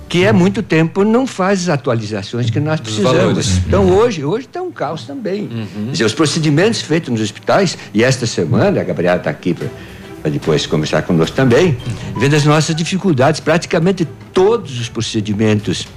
que 0.08 0.26
há 0.26 0.32
muito 0.32 0.62
tempo 0.62 1.04
não 1.04 1.26
faz 1.26 1.62
as 1.62 1.68
atualizações 1.70 2.48
que 2.48 2.60
nós 2.60 2.78
precisamos. 2.78 3.58
Então 3.66 3.90
hoje, 3.90 4.24
hoje 4.24 4.46
está 4.46 4.62
um 4.62 4.70
caos 4.70 5.04
também. 5.04 5.42
Uhum. 5.42 5.90
Dizer, 5.90 6.04
os 6.04 6.14
procedimentos 6.14 6.80
feitos 6.80 7.10
nos 7.10 7.20
hospitais, 7.20 7.76
e 7.92 8.04
esta 8.04 8.26
semana, 8.26 8.80
a 8.80 8.84
Gabriela 8.84 9.16
está 9.16 9.30
aqui 9.30 9.54
para 9.54 10.30
depois 10.30 10.64
conversar 10.66 11.02
conosco 11.02 11.34
também, 11.34 11.76
vendo 12.16 12.36
as 12.36 12.44
nossas 12.44 12.76
dificuldades, 12.76 13.40
praticamente 13.40 14.06
todos 14.32 14.78
os 14.78 14.88
procedimentos 14.88 15.88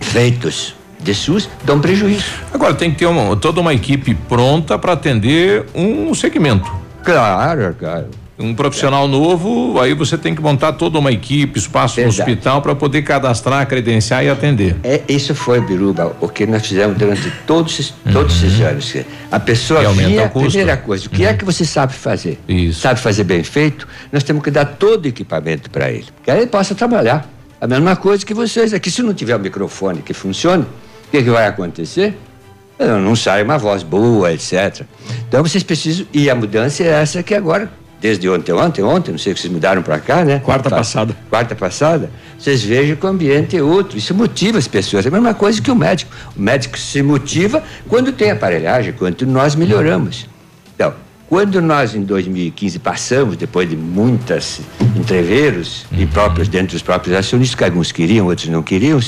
feitos 0.00 0.74
de 1.00 1.14
SUS 1.14 1.50
dão 1.64 1.80
prejuízo. 1.80 2.24
Agora 2.54 2.72
tem 2.72 2.90
que 2.90 2.98
ter 2.98 3.06
uma, 3.06 3.36
toda 3.36 3.60
uma 3.60 3.74
equipe 3.74 4.14
pronta 4.14 4.78
para 4.78 4.92
atender 4.92 5.66
um 5.74 6.14
segmento. 6.14 6.72
Claro, 7.02 7.76
claro 7.78 8.25
um 8.38 8.54
profissional 8.54 9.08
novo, 9.08 9.80
aí 9.80 9.94
você 9.94 10.18
tem 10.18 10.34
que 10.34 10.42
montar 10.42 10.74
toda 10.74 10.98
uma 10.98 11.10
equipe, 11.10 11.58
espaço 11.58 11.96
Verdade. 11.96 12.18
no 12.18 12.22
hospital 12.22 12.60
para 12.60 12.74
poder 12.74 13.02
cadastrar, 13.02 13.66
credenciar 13.66 14.24
e 14.24 14.28
atender. 14.28 14.76
É, 14.84 15.00
isso 15.08 15.34
foi, 15.34 15.60
Biruba, 15.60 16.14
o 16.20 16.28
que 16.28 16.46
nós 16.46 16.66
fizemos 16.66 16.98
durante 16.98 17.32
todos, 17.46 17.94
todos 18.12 18.42
uhum. 18.42 18.48
esses 18.48 18.60
anos. 18.60 18.94
A 19.30 19.40
pessoa 19.40 19.80
via, 19.92 20.26
a 20.26 20.28
primeira 20.28 20.76
coisa, 20.76 21.06
o 21.06 21.10
que 21.10 21.22
é 21.22 21.28
uhum. 21.28 21.32
é 21.32 21.36
que 21.36 21.44
você 21.44 21.64
sabe 21.64 21.94
fazer? 21.94 22.38
Isso. 22.46 22.80
Sabe 22.80 23.00
fazer 23.00 23.24
bem 23.24 23.42
feito? 23.42 23.88
Nós 24.12 24.22
temos 24.22 24.42
que 24.42 24.50
dar 24.50 24.66
todo 24.66 25.06
o 25.06 25.08
equipamento 25.08 25.70
para 25.70 25.90
ele, 25.90 26.06
que 26.22 26.30
aí 26.30 26.38
ele 26.38 26.46
possa 26.46 26.74
trabalhar. 26.74 27.26
A 27.58 27.66
mesma 27.66 27.96
coisa 27.96 28.24
que 28.24 28.34
vocês 28.34 28.74
aqui, 28.74 28.90
se 28.90 29.02
não 29.02 29.14
tiver 29.14 29.34
o 29.34 29.40
microfone 29.40 30.02
que 30.02 30.12
funcione, 30.12 30.62
o 30.62 31.10
que, 31.10 31.22
que 31.22 31.30
vai 31.30 31.46
acontecer? 31.46 32.14
Não 32.78 33.16
sai 33.16 33.42
uma 33.42 33.56
voz 33.56 33.82
boa, 33.82 34.30
etc. 34.30 34.82
Então 35.26 35.42
vocês 35.42 35.64
precisam, 35.64 36.06
e 36.12 36.28
a 36.28 36.34
mudança 36.34 36.82
é 36.82 36.88
essa 36.88 37.22
que 37.22 37.34
agora 37.34 37.70
desde 38.00 38.28
ontem, 38.28 38.52
ontem, 38.52 38.82
ontem, 38.82 39.10
não 39.10 39.18
sei 39.18 39.32
que 39.32 39.40
vocês 39.40 39.52
mudaram 39.52 39.82
para 39.82 39.98
cá, 39.98 40.24
né? 40.24 40.38
Quarta 40.40 40.68
tá, 40.68 40.76
passada. 40.76 41.16
Quarta 41.30 41.54
passada, 41.54 42.10
vocês 42.38 42.62
vejam 42.62 42.96
que 42.96 43.06
o 43.06 43.08
ambiente 43.08 43.56
é 43.56 43.62
outro. 43.62 43.96
Isso 43.96 44.14
motiva 44.14 44.58
as 44.58 44.68
pessoas. 44.68 45.06
É 45.06 45.08
a 45.08 45.12
mesma 45.12 45.34
coisa 45.34 45.60
que 45.60 45.70
o 45.70 45.74
médico. 45.74 46.10
O 46.36 46.40
médico 46.40 46.78
se 46.78 47.02
motiva 47.02 47.62
quando 47.88 48.12
tem 48.12 48.30
aparelhagem, 48.30 48.92
quando 48.92 49.26
nós 49.26 49.54
melhoramos. 49.54 50.28
Então, 50.74 50.94
Quando 51.28 51.60
nós, 51.60 51.92
em 51.94 52.02
2015, 52.02 52.78
passamos, 52.78 53.36
depois 53.36 53.68
de 53.68 53.76
muitas 53.76 54.60
entreveros, 54.94 55.84
uhum. 55.90 56.02
e 56.02 56.06
próprios 56.06 56.46
dentro 56.46 56.72
dos 56.74 56.82
próprios 56.82 57.16
acionistas, 57.16 57.56
que 57.56 57.64
alguns 57.64 57.90
queriam, 57.90 58.26
outros 58.26 58.48
não 58.48 58.62
queriam, 58.62 59.00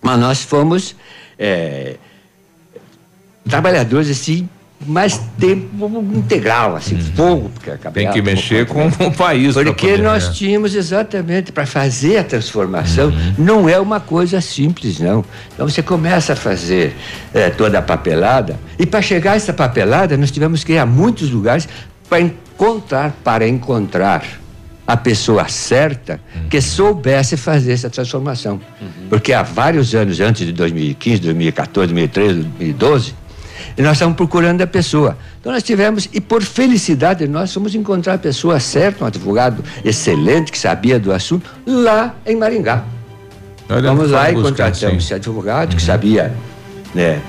mas 0.00 0.20
nós 0.20 0.42
fomos 0.42 0.94
é, 1.36 1.96
trabalhadores 3.48 4.08
assim 4.10 4.48
mais 4.86 5.20
tempo 5.38 5.86
integral, 6.14 6.76
assim, 6.76 6.96
uhum. 6.96 7.02
fogo. 7.14 7.50
Tem 7.92 8.10
que 8.10 8.22
mexer 8.22 8.66
com 8.66 8.86
o 8.86 9.12
país. 9.12 9.54
Porque 9.54 9.88
poder, 9.88 10.02
nós 10.02 10.28
né? 10.28 10.34
tínhamos 10.34 10.74
exatamente 10.74 11.52
para 11.52 11.66
fazer 11.66 12.18
a 12.18 12.24
transformação, 12.24 13.08
uhum. 13.08 13.34
não 13.38 13.68
é 13.68 13.78
uma 13.78 14.00
coisa 14.00 14.40
simples, 14.40 15.00
não. 15.00 15.24
Então 15.52 15.68
você 15.68 15.82
começa 15.82 16.34
a 16.34 16.36
fazer 16.36 16.96
é, 17.32 17.50
toda 17.50 17.78
a 17.78 17.82
papelada, 17.82 18.58
e 18.78 18.86
para 18.86 19.02
chegar 19.02 19.32
a 19.32 19.36
essa 19.36 19.52
papelada, 19.52 20.16
nós 20.16 20.30
tivemos 20.30 20.64
que 20.64 20.72
ir 20.72 20.78
a 20.78 20.86
muitos 20.86 21.30
lugares 21.30 21.68
para 22.08 22.20
encontrar, 22.20 23.14
para 23.22 23.46
encontrar 23.46 24.24
a 24.86 24.96
pessoa 24.96 25.48
certa 25.48 26.20
uhum. 26.34 26.48
que 26.48 26.60
soubesse 26.60 27.36
fazer 27.36 27.72
essa 27.72 27.88
transformação. 27.88 28.60
Uhum. 28.80 29.08
Porque 29.08 29.32
há 29.32 29.42
vários 29.42 29.94
anos, 29.94 30.20
antes 30.20 30.46
de 30.46 30.52
2015, 30.52 31.22
2014, 31.22 31.94
2013, 31.94 32.42
2012, 32.42 33.14
e 33.76 33.82
nós 33.82 33.92
estamos 33.92 34.16
procurando 34.16 34.62
a 34.62 34.66
pessoa. 34.66 35.16
Então 35.40 35.52
nós 35.52 35.62
tivemos, 35.62 36.08
e 36.12 36.20
por 36.20 36.42
felicidade, 36.42 37.26
nós 37.26 37.52
fomos 37.52 37.74
encontrar 37.74 38.14
a 38.14 38.18
pessoa 38.18 38.58
certa, 38.60 39.04
um 39.04 39.06
advogado 39.06 39.64
excelente 39.84 40.50
que 40.50 40.58
sabia 40.58 40.98
do 40.98 41.12
assunto, 41.12 41.50
lá 41.66 42.14
em 42.26 42.36
Maringá. 42.36 42.84
Olha, 43.68 43.82
Vamos 43.82 44.10
lá 44.10 44.30
e 44.30 44.34
contratamos 44.34 45.04
esse 45.04 45.14
advogado 45.14 45.70
uhum. 45.70 45.76
que 45.76 45.82
sabia 45.82 46.32
né, 46.94 47.20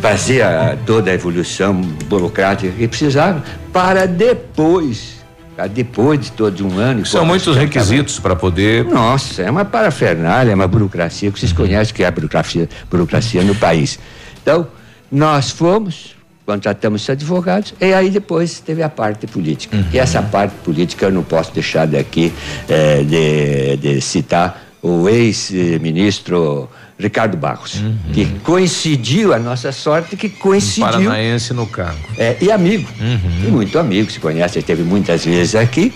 fazer 0.00 0.42
a, 0.42 0.76
toda 0.86 1.10
a 1.10 1.14
evolução 1.14 1.80
burocrática 2.08 2.72
que 2.72 2.86
precisava, 2.86 3.42
para 3.72 4.06
depois 4.06 5.18
depois 5.66 6.20
de 6.20 6.30
todo 6.30 6.64
um 6.64 6.78
ano. 6.78 7.04
São 7.04 7.24
muitos 7.24 7.56
requisitos 7.56 8.20
para 8.20 8.36
poder. 8.36 8.84
Nossa, 8.84 9.42
é 9.42 9.50
uma 9.50 9.64
parafernália, 9.64 10.52
é 10.52 10.54
uma 10.54 10.68
burocracia 10.68 11.32
que 11.32 11.40
vocês 11.40 11.50
uhum. 11.50 11.56
conhecem 11.56 11.92
que 11.92 12.04
é 12.04 12.06
a 12.06 12.10
burocracia, 12.10 12.68
burocracia 12.88 13.42
no 13.42 13.56
país. 13.56 13.98
Então, 14.40 14.68
nós 15.10 15.50
fomos, 15.50 16.16
contratamos 16.44 17.02
os 17.02 17.10
advogados, 17.10 17.74
e 17.80 17.92
aí 17.92 18.10
depois 18.10 18.60
teve 18.60 18.82
a 18.82 18.88
parte 18.88 19.26
política. 19.26 19.76
Uhum. 19.76 19.84
E 19.92 19.98
essa 19.98 20.22
parte 20.22 20.54
política 20.64 21.06
eu 21.06 21.12
não 21.12 21.22
posso 21.22 21.52
deixar 21.52 21.86
daqui 21.86 22.32
é, 22.68 23.02
de, 23.02 23.76
de 23.76 24.00
citar 24.00 24.64
o 24.82 25.08
ex-ministro 25.08 26.68
Ricardo 26.98 27.36
Barros, 27.36 27.76
uhum. 27.76 27.96
que 28.12 28.26
coincidiu, 28.40 29.32
a 29.32 29.38
nossa 29.38 29.72
sorte 29.72 30.16
que 30.16 30.28
coincidiu. 30.28 30.86
Um 30.86 30.90
paranaense 30.90 31.54
no 31.54 31.66
cargo. 31.66 31.98
É, 32.16 32.36
e 32.40 32.50
amigo, 32.50 32.88
uhum. 33.00 33.46
e 33.46 33.50
muito 33.50 33.78
amigo, 33.78 34.10
se 34.10 34.18
conhece, 34.18 34.58
ele 34.58 34.66
teve 34.66 34.82
muitas 34.82 35.24
vezes 35.24 35.54
aqui, 35.54 35.92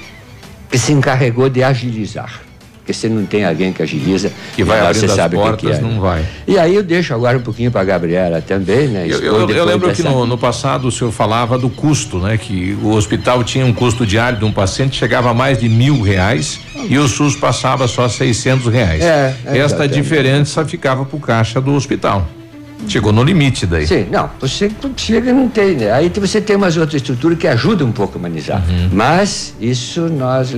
que 0.70 0.78
se 0.78 0.92
encarregou 0.92 1.48
de 1.48 1.62
agilizar. 1.62 2.40
Porque 2.82 2.92
se 2.92 3.08
não 3.08 3.24
tem 3.24 3.44
alguém 3.44 3.72
que 3.72 3.80
agiliza, 3.80 4.32
que 4.56 4.64
vai 4.64 4.80
abrir 4.80 4.98
você 4.98 5.08
sabe 5.08 5.36
portas, 5.36 5.78
que, 5.78 5.84
é. 5.84 5.88
não 5.88 6.00
vai. 6.00 6.24
E 6.48 6.58
aí 6.58 6.74
eu 6.74 6.82
deixo 6.82 7.14
agora 7.14 7.38
um 7.38 7.40
pouquinho 7.40 7.70
para 7.70 7.80
a 7.80 7.84
Gabriela 7.84 8.42
também, 8.42 8.88
né? 8.88 9.06
Eu, 9.08 9.20
eu, 9.20 9.48
eu 9.48 9.64
lembro 9.64 9.86
dessa... 9.86 10.02
que 10.02 10.08
no, 10.08 10.26
no, 10.26 10.36
passado 10.36 10.88
o 10.88 10.90
senhor 10.90 11.12
falava 11.12 11.56
do 11.56 11.70
custo, 11.70 12.18
né? 12.18 12.36
Que 12.36 12.76
o 12.82 12.88
hospital 12.88 13.44
tinha 13.44 13.64
um 13.64 13.72
custo 13.72 14.04
diário 14.04 14.36
de 14.36 14.44
um 14.44 14.50
paciente 14.50 14.96
chegava 14.96 15.30
a 15.30 15.34
mais 15.34 15.58
de 15.58 15.68
mil 15.68 16.02
reais 16.02 16.58
e 16.88 16.98
o 16.98 17.06
SUS 17.06 17.36
passava 17.36 17.86
só 17.86 18.08
seiscentos 18.08 18.66
reais. 18.66 19.00
É, 19.00 19.36
é 19.46 19.58
Esta 19.58 19.86
diferença 19.86 20.64
ficava 20.64 21.04
para 21.04 21.16
o 21.16 21.20
caixa 21.20 21.60
do 21.60 21.72
hospital. 21.74 22.26
Chegou 22.88 23.12
no 23.12 23.22
limite 23.22 23.64
daí. 23.64 23.86
Sim, 23.86 24.08
não, 24.10 24.28
você 24.40 24.68
chega 24.96 25.30
e 25.30 25.32
não 25.32 25.48
tem, 25.48 25.76
né? 25.76 25.92
Aí 25.92 26.10
você 26.12 26.40
tem 26.40 26.56
umas 26.56 26.76
outras 26.76 26.96
estruturas 27.00 27.38
que 27.38 27.46
ajudam 27.46 27.86
um 27.86 27.92
pouco 27.92 28.16
a 28.16 28.18
humanizar. 28.18 28.60
Uhum. 28.68 28.88
Mas 28.92 29.54
isso 29.60 30.00
nós 30.08 30.52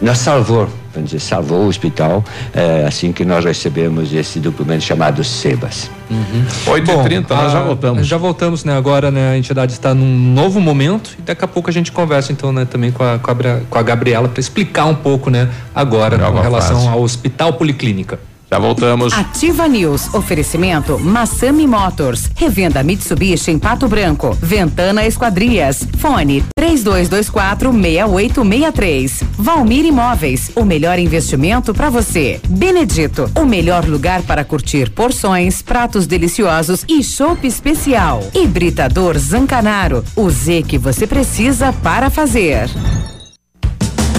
nós 0.00 0.18
salvou, 0.18 0.68
vamos 0.96 1.10
dizer, 1.10 1.20
salvou 1.20 1.64
o 1.64 1.68
hospital 1.68 2.24
é, 2.52 2.84
assim 2.86 3.12
que 3.12 3.24
nós 3.24 3.44
recebemos 3.44 4.12
esse 4.12 4.40
documento 4.40 4.82
chamado 4.82 5.22
SEBAS. 5.22 5.90
Uhum. 6.10 6.44
8h30, 6.74 7.30
nós 7.30 7.52
já 7.52 7.62
voltamos. 7.62 8.06
Já 8.06 8.16
voltamos, 8.16 8.64
né? 8.64 8.76
Agora 8.76 9.10
né, 9.10 9.30
a 9.30 9.38
entidade 9.38 9.72
está 9.72 9.94
num 9.94 10.16
novo 10.34 10.60
momento 10.60 11.16
e 11.18 11.22
daqui 11.22 11.44
a 11.44 11.48
pouco 11.48 11.70
a 11.70 11.72
gente 11.72 11.92
conversa 11.92 12.32
então 12.32 12.52
né, 12.52 12.64
também 12.64 12.90
com 12.90 13.02
a, 13.02 13.18
com 13.18 13.78
a 13.78 13.82
Gabriela 13.82 14.28
para 14.28 14.40
explicar 14.40 14.86
um 14.86 14.94
pouco 14.94 15.30
né, 15.30 15.48
agora 15.74 16.18
com 16.18 16.40
relação 16.40 16.76
fase. 16.76 16.88
ao 16.88 17.02
Hospital 17.02 17.52
Policlínica. 17.54 18.18
Já 18.50 18.58
voltamos. 18.58 19.12
Ativa 19.12 19.66
News. 19.66 20.14
Oferecimento 20.14 20.98
Massami 20.98 21.66
Motors. 21.66 22.30
Revenda 22.36 22.82
Mitsubishi 22.82 23.50
em 23.50 23.58
Pato 23.58 23.88
Branco. 23.88 24.36
Ventana 24.40 25.04
Esquadrias. 25.06 25.86
Fone 25.98 26.44
3224 26.56 27.72
6863. 27.72 29.22
Valmir 29.36 29.84
Imóveis. 29.84 30.50
O 30.54 30.64
melhor 30.64 30.98
investimento 30.98 31.74
para 31.74 31.90
você. 31.90 32.40
Benedito. 32.48 33.30
O 33.34 33.44
melhor 33.44 33.84
lugar 33.84 34.22
para 34.22 34.44
curtir 34.44 34.90
porções, 34.90 35.60
pratos 35.60 36.06
deliciosos 36.06 36.84
e 36.88 37.02
chopp 37.02 37.46
especial. 37.46 38.22
Hibridador 38.34 39.18
Zancanaro. 39.18 40.04
O 40.14 40.30
Z 40.30 40.62
que 40.62 40.78
você 40.78 41.06
precisa 41.06 41.72
para 41.72 42.10
fazer. 42.10 42.68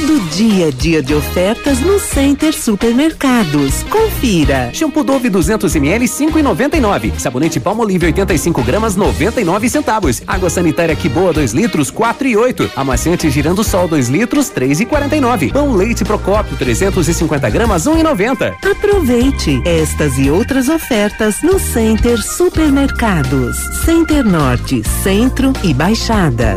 Todo 0.00 0.18
dia 0.30 0.72
dia 0.72 1.02
de 1.02 1.14
ofertas 1.14 1.78
no 1.80 2.00
Center 2.00 2.54
Supermercados. 2.54 3.82
Confira. 3.82 4.70
Shampoo 4.72 5.04
Dove 5.04 5.28
200 5.28 5.76
ml 5.76 6.06
5,99. 6.06 7.18
Sabonete 7.18 7.60
Palmolive 7.60 8.06
85 8.06 8.62
gramas 8.62 8.96
99 8.96 9.68
centavos. 9.68 10.22
Água 10.26 10.48
sanitária 10.48 10.96
que 10.96 11.06
boa 11.06 11.34
2 11.34 11.52
litros 11.52 11.92
4,8. 11.92 12.70
Amaciante 12.74 13.30
girando 13.30 13.62
sol 13.62 13.86
2 13.88 14.08
litros 14.08 14.50
3,49. 14.50 15.52
Pão 15.52 15.76
leite 15.76 16.02
Procópio 16.02 16.56
350 16.56 17.50
gramas 17.50 17.84
1,90. 17.84 18.54
Aproveite 18.70 19.60
estas 19.66 20.16
e 20.16 20.30
outras 20.30 20.70
ofertas 20.70 21.42
no 21.42 21.58
Center 21.58 22.18
Supermercados. 22.22 23.58
Center 23.84 24.24
Norte, 24.24 24.82
Centro 25.02 25.52
e 25.62 25.74
Baixada. 25.74 26.56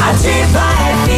Ativa 0.00 0.64
FM. 1.06 1.17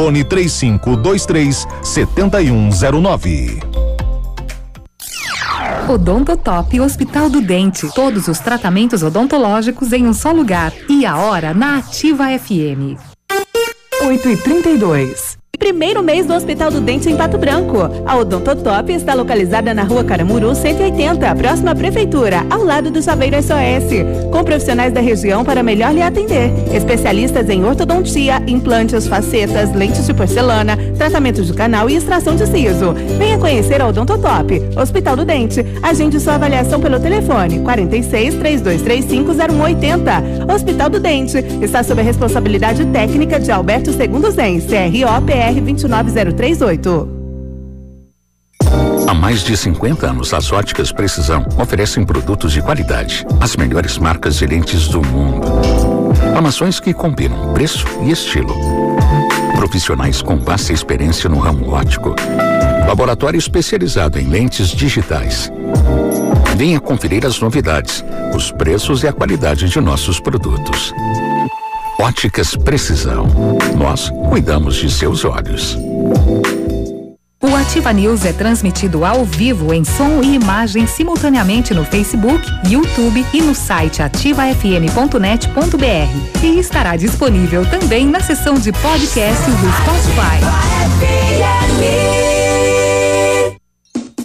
Fone 0.01 0.23
3523 0.23 1.67
7109. 1.83 3.59
Odontotop 5.87 6.79
Hospital 6.79 7.29
do 7.29 7.39
Dente. 7.39 7.87
Todos 7.93 8.27
os 8.27 8.39
tratamentos 8.39 9.03
odontológicos 9.03 9.93
em 9.93 10.07
um 10.07 10.13
só 10.13 10.31
lugar. 10.31 10.73
E 10.89 11.05
a 11.05 11.17
hora 11.17 11.53
na 11.53 11.77
Ativa 11.77 12.25
FM. 12.39 12.97
8 14.03 14.29
e 14.29 14.37
32 14.37 15.40
Primeiro 15.61 16.01
mês 16.01 16.25
do 16.25 16.33
Hospital 16.33 16.71
do 16.71 16.81
Dente 16.81 17.07
em 17.07 17.15
Pato 17.15 17.37
Branco. 17.37 17.77
A 18.03 18.17
Odontotop 18.17 18.91
está 18.91 19.13
localizada 19.13 19.75
na 19.75 19.83
rua 19.83 20.03
Caramuru 20.03 20.55
180, 20.55 21.35
próxima 21.35 21.69
à 21.69 21.75
Prefeitura, 21.75 22.43
ao 22.49 22.63
lado 22.63 22.89
do 22.89 22.99
Saveiro 22.99 23.37
SOS. 23.37 24.31
Com 24.31 24.43
profissionais 24.43 24.91
da 24.91 24.99
região 24.99 25.45
para 25.45 25.61
melhor 25.61 25.93
lhe 25.93 26.01
atender. 26.01 26.51
Especialistas 26.75 27.47
em 27.47 27.63
ortodontia, 27.63 28.41
implantes, 28.47 29.07
facetas, 29.07 29.71
lentes 29.71 30.07
de 30.07 30.15
porcelana, 30.15 30.75
tratamento 30.97 31.43
de 31.43 31.53
canal 31.53 31.87
e 31.87 31.95
extração 31.95 32.35
de 32.35 32.47
siso. 32.47 32.93
Venha 33.19 33.37
conhecer 33.37 33.83
a 33.83 33.87
Odontotop. 33.87 34.63
Hospital 34.75 35.15
do 35.15 35.25
Dente. 35.25 35.63
Agende 35.83 36.19
sua 36.19 36.35
avaliação 36.35 36.81
pelo 36.81 36.99
telefone 36.99 37.59
46 37.59 38.33
3235 38.33 39.31
0180. 39.31 40.51
Hospital 40.51 40.89
do 40.89 40.99
Dente. 40.99 41.37
Está 41.61 41.83
sob 41.83 42.01
a 42.01 42.03
responsabilidade 42.03 42.83
técnica 42.85 43.39
de 43.39 43.51
Alberto 43.51 43.93
Segundo 43.93 44.31
Zen, 44.31 44.59
CROPR 44.59 45.50
BR 45.51 45.59
29038. 45.59 47.21
Há 49.07 49.13
mais 49.13 49.43
de 49.43 49.57
50 49.57 50.07
anos, 50.07 50.33
as 50.33 50.51
óticas 50.51 50.91
Precisão 50.91 51.45
oferecem 51.61 52.05
produtos 52.05 52.53
de 52.53 52.61
qualidade, 52.61 53.25
as 53.41 53.57
melhores 53.57 53.97
marcas 53.97 54.37
de 54.37 54.45
lentes 54.45 54.87
do 54.87 55.01
mundo. 55.01 55.47
Armações 56.33 56.79
que 56.79 56.93
combinam 56.93 57.53
preço 57.53 57.85
e 58.03 58.11
estilo. 58.11 58.55
Profissionais 59.55 60.21
com 60.21 60.37
vasta 60.37 60.71
experiência 60.71 61.29
no 61.29 61.39
ramo 61.39 61.71
óptico. 61.71 62.15
Laboratório 62.87 63.37
especializado 63.37 64.17
em 64.17 64.27
lentes 64.27 64.69
digitais. 64.69 65.51
Venha 66.55 66.79
conferir 66.79 67.25
as 67.25 67.39
novidades, 67.39 68.03
os 68.33 68.51
preços 68.51 69.03
e 69.03 69.07
a 69.07 69.13
qualidade 69.13 69.67
de 69.67 69.81
nossos 69.81 70.19
produtos. 70.19 70.93
Óticas 72.01 72.55
Precisão. 72.55 73.27
Nós 73.77 74.09
cuidamos 74.27 74.75
de 74.75 74.89
seus 74.89 75.23
olhos. 75.23 75.77
O 77.39 77.55
Ativa 77.55 77.93
News 77.93 78.25
é 78.25 78.33
transmitido 78.33 79.05
ao 79.05 79.23
vivo 79.23 79.71
em 79.71 79.83
som 79.83 80.23
e 80.23 80.33
imagem 80.33 80.87
simultaneamente 80.87 81.75
no 81.75 81.85
Facebook, 81.85 82.43
YouTube 82.67 83.23
e 83.31 83.41
no 83.43 83.53
site 83.53 84.01
ativafm.net.br. 84.01 86.43
E 86.43 86.57
estará 86.57 86.95
disponível 86.95 87.63
também 87.67 88.07
na 88.07 88.19
seção 88.19 88.55
de 88.55 88.71
podcasts 88.71 89.45
do 89.45 89.71
Spotify. 89.71 90.41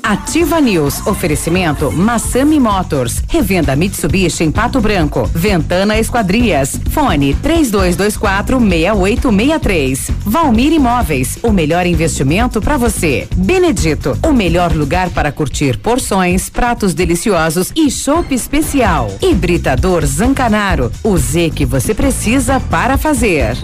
Ativa 0.06 0.60
News. 0.60 1.04
Oferecimento 1.04 1.90
Massami 1.90 2.60
Motors. 2.60 3.24
Revenda 3.28 3.74
Mitsubishi 3.74 4.44
em 4.44 4.52
Pato 4.52 4.80
Branco. 4.80 5.28
Ventana 5.34 5.98
Esquadrias. 5.98 6.80
Fone 6.92 7.34
3224 7.34 8.60
6863. 8.60 10.10
Valmir 10.24 10.72
Imóveis. 10.72 11.40
O 11.42 11.50
melhor 11.50 11.86
investimento 11.86 12.60
para 12.60 12.76
você. 12.76 13.26
Benedito. 13.34 14.16
O 14.22 14.32
melhor 14.32 14.72
lugar 14.72 15.10
para 15.10 15.32
curtir 15.32 15.76
porções, 15.78 16.48
pratos 16.48 16.94
deliciosos 16.94 17.72
e 17.74 17.90
chopp 17.90 18.32
especial. 18.32 19.10
Hibridador 19.20 20.06
Zancanaro. 20.06 20.92
O 21.02 21.18
Z 21.18 21.50
que 21.50 21.66
você 21.66 21.92
precisa 21.92 22.60
para 22.60 22.96
fazer. 22.96 23.56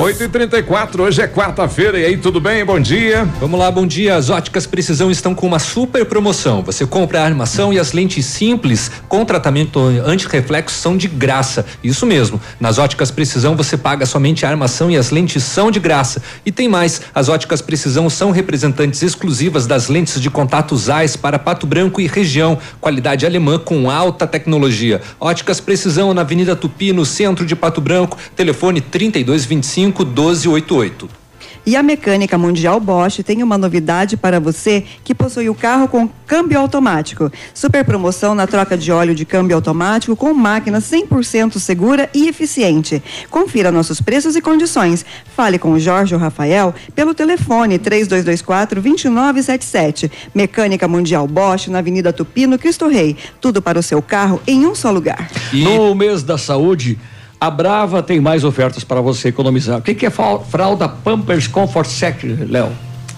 Oito 0.00 0.24
e 0.24 0.28
trinta 0.28 0.58
e 0.58 0.62
quatro, 0.62 1.02
hoje 1.02 1.20
é 1.20 1.28
quarta-feira 1.28 1.98
e 1.98 2.06
aí 2.06 2.16
tudo 2.16 2.40
bem? 2.40 2.64
Bom 2.64 2.80
dia. 2.80 3.28
Vamos 3.38 3.60
lá, 3.60 3.70
bom 3.70 3.86
dia. 3.86 4.16
As 4.16 4.30
óticas 4.30 4.66
Precisão 4.66 5.10
estão 5.10 5.34
com 5.34 5.46
uma 5.46 5.58
super 5.58 6.06
promoção. 6.06 6.62
Você 6.62 6.86
compra 6.86 7.20
a 7.20 7.24
armação 7.26 7.70
e 7.70 7.78
as 7.78 7.92
lentes 7.92 8.24
simples 8.24 8.90
com 9.10 9.26
tratamento 9.26 9.78
anti-reflexo 9.78 10.74
são 10.74 10.96
de 10.96 11.06
graça. 11.06 11.66
Isso 11.84 12.06
mesmo. 12.06 12.40
Nas 12.58 12.78
óticas 12.78 13.10
Precisão 13.10 13.54
você 13.54 13.76
paga 13.76 14.06
somente 14.06 14.46
a 14.46 14.48
armação 14.48 14.90
e 14.90 14.96
as 14.96 15.10
lentes 15.10 15.44
são 15.44 15.70
de 15.70 15.78
graça. 15.78 16.22
E 16.46 16.50
tem 16.50 16.66
mais, 16.66 17.02
as 17.14 17.28
óticas 17.28 17.60
Precisão 17.60 18.08
são 18.08 18.30
representantes 18.30 19.02
exclusivas 19.02 19.66
das 19.66 19.88
lentes 19.88 20.18
de 20.18 20.30
contato 20.30 20.74
ZEISS 20.78 21.16
para 21.16 21.38
Pato 21.38 21.66
Branco 21.66 22.00
e 22.00 22.06
região. 22.06 22.58
Qualidade 22.80 23.26
alemã 23.26 23.58
com 23.58 23.90
alta 23.90 24.26
tecnologia. 24.26 25.02
Óticas 25.20 25.60
Precisão 25.60 26.14
na 26.14 26.22
Avenida 26.22 26.56
Tupi, 26.56 26.90
no 26.90 27.04
centro 27.04 27.44
de 27.44 27.54
Pato 27.54 27.82
Branco. 27.82 28.16
Telefone 28.34 28.80
3225 28.80 29.89
1288. 29.90 31.20
E 31.66 31.76
a 31.76 31.82
Mecânica 31.82 32.38
Mundial 32.38 32.80
Bosch 32.80 33.22
tem 33.22 33.42
uma 33.42 33.58
novidade 33.58 34.16
para 34.16 34.40
você 34.40 34.82
que 35.04 35.14
possui 35.14 35.48
o 35.50 35.54
carro 35.54 35.86
com 35.88 36.08
câmbio 36.26 36.58
automático. 36.58 37.30
Super 37.52 37.84
promoção 37.84 38.34
na 38.34 38.46
troca 38.46 38.78
de 38.78 38.90
óleo 38.90 39.14
de 39.14 39.26
câmbio 39.26 39.54
automático 39.54 40.16
com 40.16 40.32
máquina 40.32 40.80
100% 40.80 41.58
segura 41.58 42.08
e 42.14 42.28
eficiente. 42.28 43.02
Confira 43.28 43.70
nossos 43.70 44.00
preços 44.00 44.36
e 44.36 44.40
condições. 44.40 45.04
Fale 45.36 45.58
com 45.58 45.72
o 45.72 45.78
Jorge 45.78 46.14
ou 46.14 46.20
Rafael 46.20 46.74
pelo 46.94 47.14
telefone 47.14 47.78
3224 47.78 48.80
2977. 48.80 50.10
Mecânica 50.34 50.88
Mundial 50.88 51.26
Bosch 51.28 51.68
na 51.68 51.78
Avenida 51.78 52.12
Tupi, 52.12 52.46
no 52.46 52.58
Cristo 52.58 52.88
Rei. 52.88 53.16
Tudo 53.38 53.60
para 53.60 53.78
o 53.78 53.82
seu 53.82 54.00
carro 54.00 54.40
em 54.46 54.66
um 54.66 54.74
só 54.74 54.90
lugar. 54.90 55.30
E... 55.52 55.62
No 55.62 55.94
mês 55.94 56.22
da 56.22 56.38
saúde, 56.38 56.98
a 57.40 57.50
Brava 57.50 58.02
tem 58.02 58.20
mais 58.20 58.44
ofertas 58.44 58.84
para 58.84 59.00
você 59.00 59.28
economizar. 59.28 59.78
O 59.78 59.82
que, 59.82 59.94
que 59.94 60.04
é 60.04 60.10
fralda 60.10 60.88
Pampers 60.88 61.46
Comfort 61.46 61.86
Sec, 61.86 62.22
Léo? 62.22 62.70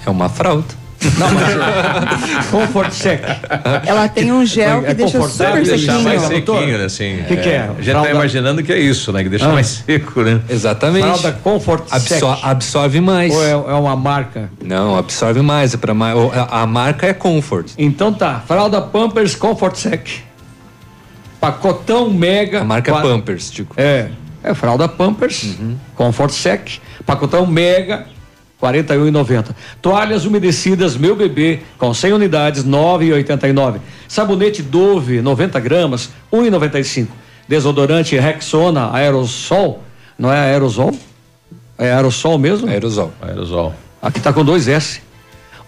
É 0.07 0.11
uma 0.11 0.28
fralda. 0.28 0.82
Não, 1.19 1.28
mas 1.32 2.47
Comfort 2.47 2.93
Sec. 2.93 3.20
Ela 3.85 4.09
tem 4.09 4.31
um 4.31 4.47
gel 4.47 4.78
é, 4.78 4.82
que 4.82 4.90
é 4.90 4.94
deixa 4.94 5.20
super 5.20 5.66
sequinho. 5.66 6.03
mais 6.03 6.23
sequinho, 6.23 6.78
né? 6.78 6.85
Assim, 6.85 7.20
o 7.23 7.24
que, 7.24 7.36
que 7.36 7.49
é? 7.49 7.70
A 7.77 7.82
gente 7.82 8.01
tá 8.01 8.11
imaginando 8.11 8.62
que 8.62 8.73
é 8.73 8.78
isso, 8.78 9.12
né? 9.12 9.24
Que 9.24 9.28
deixa 9.28 9.47
ah. 9.47 9.53
mais 9.53 9.66
seco, 9.66 10.23
né? 10.23 10.40
Exatamente. 10.49 11.03
Fralda 11.03 11.32
Comfort 11.43 11.85
Absor 11.90 12.36
Sec. 12.36 12.44
Absorve 12.44 13.01
mais. 13.01 13.35
Ou 13.35 13.44
é, 13.44 13.51
é, 13.51 13.74
uma 13.74 13.97
marca? 13.97 14.49
Não, 14.65 14.97
absorve 14.97 15.43
mais. 15.43 15.74
É 15.74 15.77
pra, 15.77 15.93
a, 15.93 16.62
a 16.62 16.66
marca 16.66 17.07
é 17.07 17.12
Comfort. 17.12 17.73
Então 17.77 18.12
tá. 18.12 18.40
Fralda 18.47 18.81
Pampers 18.81 19.35
Comfort 19.35 19.74
Sec. 19.74 20.23
Pacotão 21.43 22.09
mega. 22.09 22.60
A 22.60 22.64
marca 22.64 22.93
Pampers, 22.93 23.51
Tico. 23.51 23.74
É. 23.77 24.10
É 24.44 24.55
fralda 24.55 24.86
Pampers, 24.86 25.43
uhum. 25.59 25.77
Comfort 25.97 26.31
Sec, 26.31 26.78
pacotão 27.05 27.44
mega, 27.44 28.06
41,90. 28.62 29.47
Toalhas 29.81 30.24
umedecidas 30.24 30.97
Meu 30.97 31.16
Bebê 31.16 31.60
com 31.78 31.93
100 31.93 32.12
unidades, 32.12 32.64
9,89. 32.64 33.78
Sabonete 34.06 34.62
Dove, 34.62 35.20
90 35.20 35.59
gramas, 35.59 36.10
1,95. 36.32 37.09
Desodorante 37.48 38.16
Rexona 38.16 38.93
Aerosol, 38.93 39.82
não 40.16 40.32
é 40.32 40.39
aerosol? 40.39 40.93
É 41.77 41.93
aerosol 41.93 42.39
mesmo? 42.39 42.69
Aerosol. 42.69 43.12
Aerosol. 43.20 43.74
Aqui 44.01 44.20
tá 44.20 44.32
com 44.32 44.44
dois 44.44 44.69
S. 44.69 45.02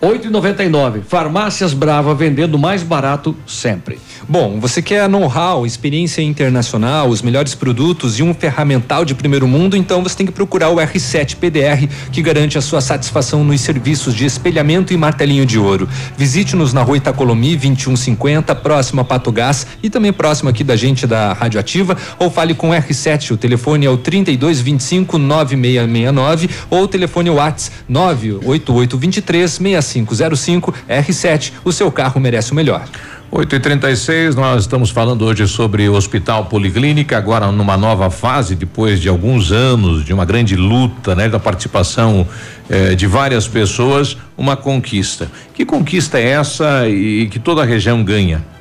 8,99. 0.00 1.02
Farmácias 1.02 1.72
Brava 1.72 2.14
vendendo 2.14 2.58
mais 2.58 2.82
barato 2.82 3.36
sempre. 3.46 3.98
Bom, 4.28 4.58
você 4.58 4.80
quer 4.80 5.08
know-how, 5.08 5.66
experiência 5.66 6.22
internacional, 6.22 7.08
os 7.08 7.20
melhores 7.20 7.54
produtos 7.54 8.18
e 8.18 8.22
um 8.22 8.32
ferramental 8.32 9.04
de 9.04 9.14
primeiro 9.14 9.46
mundo, 9.46 9.76
então 9.76 10.02
você 10.02 10.16
tem 10.16 10.26
que 10.26 10.32
procurar 10.32 10.70
o 10.70 10.76
R7 10.76 11.36
PDR, 11.36 11.86
que 12.10 12.22
garante 12.22 12.56
a 12.56 12.62
sua 12.62 12.80
satisfação 12.80 13.44
nos 13.44 13.60
serviços 13.60 14.14
de 14.14 14.24
espelhamento 14.24 14.92
e 14.92 14.96
martelinho 14.96 15.44
de 15.44 15.58
ouro. 15.58 15.88
Visite-nos 16.16 16.72
na 16.72 16.82
rua 16.82 16.96
Itacolomi 16.96 17.56
2150, 17.56 18.54
próximo 18.54 19.02
a 19.02 19.04
Pato 19.04 19.30
Gás 19.30 19.66
e 19.82 19.90
também 19.90 20.12
próximo 20.12 20.48
aqui 20.48 20.64
da 20.64 20.76
gente 20.76 21.06
da 21.06 21.32
Radioativa, 21.32 21.96
ou 22.18 22.30
fale 22.30 22.54
com 22.54 22.70
o 22.70 22.72
R7, 22.72 23.32
o 23.32 23.36
telefone 23.36 23.86
é 23.86 23.90
o 23.90 23.96
3225 23.96 25.18
9669 25.18 26.50
ou 26.70 26.82
o 26.84 26.88
telefone 26.88 27.30
WhatsApp 27.30 27.76
98823 27.88 29.58
6505 29.84 30.74
R7. 30.88 31.52
O 31.64 31.72
seu 31.72 31.90
carro 31.92 32.20
merece 32.20 32.52
o 32.52 32.54
melhor. 32.54 32.84
8 33.30 33.56
e 33.56 33.58
36 33.58 34.36
nós 34.36 34.62
estamos 34.62 34.90
falando 34.90 35.24
hoje 35.24 35.48
sobre 35.48 35.88
o 35.88 35.94
Hospital 35.94 36.44
Policlínica, 36.44 37.18
agora 37.18 37.50
numa 37.50 37.76
nova 37.76 38.08
fase, 38.08 38.54
depois 38.54 39.00
de 39.00 39.08
alguns 39.08 39.50
anos 39.50 40.04
de 40.04 40.12
uma 40.12 40.24
grande 40.24 40.54
luta, 40.54 41.16
né, 41.16 41.28
da 41.28 41.40
participação 41.40 42.28
eh, 42.70 42.94
de 42.94 43.08
várias 43.08 43.48
pessoas, 43.48 44.16
uma 44.38 44.56
conquista. 44.56 45.28
Que 45.52 45.64
conquista 45.64 46.18
é 46.18 46.28
essa 46.28 46.88
e 46.88 47.26
que 47.28 47.40
toda 47.40 47.62
a 47.62 47.64
região 47.64 48.04
ganha? 48.04 48.53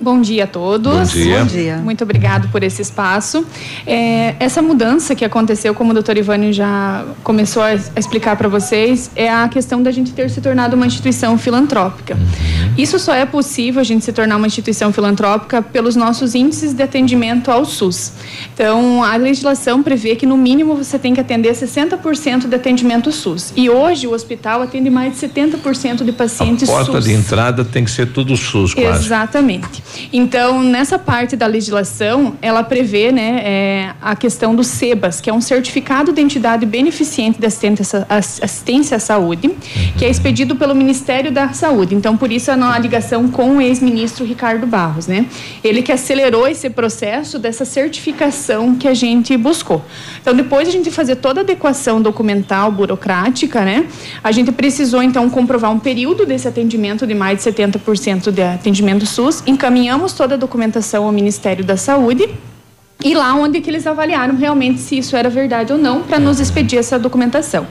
Bom 0.00 0.22
dia 0.22 0.44
a 0.44 0.46
todos. 0.46 0.92
Bom 0.92 1.04
dia. 1.04 1.38
Bom 1.40 1.46
dia. 1.46 1.76
Muito 1.76 2.02
obrigado 2.02 2.48
por 2.48 2.62
esse 2.62 2.80
espaço. 2.80 3.44
É, 3.86 4.34
essa 4.40 4.62
mudança 4.62 5.14
que 5.14 5.26
aconteceu, 5.26 5.74
como 5.74 5.90
o 5.90 5.94
doutor 5.94 6.16
Ivânio 6.16 6.54
já 6.54 7.04
começou 7.22 7.62
a, 7.62 7.66
a 7.66 8.00
explicar 8.00 8.34
para 8.34 8.48
vocês, 8.48 9.10
é 9.14 9.30
a 9.30 9.46
questão 9.46 9.82
da 9.82 9.90
gente 9.90 10.12
ter 10.12 10.30
se 10.30 10.40
tornado 10.40 10.74
uma 10.74 10.86
instituição 10.86 11.36
filantrópica. 11.36 12.14
Uhum. 12.14 12.74
Isso 12.78 12.98
só 12.98 13.12
é 13.12 13.26
possível 13.26 13.78
a 13.78 13.84
gente 13.84 14.02
se 14.02 14.10
tornar 14.10 14.36
uma 14.36 14.46
instituição 14.46 14.90
filantrópica 14.90 15.60
pelos 15.60 15.96
nossos 15.96 16.34
índices 16.34 16.72
de 16.72 16.82
atendimento 16.82 17.50
ao 17.50 17.66
SUS. 17.66 18.12
Então, 18.54 19.04
a 19.04 19.16
legislação 19.16 19.82
prevê 19.82 20.16
que, 20.16 20.24
no 20.24 20.38
mínimo, 20.38 20.76
você 20.76 20.98
tem 20.98 21.12
que 21.12 21.20
atender 21.20 21.52
60% 21.52 22.48
de 22.48 22.54
atendimento 22.54 23.12
SUS. 23.12 23.52
E 23.54 23.68
hoje 23.68 24.06
o 24.06 24.12
hospital 24.12 24.62
atende 24.62 24.88
mais 24.88 25.12
de 25.12 25.28
70% 25.28 26.04
de 26.04 26.12
pacientes 26.12 26.66
SUS. 26.66 26.70
A 26.70 26.84
porta 26.84 26.92
SUS. 26.92 27.04
de 27.04 27.12
entrada 27.12 27.64
tem 27.66 27.84
que 27.84 27.90
ser 27.90 28.06
tudo 28.06 28.34
SUS, 28.34 28.72
quase. 28.72 29.04
Exatamente. 29.04 29.89
Então, 30.12 30.62
nessa 30.62 30.98
parte 30.98 31.36
da 31.36 31.46
legislação, 31.46 32.34
ela 32.40 32.62
prevê 32.62 33.12
né, 33.12 33.40
é, 33.44 33.90
a 34.00 34.16
questão 34.16 34.54
do 34.54 34.64
SEBAS, 34.64 35.20
que 35.20 35.30
é 35.30 35.32
um 35.32 35.40
certificado 35.40 36.12
de 36.12 36.20
entidade 36.20 36.66
beneficente 36.66 37.40
de 37.40 37.46
assistência, 37.46 38.96
à 38.96 39.00
saúde, 39.00 39.48
uhum. 39.48 39.56
que 39.98 40.04
é 40.04 40.10
expedido 40.10 40.56
pelo 40.56 40.74
Ministério 40.74 41.30
da 41.32 41.52
Saúde. 41.52 41.94
Então, 41.94 42.16
por 42.16 42.30
isso 42.30 42.50
a 42.50 42.78
ligação 42.78 43.28
com 43.28 43.56
o 43.56 43.60
ex-ministro 43.60 44.24
Ricardo 44.24 44.66
Barros, 44.66 45.06
né? 45.06 45.26
Ele 45.62 45.82
que 45.82 45.92
acelerou 45.92 46.46
esse 46.46 46.68
processo 46.70 47.38
dessa 47.38 47.64
certificação 47.64 48.74
que 48.74 48.86
a 48.86 48.94
gente 48.94 49.36
buscou. 49.36 49.84
Então, 50.20 50.34
depois 50.34 50.64
de 50.64 50.70
a 50.70 50.72
gente 50.72 50.90
fazer 50.90 51.16
toda 51.16 51.40
a 51.40 51.42
adequação 51.42 52.00
documental, 52.00 52.70
burocrática, 52.70 53.64
né? 53.64 53.86
A 54.22 54.32
gente 54.32 54.52
precisou, 54.52 55.02
então, 55.02 55.28
comprovar 55.30 55.70
um 55.72 55.78
período 55.78 56.26
desse 56.26 56.46
atendimento 56.46 57.06
de 57.06 57.14
mais 57.14 57.42
de 57.42 57.50
70% 57.50 58.30
de 58.30 58.42
atendimento 58.42 59.06
SUS, 59.06 59.42
encaminhar 59.46 59.79
encaminhamos 59.80 60.12
toda 60.12 60.34
a 60.34 60.38
documentação 60.38 61.04
ao 61.04 61.12
Ministério 61.12 61.64
da 61.64 61.76
Saúde 61.76 62.28
e 63.02 63.14
lá 63.14 63.34
onde 63.34 63.62
que 63.62 63.70
eles 63.70 63.86
avaliaram 63.86 64.36
realmente 64.36 64.78
se 64.78 64.98
isso 64.98 65.16
era 65.16 65.30
verdade 65.30 65.72
ou 65.72 65.78
não 65.78 66.02
para 66.02 66.18
nos 66.18 66.38
expedir 66.38 66.78
essa 66.78 66.98
documentação. 66.98 67.66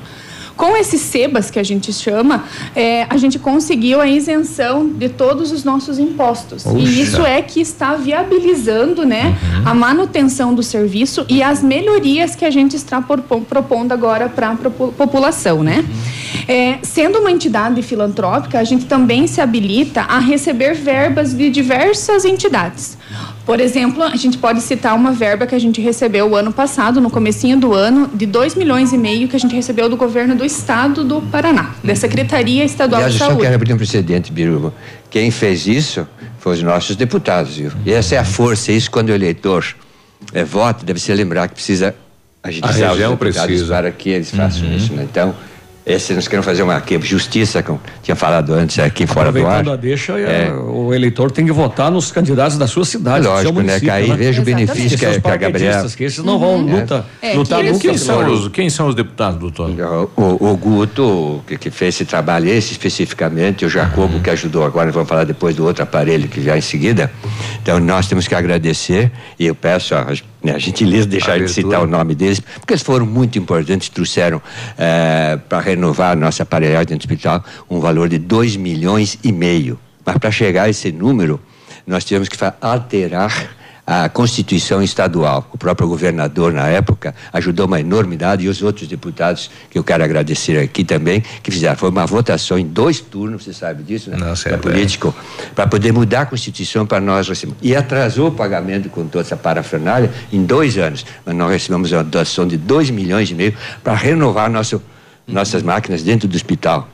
Com 0.58 0.76
esses 0.76 1.00
SEBAS, 1.00 1.50
que 1.50 1.58
a 1.60 1.64
gente 1.64 1.94
chama, 1.94 2.44
é, 2.76 3.06
a 3.10 3.16
gente 3.16 3.40
conseguiu 3.40 4.02
a 4.02 4.08
isenção 4.08 4.90
de 4.90 5.08
todos 5.08 5.52
os 5.52 5.64
nossos 5.64 6.00
impostos. 6.00 6.66
Oxa. 6.66 6.78
E 6.78 7.02
isso 7.02 7.26
é 7.26 7.42
que 7.42 7.62
está 7.62 7.96
viabilizando 7.96 9.06
né, 9.06 9.38
uhum. 9.56 9.70
a 9.70 9.74
manutenção 9.74 10.54
do 10.54 10.62
serviço 10.62 11.26
e 11.30 11.42
as 11.42 11.64
melhorias 11.64 12.36
que 12.36 12.44
a 12.44 12.50
gente 12.50 12.76
está 12.76 13.02
propondo 13.02 13.94
agora 13.94 14.28
para 14.28 14.50
a 14.50 14.56
população. 14.98 15.64
Né? 15.64 15.78
Uhum. 15.78 16.19
É, 16.48 16.80
sendo 16.84 17.20
uma 17.20 17.32
entidade 17.32 17.82
filantrópica, 17.82 18.60
a 18.60 18.64
gente 18.64 18.86
também 18.86 19.28
se 19.28 19.42
habilita 19.42 20.02
a 20.02 20.20
receber 20.20 20.74
verbas 20.74 21.34
de 21.34 21.50
diversas 21.50 22.26
entidades. 22.26 22.98
Por 23.46 23.60
exemplo, 23.60 24.04
a 24.04 24.16
gente 24.16 24.38
pode 24.38 24.62
citar 24.62 24.96
uma 24.96 25.12
verba 25.12 25.48
que 25.48 25.56
a 25.56 25.60
gente 25.60 25.82
recebeu 25.82 26.30
o 26.30 26.36
ano 26.36 26.54
passado, 26.54 27.02
no 27.02 27.10
comecinho 27.10 27.58
do 27.58 27.74
ano, 27.74 28.08
de 28.14 28.26
2 28.26 28.56
milhões 28.56 28.94
e 28.94 28.98
meio 28.98 29.28
que 29.28 29.36
a 29.36 29.40
gente 29.40 29.56
recebeu 29.56 29.90
do 29.90 29.98
governo 29.98 30.36
do 30.36 30.46
estado 30.46 31.04
do 31.04 31.22
Paraná, 31.22 31.74
da 31.84 31.96
Secretaria 31.96 32.64
Estadual 32.64 33.02
Aliás, 33.02 33.14
de 33.14 33.20
Saúde. 33.20 33.34
Eu 33.34 33.40
só 33.40 33.44
quero 33.44 33.56
abrir 33.56 33.74
um 33.74 33.78
precedente, 33.78 34.32
Biruba. 34.32 34.74
Quem 35.10 35.32
fez 35.32 35.66
isso 35.66 36.08
foram 36.38 36.58
os 36.58 36.64
nossos 36.64 36.96
deputados, 36.96 37.58
viu? 37.58 37.72
E 37.86 37.92
essa 37.92 38.16
é 38.16 38.18
a 38.20 38.24
força, 38.24 38.72
isso 38.72 38.92
quando 38.92 39.10
o 39.10 39.14
eleitor 39.14 39.66
é, 40.34 40.44
vota, 40.44 40.86
deve 40.86 41.00
se 41.00 41.12
lembrar 41.14 41.48
que 41.48 41.56
precisa 41.56 41.96
agilizar 42.44 42.94
os 42.94 42.98
deputados 42.98 43.46
precisa. 43.46 43.76
para 43.76 43.92
que 43.92 44.10
eles 44.10 44.32
façam 44.32 44.68
uhum. 44.68 44.76
isso, 44.76 44.94
né? 44.94 45.08
Então, 45.10 45.36
esse 45.86 46.14
nós 46.14 46.28
queremos 46.28 46.46
fazer 46.46 46.62
uma 46.62 46.76
aqui, 46.76 47.00
justiça, 47.02 47.64
como 47.64 47.80
tinha 48.04 48.16
falado 48.16 48.54
antes 48.54 48.78
aqui 48.80 49.08
fora 49.08 49.32
do 49.32 49.46
ar. 49.48 49.68
a 49.68 49.76
deixa, 49.76 50.20
é. 50.20 50.52
o 50.52 50.94
eleitor 50.94 51.32
tem 51.32 51.46
que 51.46 51.52
votar 51.52 51.90
nos 51.90 52.12
candidatos 52.12 52.58
da 52.58 52.68
sua 52.68 52.86
cidade. 52.86 53.26
Lógico, 53.26 53.62
né? 53.62 53.80
Que 53.80 53.90
aí 53.90 54.08
né? 54.08 54.16
veja 54.16 54.42
o 54.42 54.46
benefício 54.46 54.98
que, 54.98 55.06
que, 55.06 55.22
que 55.22 55.28
a 55.30 55.36
Gabriela. 55.36 55.90
Que 55.90 56.04
esses 56.04 56.24
não 56.24 56.38
vão 56.38 56.56
uhum. 56.56 56.80
luta, 56.80 57.06
é. 57.22 57.34
lutar 57.34 57.66
é, 57.66 57.74
Quem 57.74 57.98
são, 57.98 58.32
os, 58.32 58.48
quem 58.50 58.70
são 58.70 58.88
os 58.88 58.96
deputados, 58.96 59.40
doutor? 59.40 59.72
O, 60.16 60.52
o 60.52 60.58
Guto, 60.58 61.42
que, 61.48 61.58
que, 61.58 61.72
fez 61.72 61.96
esse 61.96 62.06
trabalho, 62.06 62.48
esse 62.50 62.72
especificamente, 62.72 63.66
o 63.66 63.70
Jacobo, 63.70 64.16
uhum. 64.16 64.22
que 64.22 64.30
ajudou 64.30 64.64
agora, 64.64 64.92
vamos 64.92 65.10
falar 65.10 65.24
depois 65.24 65.56
do 65.56 65.66
outro 65.66 65.84
aparelho 65.84 66.28
que 66.28 66.42
já 66.42 66.58
em 66.58 66.62
seguida. 66.62 67.12
Então, 67.62 67.80
nós 67.80 68.08
temos 68.08 68.28
que 68.28 68.36
agradecer 68.36 69.12
e 69.40 69.46
eu 69.48 69.56
peço 69.56 69.96
a 69.96 70.06
né, 70.44 70.54
a 70.54 70.58
gentileza 70.58 71.06
de 71.06 71.12
deixar 71.12 71.40
de 71.40 71.48
citar 71.50 71.82
o 71.82 71.88
nome 71.88 72.16
deles, 72.16 72.40
porque 72.40 72.74
eles 72.74 72.84
foram 72.84 73.06
muito 73.06 73.38
importantes, 73.38 73.90
trouxeram 73.90 74.42
é, 74.78 75.38
para 75.50 75.60
renovar 75.60 76.14
a 76.14 76.16
nossa 76.16 76.44
aparelhagem 76.44 76.88
dentro 76.88 77.08
do 77.08 77.12
hospital 77.12 77.44
um 77.70 77.80
valor 77.80 78.10
de 78.10 78.18
2 78.18 78.56
milhões 78.56 79.18
e 79.24 79.32
meio. 79.32 79.80
Mas 80.06 80.18
para 80.18 80.32
chegar 80.32 80.64
a 80.64 80.70
esse 80.70 80.92
número, 80.92 81.40
nós 81.86 82.04
tivemos 82.06 82.30
que 82.30 82.38
alterar 82.62 83.59
a 83.90 84.08
Constituição 84.08 84.84
Estadual. 84.84 85.50
O 85.52 85.58
próprio 85.58 85.88
governador, 85.88 86.54
na 86.54 86.68
época, 86.68 87.16
ajudou 87.34 87.66
uma 87.66 87.80
enormidade 87.80 88.46
e 88.46 88.48
os 88.48 88.62
outros 88.62 88.88
deputados, 88.88 89.50
que 89.68 89.80
eu 89.80 89.84
quero 89.84 90.04
agradecer 90.04 90.60
aqui 90.60 90.84
também, 90.84 91.24
que 91.42 91.50
fizeram. 91.50 91.76
Foi 91.76 91.90
uma 91.90 92.06
votação 92.06 92.60
em 92.60 92.68
dois 92.68 93.00
turnos, 93.00 93.44
você 93.44 93.52
sabe 93.52 93.82
disso, 93.82 94.12
né? 94.12 94.18
Nossa, 94.18 94.50
é 94.50 94.58
político, 94.58 95.16
para 95.56 95.66
poder 95.66 95.92
mudar 95.92 96.22
a 96.22 96.26
Constituição 96.28 96.86
para 96.86 97.00
nós 97.00 97.28
recebemos. 97.28 97.58
E 97.64 97.76
atrasou 97.76 98.28
o 98.28 98.32
pagamento 98.32 98.90
com 98.90 99.08
toda 99.08 99.26
essa 99.26 99.36
parafernália 99.36 100.12
em 100.32 100.46
dois 100.46 100.78
anos. 100.78 101.04
Mas 101.26 101.36
nós 101.36 101.52
recebemos 101.52 101.92
uma 101.92 102.04
doação 102.04 102.48
de 102.48 102.58
dois 102.58 102.92
milhões 102.92 103.32
e 103.32 103.34
meio 103.34 103.56
para 103.84 103.96
renovar 103.96 104.52
nosso, 104.52 104.80
nossas 105.28 105.64
máquinas 105.64 106.04
dentro 106.04 106.28
do 106.28 106.36
hospital 106.36 106.88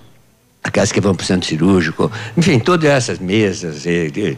aquelas 0.64 0.92
que 0.92 1.00
vão 1.00 1.14
para 1.14 1.24
o 1.24 1.28
centro 1.28 1.48
cirúrgico, 1.48 2.12
enfim, 2.36 2.58
todas 2.58 2.90
essas 2.90 3.20
mesas, 3.20 3.86
e, 3.86 4.12
e, 4.16 4.38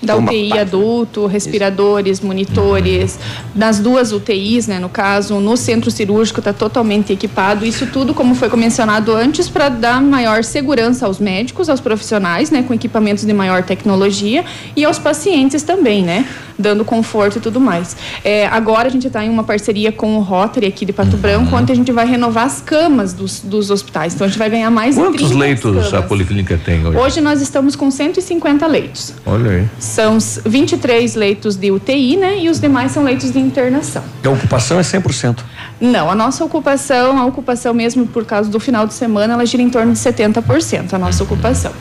da 0.00 0.16
UTI 0.16 0.56
adulto, 0.56 1.26
respiradores, 1.26 2.18
Isso. 2.18 2.26
monitores, 2.26 3.18
nas 3.54 3.80
duas 3.80 4.12
UTIs, 4.12 4.68
né, 4.68 4.78
no 4.78 4.88
caso, 4.88 5.40
no 5.40 5.56
centro 5.56 5.90
cirúrgico 5.90 6.38
está 6.38 6.52
totalmente 6.52 7.12
equipado. 7.12 7.66
Isso 7.66 7.86
tudo, 7.86 8.14
como 8.14 8.34
foi 8.34 8.48
mencionado 8.56 9.12
antes, 9.12 9.48
para 9.48 9.68
dar 9.68 10.00
maior 10.00 10.44
segurança 10.44 11.06
aos 11.06 11.18
médicos, 11.18 11.68
aos 11.68 11.80
profissionais, 11.80 12.50
né, 12.50 12.62
com 12.62 12.72
equipamentos 12.72 13.24
de 13.24 13.32
maior 13.32 13.64
tecnologia 13.64 14.44
e 14.76 14.84
aos 14.84 14.98
pacientes 14.98 15.62
também, 15.64 16.04
né, 16.04 16.24
dando 16.56 16.84
conforto 16.84 17.38
e 17.38 17.40
tudo 17.40 17.60
mais. 17.60 17.96
É, 18.24 18.46
agora 18.46 18.86
a 18.86 18.90
gente 18.90 19.08
está 19.08 19.24
em 19.24 19.28
uma 19.28 19.42
parceria 19.42 19.90
com 19.90 20.16
o 20.16 20.20
Rotary 20.20 20.66
aqui 20.66 20.84
de 20.84 20.92
Pato 20.92 21.16
Branco, 21.16 21.56
onde 21.56 21.72
a 21.72 21.74
gente 21.74 21.90
vai 21.90 22.06
renovar 22.06 22.46
as 22.46 22.60
camas 22.60 23.12
dos, 23.12 23.40
dos 23.40 23.70
hospitais. 23.70 24.14
Então 24.14 24.24
a 24.24 24.28
gente 24.28 24.38
vai 24.38 24.50
ganhar 24.50 24.70
mais 24.70 24.94
Quantos 24.94 25.32
leitos 25.32 25.92
a 25.92 26.02
policlínica 26.02 26.60
tem 26.64 26.86
hoje? 26.86 26.96
Hoje 26.96 27.20
nós 27.20 27.40
estamos 27.40 27.74
com 27.74 27.90
150 27.90 28.66
leitos. 28.66 29.14
Olha 29.26 29.31
aí. 29.34 29.68
São 29.78 30.18
23 30.44 31.14
leitos 31.14 31.56
de 31.56 31.70
UTI, 31.70 32.16
né? 32.16 32.38
E 32.38 32.48
os 32.48 32.60
demais 32.60 32.92
são 32.92 33.04
leitos 33.04 33.32
de 33.32 33.38
internação. 33.38 34.02
E 34.22 34.26
a 34.26 34.30
ocupação 34.30 34.78
é 34.78 34.82
100%? 34.82 35.40
Não, 35.80 36.10
a 36.10 36.14
nossa 36.14 36.44
ocupação, 36.44 37.18
a 37.18 37.26
ocupação 37.26 37.74
mesmo 37.74 38.06
por 38.06 38.24
causa 38.24 38.50
do 38.50 38.60
final 38.60 38.86
de 38.86 38.94
semana, 38.94 39.34
ela 39.34 39.46
gira 39.46 39.62
em 39.62 39.70
torno 39.70 39.92
de 39.92 39.98
70% 39.98 40.92
a 40.92 40.98
nossa 40.98 41.22
ocupação. 41.24 41.72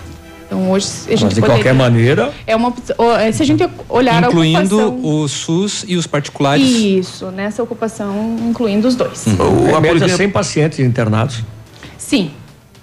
Então 0.52 0.70
hoje 0.70 0.88
a 1.08 1.12
gente 1.12 1.24
Mas 1.24 1.34
de 1.36 1.42
qualquer 1.42 1.74
maneira. 1.74 2.34
É 2.46 2.54
uma 2.56 2.74
é, 3.22 3.32
se 3.32 3.42
a 3.42 3.46
gente 3.46 3.66
olhar 3.88 4.22
incluindo 4.22 4.82
a 4.82 4.88
ocupação, 4.88 5.22
o 5.22 5.28
SUS 5.28 5.86
e 5.88 5.96
os 5.96 6.06
particulares. 6.06 6.68
Isso, 6.68 7.32
nessa 7.32 7.64
ocupação 7.64 8.38
incluindo 8.50 8.86
os 8.86 8.96
dois. 8.96 9.26
Uhum. 9.28 9.74
A 9.74 9.80
média 9.80 10.10
100 10.10 10.30
pacientes 10.30 10.80
internados. 10.80 11.42
Sim, 11.98 12.32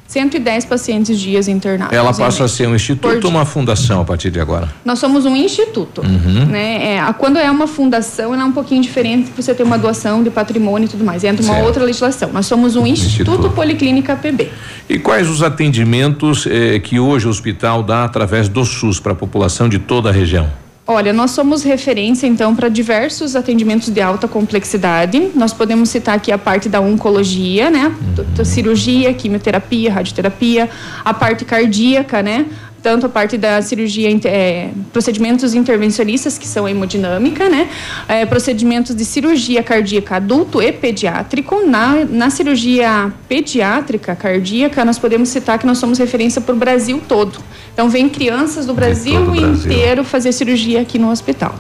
110 0.09 0.64
pacientes 0.64 1.20
dias 1.20 1.48
internados. 1.48 1.94
Ela 1.94 2.14
passa 2.14 2.44
a 2.44 2.48
ser 2.48 2.66
um 2.66 2.74
instituto 2.74 3.26
ou 3.26 3.30
uma 3.30 3.44
fundação 3.44 4.01
a 4.01 4.05
partir 4.06 4.30
de 4.30 4.40
agora? 4.40 4.72
Nós 4.82 4.98
somos 4.98 5.26
um 5.26 5.36
instituto. 5.36 6.01
Uhum. 6.01 6.47
Né? 6.47 6.97
É, 6.97 7.12
quando 7.12 7.39
é 7.39 7.51
uma 7.51 7.66
fundação, 7.66 8.32
ela 8.32 8.43
é 8.43 8.47
um 8.47 8.52
pouquinho 8.52 8.80
diferente, 8.80 9.30
você 9.36 9.55
tem 9.55 9.66
uma 9.66 9.76
doação 9.76 10.22
de 10.22 10.30
patrimônio 10.30 10.86
e 10.86 10.89
tudo 10.89 11.05
mais. 11.05 11.24
Entra 11.24 11.44
uma 11.44 11.52
certo. 11.52 11.66
outra 11.66 11.85
legislação. 11.85 12.30
Nós 12.32 12.47
somos 12.47 12.74
um 12.74 12.86
instituto, 12.86 13.32
instituto 13.32 13.55
Policlínica 13.55 14.16
PB. 14.16 14.51
E 14.89 14.98
quais 14.98 15.28
os 15.28 15.43
atendimentos 15.43 16.47
eh, 16.47 16.78
que 16.78 16.98
hoje 16.98 17.26
o 17.26 17.30
hospital 17.30 17.82
dá 17.82 18.05
através 18.05 18.48
do 18.48 18.64
SUS 18.64 18.98
para 18.98 19.12
a 19.12 19.16
população 19.16 19.68
de 19.68 19.78
toda 19.78 20.09
a 20.09 20.12
região? 20.12 20.48
Olha, 20.90 21.12
nós 21.12 21.32
somos 21.32 21.62
referência 21.65 22.27
então 22.27 22.56
para 22.56 22.70
diversos 22.70 23.36
atendimentos 23.36 23.90
de 23.90 24.01
alta 24.01 24.27
complexidade. 24.27 25.32
Nós 25.35 25.52
podemos 25.52 25.90
citar 25.90 26.16
aqui 26.16 26.32
a 26.32 26.39
parte 26.39 26.66
da 26.66 26.81
oncologia, 26.81 27.70
né? 27.70 27.94
Cirurgia, 28.43 29.12
quimioterapia, 29.12 29.93
radioterapia, 29.93 30.70
a 31.05 31.12
parte 31.12 31.44
cardíaca, 31.44 32.23
né? 32.23 32.47
Tanto 32.82 33.06
a 33.06 33.09
parte 33.09 33.36
da 33.36 33.60
cirurgia, 33.60 34.09
é, 34.24 34.70
procedimentos 34.92 35.55
intervencionistas, 35.55 36.38
que 36.38 36.46
são 36.46 36.66
a 36.66 36.70
hemodinâmica, 36.70 37.48
né? 37.48 37.68
É, 38.06 38.24
procedimentos 38.24 38.94
de 38.94 39.05
cirurgia 39.05 39.62
cardíaca 39.62 40.16
adulto 40.16 40.62
e 40.62 40.72
pediátrico. 40.72 41.66
Na, 41.66 42.05
na 42.05 42.30
cirurgia 42.30 43.12
pediátrica 43.28 44.14
cardíaca, 44.14 44.84
nós 44.84 44.98
podemos 44.98 45.28
citar 45.28 45.59
que 45.59 45.66
nós 45.66 45.78
somos 45.78 45.98
referência 45.98 46.40
para 46.40 46.55
o 46.55 46.59
Brasil 46.59 47.02
todo. 47.06 47.38
Então, 47.72 47.88
vem 47.88 48.09
crianças 48.09 48.66
do 48.66 48.74
Brasil, 48.74 49.24
Brasil, 49.24 49.52
inteiro 49.52 50.05
fazer 50.05 50.32
cirurgia 50.32 50.80
aqui 50.80 50.98
no 50.98 51.10
hospital. 51.10 51.55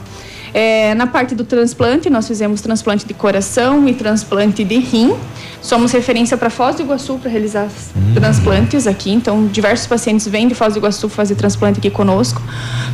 É, 0.52 0.94
na 0.94 1.06
parte 1.06 1.34
do 1.34 1.44
transplante, 1.44 2.08
nós 2.08 2.26
fizemos 2.26 2.60
transplante 2.60 3.06
de 3.06 3.14
coração 3.14 3.88
e 3.88 3.94
transplante 3.94 4.64
de 4.64 4.78
rim. 4.78 5.14
Somos 5.60 5.92
referência 5.92 6.36
para 6.36 6.50
Foz 6.50 6.76
do 6.76 6.82
Iguaçu 6.82 7.18
para 7.18 7.30
realizar 7.30 7.68
uhum. 7.94 8.14
transplantes 8.14 8.86
aqui. 8.86 9.10
Então, 9.10 9.46
diversos 9.46 9.86
pacientes 9.86 10.26
vêm 10.26 10.48
de 10.48 10.54
Foz 10.54 10.74
do 10.74 10.78
Iguaçu 10.78 11.08
fazer 11.08 11.34
transplante 11.34 11.78
aqui 11.78 11.90
conosco. 11.90 12.42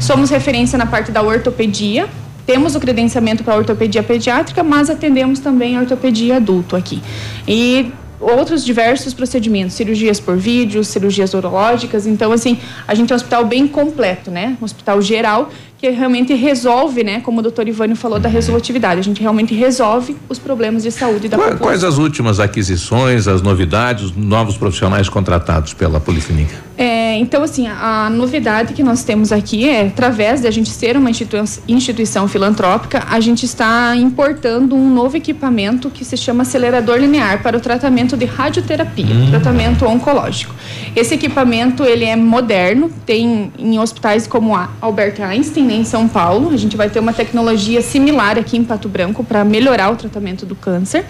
Somos 0.01 0.31
referência 0.31 0.79
na 0.79 0.87
parte 0.87 1.13
da 1.13 1.23
ortopedia. 1.23 2.09
Temos 2.47 2.75
o 2.75 2.81
credenciamento 2.81 3.43
para 3.43 3.57
ortopedia 3.57 4.03
pediátrica, 4.03 4.63
mas 4.63 4.91
atendemos 4.91 5.41
também 5.41 5.77
a 5.77 5.81
ortopedia 5.81 6.37
adulto 6.37 6.77
aqui. 6.77 7.03
E 7.49 7.91
outros 8.21 8.65
diversos 8.65 9.13
procedimentos, 9.13 9.75
cirurgias 9.75 10.21
por 10.21 10.37
vídeo, 10.37 10.83
cirurgias 10.85 11.35
urológicas. 11.35 12.07
Então, 12.07 12.33
assim, 12.33 12.59
a 12.87 12.95
gente 12.95 13.13
é 13.13 13.15
um 13.15 13.17
hospital 13.17 13.45
bem 13.45 13.67
completo, 13.67 14.31
né? 14.31 14.57
Um 14.61 14.65
hospital 14.65 15.01
geral 15.01 15.51
que 15.85 15.91
realmente 15.91 16.33
resolve, 16.33 17.05
né? 17.05 17.21
Como 17.21 17.41
o 17.41 17.43
doutor 17.43 17.69
Ivânio 17.69 17.95
falou 17.95 18.19
da 18.19 18.29
resolutividade, 18.29 19.01
a 19.01 19.03
gente 19.03 19.21
realmente 19.21 19.55
resolve 19.55 20.17
os 20.31 20.39
problemas 20.39 20.83
de 20.83 20.91
saúde 20.91 21.29
da 21.29 21.37
Quais, 21.37 21.53
população. 21.53 21.81
Quais 21.81 21.85
as 21.85 21.99
últimas 21.99 22.41
aquisições, 22.41 23.29
as 23.29 23.43
novidades, 23.43 24.05
os 24.05 24.17
novos 24.17 24.57
profissionais 24.57 25.11
contratados 25.11 25.75
pela 25.75 26.01
Policlínica? 26.01 26.55
É, 26.77 27.19
então, 27.19 27.43
assim, 27.43 27.69
a, 27.69 28.07
a, 28.07 28.11
novidade 28.11 28.73
que 28.73 28.83
nós 28.83 29.05
temos 29.05 29.31
aqui 29.31 29.69
é, 29.69 29.87
através 29.87 30.41
de 30.41 30.49
a 30.49 30.51
gente 30.51 30.71
ser 30.71 30.97
uma 30.97 31.09
instituição, 31.09 31.63
instituição 31.69 32.27
filantrópica, 32.27 33.05
a 33.09 33.21
gente 33.21 33.45
está 33.45 33.95
importando 33.95 34.75
um 34.75 34.93
novo 34.93 35.17
equipamento 35.17 35.89
que 35.91 36.05
se 36.05 36.17
chama 36.17 36.43
acelerador 36.43 36.97
linear 36.99 37.43
para 37.43 37.57
o 37.57 37.61
tratamento 37.61 38.17
de 38.17 38.25
radioterapia, 38.25 39.15
hum. 39.15 39.31
tratamento 39.31 39.85
oncológico. 39.85 40.55
Esse 40.97 41.15
equipamento, 41.15 41.85
ele 41.85 42.05
é 42.05 42.17
moderno, 42.17 42.91
tem 43.05 43.53
em 43.59 43.79
hospitais 43.79 44.27
como 44.27 44.57
a 44.57 44.71
Albert 44.81 45.21
Einstein, 45.21 45.71
em 45.75 45.85
São 45.85 46.09
Paulo. 46.09 46.51
A 46.51 46.57
gente 46.57 46.77
vai 46.77 46.89
ter 46.89 47.01
uma 47.01 47.13
tecnologia 47.13 47.83
similar 47.83 48.39
aqui 48.39 48.57
em 48.57 48.65
Pato 48.65 48.89
Branco 48.89 49.23
para 49.25 49.45
melhorar 49.45 49.91
o 49.91 49.97
tratamento 49.97 50.47
do 50.47 50.55
câncer. 50.55 51.05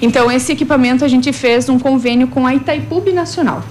Então, 0.00 0.30
esse 0.30 0.52
equipamento 0.52 1.04
a 1.04 1.08
gente 1.08 1.32
fez 1.32 1.68
um 1.68 1.78
convênio 1.78 2.28
com 2.28 2.46
a 2.46 2.54
Itaipu 2.54 3.02
Nacional. 3.12 3.62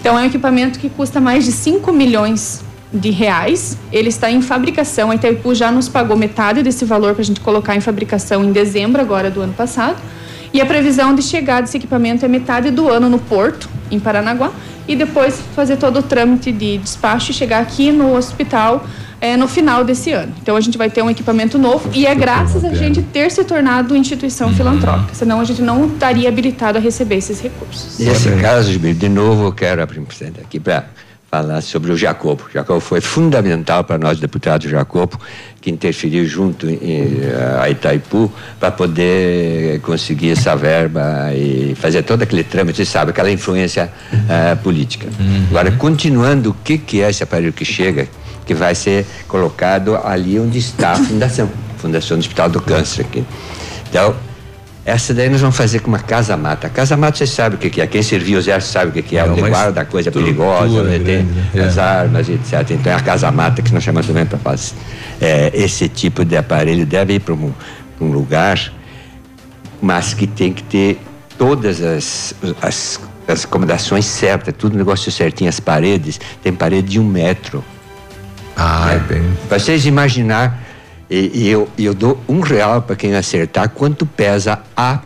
Então, 0.00 0.18
é 0.18 0.22
um 0.22 0.26
equipamento 0.26 0.78
que 0.78 0.88
custa 0.88 1.20
mais 1.20 1.44
de 1.44 1.52
5 1.52 1.92
milhões 1.92 2.62
de 2.92 3.10
reais. 3.10 3.76
Ele 3.92 4.08
está 4.08 4.30
em 4.30 4.40
fabricação. 4.40 5.10
A 5.10 5.14
Itaipu 5.14 5.54
já 5.54 5.70
nos 5.70 5.88
pagou 5.88 6.16
metade 6.16 6.62
desse 6.62 6.84
valor 6.84 7.14
para 7.14 7.22
a 7.22 7.24
gente 7.24 7.40
colocar 7.40 7.76
em 7.76 7.80
fabricação 7.80 8.44
em 8.44 8.52
dezembro 8.52 9.00
agora 9.00 9.30
do 9.30 9.40
ano 9.40 9.52
passado. 9.52 10.00
E 10.52 10.60
a 10.60 10.66
previsão 10.66 11.14
de 11.14 11.22
chegar 11.22 11.60
desse 11.60 11.76
equipamento 11.76 12.24
é 12.24 12.28
metade 12.28 12.70
do 12.70 12.88
ano 12.88 13.08
no 13.08 13.18
porto, 13.18 13.68
em 13.90 14.00
Paranaguá, 14.00 14.50
e 14.86 14.96
depois 14.96 15.40
fazer 15.54 15.76
todo 15.76 15.98
o 15.98 16.02
trâmite 16.02 16.50
de 16.50 16.78
despacho 16.78 17.30
e 17.30 17.34
chegar 17.34 17.60
aqui 17.60 17.92
no 17.92 18.16
hospital 18.16 18.86
é, 19.20 19.36
no 19.36 19.48
final 19.48 19.84
desse 19.84 20.12
ano. 20.12 20.32
Então 20.40 20.56
a 20.56 20.60
gente 20.60 20.78
vai 20.78 20.90
ter 20.90 21.02
um 21.02 21.10
equipamento 21.10 21.58
novo 21.58 21.90
e 21.92 22.06
é 22.06 22.14
graças 22.14 22.64
a 22.64 22.72
gente 22.72 23.02
ter 23.02 23.30
se 23.30 23.44
tornado 23.44 23.96
instituição 23.96 24.48
uhum. 24.48 24.54
filantrópica, 24.54 25.14
senão 25.14 25.40
a 25.40 25.44
gente 25.44 25.62
não 25.62 25.86
estaria 25.86 26.28
habilitado 26.28 26.78
a 26.78 26.80
receber 26.80 27.16
esses 27.16 27.40
recursos. 27.40 27.98
Nesse 27.98 28.30
caso, 28.36 28.78
de 28.78 29.08
novo, 29.08 29.46
eu 29.46 29.52
quero 29.52 29.82
abrir 29.82 30.02
aqui 30.40 30.60
para 30.60 30.84
falar 31.30 31.60
sobre 31.60 31.92
o 31.92 31.96
Jacobo. 31.96 32.44
O 32.48 32.52
Jacobo 32.52 32.80
foi 32.80 33.00
fundamental 33.00 33.84
para 33.84 33.98
nós, 33.98 34.18
deputado 34.18 34.66
Jacobo, 34.68 35.20
que 35.60 35.70
interferiu 35.70 36.24
junto 36.24 36.68
em, 36.68 37.20
a 37.60 37.68
Itaipu 37.68 38.32
para 38.58 38.70
poder 38.70 39.80
conseguir 39.80 40.30
essa 40.30 40.56
verba 40.56 41.32
e 41.34 41.74
fazer 41.74 42.02
todo 42.02 42.22
aquele 42.22 42.44
trâmite, 42.44 42.84
sabe, 42.86 43.10
aquela 43.10 43.30
influência 43.30 43.90
uh, 44.14 44.56
política. 44.62 45.06
Uhum. 45.20 45.46
Agora, 45.50 45.70
continuando, 45.72 46.50
o 46.50 46.54
que, 46.64 46.78
que 46.78 47.02
é 47.02 47.10
esse 47.10 47.22
aparelho 47.22 47.52
que 47.52 47.64
chega? 47.64 48.08
Que 48.48 48.54
vai 48.54 48.74
ser 48.74 49.06
colocado 49.28 49.94
ali 49.94 50.40
onde 50.40 50.58
está 50.58 50.92
a 50.92 50.96
fundação, 50.96 51.50
Fundação 51.76 52.16
do 52.16 52.20
Hospital 52.20 52.48
do 52.48 52.60
Câncer 52.62 53.02
aqui. 53.02 53.22
Então, 53.88 54.16
essa 54.86 55.12
daí 55.12 55.28
nós 55.28 55.42
vamos 55.42 55.54
fazer 55.54 55.80
com 55.80 55.88
uma 55.88 55.98
casa-mata. 55.98 56.66
Casa-mata, 56.70 57.18
você 57.18 57.26
sabe 57.26 57.56
o 57.56 57.58
que, 57.58 57.78
é. 57.78 57.86
Quem 57.86 58.02
serviu 58.02 58.38
o 58.38 58.40
exército 58.40 58.72
sabe 58.72 58.98
o 58.98 59.02
que, 59.02 59.16
é. 59.16 59.20
é 59.20 59.24
onde 59.24 59.42
guarda 59.42 59.84
coisa 59.84 60.10
perigosa, 60.10 60.80
onde 60.80 60.98
tem 61.00 61.28
é. 61.54 61.60
as 61.60 61.76
armas, 61.76 62.26
etc. 62.26 62.70
Então 62.70 62.90
é 62.90 62.96
a 62.96 63.00
casa-mata 63.00 63.60
que 63.60 63.72
nós 63.72 63.84
chamamos 63.84 64.06
também 64.06 64.24
para 64.24 64.38
fazer. 64.38 64.74
É, 65.20 65.50
esse 65.52 65.90
tipo 65.90 66.24
de 66.24 66.38
aparelho 66.38 66.86
deve 66.86 67.14
ir 67.14 67.20
para 67.20 67.34
um, 67.34 67.52
um, 68.00 68.10
lugar, 68.10 68.72
mas 69.82 70.14
que 70.14 70.26
tem 70.26 70.54
que 70.54 70.62
ter 70.62 70.98
todas 71.36 71.82
as, 71.82 72.34
as, 72.62 72.98
as 73.28 73.44
acomodações 73.44 74.06
certas, 74.06 74.54
tudo 74.56 74.74
negócio 74.74 75.12
certinho. 75.12 75.50
As 75.50 75.60
paredes, 75.60 76.18
tem 76.42 76.50
parede 76.50 76.88
de 76.88 76.98
um 76.98 77.04
metro 77.04 77.62
ah, 78.58 78.92
é 78.92 78.98
bem. 78.98 79.22
Para 79.48 79.60
vocês 79.60 79.86
imaginar, 79.86 80.60
e, 81.08 81.30
e 81.32 81.48
eu, 81.48 81.68
eu 81.78 81.94
dou 81.94 82.20
um 82.28 82.40
real 82.40 82.82
para 82.82 82.96
quem 82.96 83.14
acertar 83.14 83.70
quanto 83.70 84.04
pesa 84.04 84.58
a 84.76 85.00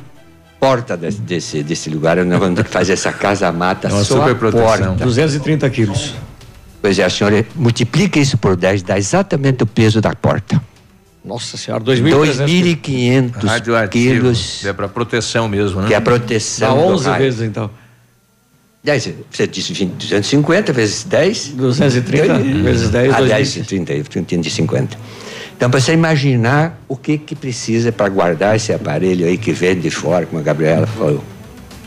porta 0.58 0.96
desse, 0.96 1.20
desse, 1.20 1.62
desse 1.62 1.90
lugar. 1.90 2.16
Nós 2.24 2.38
vamos 2.38 2.56
ter 2.56 2.64
que 2.64 2.70
fazer 2.70 2.94
essa 2.94 3.12
casa-mata 3.12 3.88
é 3.88 3.90
só 3.90 4.26
super 4.26 4.48
a 4.48 4.52
porta. 4.52 5.04
230 5.04 5.68
quilos. 5.68 6.14
Pois 6.80 6.98
é, 6.98 7.04
a 7.04 7.10
senhora 7.10 7.44
multiplica 7.54 8.18
isso 8.18 8.38
por 8.38 8.56
10, 8.56 8.82
dá 8.82 8.96
exatamente 8.96 9.62
o 9.62 9.66
peso 9.66 10.00
da 10.00 10.14
porta. 10.14 10.60
Nossa 11.22 11.56
senhora, 11.56 11.84
2.500 11.84 13.88
quilos. 13.90 14.64
É 14.64 14.72
para 14.72 14.88
proteção 14.88 15.46
mesmo, 15.46 15.82
né? 15.82 15.88
Que 15.88 15.94
é 15.94 15.98
a 15.98 16.00
proteção. 16.00 16.76
Dá 16.76 16.82
11 16.82 17.10
vezes 17.18 17.42
então. 17.42 17.70
10, 18.84 19.14
você 19.30 19.46
disse 19.46 19.72
20, 19.72 19.92
250 19.92 20.72
vezes 20.72 21.04
10? 21.04 21.48
230 21.50 22.38
vezes 22.64 22.90
10, 22.90 23.14
ah, 23.14 23.20
230, 23.20 23.92
eu 23.92 24.04
entendi 24.16 24.50
50. 24.50 24.96
Então, 25.56 25.70
para 25.70 25.80
você 25.80 25.92
imaginar 25.92 26.82
o 26.88 26.96
que 26.96 27.16
que 27.16 27.36
precisa 27.36 27.92
para 27.92 28.08
guardar 28.08 28.56
esse 28.56 28.72
aparelho 28.72 29.24
aí 29.24 29.38
que 29.38 29.52
vem 29.52 29.78
de 29.78 29.90
fora, 29.90 30.26
como 30.26 30.40
a 30.40 30.42
Gabriela 30.42 30.88
falou. 30.88 31.22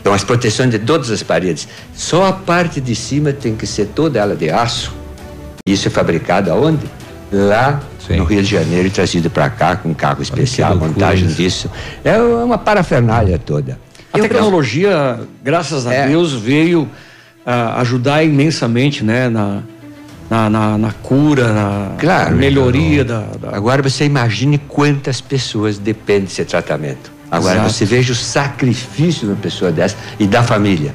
Então, 0.00 0.14
as 0.14 0.24
proteções 0.24 0.70
de 0.70 0.78
todas 0.78 1.10
as 1.10 1.22
paredes. 1.22 1.68
Só 1.92 2.26
a 2.26 2.32
parte 2.32 2.80
de 2.80 2.94
cima 2.94 3.32
tem 3.32 3.54
que 3.54 3.66
ser 3.66 3.88
toda 3.88 4.18
ela 4.18 4.34
de 4.34 4.48
aço. 4.48 4.94
Isso 5.68 5.88
é 5.88 5.90
fabricado 5.90 6.50
aonde? 6.50 6.86
Lá 7.30 7.82
Sim. 8.06 8.16
no 8.16 8.24
Rio 8.24 8.42
de 8.42 8.48
Janeiro 8.48 8.86
e 8.86 8.90
trazido 8.90 9.28
para 9.28 9.50
cá 9.50 9.76
com 9.76 9.90
um 9.90 9.94
carro 9.94 10.22
especial, 10.22 10.76
montagem 10.76 11.26
disso. 11.28 11.70
É 12.02 12.16
uma 12.18 12.56
parafernália 12.56 13.38
toda. 13.38 13.78
A 14.24 14.28
tecnologia, 14.28 15.20
graças 15.42 15.86
a 15.86 15.92
é. 15.92 16.08
Deus, 16.08 16.32
veio 16.32 16.82
uh, 16.82 17.78
ajudar 17.78 18.22
imensamente, 18.24 19.04
né, 19.04 19.28
na, 19.28 19.62
na, 20.28 20.50
na, 20.50 20.78
na 20.78 20.92
cura, 20.92 21.52
na 21.52 21.92
claro, 21.98 22.36
melhoria 22.36 23.04
da, 23.04 23.20
da, 23.40 23.56
Agora 23.56 23.82
você 23.82 24.04
imagine 24.04 24.58
quantas 24.58 25.20
pessoas 25.20 25.78
dependem 25.78 26.24
desse 26.24 26.44
tratamento. 26.44 27.12
Agora 27.30 27.56
Exato. 27.56 27.72
você 27.72 27.84
veja 27.84 28.12
o 28.12 28.16
sacrifício 28.16 29.26
de 29.26 29.32
uma 29.32 29.36
pessoa 29.36 29.70
dessa 29.72 29.96
e 30.18 30.26
da 30.26 30.42
família. 30.42 30.94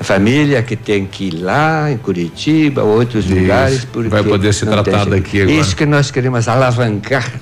A 0.00 0.04
família 0.04 0.62
que 0.62 0.76
tem 0.76 1.06
que 1.06 1.24
ir 1.24 1.30
lá 1.32 1.90
em 1.90 1.96
Curitiba, 1.96 2.82
outros 2.82 3.24
Isso. 3.24 3.34
lugares. 3.34 3.84
Porque 3.84 4.08
Vai 4.08 4.22
poder 4.22 4.52
ser 4.54 4.66
tratado 4.66 5.14
aqui 5.14 5.42
agora. 5.42 5.56
Isso 5.58 5.74
que 5.74 5.84
nós 5.84 6.10
queremos 6.10 6.46
alavancar. 6.46 7.32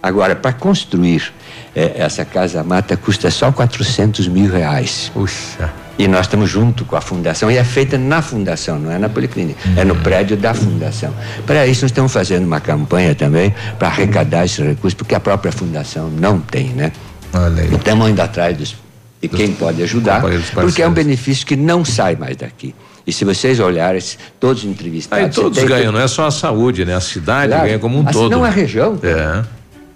Agora, 0.00 0.36
para 0.36 0.52
construir 0.52 1.32
é, 1.74 1.92
essa 1.96 2.24
casa 2.24 2.62
mata 2.62 2.96
custa 2.96 3.30
só 3.30 3.50
400 3.50 4.28
mil 4.28 4.50
reais. 4.50 5.10
Puxa. 5.12 5.72
E 5.98 6.08
nós 6.08 6.22
estamos 6.22 6.48
junto 6.50 6.84
com 6.84 6.96
a 6.96 7.00
fundação 7.00 7.50
e 7.50 7.56
é 7.56 7.64
feita 7.64 7.98
na 7.98 8.22
fundação, 8.22 8.78
não 8.78 8.90
é 8.90 8.98
na 8.98 9.08
policlínica, 9.08 9.60
uhum. 9.68 9.74
é 9.76 9.84
no 9.84 9.94
prédio 9.96 10.36
da 10.36 10.54
fundação. 10.54 11.14
Para 11.46 11.66
isso 11.66 11.82
nós 11.82 11.90
estamos 11.90 12.12
fazendo 12.12 12.44
uma 12.44 12.60
campanha 12.60 13.14
também 13.14 13.54
para 13.78 13.88
arrecadar 13.88 14.44
esses 14.44 14.58
recursos, 14.58 14.94
porque 14.94 15.14
a 15.14 15.20
própria 15.20 15.52
fundação 15.52 16.08
não 16.10 16.40
tem, 16.40 16.68
né? 16.68 16.92
Olha 17.32 17.62
aí. 17.62 17.70
E 17.70 17.74
estamos 17.74 18.08
indo 18.08 18.20
atrás 18.20 18.56
dos, 18.56 18.76
de 19.20 19.28
quem 19.28 19.48
dos, 19.48 19.58
pode 19.58 19.82
ajudar, 19.82 20.22
porque 20.54 20.82
é 20.82 20.88
um 20.88 20.92
benefício 20.92 21.46
que 21.46 21.56
não 21.56 21.84
sai 21.84 22.16
mais 22.16 22.36
daqui. 22.36 22.74
E 23.06 23.12
se 23.12 23.24
vocês 23.24 23.60
olharem, 23.60 24.00
todos 24.38 24.64
entrevistados. 24.64 25.24
Aí 25.24 25.30
todos 25.30 25.62
ganham, 25.64 25.92
não 25.92 26.00
é 26.00 26.08
só 26.08 26.26
a 26.26 26.30
saúde, 26.30 26.84
né? 26.84 26.94
A 26.94 27.00
cidade 27.00 27.48
claro, 27.48 27.66
ganha 27.66 27.78
como 27.78 27.98
um 27.98 28.02
assim 28.02 28.12
todo. 28.12 28.30
Não 28.30 28.44
a 28.44 28.48
região. 28.48 28.98
É. 29.02 29.42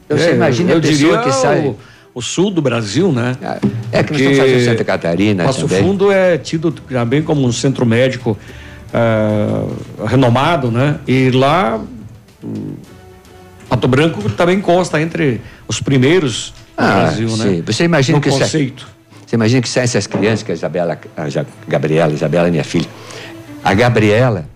Você 0.08 0.30
é, 0.30 0.34
imagina 0.34 0.72
eu 0.72 0.78
a 0.78 0.80
pessoa 0.80 1.22
que 1.22 1.32
sai. 1.32 1.66
O, 1.66 1.76
o, 2.14 2.22
sul 2.22 2.50
do 2.50 2.62
Brasil, 2.62 3.12
né? 3.12 3.36
É, 3.92 3.98
é 3.98 4.02
que 4.02 4.12
nós 4.12 4.20
estamos 4.20 4.38
fazendo 4.38 4.64
Santa 4.64 4.84
Catarina. 4.84 5.44
Passo 5.44 5.68
também. 5.68 5.82
Fundo 5.82 6.10
é 6.10 6.38
tido 6.38 6.70
também 6.70 7.22
como 7.22 7.46
um 7.46 7.52
centro 7.52 7.84
médico 7.84 8.36
uh, 8.92 10.04
renomado, 10.04 10.70
né? 10.70 10.98
E 11.06 11.30
lá. 11.30 11.80
Pato 13.68 13.88
Branco 13.88 14.30
também 14.30 14.60
consta 14.60 15.00
entre 15.00 15.40
os 15.66 15.80
primeiros 15.80 16.54
do 16.76 16.84
ah, 16.84 17.00
Brasil, 17.00 17.28
né? 17.30 17.44
sim. 17.44 17.56
né? 17.56 17.62
Você 17.66 17.84
imagina 17.84 18.18
no 18.18 18.22
que 18.22 18.30
conceito. 18.30 18.82
Sai, 18.82 18.96
você 19.26 19.34
imagina 19.34 19.62
que 19.62 19.68
saem 19.68 19.84
essas 19.84 20.06
crianças, 20.06 20.44
que 20.44 20.52
a 20.52 20.54
Isabela, 20.54 20.98
a 21.16 21.24
Gabriela, 21.66 22.12
a 22.12 22.14
Isabela 22.14 22.46
é 22.46 22.50
minha 22.50 22.62
filha. 22.62 22.88
A 23.64 23.74
Gabriela 23.74 24.46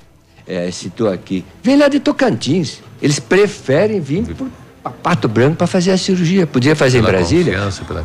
é, 0.46 0.70
citou 0.70 1.10
aqui, 1.10 1.44
vem 1.62 1.76
lá 1.76 1.88
de 1.88 1.98
Tocantins. 1.98 2.80
Eles 3.02 3.18
preferem 3.18 4.00
vir 4.00 4.24
por 4.34 4.48
Pato 4.90 5.28
Branco 5.28 5.56
para 5.56 5.66
fazer 5.66 5.90
a 5.92 5.98
cirurgia. 5.98 6.46
Podia 6.46 6.76
fazer 6.76 6.98
pela 6.98 7.10
em 7.10 7.16
Brasília, 7.16 7.58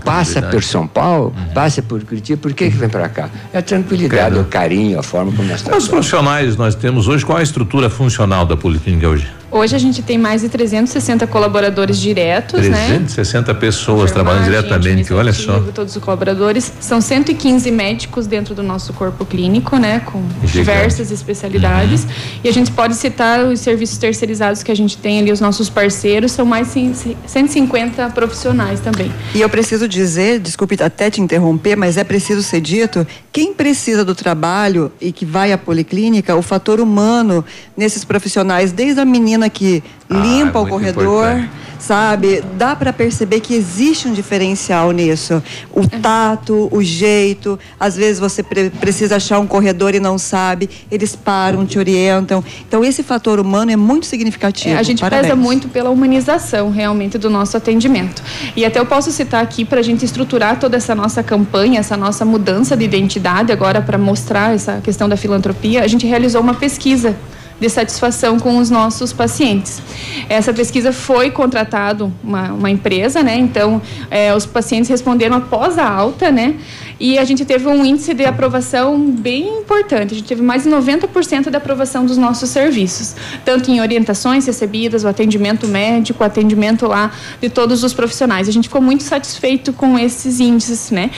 passa 0.03 0.41
por 0.41 0.64
São 0.64 0.88
Paulo, 0.88 1.34
uhum. 1.38 1.53
passa 1.53 1.82
por 1.82 2.03
Curitiba. 2.03 2.41
Por 2.41 2.53
que, 2.53 2.70
que 2.70 2.78
vem 2.78 2.90
para 2.90 3.10
cá? 3.10 3.30
É 3.53 3.57
a 3.57 3.62
tranquilidade, 3.62 4.38
o 4.38 4.45
carinho, 4.45 4.99
a 4.99 5.03
forma 5.03 5.32
como 5.32 5.48
nós 5.48 5.62
tratamos. 5.62 5.86
Os 5.86 5.90
profissionais 5.90 6.56
nós 6.56 6.76
temos 6.76 7.07
hoje, 7.07 7.26
qual 7.26 7.38
a 7.38 7.44
estrutura 7.44 7.90
funcional 7.90 8.45
da 8.45 8.56
Policlínica 8.56 9.07
hoje? 9.07 9.28
Hoje 9.56 9.73
a 9.73 9.80
gente 9.80 10.02
tem 10.02 10.18
mais 10.18 10.41
de 10.41 10.49
360 10.49 11.26
colaboradores 11.27 11.98
diretos, 11.98 12.60
360 12.60 13.53
né? 13.53 13.57
pessoas 13.57 14.11
trabalhando 14.11 14.44
diretamente, 14.44 15.14
olha 15.14 15.32
só. 15.32 15.61
Todos 15.73 15.95
os 15.95 16.03
colaboradores. 16.03 16.73
São 16.82 16.99
115 16.99 17.72
médicos 17.72 18.27
dentro 18.27 18.53
do 18.53 18.61
nosso 18.61 18.91
corpo 18.91 19.26
clínico, 19.26 19.77
né? 19.77 20.02
Com 20.02 20.22
Gigante. 20.41 20.52
diversas 20.52 21.10
especialidades. 21.10 22.03
Uhum. 22.03 22.10
E 22.44 22.49
a 22.49 22.52
gente 22.52 22.69
pode 22.69 22.95
citar 22.95 23.45
os 23.45 23.61
serviços 23.61 23.98
terceirizados 23.98 24.61
que 24.61 24.73
a 24.73 24.76
gente 24.76 24.98
tem 24.98 25.19
ali, 25.19 25.32
os 25.32 25.40
nossos 25.40 25.69
parceiros, 25.69 26.34
são 26.34 26.45
mais 26.45 26.73
de 26.73 27.15
150 27.26 28.10
profissionais 28.10 28.82
também. 28.82 29.10
E 29.34 29.40
eu 29.40 29.48
preciso 29.48 29.88
dizer, 29.88 30.38
desculpe 30.38 30.76
até 30.84 31.10
te 31.10 31.22
interromper, 31.22 31.77
mas 31.77 31.95
é 31.95 32.03
preciso 32.03 32.44
ser 32.44 32.60
dito, 32.60 33.07
quem 33.32 33.53
precisa 33.53 34.03
do 34.03 34.14
trabalho 34.14 34.91
e 34.99 35.14
que 35.14 35.26
vai 35.26 35.53
à 35.53 35.57
policlínica, 35.57 36.36
o 36.36 36.41
fator 36.41 36.82
humano 36.82 37.45
nesses 37.77 38.03
profissionais, 38.03 38.73
desde 38.73 38.99
a 38.99 39.06
menina 39.06 39.44
que 39.49 39.84
ah, 40.09 40.17
limpa 40.17 40.59
o 40.59 40.67
corredor. 40.67 41.30
Importante 41.30 41.65
sabe? 41.80 42.43
Dá 42.57 42.76
para 42.76 42.91
perceber 42.91 43.39
que 43.39 43.53
existe 43.53 44.07
um 44.07 44.13
diferencial 44.13 44.91
nisso. 44.91 45.41
O 45.72 45.81
é. 45.81 45.99
tato, 45.99 46.67
o 46.72 46.84
jeito, 46.84 47.59
às 47.80 47.95
vezes 47.95 48.19
você 48.19 48.41
pre 48.41 48.69
precisa 48.69 49.17
achar 49.17 49.39
um 49.39 49.47
corredor 49.47 49.93
e 49.93 49.99
não 49.99 50.17
sabe, 50.17 50.69
eles 50.91 51.15
param, 51.15 51.65
te 51.65 51.77
orientam. 51.77 52.43
Então 52.67 52.84
esse 52.84 53.03
fator 53.03 53.39
humano 53.39 53.72
é 53.72 53.76
muito 53.76 54.05
significativo. 54.05 54.76
É, 54.76 54.77
a 54.77 54.84
gente 54.84 55.01
Parabéns. 55.01 55.27
pesa 55.27 55.35
muito 55.35 55.67
pela 55.69 55.89
humanização 55.89 56.72
realmente 56.72 57.17
do 57.17 57.30
nosso 57.30 57.55
atendimento. 57.55 58.23
E 58.55 58.65
até 58.65 58.80
eu 58.80 58.85
posso 58.85 59.11
citar 59.11 59.43
aqui 59.43 59.63
para 59.63 59.80
a 59.80 59.84
gente 59.84 60.03
estruturar 60.03 60.59
toda 60.59 60.77
essa 60.77 60.95
nossa 60.95 61.22
campanha, 61.22 61.80
essa 61.80 61.95
nossa 61.95 62.26
mudança 62.26 62.76
de 62.76 62.84
identidade 62.84 63.51
agora 63.51 63.81
para 63.81 63.97
mostrar 63.97 64.55
essa 64.55 64.81
questão 64.84 65.07
da 65.07 65.17
filantropia, 65.17 65.84
a 65.84 65.88
gente 65.88 66.05
realizou 66.05 66.41
uma 66.41 66.55
pesquisa 66.55 67.15
de 67.60 67.69
satisfação 67.69 68.40
com 68.40 68.57
os 68.57 68.69
nossos 68.69 69.14
pacientes. 69.14 69.82
Essa 70.27 70.53
pesquisa 70.53 70.91
foi 70.91 71.32
contratado 71.32 72.11
uma, 72.23 72.52
uma 72.52 72.69
empresa, 72.69 73.23
né? 73.23 73.38
Então, 73.38 73.82
é, 74.11 74.34
os 74.36 74.45
pacientes 74.45 74.90
responderam 74.90 75.38
após 75.38 75.77
a 75.77 75.90
alta, 75.90 76.32
né? 76.32 76.56
E 76.99 77.18
a 77.18 77.26
gente 77.26 77.44
teve 77.44 77.68
um 77.68 77.84
índice 77.86 78.14
de 78.14 78.26
aprovação 78.26 79.10
bem 79.11 79.60
importante. 79.60 80.14
A 80.14 80.18
gente 80.18 80.27
teve 80.27 80.41
mais 80.41 80.64
de 80.64 80.69
90% 80.69 81.49
de 81.49 81.57
aprovação 81.57 82.06
dos 82.06 82.18
nossos 82.18 82.49
serviços, 82.49 83.15
tanto 83.44 83.69
em 83.69 83.82
orientações 83.82 84.45
recebidas, 84.45 85.03
o 85.03 85.07
atendimento 85.07 85.68
médico, 85.68 86.23
o 86.23 86.26
atendimento 86.26 86.88
lá 86.88 87.11
de 87.41 87.49
todos 87.49 87.84
os 87.84 87.94
profissionais. 87.94 88.48
A 88.48 88.52
gente 88.52 88.68
ficou 88.68 88.82
muito 88.82 89.03
satisfeito 89.03 89.73
com 89.73 89.99
esses 89.99 90.40
índices, 90.40 90.91
né? 90.91 91.11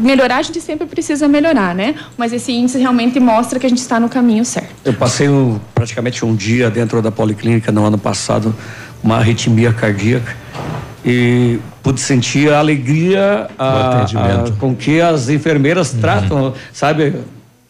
Melhorar 0.00 0.38
a 0.38 0.42
gente 0.42 0.60
sempre 0.60 0.86
precisa 0.86 1.28
melhorar, 1.28 1.74
né? 1.74 1.94
Mas 2.16 2.32
esse 2.32 2.52
índice 2.52 2.78
realmente 2.78 3.18
mostra 3.20 3.58
que 3.58 3.66
a 3.66 3.68
gente 3.68 3.78
está 3.78 4.00
no 4.00 4.08
caminho 4.08 4.44
certo. 4.44 4.74
Eu 4.84 4.94
passei 4.94 5.28
um, 5.28 5.58
praticamente 5.74 6.24
um 6.24 6.34
dia 6.34 6.70
dentro 6.70 7.00
da 7.00 7.10
policlínica 7.10 7.70
no 7.70 7.84
ano 7.84 7.98
passado, 7.98 8.54
uma 9.02 9.18
arritmia 9.18 9.72
cardíaca 9.72 10.36
e 11.04 11.58
pude 11.82 12.00
sentir 12.00 12.52
a 12.52 12.58
alegria 12.58 13.48
a, 13.58 14.02
a, 14.02 14.50
com 14.58 14.74
que 14.74 15.00
as 15.00 15.28
enfermeiras 15.28 15.92
uhum. 15.92 16.00
tratam, 16.00 16.54
sabe, 16.72 17.14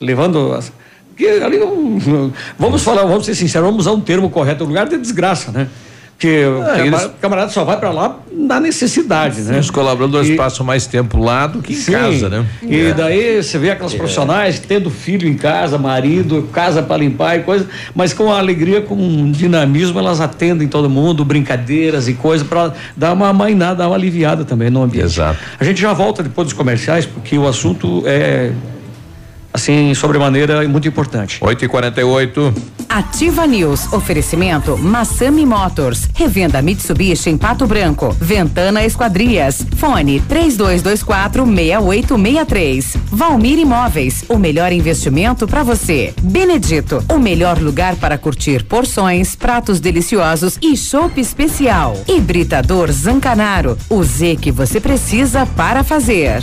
levando 0.01 0.53
as, 0.53 0.73
porque 1.15 1.27
ali 1.27 1.59
não, 1.59 2.33
vamos 2.59 2.83
falar, 2.83 3.05
vamos 3.05 3.25
ser 3.25 3.37
sinceros, 3.37 3.67
vamos 3.67 3.87
usar 3.87 3.93
um 3.93 4.01
termo 4.01 4.29
correto, 4.29 4.65
lugar 4.65 4.89
de 4.89 4.99
desgraça, 4.99 5.53
né? 5.53 5.69
Porque 6.17 6.45
ah, 6.65 6.81
eles... 6.81 7.05
o 7.05 7.11
camarada 7.21 7.51
só 7.51 7.65
vai 7.65 7.77
para 7.77 7.91
lá 7.91 8.19
na 8.33 8.61
necessidade, 8.61 9.37
sim, 9.37 9.53
né? 9.53 9.59
Os 9.59 9.71
colaboradores 9.71 10.29
e... 10.29 10.37
passam 10.37 10.65
mais 10.65 10.87
tempo 10.87 11.19
lá 11.19 11.47
do 11.47 11.61
que 11.61 11.73
em 11.73 11.77
sim, 11.77 11.93
casa, 11.93 12.29
né? 12.29 12.47
E 12.63 12.87
é. 12.87 12.95
daí 12.95 13.43
você 13.43 13.59
vê 13.59 13.71
aquelas 13.71 13.93
é. 13.95 13.97
profissionais 13.97 14.59
tendo 14.59 14.91
filho 14.91 15.29
em 15.29 15.35
casa, 15.35 15.77
marido, 15.77 16.49
casa 16.53 16.83
para 16.83 16.99
limpar 16.99 17.39
e 17.39 17.43
coisa, 17.43 17.69
mas 17.95 18.13
com 18.13 18.33
alegria, 18.33 18.81
com 18.81 18.95
um 18.95 19.31
dinamismo, 19.31 19.99
elas 19.99 20.21
atendem 20.21 20.69
todo 20.69 20.89
mundo, 20.89 21.25
brincadeiras 21.25 22.09
e 22.09 22.15
coisas 22.15 22.47
para 22.47 22.73
dar 22.97 23.13
uma 23.13 23.33
mainada, 23.33 23.77
dar 23.77 23.89
uma 23.89 23.97
aliviada 23.97 24.45
também 24.45 24.71
no 24.71 24.83
ambiente. 24.83 25.07
Exato. 25.07 25.39
A 25.59 25.65
gente 25.65 25.81
já 25.81 25.93
volta 25.93 26.23
depois 26.23 26.47
dos 26.47 26.55
comerciais, 26.55 27.07
porque 27.07 27.37
o 27.37 27.47
assunto 27.47 28.03
é 28.07 28.53
assim, 29.55 29.95
sobremaneira 29.95 30.69
muito 30.69 30.89
importante. 30.89 31.39
8 31.41 31.65
e 31.65 31.69
48 31.69 32.55
Ativa 32.89 33.47
News. 33.47 33.93
Oferecimento 33.93 34.77
Massami 34.77 35.47
Motors. 35.47 36.09
Revenda 36.15 36.61
Mitsubishi 36.61 37.31
em 37.31 37.39
Pato 37.39 37.67
Branco. 37.67 38.15
Ventana 38.21 38.85
Esquadrias. 38.85 39.65
Fone 39.77 40.21
3224 40.21 41.45
6863. 41.45 42.97
Valmir 43.11 43.59
Imóveis. 43.59 44.25
O 44.29 44.39
melhor 44.39 44.73
investimento 44.73 45.47
para 45.47 45.63
você. 45.63 46.13
Benedito. 46.21 47.05
O 47.09 47.19
melhor 47.19 47.59
lugar 47.59 47.97
para 47.97 48.19
curtir 48.19 48.65
porções, 48.65 49.35
pratos 49.35 49.81
deliciosos 49.81 50.59
e 50.61 50.77
chopp 50.77 51.21
especial. 51.21 51.97
Hibridador 52.09 52.91
Zancanaro. 52.93 53.79
O 53.89 54.03
Z 54.03 54.37
que 54.41 54.53
você 54.53 54.81
precisa 54.81 55.47
para 55.47 55.83
fazer. 55.83 56.43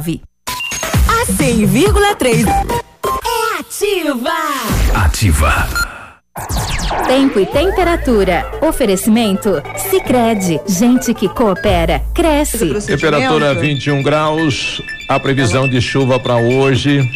100,3. 1.25 2.45
É 2.47 3.59
ativa! 3.59 4.31
Ativa. 4.95 5.67
Tempo 7.07 7.39
e 7.39 7.45
temperatura. 7.45 8.49
Oferecimento? 8.61 9.61
Sicredi 9.89 10.59
Gente 10.67 11.13
que 11.13 11.29
coopera, 11.29 12.01
cresce. 12.13 12.73
Temperatura 12.85 13.53
21 13.53 14.01
graus. 14.01 14.81
A 15.07 15.19
previsão 15.19 15.67
de 15.67 15.79
chuva 15.81 16.19
para 16.19 16.37
hoje. 16.37 17.07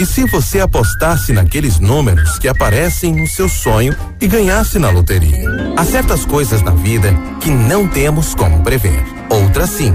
E 0.00 0.06
se 0.06 0.24
você 0.26 0.60
apostasse 0.60 1.32
naqueles 1.32 1.78
números 1.78 2.38
que 2.38 2.48
aparecem 2.48 3.14
no 3.14 3.26
seu 3.26 3.48
sonho 3.48 3.94
e 4.20 4.26
ganhasse 4.26 4.78
na 4.78 4.90
loteria? 4.90 5.48
Há 5.76 5.84
certas 5.84 6.24
coisas 6.24 6.62
na 6.62 6.72
vida 6.72 7.12
que 7.40 7.50
não 7.50 7.88
temos 7.88 8.34
como 8.34 8.62
prever. 8.62 9.04
Outras 9.30 9.70
sim 9.70 9.94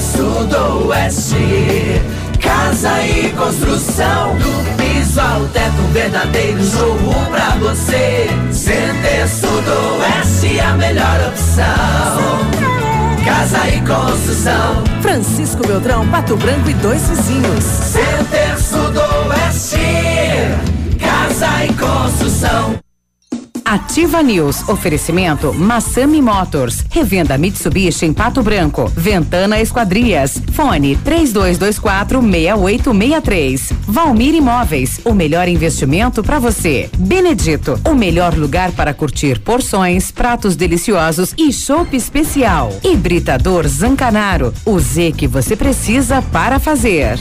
Sudoeste, 0.00 1.36
casa 2.40 3.02
e 3.02 3.30
construção. 3.36 4.36
Do 4.36 4.76
piso 4.76 5.20
ao 5.20 5.44
teto, 5.48 5.80
um 5.80 5.92
verdadeiro 5.92 6.62
showroom 6.64 7.24
pra 7.30 7.56
você. 7.58 8.28
Center 8.52 9.28
Sudoeste, 9.28 10.60
a 10.60 10.74
melhor 10.74 11.28
opção. 11.28 11.66
Casa 13.24 13.68
e 13.68 13.80
construção. 13.80 14.84
Francisco 15.02 15.66
Beltrão, 15.66 16.06
Pato 16.08 16.36
Branco 16.36 16.70
e 16.70 16.74
dois 16.74 17.08
vizinhos. 17.08 17.64
Center 17.64 18.58
Sudoeste, 18.58 19.78
Ativa 23.68 24.22
News. 24.22 24.66
Oferecimento 24.66 25.52
Massami 25.52 26.22
Motors. 26.22 26.86
Revenda 26.90 27.36
Mitsubishi 27.36 28.06
em 28.06 28.14
Pato 28.14 28.42
Branco. 28.42 28.90
Ventana 28.96 29.60
Esquadrias. 29.60 30.42
Fone 30.54 30.96
3224 30.96 32.22
6863. 32.22 33.72
Valmir 33.86 34.34
Imóveis. 34.34 34.98
O 35.04 35.12
melhor 35.12 35.48
investimento 35.48 36.22
para 36.22 36.38
você. 36.38 36.88
Benedito. 36.96 37.78
O 37.84 37.94
melhor 37.94 38.34
lugar 38.34 38.72
para 38.72 38.94
curtir 38.94 39.38
porções, 39.40 40.10
pratos 40.10 40.56
deliciosos 40.56 41.34
e 41.36 41.52
chopp 41.52 41.94
especial. 41.94 42.72
Hibridador 42.82 43.68
Zancanaro. 43.68 44.54
O 44.64 44.78
Z 44.78 45.12
que 45.12 45.26
você 45.26 45.54
precisa 45.54 46.22
para 46.22 46.58
fazer 46.58 47.18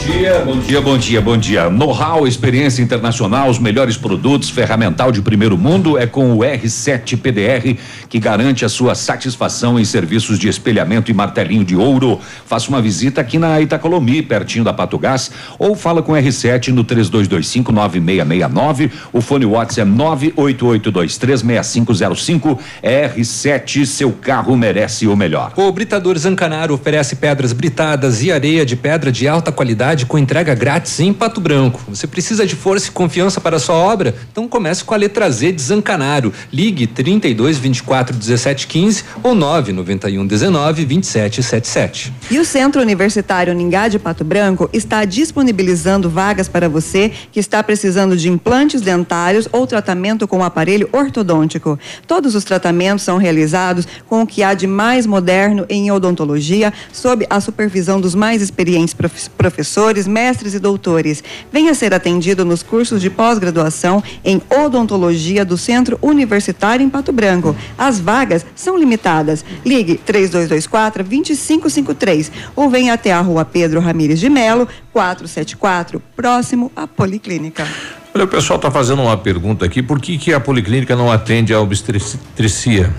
Bom 0.04 0.60
dia, 0.60 0.82
bom 0.82 0.98
dia, 0.98 1.22
bom 1.22 1.38
dia. 1.38 1.70
Know-how, 1.70 2.28
experiência 2.28 2.82
internacional, 2.82 3.50
os 3.50 3.58
melhores 3.58 3.96
produtos, 3.96 4.50
ferramental 4.50 5.14
de 5.14 5.22
primeiro 5.22 5.58
mundo 5.58 5.98
é 5.98 6.06
com 6.06 6.34
o 6.34 6.40
R7 6.40 7.18
PDR 7.18 7.78
que 8.10 8.20
garante 8.20 8.66
a 8.66 8.70
sua 8.70 8.96
satisfação 8.96 9.80
em 9.80 9.86
serviços 9.86 10.38
de 10.38 10.50
espelhamento 10.50 11.10
e 11.10 11.14
martelinho 11.14 11.64
de 11.64 11.78
ouro. 11.78 12.20
Faça 12.46 12.68
uma 12.68 12.82
visita 12.82 13.22
aqui 13.22 13.40
na 13.40 13.62
Itacolomi, 13.62 14.22
pertinho 14.22 14.66
da 14.66 14.74
Pato 14.74 15.00
Gás, 15.00 15.32
ou 15.58 15.74
fala 15.74 16.04
com 16.04 16.12
o 16.12 16.16
R7 16.16 16.74
no 16.74 16.84
32259669. 16.84 18.92
O 19.14 19.22
fone 19.22 19.46
WhatsApp 19.46 19.90
é 19.90 19.94
988236505. 19.94 22.60
R7, 22.84 23.86
seu 23.86 24.12
carro 24.12 24.58
merece 24.58 25.08
o 25.08 25.16
melhor. 25.16 25.54
O 25.56 25.72
Britador 25.72 26.18
Zancanaro 26.18 26.74
oferece 26.74 27.16
pedras 27.16 27.54
britadas 27.54 28.22
e 28.22 28.34
areia 28.34 28.66
de 28.66 28.76
pedra 28.76 29.10
de 29.10 29.30
alta 29.30 29.50
qualidade 29.50 29.93
com 30.04 30.18
entrega 30.18 30.56
grátis 30.56 31.00
em 31.00 31.14
Pato 31.14 31.40
Branco. 31.40 31.80
Você 31.88 32.08
precisa 32.08 32.48
de 32.48 32.56
força 32.56 32.88
e 32.88 32.92
confiança 32.92 33.40
para 33.40 33.58
a 33.58 33.60
sua 33.60 33.76
obra? 33.76 34.16
Então 34.32 34.48
comece 34.48 34.84
com 34.84 34.96
a 34.96 34.98
letra 34.98 35.30
Z 35.30 35.52
de 35.52 35.62
Zancanaro. 35.62 36.34
Ligue 36.52 36.88
32 36.88 37.60
24 37.60 38.18
17 38.18 38.66
15 38.66 39.04
ou 39.22 39.36
9 39.36 39.72
91 39.72 40.26
19 40.26 40.86
27 40.86 41.44
77. 41.44 42.14
E 42.32 42.40
o 42.40 42.46
Centro 42.46 42.82
Universitário 42.82 43.54
Ningá 43.54 43.88
de 43.88 44.00
Pato 44.00 44.24
Branco 44.24 44.68
está 44.74 45.06
disponibilizando 45.06 46.10
vagas 46.10 46.48
para 46.48 46.68
você 46.68 47.12
que 47.32 47.40
está 47.40 47.62
precisando 47.62 48.18
de 48.18 48.30
implantes 48.30 48.82
dentários 48.82 49.48
ou 49.52 49.68
tratamento 49.68 50.28
com 50.28 50.44
aparelho 50.44 50.90
ortodôntico. 50.92 51.78
Todos 52.08 52.34
os 52.34 52.44
tratamentos 52.44 53.04
são 53.04 53.18
realizados 53.18 53.88
com 54.10 54.24
o 54.24 54.28
que 54.28 54.42
há 54.42 54.56
de 54.56 54.66
mais 54.66 55.06
moderno 55.06 55.66
em 55.70 55.92
odontologia, 55.92 56.74
sob 56.92 57.28
a 57.30 57.40
supervisão 57.40 58.02
dos 58.02 58.16
mais 58.16 58.42
experientes 58.42 58.96
professores 59.38 59.83
professores, 59.84 60.08
mestres 60.08 60.54
e 60.54 60.60
doutores. 60.60 61.24
Venha 61.52 61.74
ser 61.74 61.94
atendido 61.94 62.46
nos 62.46 62.64
cursos 62.64 63.02
de 63.02 63.10
pós-graduação 63.10 64.02
em 64.24 64.42
odontologia 64.50 65.44
do 65.44 65.58
Centro 65.58 66.00
Universitário 66.02 66.86
em 66.86 66.90
Pato 66.90 67.12
Branco. 67.12 67.56
As 67.78 68.00
vagas 68.00 68.46
são 68.56 68.78
limitadas. 68.78 69.44
Ligue 69.66 69.96
3224 69.98 71.04
2553 71.04 72.32
ou 72.56 72.70
venha 72.70 72.94
até 72.94 73.12
a 73.12 73.20
Rua 73.20 73.44
Pedro 73.44 73.82
Ramires 73.82 74.20
de 74.20 74.30
Melo, 74.30 74.68
474, 74.94 76.02
próximo 76.16 76.72
à 76.76 76.88
Policlínica. 76.88 77.68
Olha, 78.16 78.26
o 78.26 78.28
pessoal 78.28 78.58
está 78.58 78.72
fazendo 78.72 79.02
uma 79.02 79.18
pergunta 79.18 79.66
aqui, 79.66 79.82
por 79.82 80.00
que 80.00 80.18
que 80.18 80.34
a 80.34 80.40
Policlínica 80.40 80.96
não 80.96 81.12
atende 81.12 81.54
a 81.54 81.60
obstetricia? 81.60 82.94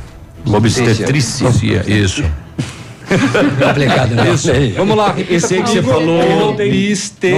Obstetrícia. 0.46 1.48
Isso. 1.86 2.24
Complicado, 3.66 4.14
né? 4.14 4.30
Isso. 4.34 4.50
Vamos 4.76 4.96
lá. 4.96 5.14
Esse 5.30 5.54
aí 5.54 5.62
que 5.62 5.70
você 5.70 5.82
falou. 5.82 6.22
Não 6.38 6.54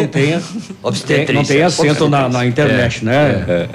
tem, 0.08 0.40
Obstetrícia. 0.82 1.34
não 1.34 1.44
tem 1.44 1.62
acento 1.62 2.08
na, 2.08 2.28
na 2.28 2.46
internet, 2.46 3.04
né? 3.04 3.44
É, 3.48 3.68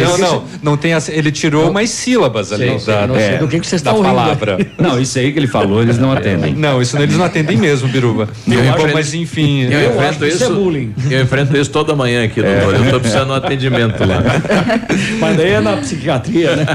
não, 0.00 0.18
não, 0.18 0.44
não 0.62 0.76
tem 0.76 0.94
ac- 0.94 1.10
ele 1.12 1.30
tirou 1.30 1.70
umas 1.70 1.90
sílabas 1.90 2.52
ali 2.52 2.78
Sei, 2.80 2.94
da, 2.94 3.06
não 3.06 3.14
sei 3.14 3.24
é, 3.24 3.38
do 3.38 3.48
que 3.48 3.60
que 3.60 3.66
vocês 3.66 3.82
da 3.82 3.90
estão 3.90 4.02
rindo. 4.04 4.14
palavra. 4.16 4.58
Não, 4.78 5.00
isso 5.00 5.18
aí 5.18 5.32
que 5.32 5.38
ele 5.38 5.46
falou, 5.46 5.82
eles 5.82 5.98
não 5.98 6.12
atendem. 6.12 6.54
Não, 6.54 6.80
isso 6.80 6.96
eles 6.98 7.16
não 7.16 7.24
atendem 7.24 7.56
mesmo, 7.56 7.88
Biruba. 7.88 8.28
Eu 8.46 8.58
Bom, 8.76 8.88
mas 8.92 9.12
enfim. 9.14 9.62
Eu, 9.64 9.80
eu 9.80 9.90
enfrento 9.94 10.26
isso 10.26 10.44
é 10.44 10.48
bullying. 10.48 10.94
eu 11.10 11.22
enfrento 11.22 11.56
isso 11.56 11.70
toda 11.70 11.94
manhã 11.96 12.24
aqui, 12.24 12.40
doutor. 12.42 12.74
Eu 12.74 12.84
estou 12.84 13.00
precisando 13.00 13.26
de 13.26 13.32
um 13.32 13.34
atendimento 13.34 14.04
lá. 14.04 14.22
Mas 15.20 15.36
daí 15.36 15.50
é 15.50 15.60
na 15.60 15.76
psiquiatria, 15.78 16.56
né? 16.56 16.66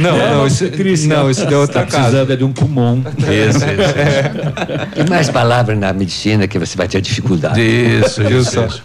Não, 0.00 0.16
É, 0.20 0.30
não, 0.30 0.46
isso, 0.46 0.64
não, 1.08 1.30
isso 1.30 1.46
deu 1.46 1.60
outra 1.60 1.80
Tá 1.84 1.86
casa. 1.86 2.24
De 2.40 2.44
um 2.44 2.52
pulmão. 2.52 3.04
Isso, 3.20 3.58
isso. 3.58 4.94
Tem 4.94 5.06
mais 5.06 5.28
palavras 5.28 5.78
na 5.78 5.92
medicina 5.92 6.48
que 6.48 6.58
você 6.58 6.74
vai 6.74 6.88
ter 6.88 6.98
dificuldade. 7.02 7.60
Isso, 7.60 8.24
Viu 8.24 8.40
isso. 8.40 8.82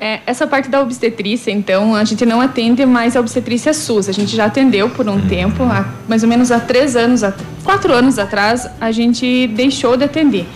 É, 0.00 0.20
essa 0.26 0.46
parte 0.46 0.70
da 0.70 0.80
obstetrícia, 0.80 1.50
então, 1.50 1.94
a 1.94 2.04
gente 2.04 2.24
não 2.24 2.40
atende 2.40 2.86
mais 2.86 3.14
a 3.14 3.20
obstetrícia 3.20 3.74
SUS. 3.74 4.08
A 4.08 4.12
gente 4.12 4.34
já 4.34 4.46
atendeu 4.46 4.88
por 4.88 5.06
um 5.08 5.20
tempo, 5.20 5.62
há, 5.64 5.86
mais 6.08 6.22
ou 6.22 6.28
menos 6.28 6.50
há 6.50 6.58
três 6.58 6.96
anos, 6.96 7.22
há 7.22 7.34
quatro 7.62 7.92
anos 7.92 8.18
atrás, 8.18 8.66
a 8.80 8.90
gente 8.90 9.46
deixou 9.48 9.94
de 9.96 10.04
atender. 10.04 10.46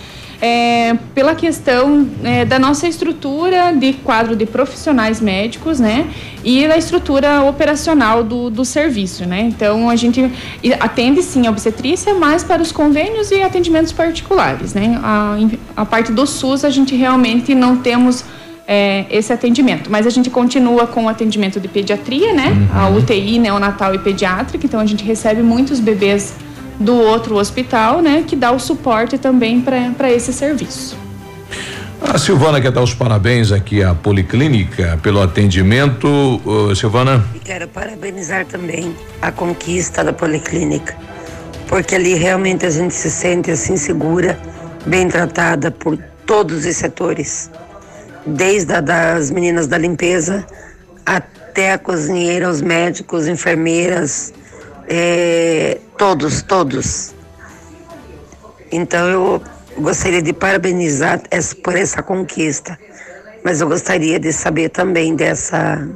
É, 0.43 0.95
pela 1.13 1.35
questão 1.35 2.09
é, 2.23 2.43
da 2.43 2.57
nossa 2.57 2.87
estrutura 2.87 3.71
de 3.73 3.93
quadro 3.93 4.35
de 4.35 4.47
profissionais 4.47 5.21
médicos, 5.21 5.79
né? 5.79 6.09
E 6.43 6.67
da 6.67 6.75
estrutura 6.75 7.43
operacional 7.43 8.23
do, 8.23 8.49
do 8.49 8.65
serviço, 8.65 9.23
né? 9.27 9.41
Então, 9.41 9.87
a 9.87 9.95
gente 9.95 10.31
atende 10.79 11.21
sim 11.21 11.45
a 11.45 11.51
obstetrícia, 11.51 12.15
mas 12.15 12.43
para 12.43 12.59
os 12.59 12.71
convênios 12.71 13.29
e 13.29 13.43
atendimentos 13.43 13.91
particulares, 13.91 14.73
né? 14.73 14.99
A, 15.03 15.37
a 15.75 15.85
parte 15.85 16.11
do 16.11 16.25
SUS, 16.25 16.65
a 16.65 16.71
gente 16.71 16.95
realmente 16.95 17.53
não 17.53 17.77
temos 17.77 18.25
é, 18.67 19.05
esse 19.09 19.31
atendimento. 19.33 19.91
Mas 19.91 20.07
a 20.07 20.09
gente 20.09 20.29
continua 20.29 20.87
com 20.87 21.05
o 21.05 21.09
atendimento 21.09 21.59
de 21.59 21.67
pediatria, 21.67 22.33
né? 22.33 22.67
A 22.73 22.89
UTI 22.89 23.37
neonatal 23.37 23.93
e 23.93 23.99
pediátrica. 23.99 24.65
Então 24.65 24.79
a 24.79 24.85
gente 24.85 25.03
recebe 25.03 25.43
muitos 25.43 25.79
bebês 25.79 26.33
do 26.81 26.95
outro 26.95 27.37
hospital, 27.37 28.01
né? 28.01 28.23
Que 28.27 28.35
dá 28.35 28.51
o 28.51 28.59
suporte 28.59 29.17
também 29.17 29.61
para 29.61 30.11
esse 30.11 30.33
serviço. 30.33 30.97
A 32.01 32.17
Silvana 32.17 32.59
quer 32.59 32.71
dar 32.71 32.81
os 32.81 32.93
parabéns 32.93 33.51
aqui 33.51 33.83
à 33.83 33.93
Policlínica 33.93 34.99
pelo 35.03 35.21
atendimento. 35.21 36.41
Ô, 36.43 36.75
Silvana, 36.75 37.23
E 37.35 37.39
quero 37.39 37.67
parabenizar 37.67 38.45
também 38.45 38.95
a 39.21 39.31
conquista 39.31 40.03
da 40.03 40.11
Policlínica, 40.11 40.97
porque 41.67 41.95
ali 41.95 42.15
realmente 42.15 42.65
a 42.65 42.71
gente 42.71 42.93
se 42.93 43.09
sente 43.09 43.51
assim 43.51 43.77
segura, 43.77 44.37
bem 44.85 45.07
tratada 45.07 45.69
por 45.69 45.95
todos 46.25 46.65
os 46.65 46.75
setores, 46.75 47.51
desde 48.25 48.73
a 48.73 48.81
das 48.81 49.29
meninas 49.29 49.67
da 49.67 49.77
limpeza 49.77 50.45
até 51.05 51.73
a 51.73 51.77
cozinheira, 51.77 52.49
os 52.49 52.61
médicos, 52.61 53.27
enfermeiras, 53.27 54.33
eh, 54.93 55.77
todos, 55.97 56.41
todos. 56.41 57.13
Então 58.71 59.07
eu 59.07 59.41
gostaria 59.77 60.21
de 60.21 60.33
parabenizar 60.33 61.21
essa- 61.31 61.55
por 61.55 61.75
essa 61.77 62.03
conquista, 62.03 62.77
mas 63.43 63.61
eu 63.61 63.67
gostaria 63.69 64.19
de 64.19 64.33
saber 64.33 64.69
também 64.69 65.15
dessa 65.15 65.87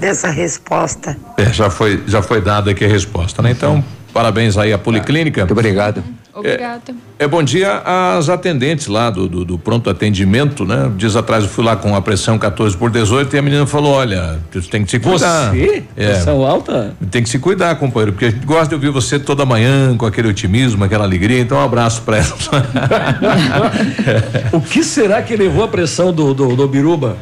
dessa 0.00 0.28
resposta. 0.28 1.16
é, 1.36 1.52
já 1.52 1.70
foi 1.70 2.02
já 2.06 2.20
foi 2.22 2.40
dada 2.40 2.70
aqui 2.72 2.84
a 2.84 2.88
resposta, 2.88 3.40
né? 3.42 3.50
Então, 3.50 3.84
parabéns 4.12 4.56
aí 4.58 4.72
à 4.72 4.78
Policlínica. 4.78 5.42
Muito 5.42 5.52
obrigado. 5.52 6.02
Obrigada. 6.34 6.92
É, 7.16 7.24
é, 7.24 7.28
bom 7.28 7.42
dia 7.42 7.80
às 7.84 8.28
atendentes 8.28 8.88
lá 8.88 9.08
do, 9.08 9.28
do, 9.28 9.44
do, 9.44 9.58
pronto 9.58 9.88
atendimento, 9.88 10.64
né? 10.64 10.90
Dias 10.96 11.14
atrás 11.14 11.44
eu 11.44 11.50
fui 11.50 11.64
lá 11.64 11.76
com 11.76 11.94
a 11.94 12.02
pressão 12.02 12.36
14 12.36 12.76
por 12.76 12.90
18 12.90 13.36
e 13.36 13.38
a 13.38 13.42
menina 13.42 13.66
falou: 13.66 13.92
olha, 13.92 14.40
você 14.52 14.68
tem 14.68 14.84
que 14.84 14.90
se 14.90 14.98
cuidar. 14.98 15.50
Você? 15.50 15.84
É, 15.96 16.06
pressão 16.06 16.44
alta? 16.44 16.94
Tem 17.08 17.22
que 17.22 17.28
se 17.28 17.38
cuidar, 17.38 17.76
companheiro, 17.76 18.12
porque 18.12 18.26
a 18.26 18.30
gente 18.30 18.44
gosta 18.44 18.68
de 18.68 18.74
ouvir 18.74 18.90
você 18.90 19.18
toda 19.18 19.46
manhã 19.46 19.96
com 19.96 20.06
aquele 20.06 20.26
otimismo, 20.26 20.82
aquela 20.82 21.04
alegria. 21.04 21.40
Então, 21.40 21.56
um 21.56 21.62
abraço 21.62 22.02
pra 22.02 22.18
ela. 22.18 22.34
o 24.52 24.60
que 24.60 24.82
será 24.82 25.22
que 25.22 25.36
levou 25.36 25.62
a 25.62 25.68
pressão 25.68 26.12
do, 26.12 26.34
do, 26.34 26.56
do 26.56 26.66
Biruba? 26.66 27.16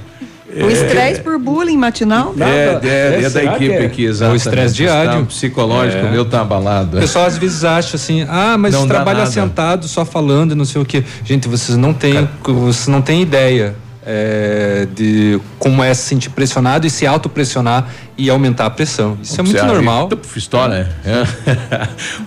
O 0.60 0.70
estresse 0.70 1.20
por 1.20 1.38
bullying 1.38 1.76
matinal? 1.76 2.34
É, 2.38 2.86
é, 2.86 3.22
é, 3.22 3.24
é 3.24 3.30
da 3.30 3.44
equipe 3.44 3.72
é? 3.72 3.86
aqui, 3.86 4.04
exato. 4.04 4.32
O 4.32 4.36
estresse 4.36 4.74
diário. 4.74 5.24
psicológico, 5.26 6.06
é. 6.06 6.10
meu 6.10 6.24
tá 6.24 6.42
abalado. 6.42 6.98
O 6.98 7.00
pessoal 7.00 7.26
às 7.26 7.38
vezes 7.38 7.64
acha 7.64 7.96
assim, 7.96 8.26
ah, 8.28 8.56
mas 8.58 8.74
não 8.74 8.86
trabalha 8.86 9.24
sentado 9.26 9.88
só 9.88 10.04
falando 10.04 10.52
e 10.52 10.54
não 10.54 10.64
sei 10.64 10.82
o 10.82 10.84
quê. 10.84 11.02
Gente, 11.24 11.48
vocês 11.48 11.78
não 11.78 11.94
têm, 11.94 12.28
vocês 12.42 12.88
não 12.88 13.00
têm 13.00 13.22
ideia. 13.22 13.74
É, 14.04 14.88
de 14.96 15.40
como 15.60 15.80
é 15.80 15.94
se 15.94 16.02
sentir 16.08 16.28
pressionado 16.30 16.84
e 16.84 16.90
se 16.90 17.06
autopressionar 17.06 17.86
e 18.18 18.28
aumentar 18.28 18.66
a 18.66 18.70
pressão. 18.70 19.16
Isso 19.22 19.40
é 19.40 19.44
muito 19.44 19.64
normal. 19.64 20.08
História, 20.34 20.90
é. 21.04 21.22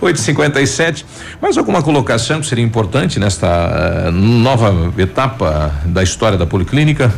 8h57. 0.00 1.04
Mais 1.38 1.58
alguma 1.58 1.82
colocação 1.82 2.40
que 2.40 2.46
seria 2.46 2.64
importante 2.64 3.20
nesta 3.20 4.08
uh, 4.08 4.10
nova 4.10 4.90
etapa 4.96 5.70
da 5.84 6.02
história 6.02 6.38
da 6.38 6.46
Policlínica? 6.46 7.12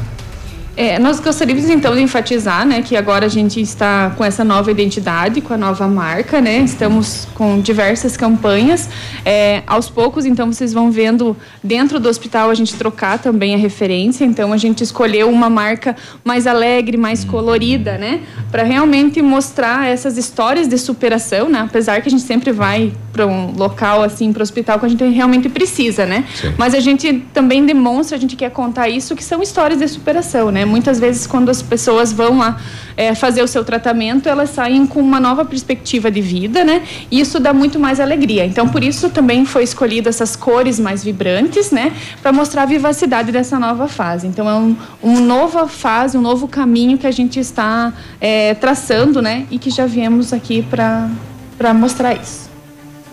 É, 0.79 0.97
nós 0.97 1.19
gostaríamos 1.19 1.69
então 1.69 1.93
de 1.93 2.01
enfatizar, 2.01 2.65
né, 2.65 2.83
que 2.83 2.95
agora 2.95 3.27
a 3.27 3.29
gente 3.29 3.61
está 3.61 4.11
com 4.17 4.25
essa 4.25 4.45
nova 4.45 4.71
identidade, 4.71 5.41
com 5.41 5.53
a 5.53 5.57
nova 5.57 5.89
marca, 5.89 6.41
né? 6.41 6.59
Estamos 6.59 7.27
com 7.35 7.61
diversas 7.61 8.17
campanhas. 8.17 8.89
É, 9.25 9.65
aos 9.67 9.91
poucos, 9.91 10.25
então, 10.25 10.53
vocês 10.53 10.73
vão 10.73 10.89
vendo 10.89 11.37
dentro 11.65 11.99
do 11.99 12.09
hospital 12.09 12.49
a 12.49 12.55
gente 12.55 12.77
trocar 12.77 13.19
também 13.19 13.57
a 13.57 13.59
referência. 13.59 14.25
Então, 14.25 14.53
a 14.53 14.57
gente 14.57 14.85
escolheu 14.85 15.29
uma 15.29 15.51
marca 15.51 15.97
mais 16.25 16.47
alegre, 16.47 16.97
mais 16.97 17.25
colorida, 17.25 17.99
né, 17.99 18.21
para 18.49 18.63
realmente 18.63 19.21
mostrar 19.21 19.89
essas 19.89 20.17
histórias 20.17 20.69
de 20.69 20.79
superação, 20.79 21.49
né? 21.49 21.59
Apesar 21.59 22.01
que 22.03 22.07
a 22.07 22.11
gente 22.13 22.23
sempre 22.23 22.53
vai 22.53 22.93
para 23.13 23.27
um 23.27 23.53
local 23.57 24.01
assim, 24.05 24.33
para 24.33 24.39
o 24.39 24.43
hospital 24.45 24.79
que 24.79 24.87
a 24.87 24.89
gente 24.89 25.05
realmente 25.09 25.49
precisa, 25.49 26.07
né? 26.07 26.23
Sim. 26.37 26.55
Mas 26.57 26.73
a 26.73 26.79
gente 26.79 27.25
também 27.35 27.67
demonstra, 27.67 28.17
a 28.17 28.21
gente 28.21 28.37
quer 28.37 28.53
contar 28.53 28.89
isso 28.89 29.17
que 29.17 29.25
são 29.25 29.43
histórias 29.43 29.81
de 29.81 29.89
superação, 29.89 30.53
né? 30.53 30.68
Muitas 30.69 31.01
vezes, 31.01 31.27
quando 31.27 31.49
as 31.49 31.63
pessoas 31.63 32.13
vão 32.13 32.39
lá 32.39 32.61
é, 32.97 33.15
fazer 33.15 33.43
o 33.43 33.49
seu 33.49 33.65
tratamento, 33.65 34.29
elas 34.29 34.51
saem 34.51 34.87
com 34.87 35.01
uma 35.01 35.19
nova 35.19 35.45
perspectiva 35.45 36.11
de 36.11 36.21
vida, 36.21 36.65
né? 36.65 36.83
E 37.11 37.21
isso 37.21 37.41
dá 37.41 37.53
muito 37.53 37.79
mais 37.79 38.01
alegria. 38.01 38.45
Então, 38.45 38.69
por 38.69 38.85
isso 38.85 39.09
também 39.09 39.45
foi 39.45 39.63
escolhido 39.63 40.09
essas 40.09 40.37
cores 40.37 40.79
mais 40.79 41.03
vibrantes, 41.03 41.71
né? 41.71 41.93
Para 42.21 42.33
mostrar 42.33 42.63
a 42.63 42.67
vivacidade 42.67 43.33
dessa 43.33 43.59
nova 43.59 43.89
fase. 43.89 44.27
Então, 44.27 44.49
é 44.49 44.55
um, 44.55 44.77
uma 45.03 45.21
nova 45.21 45.67
fase, 45.67 46.19
um 46.19 46.23
novo 46.23 46.47
caminho 46.47 46.99
que 46.99 47.07
a 47.07 47.13
gente 47.13 47.41
está 47.41 47.93
é, 48.21 48.55
traçando, 48.55 49.23
né? 49.23 49.47
E 49.51 49.59
que 49.59 49.71
já 49.71 49.87
viemos 49.87 50.33
aqui 50.33 50.63
para 50.63 51.73
mostrar 51.75 52.15
isso. 52.15 52.49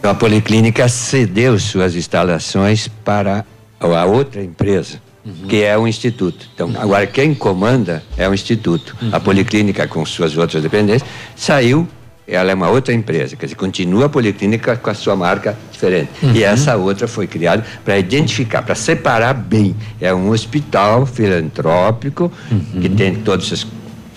A 0.03 0.13
Policlínica 0.13 0.87
cedeu 0.87 1.57
suas 1.57 1.95
instalações 1.95 2.87
para 3.03 3.43
a 3.79 4.05
outra 4.05 4.43
empresa 4.43 5.04
uhum. 5.25 5.47
que 5.47 5.63
é 5.63 5.77
o 5.77 5.87
Instituto. 5.87 6.47
Então, 6.53 6.67
uhum. 6.67 6.79
agora 6.79 7.07
quem 7.07 7.33
comanda 7.33 8.03
é 8.17 8.27
o 8.27 8.33
Instituto. 8.33 8.95
Uhum. 9.01 9.09
A 9.11 9.19
Policlínica, 9.19 9.87
com 9.87 10.05
suas 10.05 10.37
outras 10.37 10.61
dependências, 10.61 11.09
saiu 11.35 11.87
ela 12.27 12.51
é 12.51 12.55
uma 12.55 12.69
outra 12.69 12.93
empresa, 12.93 13.35
quer 13.35 13.45
dizer, 13.45 13.55
continua 13.55 14.07
a 14.07 14.09
Policlínica 14.09 14.75
com 14.75 14.89
a 14.89 14.93
sua 14.93 15.15
marca 15.15 15.55
diferente. 15.71 16.09
Uhum. 16.23 16.33
E 16.33 16.43
essa 16.43 16.75
outra 16.75 17.07
foi 17.07 17.27
criada 17.27 17.63
para 17.83 17.99
identificar, 17.99 18.63
para 18.63 18.73
separar 18.73 19.33
bem. 19.33 19.75
É 20.01 20.13
um 20.13 20.29
hospital 20.29 21.05
filantrópico, 21.05 22.31
uhum. 22.51 22.81
que 22.81 22.89
tem 22.89 23.15
todos 23.15 23.51
esses, 23.51 23.67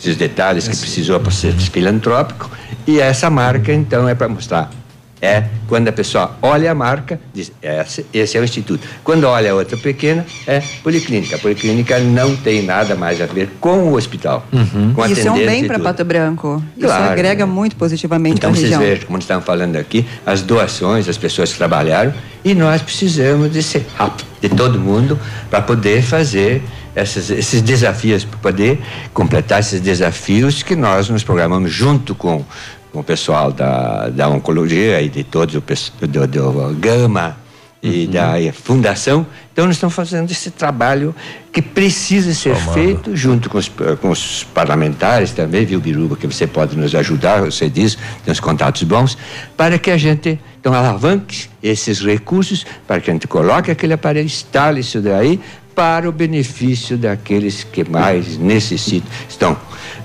esses 0.00 0.16
detalhes 0.16 0.66
que 0.66 0.76
precisou 0.76 1.20
para 1.20 1.30
ser 1.30 1.52
filantrópico, 1.52 2.50
e 2.86 2.98
essa 2.98 3.28
marca, 3.28 3.72
então, 3.74 4.08
é 4.08 4.14
para 4.14 4.28
mostrar 4.28 4.70
é 5.20 5.44
quando 5.66 5.88
a 5.88 5.92
pessoa 5.92 6.36
olha 6.40 6.70
a 6.70 6.74
marca, 6.74 7.20
diz, 7.32 7.52
esse, 7.62 8.06
esse 8.12 8.36
é 8.36 8.40
o 8.40 8.44
instituto. 8.44 8.86
Quando 9.02 9.24
olha 9.24 9.52
a 9.52 9.54
outra 9.54 9.76
pequena, 9.76 10.24
é 10.46 10.62
policlínica. 10.82 11.36
A 11.36 11.38
policlínica 11.38 11.98
não 11.98 12.36
tem 12.36 12.62
nada 12.62 12.94
mais 12.94 13.20
a 13.20 13.26
ver 13.26 13.50
com 13.60 13.90
o 13.90 13.94
hospital. 13.94 14.46
Uhum. 14.52 14.94
Com 14.94 15.06
Isso 15.06 15.28
é 15.28 15.30
um 15.30 15.36
bem 15.36 15.66
para 15.66 15.78
Pato 15.78 16.04
Branco. 16.04 16.62
Claro. 16.80 17.02
Isso 17.02 17.12
agrega 17.12 17.46
muito 17.46 17.76
positivamente 17.76 18.36
então, 18.36 18.50
a 18.50 18.52
região. 18.52 18.68
Então, 18.68 18.80
vocês 18.80 18.90
vejam, 18.90 19.06
como 19.06 19.18
estamos 19.18 19.44
falando 19.44 19.76
aqui, 19.76 20.06
as 20.24 20.42
doações, 20.42 21.08
as 21.08 21.18
pessoas 21.18 21.52
que 21.52 21.58
trabalharam, 21.58 22.12
e 22.44 22.54
nós 22.54 22.80
precisamos 22.82 23.52
de 23.52 23.62
ser 23.62 23.86
rápido, 23.96 24.26
de 24.40 24.48
todo 24.48 24.78
mundo, 24.78 25.18
para 25.50 25.60
poder 25.60 26.02
fazer 26.02 26.62
esses, 26.94 27.30
esses 27.30 27.62
desafios, 27.62 28.24
para 28.24 28.38
poder 28.38 28.80
completar 29.12 29.60
esses 29.60 29.80
desafios 29.80 30.62
que 30.62 30.74
nós 30.74 31.08
nos 31.08 31.22
programamos 31.22 31.72
junto 31.72 32.14
com 32.14 32.44
com 32.92 33.00
o 33.00 33.04
pessoal 33.04 33.52
da, 33.52 34.08
da 34.08 34.28
oncologia 34.28 35.00
e 35.00 35.08
de 35.08 35.24
todos 35.24 35.54
o 35.54 35.60
do, 36.06 36.26
do 36.26 36.76
Gama 36.78 37.36
e 37.82 38.06
uhum. 38.06 38.10
da 38.10 38.52
fundação. 38.52 39.26
Então, 39.52 39.66
nós 39.66 39.76
estamos 39.76 39.94
fazendo 39.94 40.30
esse 40.30 40.50
trabalho 40.50 41.14
que 41.52 41.62
precisa 41.62 42.32
ser 42.34 42.54
feito 42.56 43.14
junto 43.16 43.48
com 43.48 43.58
os, 43.58 43.70
com 44.00 44.10
os, 44.10 44.44
parlamentares 44.54 45.32
também, 45.32 45.64
viu, 45.64 45.80
Biruba, 45.80 46.16
que 46.16 46.26
você 46.26 46.46
pode 46.46 46.76
nos 46.76 46.94
ajudar, 46.94 47.40
você 47.42 47.68
diz, 47.68 47.96
tem 48.24 48.32
uns 48.32 48.40
contatos 48.40 48.82
bons, 48.82 49.16
para 49.56 49.78
que 49.78 49.90
a 49.90 49.96
gente, 49.96 50.38
então, 50.60 50.72
alavanque 50.74 51.48
esses 51.62 52.00
recursos, 52.00 52.64
para 52.86 53.00
que 53.00 53.10
a 53.10 53.12
gente 53.12 53.26
coloque 53.26 53.70
aquele 53.70 53.92
aparelho, 53.92 54.26
instale 54.26 54.80
isso 54.80 55.00
daí, 55.00 55.40
para 55.74 56.08
o 56.08 56.12
benefício 56.12 56.98
daqueles 56.98 57.62
que 57.62 57.88
mais 57.88 58.36
necessitam, 58.36 59.08
estão 59.28 59.56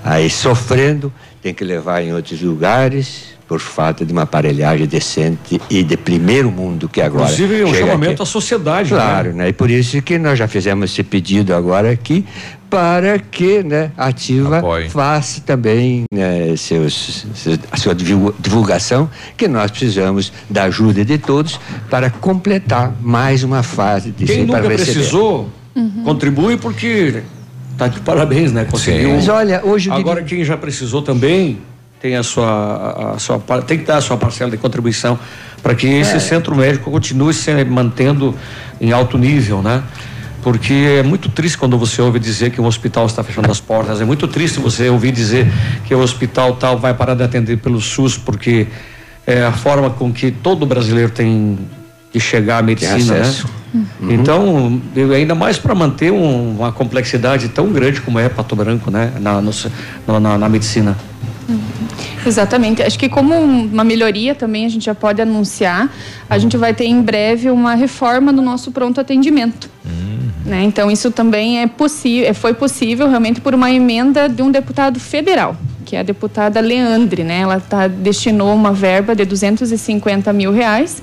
aí 0.04 0.30
sofrendo 0.30 1.12
tem 1.44 1.52
que 1.52 1.62
levar 1.62 2.02
em 2.02 2.10
outros 2.14 2.40
lugares 2.40 3.34
por 3.46 3.60
falta 3.60 4.02
de 4.02 4.10
uma 4.14 4.22
aparelhagem 4.22 4.86
decente 4.86 5.60
e 5.68 5.82
de 5.82 5.94
primeiro 5.94 6.50
mundo 6.50 6.88
que 6.88 7.02
agora 7.02 7.24
inclusive 7.24 7.64
um 7.64 7.74
chamamento 7.74 8.14
aqui. 8.14 8.22
à 8.22 8.24
sociedade 8.24 8.94
né? 8.94 8.98
claro 8.98 9.28
né? 9.28 9.44
né? 9.44 9.48
e 9.50 9.52
por 9.52 9.70
isso 9.70 10.00
que 10.00 10.18
nós 10.18 10.38
já 10.38 10.48
fizemos 10.48 10.90
esse 10.90 11.02
pedido 11.02 11.54
agora 11.54 11.90
aqui 11.90 12.24
para 12.70 13.18
que 13.18 13.62
né, 13.62 13.92
a 13.94 14.06
Ativa 14.06 14.60
Apoie. 14.60 14.88
faça 14.88 15.42
também 15.42 16.04
né, 16.10 16.56
seus, 16.56 17.26
a 17.70 17.76
sua 17.76 17.94
divulgação, 17.94 19.08
que 19.36 19.46
nós 19.46 19.70
precisamos 19.70 20.32
da 20.48 20.64
ajuda 20.64 21.04
de 21.04 21.18
todos 21.18 21.60
para 21.90 22.10
completar 22.10 22.92
mais 23.00 23.44
uma 23.44 23.62
fase 23.62 24.10
de 24.10 24.24
Quem 24.24 24.46
nunca 24.46 24.62
precisou, 24.62 25.48
uhum. 25.76 26.02
contribui 26.04 26.56
porque 26.56 27.22
Tá 27.76 27.88
de 27.88 28.00
parabéns, 28.00 28.52
né? 28.52 28.64
Conseguiu. 28.64 29.10
Mas 29.10 29.28
olha, 29.28 29.60
hoje 29.64 29.90
Agora 29.90 30.22
quem 30.22 30.44
já 30.44 30.56
precisou 30.56 31.02
também 31.02 31.58
tem 32.00 32.16
a 32.16 32.22
sua, 32.22 33.14
a 33.14 33.18
sua 33.18 33.38
tem 33.62 33.78
que 33.78 33.84
dar 33.84 33.96
a 33.96 34.00
sua 34.00 34.16
parcela 34.16 34.50
de 34.50 34.58
contribuição 34.58 35.18
para 35.62 35.74
que 35.74 35.86
esse 35.86 36.16
é. 36.16 36.20
centro 36.20 36.54
médico 36.54 36.90
continue 36.90 37.32
se 37.32 37.50
mantendo 37.64 38.34
em 38.80 38.92
alto 38.92 39.16
nível, 39.16 39.62
né? 39.62 39.82
Porque 40.42 40.98
é 40.98 41.02
muito 41.02 41.30
triste 41.30 41.56
quando 41.56 41.78
você 41.78 42.02
ouve 42.02 42.18
dizer 42.18 42.50
que 42.50 42.60
o 42.60 42.64
hospital 42.64 43.06
está 43.06 43.24
fechando 43.24 43.50
as 43.50 43.60
portas. 43.60 44.02
É 44.02 44.04
muito 44.04 44.28
triste 44.28 44.60
você 44.60 44.90
ouvir 44.90 45.10
dizer 45.10 45.50
que 45.86 45.94
o 45.94 45.98
hospital 45.98 46.56
tal 46.56 46.78
vai 46.78 46.92
parar 46.92 47.14
de 47.14 47.22
atender 47.22 47.56
pelo 47.56 47.80
SUS 47.80 48.18
porque 48.18 48.66
é 49.26 49.42
a 49.42 49.52
forma 49.52 49.88
com 49.88 50.12
que 50.12 50.30
todo 50.30 50.66
brasileiro 50.66 51.10
tem 51.10 51.58
de 52.14 52.20
chegar 52.20 52.58
à 52.58 52.62
medicina, 52.62 53.18
né? 53.18 53.34
Uhum. 53.74 54.12
Então, 54.12 54.80
ainda 55.12 55.34
mais 55.34 55.58
para 55.58 55.74
manter 55.74 56.12
um, 56.12 56.52
uma 56.58 56.70
complexidade 56.70 57.48
tão 57.48 57.72
grande 57.72 58.00
como 58.00 58.20
é 58.20 58.28
Pato 58.28 58.54
Branco, 58.54 58.88
né? 58.88 59.12
Na, 59.20 59.42
no, 59.42 59.50
na, 60.20 60.38
na 60.38 60.48
medicina. 60.48 60.96
Uhum. 61.48 61.58
Exatamente. 62.24 62.82
Acho 62.82 62.96
que 62.96 63.08
como 63.08 63.34
uma 63.34 63.82
melhoria 63.82 64.32
também 64.32 64.64
a 64.64 64.68
gente 64.68 64.84
já 64.84 64.94
pode 64.94 65.20
anunciar, 65.20 65.92
a 66.30 66.38
gente 66.38 66.56
vai 66.56 66.72
ter 66.72 66.84
em 66.84 67.02
breve 67.02 67.50
uma 67.50 67.74
reforma 67.74 68.30
no 68.30 68.40
nosso 68.40 68.70
pronto 68.70 69.00
atendimento. 69.00 69.68
Uhum. 69.84 70.28
Né? 70.46 70.62
Então 70.62 70.88
isso 70.88 71.10
também 71.10 71.60
é 71.60 71.66
possível, 71.66 72.32
foi 72.32 72.54
possível 72.54 73.08
realmente 73.08 73.40
por 73.40 73.54
uma 73.54 73.70
emenda 73.72 74.28
de 74.28 74.40
um 74.40 74.52
deputado 74.52 75.00
federal 75.00 75.56
que 75.84 75.96
é 75.96 76.00
a 76.00 76.02
deputada 76.02 76.60
Leandre, 76.60 77.22
né? 77.22 77.40
Ela 77.40 77.60
tá, 77.60 77.86
destinou 77.86 78.52
uma 78.54 78.72
verba 78.72 79.14
de 79.14 79.24
250 79.24 80.32
mil 80.32 80.50
reais, 80.50 81.02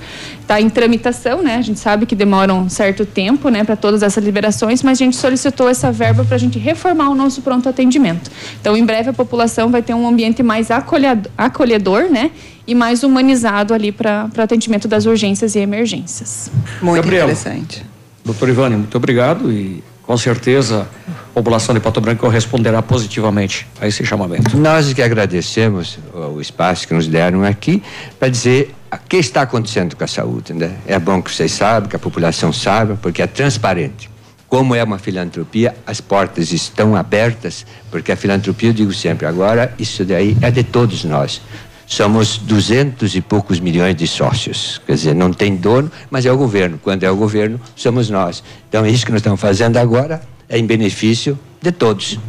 está 0.52 0.60
em 0.60 0.70
tramitação, 0.70 1.42
né? 1.42 1.56
A 1.56 1.62
gente 1.62 1.80
sabe 1.80 2.06
que 2.06 2.14
demora 2.14 2.54
um 2.54 2.68
certo 2.68 3.06
tempo, 3.06 3.48
né, 3.48 3.64
para 3.64 3.78
todas 3.78 4.04
essas 4.04 4.22
liberações, 4.22 4.84
mas 4.84 5.00
a 5.00 5.06
gente 5.06 5.16
solicitou 5.16 5.70
essa 5.70 5.92
verba 5.94 6.26
para 6.26 6.36
a 6.36 6.38
gente 6.38 6.60
reformar 6.60 7.10
o 7.10 7.16
nosso 7.16 7.42
pronto 7.42 7.70
atendimento. 7.70 8.30
Então, 8.60 8.76
em 8.76 8.84
breve 8.84 9.10
a 9.10 9.14
população 9.14 9.70
vai 9.70 9.82
ter 9.82 9.94
um 9.94 10.06
ambiente 10.06 10.44
mais 10.44 10.68
acolhedor, 11.38 12.10
né? 12.12 12.32
E 12.68 12.76
mais 12.76 13.02
humanizado 13.02 13.74
ali 13.74 13.94
para 13.94 14.30
atendimento 14.38 14.90
das 14.90 15.06
urgências 15.06 15.56
e 15.56 15.60
emergências. 15.60 16.52
Muito 16.82 16.98
Gabriel, 16.98 17.24
interessante. 17.24 17.86
Doutor 18.26 18.50
Ivane, 18.50 18.76
muito 18.76 18.96
obrigado 18.98 19.52
e 19.52 19.82
com 20.04 20.18
certeza 20.18 20.86
a 21.08 21.34
população 21.34 21.74
de 21.74 21.80
Pato 21.80 22.02
Branco 22.02 22.28
responderá 22.28 22.82
positivamente 22.82 23.66
a 23.80 23.88
esse 23.88 24.06
chamamento. 24.06 24.58
Nós 24.58 24.92
que 24.92 25.02
agradecemos 25.02 25.98
o 26.14 26.42
espaço 26.42 26.86
que 26.88 26.94
nos 26.94 27.08
deram 27.08 27.44
aqui 27.44 27.82
para 28.20 28.28
dizer 28.28 28.76
o 28.96 28.98
que 29.08 29.18
está 29.18 29.44
acontecendo 29.44 29.96
com 29.96 30.04
a 30.04 30.08
saúde, 30.08 30.54
né? 30.54 30.76
É 30.86 31.00
bom 31.00 31.22
que 31.22 31.32
vocês 31.32 31.52
saibam, 31.52 31.90
que 31.90 31.96
a 31.96 32.00
população 32.00 32.52
saiba, 32.52 32.98
porque 33.02 33.22
é 33.22 33.28
transparente. 33.28 34.10
Como 34.48 34.76
é 34.76 34.84
uma 34.84 35.00
filantropia, 35.00 35.74
as 35.88 36.02
portas 36.02 36.52
estão 36.52 36.94
abertas, 36.94 37.66
porque 37.90 38.12
a 38.12 38.18
filantropia, 38.18 38.70
eu 38.70 38.74
digo 38.74 38.94
sempre, 38.94 39.26
agora 39.26 39.74
isso 39.80 40.04
daí 40.04 40.36
é 40.42 40.52
de 40.52 40.62
todos 40.62 41.06
nós. 41.06 41.42
Somos 41.88 42.38
duzentos 42.38 43.16
e 43.16 43.22
poucos 43.22 43.62
milhões 43.62 43.96
de 43.96 44.08
sócios. 44.08 44.82
Quer 44.86 44.96
dizer, 44.96 45.16
não 45.16 45.32
tem 45.32 45.56
dono, 45.56 45.90
mas 46.10 46.26
é 46.26 46.32
o 46.32 46.38
governo. 46.38 46.78
Quando 46.82 47.04
é 47.04 47.12
o 47.12 47.16
governo, 47.16 47.60
somos 47.76 48.10
nós. 48.10 48.44
Então, 48.68 48.86
isso 48.86 49.06
que 49.06 49.12
nós 49.12 49.20
estamos 49.20 49.40
fazendo 49.40 49.78
agora 49.78 50.22
é 50.50 50.58
em 50.58 50.66
benefício 50.66 51.40
de 51.62 51.72
todos. 51.72 52.20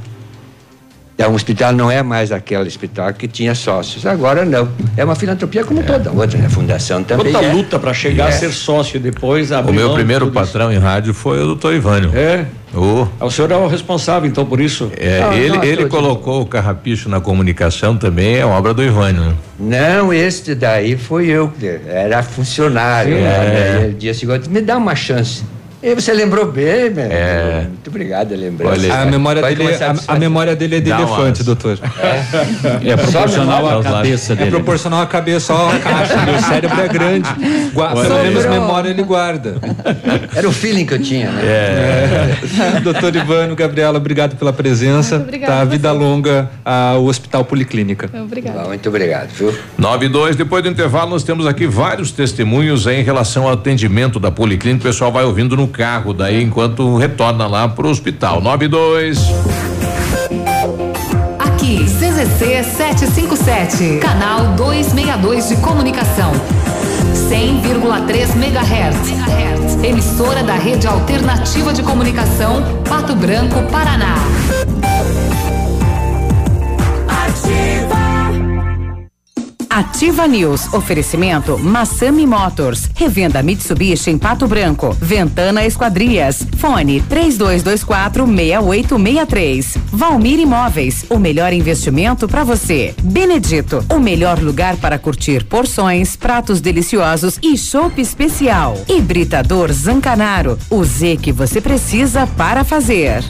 É 1.18 1.28
um 1.28 1.34
hospital 1.34 1.72
não 1.72 1.90
é 1.90 2.02
mais 2.02 2.32
aquele 2.32 2.66
hospital 2.66 3.12
que 3.12 3.28
tinha 3.28 3.54
sócios. 3.54 4.06
Agora 4.06 4.44
não. 4.44 4.68
É 4.96 5.04
uma 5.04 5.14
filantropia 5.14 5.62
como 5.64 5.80
é. 5.80 5.82
toda 5.82 6.10
outra, 6.10 6.38
né? 6.38 6.46
A 6.46 6.50
fundação 6.50 7.04
também. 7.04 7.26
Outra 7.26 7.48
é. 7.48 7.52
luta 7.52 7.78
para 7.78 7.92
chegar 7.92 8.26
é. 8.26 8.28
a 8.28 8.32
ser 8.32 8.50
sócio 8.50 8.98
depois. 8.98 9.50
O 9.50 9.72
meu 9.72 9.92
primeiro 9.94 10.30
patrão 10.30 10.70
isso. 10.70 10.80
em 10.80 10.82
rádio 10.82 11.14
foi 11.14 11.40
o 11.40 11.46
doutor 11.46 11.74
Ivânio. 11.74 12.10
É. 12.14 12.46
Oh. 12.74 13.06
O 13.24 13.30
senhor 13.30 13.50
é 13.50 13.56
o 13.56 13.66
responsável, 13.66 14.28
então, 14.28 14.46
por 14.46 14.58
isso? 14.58 14.90
É, 14.96 15.22
ah, 15.22 15.34
ele, 15.36 15.56
não, 15.56 15.62
ele 15.62 15.86
colocou 15.86 16.40
o 16.40 16.46
carrapicho 16.46 17.06
na 17.06 17.20
comunicação 17.20 17.98
também, 17.98 18.36
é 18.36 18.46
obra 18.46 18.72
do 18.72 18.82
Ivânio. 18.82 19.36
Não, 19.60 20.10
este 20.10 20.54
daí 20.54 20.96
foi 20.96 21.26
eu, 21.26 21.52
era 21.86 22.22
funcionário. 22.22 23.14
Sim, 23.14 23.20
né? 23.20 23.88
é. 23.88 23.94
Dia 23.96 24.14
seguinte, 24.14 24.48
me 24.48 24.62
dá 24.62 24.78
uma 24.78 24.94
chance. 24.94 25.44
E 25.82 25.96
você 25.96 26.12
lembrou 26.12 26.46
bem, 26.46 26.90
meu. 26.90 27.06
É. 27.10 27.62
Muito 27.68 27.88
obrigado, 27.88 28.32
lembrou. 28.36 28.72
A 28.72 29.04
memória, 29.04 29.42
dele, 29.42 29.64
é- 29.64 29.84
a, 29.84 29.94
a, 30.06 30.18
memória 30.18 30.54
dele 30.54 30.76
é 30.76 30.80
de 30.80 30.90
Dá 30.90 30.98
elefante, 30.98 31.40
umas. 31.40 31.44
doutor. 31.44 31.78
É, 32.84 32.90
é 32.90 32.96
proporcional 32.96 33.80
à 33.80 33.82
cabeça 33.82 34.36
dele. 34.36 34.48
É 34.48 34.50
proporcional 34.50 35.02
à 35.02 35.06
cabeça, 35.06 35.52
ó, 35.52 35.70
a 35.72 35.78
caixa. 35.80 36.16
Meu 36.24 36.38
cérebro 36.40 36.80
é 36.80 36.86
grande. 36.86 37.28
Guarda, 37.74 38.00
pelo 38.00 38.22
menos 38.22 38.46
memória 38.46 38.90
ele 38.90 39.02
guarda. 39.02 39.56
Era 40.32 40.48
o 40.48 40.52
feeling 40.52 40.86
que 40.86 40.94
eu 40.94 41.02
tinha, 41.02 41.30
né? 41.32 41.42
É. 41.44 42.76
é. 42.76 42.80
doutor 42.80 43.16
Ivano, 43.16 43.56
Gabriela, 43.56 43.98
obrigado 43.98 44.36
pela 44.36 44.52
presença. 44.52 45.16
Muito 45.16 45.28
obrigado. 45.28 45.48
Tá, 45.48 45.64
vida 45.64 45.90
longa 45.90 46.48
ao 46.64 47.04
Hospital 47.06 47.44
Policlínica. 47.44 48.08
Obrigado. 48.14 48.68
Muito 48.68 48.88
obrigado, 48.88 49.30
viu? 49.30 49.52
9 49.76 50.06
e 50.06 50.08
2, 50.08 50.36
depois 50.36 50.62
do 50.62 50.68
intervalo, 50.68 51.10
nós 51.10 51.24
temos 51.24 51.44
aqui 51.44 51.66
vários 51.66 52.12
testemunhos 52.12 52.86
em 52.86 53.02
relação 53.02 53.48
ao 53.48 53.54
atendimento 53.54 54.20
da 54.20 54.30
Policlínica. 54.30 54.82
O 54.82 54.92
pessoal 54.92 55.10
vai 55.10 55.24
ouvindo 55.24 55.56
no 55.56 55.71
carro 55.72 56.12
daí 56.12 56.42
enquanto 56.42 56.96
retorna 56.96 57.46
lá 57.46 57.68
pro 57.68 57.88
hospital. 57.88 58.40
92. 58.40 59.18
Aqui, 61.38 61.84
CZC 61.84 62.62
757, 62.62 63.98
canal 63.98 64.54
262 64.56 65.48
de 65.48 65.56
comunicação. 65.56 66.32
100,3 67.28 68.36
MHz. 68.36 69.82
Emissora 69.82 70.42
da 70.44 70.54
Rede 70.54 70.86
Alternativa 70.86 71.72
de 71.72 71.82
Comunicação, 71.82 72.62
Pato 72.88 73.16
Branco, 73.16 73.62
Paraná. 73.70 74.14
Ativa 77.08 77.81
News. 80.28 80.72
Oferecimento 80.74 81.58
Massami 81.58 82.26
Motors. 82.26 82.90
Revenda 82.94 83.42
Mitsubishi 83.42 84.10
em 84.10 84.18
Pato 84.18 84.46
Branco. 84.46 84.94
Ventana 85.00 85.64
Esquadrias. 85.64 86.46
Fone 86.58 87.00
3224 87.00 88.26
6863. 88.26 89.78
Valmir 89.90 90.40
Imóveis. 90.40 91.06
O 91.08 91.18
melhor 91.18 91.52
investimento 91.52 92.28
para 92.28 92.44
você. 92.44 92.94
Benedito. 93.02 93.84
O 93.90 93.98
melhor 93.98 94.38
lugar 94.40 94.76
para 94.76 94.98
curtir 94.98 95.44
porções, 95.44 96.16
pratos 96.16 96.60
deliciosos 96.60 97.38
e 97.42 97.56
chopp 97.56 98.00
especial. 98.00 98.76
Hibridador 98.88 99.72
Zancanaro. 99.72 100.58
O 100.68 100.84
Z 100.84 101.16
que 101.16 101.32
você 101.32 101.60
precisa 101.60 102.26
para 102.36 102.62
fazer. 102.62 103.22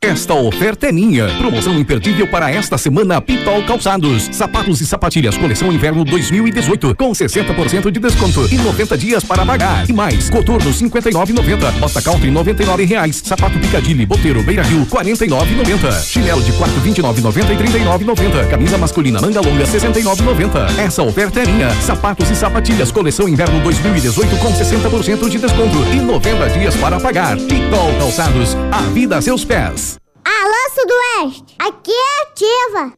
Esta 0.00 0.32
oferta 0.32 0.86
é 0.86 0.92
minha. 0.92 1.26
Promoção 1.38 1.76
imperdível 1.76 2.26
para 2.28 2.48
esta 2.52 2.78
semana 2.78 3.20
Pitol 3.20 3.64
Calçados. 3.64 4.28
Sapatos 4.30 4.80
e 4.80 4.86
sapatilhas 4.86 5.36
coleção 5.36 5.72
inverno 5.72 6.04
2018 6.04 6.94
com 6.94 7.10
60% 7.10 7.90
de 7.90 7.98
desconto 7.98 8.46
e 8.52 8.56
90 8.58 8.96
dias 8.96 9.24
para 9.24 9.44
pagar. 9.44 9.90
E 9.90 9.92
mais, 9.92 10.30
coturno 10.30 10.70
59,90. 10.70 11.72
Bota 11.80 12.00
Country 12.00 12.30
99 12.30 12.84
reais. 12.84 13.20
Sapato 13.24 13.58
Picadilly 13.58 14.06
Boteiro 14.06 14.40
Beira 14.44 14.62
Rio 14.62 14.86
49,90. 14.86 16.00
Chinelo 16.04 16.42
de 16.42 16.52
quarto 16.52 16.80
29,90 16.80 17.52
e 17.52 17.56
39,90. 17.56 18.50
Camisa 18.50 18.78
masculina 18.78 19.20
manga 19.20 19.40
longa 19.40 19.64
69,90. 19.64 20.78
Essa 20.78 21.02
oferta 21.02 21.40
é 21.40 21.46
minha. 21.46 21.70
Sapatos 21.82 22.30
e 22.30 22.36
sapatilhas 22.36 22.92
coleção 22.92 23.28
inverno 23.28 23.60
2018 23.64 24.36
com 24.36 24.52
60% 24.52 25.28
de 25.28 25.38
desconto 25.38 25.78
e 25.92 25.96
90 25.96 26.50
dias 26.50 26.76
para 26.76 27.00
pagar. 27.00 27.36
Pitol 27.36 27.92
Calçados. 27.98 28.56
A 28.70 28.82
vida 28.92 29.16
a 29.16 29.20
seus 29.20 29.44
pés. 29.44 29.87
Alô, 30.30 30.70
Sudoeste, 30.74 31.56
aqui 31.58 31.90
é 31.90 32.22
ativa. 32.22 32.92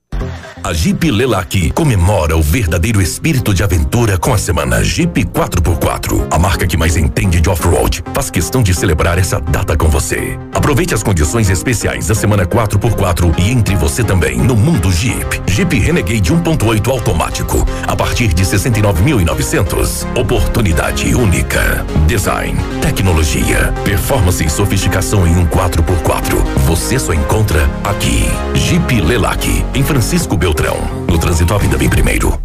A 0.63 0.73
Jeep 0.73 1.11
Lelac 1.11 1.71
comemora 1.71 2.37
o 2.37 2.43
verdadeiro 2.43 3.01
espírito 3.01 3.55
de 3.55 3.63
aventura 3.63 4.19
com 4.19 4.35
a 4.35 4.39
semana 4.39 4.83
Jeep 4.85 5.25
4x4. 5.25 6.27
A 6.31 6.39
marca 6.39 6.67
que 6.67 6.77
mais 6.77 6.97
entende 6.97 7.41
de 7.41 7.49
off-road 7.49 8.05
faz 8.13 8.31
questão 8.31 8.63
de 8.63 8.75
celebrar 8.75 9.19
essa 9.19 9.41
data 9.41 9.77
com 9.77 9.89
você. 9.89 10.39
Aproveite 10.53 10.95
as 10.95 11.03
condições 11.03 11.49
especiais 11.49 12.09
da 12.09 12.15
semana 12.15 12.45
4x4 12.45 13.35
e 13.39 13.51
entre 13.51 13.75
você 13.77 14.05
também 14.05 14.39
no 14.39 14.57
mundo 14.57 14.93
Jeep. 14.93 15.41
Jeep 15.47 15.79
Renegade 15.79 16.33
1.8 16.33 16.89
automático 16.89 17.67
a 17.87 17.97
partir 17.97 18.29
de 18.35 18.45
69.900. 18.45 20.07
Oportunidade 20.19 21.15
única. 21.15 21.85
Design, 22.07 22.59
tecnologia, 22.83 23.73
performance 23.85 24.45
e 24.45 24.51
sofisticação 24.51 25.27
em 25.27 25.37
um 25.37 25.47
4x4. 25.47 26.35
Você 26.67 26.99
só 26.99 27.15
encontra 27.15 27.69
aqui. 27.85 28.25
Jeep 28.55 29.01
Lelac 29.01 29.65
em 29.75 29.83
Francisco 29.83 30.37
Beltrão. 30.41 30.79
No 31.07 31.19
trânsito, 31.19 31.53
a 31.53 31.59
vida 31.59 31.77
vem 31.77 31.91
primeiro. 31.91 32.41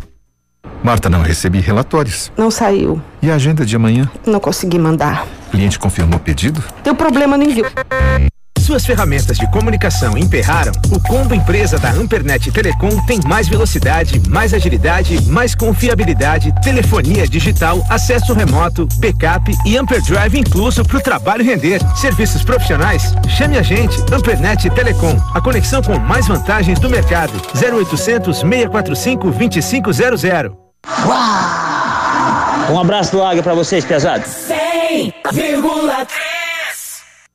Marta, 0.83 1.09
não 1.09 1.21
recebi 1.21 1.61
relatórios. 1.61 2.29
Não 2.37 2.51
saiu. 2.51 3.01
E 3.21 3.31
a 3.31 3.35
agenda 3.35 3.65
de 3.65 3.73
amanhã? 3.73 4.11
Não 4.27 4.37
consegui 4.37 4.77
mandar. 4.77 5.25
O 5.47 5.51
cliente 5.51 5.79
confirmou 5.79 6.17
o 6.17 6.19
pedido? 6.19 6.61
Deu 6.83 6.93
problema 6.93 7.37
no 7.37 7.43
envio 7.43 7.65
suas 8.59 8.85
ferramentas 8.85 9.37
de 9.37 9.49
comunicação 9.51 10.17
emperraram, 10.17 10.71
o 10.91 10.99
combo 10.99 11.33
empresa 11.33 11.77
da 11.77 11.91
Ampernet 11.91 12.51
Telecom 12.51 12.99
tem 13.05 13.19
mais 13.25 13.47
velocidade, 13.47 14.21
mais 14.27 14.53
agilidade, 14.53 15.21
mais 15.27 15.53
confiabilidade, 15.53 16.53
telefonia 16.63 17.27
digital, 17.27 17.85
acesso 17.89 18.33
remoto, 18.33 18.87
backup 18.97 19.51
e 19.65 19.77
Amperdrive 19.77 20.39
incluso 20.39 20.83
para 20.83 20.97
o 20.97 21.01
trabalho 21.01 21.43
render. 21.43 21.79
Serviços 21.95 22.43
profissionais? 22.43 23.13
Chame 23.37 23.57
a 23.57 23.61
gente, 23.61 23.97
Ampernet 24.11 24.69
Telecom, 24.71 25.15
a 25.33 25.41
conexão 25.41 25.81
com 25.81 25.99
mais 25.99 26.27
vantagens 26.27 26.79
do 26.79 26.89
mercado. 26.89 27.33
0800 27.55 28.39
645 28.39 29.31
2500. 29.31 30.23
Um 32.71 32.79
abraço 32.79 33.11
do 33.11 33.23
Águia 33.23 33.43
para 33.43 33.53
vocês, 33.53 33.85
pesados. 33.85 34.27
100,3 34.27 36.34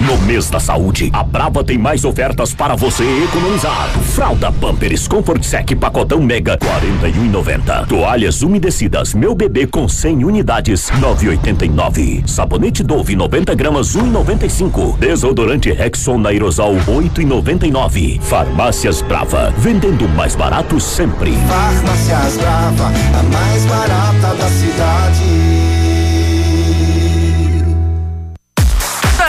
No 0.00 0.16
mês 0.22 0.48
da 0.48 0.58
saúde, 0.58 1.10
a 1.12 1.22
Brava 1.22 1.62
tem 1.62 1.76
mais 1.76 2.04
ofertas 2.06 2.54
para 2.54 2.74
você 2.74 3.04
economizar. 3.24 3.88
Fralda 4.14 4.50
Pampers 4.50 5.06
Comfort 5.06 5.42
Sec 5.42 5.76
pacotão 5.76 6.22
Mega 6.22 6.56
41,90. 6.56 7.86
Toalhas 7.86 8.40
umedecidas 8.40 9.12
Meu 9.12 9.34
Bebê 9.34 9.66
com 9.66 9.86
100 9.86 10.24
unidades 10.24 10.90
9,89. 10.92 12.26
Sabonete 12.26 12.82
Dove 12.82 13.14
90 13.14 13.54
gramas 13.54 13.94
1,95. 13.94 14.96
Desodorante 14.98 15.70
Rexon 15.70 16.26
Aerosol 16.26 16.76
8,99. 16.86 18.20
Farmácias 18.22 19.02
Brava, 19.02 19.52
vendendo 19.58 20.08
mais 20.08 20.34
barato 20.34 20.80
sempre. 20.80 21.32
Farmácias 21.46 22.36
Brava, 22.38 22.86
a 22.86 23.22
mais 23.24 23.66
barata 23.66 24.34
da 24.34 24.48
cidade. 24.48 25.69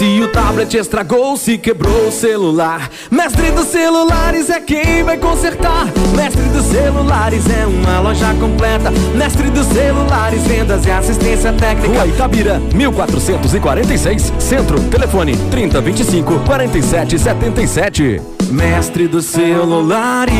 Se 0.00 0.18
o 0.22 0.28
tablet 0.28 0.74
estragou, 0.78 1.36
se 1.36 1.58
quebrou 1.58 2.08
o 2.08 2.10
celular, 2.10 2.88
Mestre 3.10 3.50
dos 3.50 3.66
Celulares 3.66 4.48
é 4.48 4.58
quem 4.58 5.04
vai 5.04 5.18
consertar. 5.18 5.88
Mestre 6.16 6.40
dos 6.44 6.64
Celulares 6.64 7.44
é 7.50 7.66
uma 7.66 8.00
loja 8.00 8.32
completa. 8.40 8.90
Mestre 9.14 9.50
dos 9.50 9.66
Celulares, 9.66 10.42
vendas 10.44 10.86
e 10.86 10.90
assistência 10.90 11.52
técnica. 11.52 11.88
Rua 11.88 12.06
Itabira, 12.06 12.58
1446, 12.74 14.32
Centro, 14.38 14.80
telefone 14.84 15.36
3025 15.50 16.44
4777. 16.46 18.22
Mestre 18.50 19.06
dos 19.06 19.26
Celulares. 19.26 20.32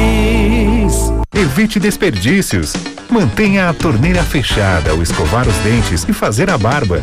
Evite 1.35 1.79
desperdícios. 1.79 2.73
Mantenha 3.11 3.69
a 3.69 3.75
torneira 3.75 4.23
fechada 4.23 4.93
ao 4.93 5.03
escovar 5.03 5.47
os 5.47 5.57
dentes 5.57 6.07
e 6.09 6.15
fazer 6.15 6.49
a 6.49 6.57
barba. 6.57 7.03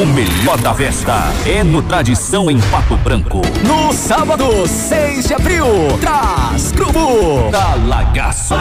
O 0.00 0.06
melhor 0.06 0.56
da 0.62 0.72
festa 0.72 1.30
é 1.44 1.62
no 1.62 1.82
Tradição 1.82 2.50
em 2.50 2.58
Pato 2.58 2.96
Branco. 2.96 3.42
No 3.66 3.92
sábado, 3.92 4.66
6 4.66 5.26
de 5.26 5.34
abril, 5.34 5.66
traz 6.00 6.72
Grupo 6.72 7.50
Talagaço. 7.52 8.54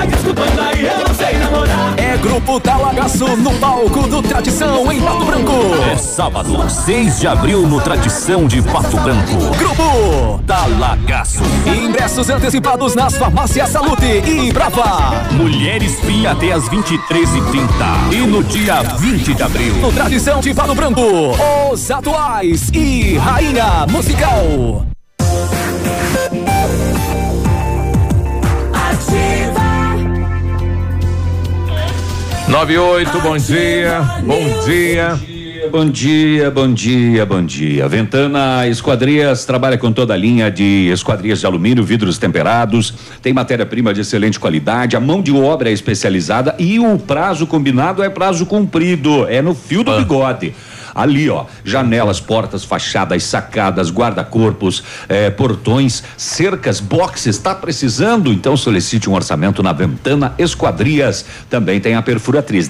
É 1.96 2.18
Grupo 2.18 2.60
Talagaço 2.60 3.26
no 3.38 3.54
palco 3.54 4.06
do 4.10 4.22
Tradição 4.22 4.92
em 4.92 5.00
Pato 5.00 5.24
Branco. 5.24 5.54
É 5.90 5.96
sábado, 5.96 6.70
6 6.70 7.22
de 7.22 7.28
abril 7.28 7.62
no 7.66 7.80
Tradição 7.80 8.46
de 8.46 8.62
Pato 8.62 8.98
Branco. 8.98 9.56
Grupo 9.58 10.42
Talagaço. 10.46 11.42
Ingressos 11.66 12.30
antecipados 12.30 12.96
nas 12.96 13.16
farmácias 13.16 13.70
Salute 13.70 14.06
e 14.06 14.52
Brava. 14.52 15.14
Mulheres 15.32 15.96
Pia 16.02 16.32
até 16.32 16.52
as 16.52 16.68
23h30. 16.68 18.12
E 18.12 18.18
no 18.28 18.44
dia 18.44 18.82
20 18.82 19.34
de 19.34 19.42
abril. 19.42 19.76
No 19.76 19.94
Tradição 19.94 20.42
de 20.42 20.54
Pato 20.54 20.76
Branco, 20.76 21.29
os 21.72 21.92
atuais 21.92 22.70
e 22.74 23.18
Rainha 23.18 23.86
Musical. 23.90 24.86
98, 32.48 33.22
bom 33.22 33.38
dia. 33.38 34.02
Bom 34.24 34.66
dia. 34.66 35.40
Bom 35.72 35.88
dia, 35.88 36.50
bom 36.50 36.74
dia, 36.74 37.26
bom 37.26 37.46
dia. 37.46 37.88
Ventana 37.88 38.68
Esquadrias 38.68 39.46
trabalha 39.46 39.78
com 39.78 39.92
toda 39.92 40.16
a 40.16 40.18
linha 40.18 40.50
de 40.50 40.90
esquadrias 40.92 41.42
de 41.42 41.46
alumínio, 41.46 41.84
vidros 41.84 42.18
temperados, 42.18 42.94
tem 43.22 43.34
matéria-prima 43.34 43.94
de 43.94 44.02
excelente 44.02 44.40
qualidade, 44.40 44.96
a 44.96 45.00
mão 45.00 45.22
de 45.22 45.32
obra 45.32 45.70
é 45.70 45.74
especializada 45.74 46.56
e 46.58 46.80
o 46.80 46.98
prazo 46.98 47.46
combinado 47.46 48.02
é 48.02 48.10
prazo 48.10 48.48
cumprido, 48.48 49.28
é 49.28 49.44
no 49.44 49.54
fio 49.54 49.84
do 49.84 49.96
bigode. 49.96 50.56
Ali, 50.94 51.30
ó, 51.30 51.46
janelas, 51.64 52.20
portas, 52.20 52.64
fachadas, 52.64 53.24
sacadas, 53.24 53.92
guarda-corpos, 53.92 54.84
eh, 55.08 55.30
portões, 55.30 56.04
cercas, 56.18 56.80
boxes. 56.80 57.36
Está 57.36 57.56
precisando? 57.56 58.32
Então 58.32 58.58
solicite 58.58 59.10
um 59.10 59.14
orçamento 59.14 59.64
na 59.64 59.74
Ventana 59.74 60.34
Esquadrias. 60.38 61.26
Também 61.50 61.80
tem 61.80 61.96
a 61.96 62.02
perfuratriz. 62.02 62.70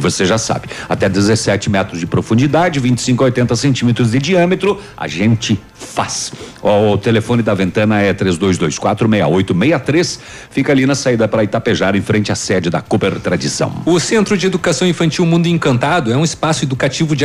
Você 0.00 0.24
já 0.24 0.38
sabe. 0.38 0.68
Até 0.88 1.08
17 1.08 1.70
metros 1.70 2.00
de 2.00 2.06
profundidade, 2.06 2.80
25 2.80 3.22
a 3.22 3.26
80 3.26 3.56
centímetros 3.56 4.10
de 4.10 4.18
diâmetro. 4.18 4.80
A 4.96 5.08
gente 5.08 5.60
faz. 5.74 6.32
Ó, 6.62 6.94
o 6.94 6.98
telefone 6.98 7.42
da 7.42 7.52
Ventana 7.54 8.00
é 8.00 8.14
32246863. 8.14 10.18
Fica 10.50 10.72
ali 10.72 10.86
na 10.86 10.94
saída 10.94 11.28
para 11.28 11.44
Itapejara, 11.44 11.96
em 11.96 12.02
frente 12.02 12.32
à 12.32 12.34
sede 12.34 12.70
da 12.70 12.80
Cooper 12.80 13.20
Tradição. 13.20 13.82
O 13.86 14.00
Centro 14.00 14.36
de 14.36 14.46
Educação 14.46 14.88
Infantil 14.88 15.24
Mundo 15.24 15.46
Encantado 15.46 16.12
é 16.12 16.16
um 16.16 16.24
espaço 16.24 16.64
educativo 16.64 17.14
de 17.14 17.24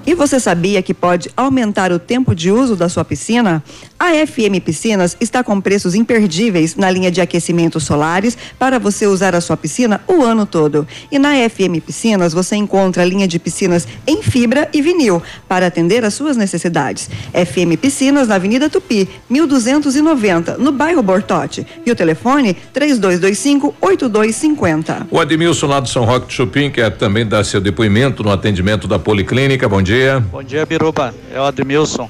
E 0.03 0.15
você 0.15 0.39
sabia 0.39 0.81
que 0.81 0.95
pode 0.95 1.29
aumentar 1.37 1.91
o 1.91 1.99
tempo 1.99 2.33
de 2.33 2.49
uso 2.49 2.75
da 2.75 2.89
sua 2.89 3.05
piscina? 3.05 3.63
A 3.99 4.13
FM 4.25 4.59
Piscinas 4.65 5.15
está 5.21 5.43
com 5.43 5.61
preços 5.61 5.93
imperdíveis 5.93 6.75
na 6.75 6.89
linha 6.89 7.11
de 7.11 7.21
aquecimentos 7.21 7.83
solares 7.83 8.35
para 8.57 8.79
você 8.79 9.05
usar 9.05 9.35
a 9.35 9.41
sua 9.41 9.55
piscina 9.55 10.01
o 10.07 10.23
ano 10.23 10.43
todo. 10.43 10.87
E 11.11 11.19
na 11.19 11.33
FM 11.47 11.85
Piscinas 11.85 12.33
você 12.33 12.55
encontra 12.55 13.03
a 13.03 13.05
linha 13.05 13.27
de 13.27 13.37
piscinas 13.37 13.87
em 14.07 14.23
fibra 14.23 14.67
e 14.73 14.81
vinil 14.81 15.21
para 15.47 15.67
atender 15.67 16.03
às 16.03 16.15
suas 16.15 16.35
necessidades. 16.35 17.07
FM 17.31 17.79
Piscinas 17.79 18.27
na 18.27 18.35
Avenida 18.35 18.71
Tupi, 18.71 19.07
1290, 19.29 20.57
no 20.57 20.71
bairro 20.71 21.03
Bortote. 21.03 21.65
E 21.85 21.91
o 21.91 21.95
telefone 21.95 22.55
3225 22.73 23.75
8250. 23.79 25.07
O 25.11 25.19
Admilson 25.19 25.67
lá 25.67 25.79
do 25.79 25.87
São 25.87 26.05
Roque 26.05 26.27
de 26.27 26.33
Chupim, 26.33 26.71
quer 26.71 26.89
também 26.97 27.25
dar 27.25 27.43
seu 27.43 27.61
depoimento 27.61 28.23
no 28.23 28.31
atendimento 28.31 28.87
da 28.87 28.97
Policlínica. 28.97 29.69
Bom 29.69 29.81
dia. 29.81 29.90
Bom 30.31 30.41
dia, 30.41 30.65
Biruba. 30.65 31.13
É 31.33 31.37
o 31.37 31.43
Admilson. 31.43 32.09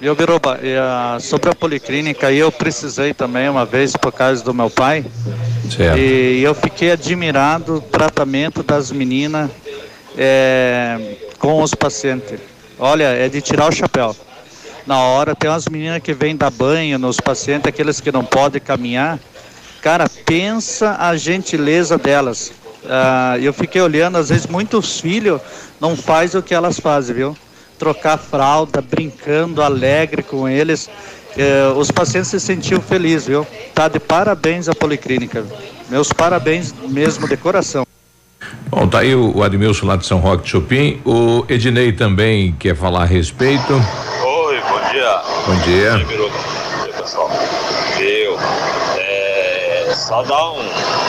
E 0.00 0.08
o 0.08 0.14
Biruba, 0.14 0.58
ah, 0.80 1.18
sobre 1.20 1.50
a 1.50 1.54
policlínica, 1.54 2.32
eu 2.32 2.50
precisei 2.50 3.12
também 3.12 3.46
uma 3.46 3.66
vez 3.66 3.94
por 3.94 4.10
causa 4.10 4.42
do 4.42 4.54
meu 4.54 4.70
pai. 4.70 5.04
Certo. 5.70 5.98
E 5.98 6.42
eu 6.42 6.54
fiquei 6.54 6.92
admirado 6.92 7.74
do 7.74 7.80
tratamento 7.82 8.62
das 8.62 8.90
meninas 8.90 9.50
é, 10.16 11.18
com 11.38 11.62
os 11.62 11.74
pacientes. 11.74 12.40
Olha, 12.78 13.08
é 13.08 13.28
de 13.28 13.42
tirar 13.42 13.68
o 13.68 13.72
chapéu. 13.72 14.16
Na 14.86 15.00
hora 15.00 15.34
tem 15.34 15.50
umas 15.50 15.68
meninas 15.68 16.02
que 16.02 16.14
vêm 16.14 16.34
dar 16.34 16.50
banho 16.50 16.98
nos 16.98 17.20
pacientes, 17.20 17.68
aqueles 17.68 18.00
que 18.00 18.10
não 18.10 18.24
podem 18.24 18.62
caminhar. 18.62 19.18
Cara, 19.82 20.08
pensa 20.24 20.96
a 20.98 21.14
gentileza 21.18 21.98
delas. 21.98 22.50
Ah, 22.88 23.36
eu 23.40 23.52
fiquei 23.52 23.80
olhando, 23.80 24.16
às 24.16 24.28
vezes 24.28 24.46
muitos 24.46 25.00
filhos 25.00 25.40
não 25.80 25.96
faz 25.96 26.34
o 26.34 26.42
que 26.42 26.54
elas 26.54 26.78
fazem, 26.78 27.14
viu? 27.14 27.36
Trocar 27.78 28.18
fralda, 28.18 28.80
brincando, 28.80 29.62
alegre 29.62 30.22
com 30.22 30.48
eles. 30.48 30.88
Eh, 31.36 31.72
os 31.76 31.90
pacientes 31.90 32.30
se 32.30 32.40
sentiam 32.40 32.80
felizes, 32.80 33.28
viu? 33.28 33.46
Tá 33.74 33.88
de 33.88 33.98
parabéns 33.98 34.68
a 34.68 34.74
Policlínica. 34.74 35.44
Meus 35.88 36.12
parabéns 36.12 36.74
mesmo 36.88 37.26
de 37.28 37.36
coração. 37.36 37.86
Bom, 38.68 38.86
tá 38.86 39.00
aí 39.00 39.14
o, 39.14 39.36
o 39.36 39.42
Admilson 39.42 39.86
lá 39.86 39.96
de 39.96 40.06
São 40.06 40.18
Roque 40.18 40.44
de 40.44 40.50
Chupim. 40.50 41.00
O 41.04 41.44
Ednei 41.48 41.92
também 41.92 42.54
quer 42.58 42.76
falar 42.76 43.02
a 43.02 43.06
respeito. 43.06 43.72
Oi, 43.72 44.60
bom 44.60 44.90
dia. 44.90 45.22
Bom 45.46 45.56
dia. 45.62 45.98
Bom 45.98 46.84
dia, 46.84 46.92
pessoal. 46.94 47.30
Viu? 47.96 48.36
É, 48.98 49.92
só 49.94 50.22
dar 50.22 50.52
um 50.52 50.99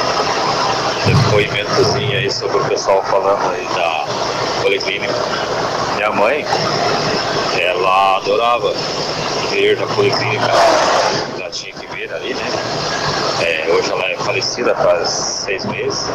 depoimentozinho 1.31 2.17
aí 2.17 2.29
sobre 2.29 2.57
o 2.57 2.65
pessoal 2.65 3.01
falando 3.03 3.41
aí 3.51 3.65
da 3.73 4.05
policlínica. 4.61 5.13
Minha 5.95 6.11
mãe, 6.11 6.45
ela 7.57 8.17
adorava 8.17 8.73
vir 9.49 9.77
na 9.77 9.87
policlínica. 9.87 10.51
Ela 11.39 11.49
tinha 11.49 11.73
que 11.73 11.87
vir 11.95 12.13
ali, 12.13 12.33
né? 12.33 13.10
É, 13.43 13.71
hoje 13.71 13.91
ela 13.91 14.05
é 14.05 14.15
falecida 14.17 14.75
faz 14.75 15.09
seis 15.09 15.65
meses, 15.65 16.09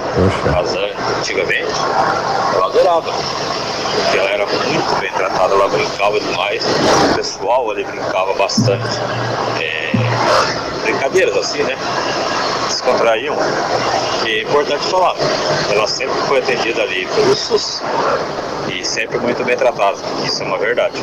mas 0.52 0.74
antigamente 0.74 1.72
ela 2.54 2.66
adorava, 2.66 3.12
porque 3.12 4.18
ela 4.18 4.30
era 4.30 4.46
muito 4.46 5.00
bem 5.00 5.12
tratada, 5.12 5.54
ela 5.54 5.68
brincava 5.68 6.20
demais, 6.20 6.64
o 7.10 7.14
pessoal 7.16 7.70
ali 7.70 7.84
brincava 7.84 8.32
bastante. 8.34 9.00
É, 9.60 9.86
brincadeiras 10.82 11.36
assim, 11.36 11.62
né? 11.62 11.76
Descontraíam. 12.68 13.36
E 14.24 14.30
é 14.30 14.42
importante 14.42 14.84
falar, 14.86 15.14
ela 15.70 15.86
sempre 15.86 16.14
foi 16.22 16.38
atendida 16.38 16.82
ali 16.82 17.06
pelo 17.06 17.34
SUS. 17.34 17.82
E 18.72 18.84
sempre 18.84 19.18
muito 19.18 19.44
bem 19.44 19.56
tratado. 19.56 19.98
Isso 20.24 20.42
é 20.42 20.46
uma 20.46 20.58
verdade. 20.58 20.94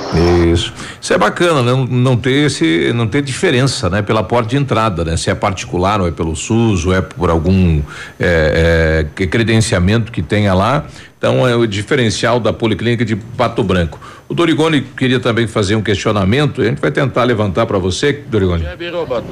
Isso. 0.52 0.74
Isso 1.00 1.14
é 1.14 1.18
bacana, 1.18 1.62
né? 1.62 1.88
Não, 1.90 2.18
ter 2.18 2.46
esse, 2.46 2.92
não 2.94 3.08
ter 3.08 3.22
diferença, 3.22 3.90
né? 3.90 4.02
Pela 4.02 4.24
porta 4.24 4.50
de 4.50 4.58
entrada, 4.58 5.04
né? 5.04 5.18
Se 5.18 5.30
é 5.30 5.36
particular 5.36 6.02
ou 6.02 6.08
é 6.08 6.12
pelo 6.12 6.36
SUS 6.36 6.86
ou 6.86 6.94
é 6.94 7.02
por 7.02 7.30
algum 7.30 7.82
é, 8.20 9.06
é, 9.20 9.28
credenciamento 9.28 10.12
que 10.12 10.22
tenha 10.22 10.54
lá. 10.54 10.86
Então 11.24 11.48
é 11.48 11.56
o 11.56 11.66
diferencial 11.66 12.38
da 12.38 12.52
Policlínica 12.52 13.06
de 13.06 13.16
Pato 13.16 13.64
Branco. 13.64 13.98
O 14.28 14.34
Dorigoni 14.34 14.82
queria 14.82 15.22
também 15.22 15.48
fazer 15.48 15.74
um 15.74 15.82
questionamento, 15.82 16.62
a 16.62 16.66
gente 16.66 16.82
vai 16.82 16.92
tentar 16.92 17.24
levantar 17.24 17.66
para 17.66 17.78
você, 17.80 18.12
Dorigoni. 18.12 18.66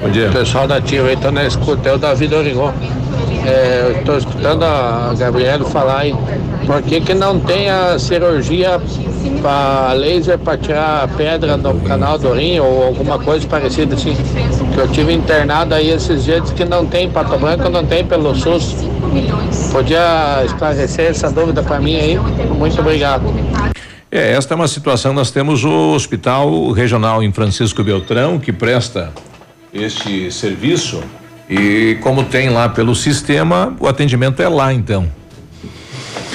Bom 0.00 0.08
dia. 0.08 0.30
O 0.30 0.32
pessoal 0.32 0.66
da 0.66 0.80
Tia 0.80 1.04
aí 1.04 1.18
tá 1.18 1.30
na 1.30 1.44
escuta, 1.44 1.90
é 1.90 1.92
o 1.92 1.98
Davi 1.98 2.26
Dorigon. 2.26 2.72
É, 3.44 3.90
eu 3.90 4.04
tô 4.04 4.16
escutando 4.16 4.62
a 4.62 5.14
Gabriela 5.18 5.66
falar 5.66 5.98
aí, 5.98 6.14
por 6.64 6.80
que 6.80 6.98
que 7.02 7.12
não 7.12 7.38
tem 7.38 7.68
a 7.68 7.98
cirurgia 7.98 8.80
para 9.42 9.92
laser 9.92 10.38
para 10.38 10.56
tirar 10.56 11.04
a 11.04 11.08
pedra 11.08 11.58
no 11.58 11.78
canal 11.82 12.16
do 12.16 12.32
rim 12.32 12.58
ou 12.58 12.84
alguma 12.84 13.18
coisa 13.18 13.46
parecida 13.46 13.96
assim? 13.96 14.16
Que 14.72 14.80
eu 14.80 14.88
tive 14.88 15.12
internado 15.12 15.74
aí 15.74 15.90
esses 15.90 16.24
dias 16.24 16.50
que 16.50 16.64
não 16.64 16.86
tem 16.86 17.06
em 17.06 17.10
Pato 17.10 17.38
Branco, 17.38 17.68
não 17.68 17.84
tem 17.84 18.04
pelo 18.04 18.34
SUS. 18.34 18.74
Podia 19.70 20.42
esclarecer 20.44 21.10
essa 21.10 21.30
dúvida 21.30 21.62
para 21.62 21.78
mim 21.80 21.96
aí? 21.96 22.18
Muito 22.18 22.80
obrigado. 22.80 23.24
É, 24.10 24.32
esta 24.32 24.52
é 24.52 24.56
uma 24.56 24.68
situação, 24.68 25.14
nós 25.14 25.30
temos 25.30 25.64
o 25.64 25.94
Hospital 25.94 26.70
Regional 26.72 27.22
em 27.22 27.32
Francisco 27.32 27.82
Beltrão, 27.82 28.38
que 28.38 28.52
presta 28.52 29.10
este 29.72 30.30
serviço, 30.30 31.02
e 31.48 31.96
como 32.02 32.22
tem 32.24 32.50
lá 32.50 32.68
pelo 32.68 32.94
sistema, 32.94 33.74
o 33.80 33.86
atendimento 33.86 34.42
é 34.42 34.48
lá 34.48 34.72
então. 34.72 35.10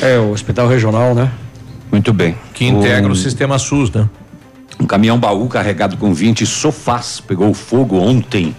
É, 0.01 0.18
o 0.18 0.31
Hospital 0.31 0.68
Regional, 0.68 1.14
né? 1.14 1.31
Muito 1.91 2.11
bem. 2.11 2.35
Que 2.53 2.65
integra 2.65 3.11
o, 3.11 3.15
sistema 3.15 3.57
SUS, 3.57 3.91
né? 3.91 4.09
Um 4.80 4.86
caminhão 4.86 5.20
baú 5.20 5.48
carregado 5.48 5.98
com 5.98 6.14
20 6.14 6.45
sofás 6.45 7.20
pegou 7.20 7.54
fogo 7.54 7.98
ontem 7.98 8.56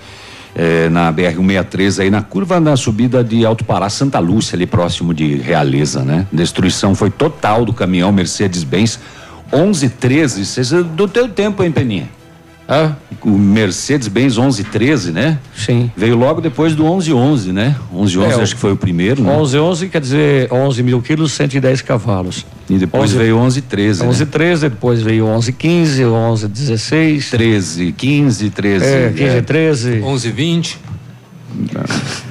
eh, 0.55 0.89
na 0.89 1.13
BR-163, 1.13 2.03
aí 2.03 2.11
na 2.11 2.23
curva 2.23 2.59
na 2.59 2.77
subida 2.77 3.23
de 3.23 3.47
Alto 3.47 3.65
Pará, 3.65 3.89
Santa 3.89 4.19
Lúcia, 4.19 4.57
ali 4.57 4.67
próximo 4.67 5.15
de 5.15 5.37
Realeza, 5.37 6.03
né? 6.03 6.27
Destruição 6.33 6.95
foi 6.95 7.11
total 7.11 7.65
do 7.65 7.73
caminhão 7.73 8.11
Mercedes-Benz 8.11 8.99
1113. 9.53 10.45
Vocês 10.45 10.71
do 10.71 11.07
teu 11.07 11.29
tempo, 11.29 11.63
hein, 11.63 11.71
Peninha? 11.71 12.18
Ah. 12.69 12.93
O 13.23 13.31
Mercedes-Benz 13.31 14.37
1113, 14.37 15.11
né? 15.11 15.39
Sim. 15.57 15.91
Veio 15.97 16.17
logo 16.17 16.41
depois 16.43 16.75
do 16.75 16.85
1111, 16.85 17.51
né? 17.51 17.75
1111 17.91 18.39
É, 18.39 18.43
acho 18.43 18.55
que 18.55 18.61
foi 18.61 18.73
o 18.73 18.77
primeiro, 18.77 19.23
né? 19.23 19.31
1111 19.31 19.89
quer 19.89 20.01
dizer 20.01 20.53
11 20.53 20.83
mil 20.83 21.01
quilos, 21.01 21.33
110 21.33 21.81
cavalos. 21.81 22.45
E 22.69 22.77
depois 22.77 23.11
veio 23.11 23.37
1113, 23.37 24.01
né? 24.01 24.07
1113, 24.07 24.69
depois 24.69 25.01
veio 25.01 25.25
1115, 25.25 26.05
1116. 26.05 27.31
13, 27.31 27.93
15, 27.93 28.51
13. 28.51 28.85
É, 28.85 29.13
15, 29.17 29.25
é. 29.25 29.41
13. 29.41 30.03
11 30.03 30.31
20. 30.31 30.79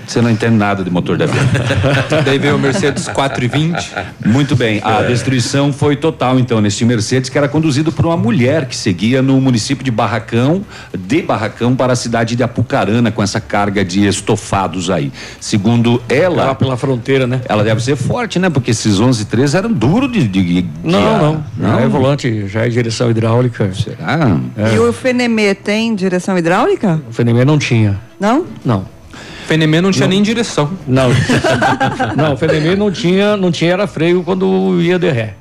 Você 0.07 0.21
não 0.21 0.29
entende 0.29 0.55
nada 0.55 0.83
de 0.83 0.89
motor 0.89 1.17
de 1.17 1.23
avião. 1.23 1.43
Daí 2.23 2.37
veio 2.37 2.55
o 2.55 2.59
Mercedes 2.59 3.07
420. 3.07 3.93
Muito 4.25 4.55
bem, 4.55 4.79
a 4.83 5.01
destruição 5.01 5.73
foi 5.73 5.95
total 5.95 6.39
então 6.39 6.61
neste 6.61 6.85
Mercedes 6.85 7.29
que 7.29 7.37
era 7.37 7.47
conduzido 7.47 7.91
por 7.91 8.05
uma 8.05 8.15
mulher 8.17 8.65
que 8.65 8.75
seguia 8.75 9.21
no 9.21 9.39
município 9.41 9.83
de 9.83 9.91
Barracão, 9.91 10.63
de 10.97 11.21
Barracão 11.21 11.75
para 11.75 11.93
a 11.93 11.95
cidade 11.95 12.35
de 12.35 12.43
Apucarana 12.43 13.11
com 13.11 13.21
essa 13.21 13.41
carga 13.41 13.83
de 13.83 14.05
estofados 14.05 14.89
aí. 14.89 15.11
Segundo 15.39 16.01
ela, 16.07 16.45
Lá 16.45 16.55
pela 16.55 16.77
fronteira, 16.77 17.27
né? 17.27 17.41
ela 17.49 17.63
deve 17.63 17.83
ser 17.83 17.95
forte, 17.95 18.39
né? 18.39 18.49
Porque 18.49 18.71
esses 18.71 18.99
11 18.99 19.25
13 19.25 19.57
eram 19.57 19.71
duros 19.73 20.11
de, 20.11 20.27
de, 20.27 20.43
de 20.61 20.65
Não, 20.83 20.99
guiar. 20.99 21.21
não. 21.21 21.43
Não 21.57 21.79
é 21.79 21.87
volante, 21.87 22.47
já 22.47 22.65
é 22.65 22.69
direção 22.69 23.09
hidráulica. 23.09 23.71
Será? 23.73 24.37
E 24.73 24.79
o 24.79 24.91
FNME 24.93 25.53
tem 25.55 25.93
direção 25.95 26.37
hidráulica? 26.37 27.01
O 27.09 27.13
FNME 27.13 27.43
não 27.43 27.57
tinha. 27.57 27.99
Não? 28.19 28.45
Não. 28.63 28.85
FNME 29.47 29.79
não 29.79 29.91
tinha 29.91 30.07
nem 30.07 30.21
direção. 30.21 30.69
Não. 30.85 31.09
não, 32.17 32.33
o 32.33 32.37
FNME 32.37 32.75
não 32.75 32.91
tinha, 32.91 33.37
não 33.37 33.49
tinha 33.49 33.71
era 33.71 33.87
freio 33.87 34.21
quando 34.21 34.81
ia 34.81 34.99
de 34.99 35.09
ré. 35.09 35.35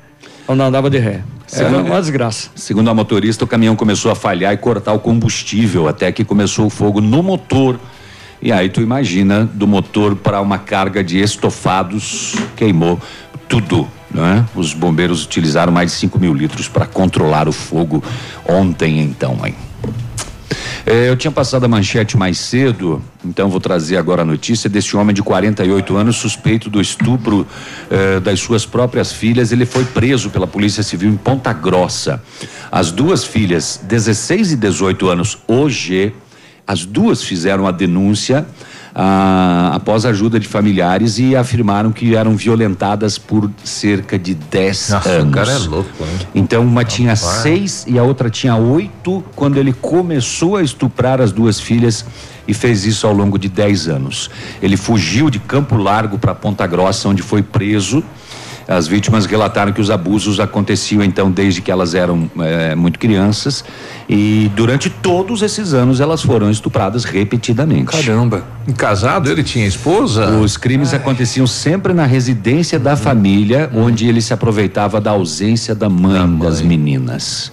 Quando 0.45 0.61
andava 0.63 0.89
de 0.89 0.97
ré. 0.97 1.21
Era 1.51 1.69
Segundo- 1.69 1.85
uma 1.87 1.99
desgraça. 1.99 2.49
Segundo 2.55 2.89
a 2.89 2.93
motorista, 2.93 3.43
o 3.43 3.47
caminhão 3.47 3.75
começou 3.75 4.09
a 4.09 4.15
falhar 4.15 4.53
e 4.53 4.57
cortar 4.57 4.93
o 4.93 4.99
combustível 4.99 5.87
até 5.87 6.11
que 6.11 6.23
começou 6.23 6.67
o 6.67 6.69
fogo 6.69 7.01
no 7.01 7.21
motor. 7.21 7.77
E 8.41 8.51
aí 8.51 8.69
tu 8.69 8.81
imagina 8.81 9.45
do 9.45 9.67
motor 9.67 10.15
para 10.15 10.39
uma 10.39 10.57
carga 10.57 11.03
de 11.03 11.19
estofados 11.19 12.35
queimou 12.55 12.99
tudo. 13.49 13.87
Né? 14.09 14.45
Os 14.55 14.73
bombeiros 14.73 15.25
utilizaram 15.25 15.71
mais 15.71 15.91
de 15.91 15.97
5 15.97 16.17
mil 16.17 16.33
litros 16.33 16.69
para 16.69 16.85
controlar 16.85 17.47
o 17.47 17.51
fogo 17.51 18.01
ontem, 18.47 19.01
então, 19.01 19.37
hein? 19.45 19.53
É, 20.89 21.09
eu 21.09 21.17
tinha 21.17 21.29
passado 21.29 21.65
a 21.65 21.67
manchete 21.67 22.15
mais 22.15 22.37
cedo, 22.37 23.03
então 23.25 23.49
vou 23.49 23.59
trazer 23.59 23.97
agora 23.97 24.21
a 24.21 24.25
notícia 24.25 24.69
desse 24.69 24.95
homem 24.95 25.13
de 25.13 25.21
48 25.21 25.97
anos, 25.97 26.15
suspeito 26.15 26.69
do 26.69 26.79
estupro 26.79 27.45
eh, 27.91 28.21
das 28.21 28.39
suas 28.39 28.65
próprias 28.65 29.11
filhas. 29.11 29.51
Ele 29.51 29.65
foi 29.65 29.83
preso 29.83 30.29
pela 30.29 30.47
Polícia 30.47 30.81
Civil 30.81 31.09
em 31.09 31.17
Ponta 31.17 31.51
Grossa. 31.51 32.23
As 32.71 32.89
duas 32.89 33.25
filhas, 33.25 33.81
16 33.83 34.53
e 34.53 34.55
18 34.55 35.09
anos, 35.09 35.37
hoje, 35.45 36.13
as 36.65 36.85
duas 36.85 37.21
fizeram 37.21 37.67
a 37.67 37.71
denúncia 37.71 38.47
ah, 38.99 39.73
após 39.75 40.07
a 40.07 40.09
ajuda 40.09 40.39
de 40.39 40.47
familiares 40.47 41.19
e 41.19 41.35
afirmaram 41.35 41.91
que 41.91 42.15
eram 42.15 42.35
violentadas 42.35 43.19
por 43.19 43.47
cerca 43.63 44.17
de 44.17 44.33
10 44.33 44.89
Nossa, 44.89 45.09
anos. 45.09 45.29
o 45.29 45.31
cara 45.35 45.51
é 45.51 45.57
louco, 45.59 46.03
né? 46.03 46.19
Então, 46.33 46.63
uma 46.63 46.83
tinha 46.83 47.13
Rapaz. 47.13 47.43
seis 47.43 47.85
e 47.87 47.99
a 47.99 48.03
outra 48.03 48.27
tinha 48.27 48.55
oito 48.55 49.23
quando 49.35 49.57
ele 49.57 49.71
começou 49.71 50.55
a 50.55 50.63
estuprar 50.63 51.21
as 51.21 51.31
duas 51.31 51.59
filhas 51.59 52.03
e 52.47 52.55
fez 52.55 52.85
isso 52.85 53.05
ao 53.05 53.13
longo 53.13 53.37
de 53.37 53.47
dez 53.47 53.87
anos. 53.87 54.31
Ele 54.63 54.75
fugiu 54.75 55.29
de 55.29 55.37
Campo 55.37 55.77
Largo 55.77 56.17
para 56.17 56.33
Ponta 56.33 56.65
Grossa, 56.65 57.07
onde 57.07 57.21
foi 57.21 57.43
preso. 57.43 58.03
As 58.67 58.87
vítimas 58.87 59.25
relataram 59.25 59.71
que 59.71 59.79
os 59.79 59.89
abusos 59.89 60.39
aconteciam 60.39 61.01
então 61.01 61.31
desde 61.31 61.61
que 61.61 61.71
elas 61.71 61.95
eram 61.95 62.29
eh, 62.39 62.75
muito 62.75 62.99
crianças 62.99 63.63
e 64.09 64.51
durante 64.55 64.89
todos 64.89 65.41
esses 65.41 65.73
anos 65.73 66.01
elas 66.01 66.21
foram 66.21 66.51
estupradas 66.51 67.05
repetidamente. 67.05 67.85
Caramba. 67.85 68.43
Casado, 68.75 69.29
ele 69.31 69.43
tinha 69.43 69.65
esposa? 69.65 70.29
Os 70.31 70.57
crimes 70.57 70.93
aconteciam 70.93 71.47
sempre 71.47 71.93
na 71.93 72.05
residência 72.05 72.77
da 72.77 72.97
família, 72.97 73.69
onde 73.73 74.07
ele 74.07 74.21
se 74.21 74.33
aproveitava 74.33 74.99
da 74.99 75.11
ausência 75.11 75.73
da 75.73 75.89
mãe, 75.89 76.37
das 76.37 76.61
meninas. 76.61 77.51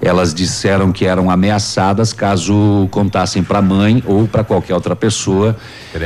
Elas 0.00 0.32
disseram 0.32 0.92
que 0.92 1.04
eram 1.04 1.30
ameaçadas 1.30 2.12
caso 2.12 2.86
contassem 2.90 3.42
para 3.42 3.58
a 3.58 3.62
mãe 3.62 4.02
ou 4.06 4.26
para 4.28 4.44
qualquer 4.44 4.74
outra 4.74 4.94
pessoa. 4.94 5.56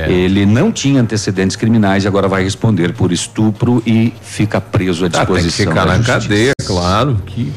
Ele 0.08 0.46
não 0.46 0.72
tinha 0.72 1.00
antecedentes 1.00 1.56
criminais 1.56 2.04
e 2.04 2.08
agora 2.08 2.26
vai 2.28 2.42
responder 2.42 2.92
por 2.94 3.12
estupro 3.12 3.82
e 3.86 4.12
fica 4.22 4.60
preso 4.60 5.04
à 5.04 5.08
Ah, 5.08 5.10
tem 5.10 5.20
que 5.26 5.32
disposição. 5.42 5.66
ficar 5.72 5.86
na 5.86 5.96
justiça. 5.98 6.12
cadeia, 6.20 6.52
claro. 6.66 7.16
Que 7.26 7.52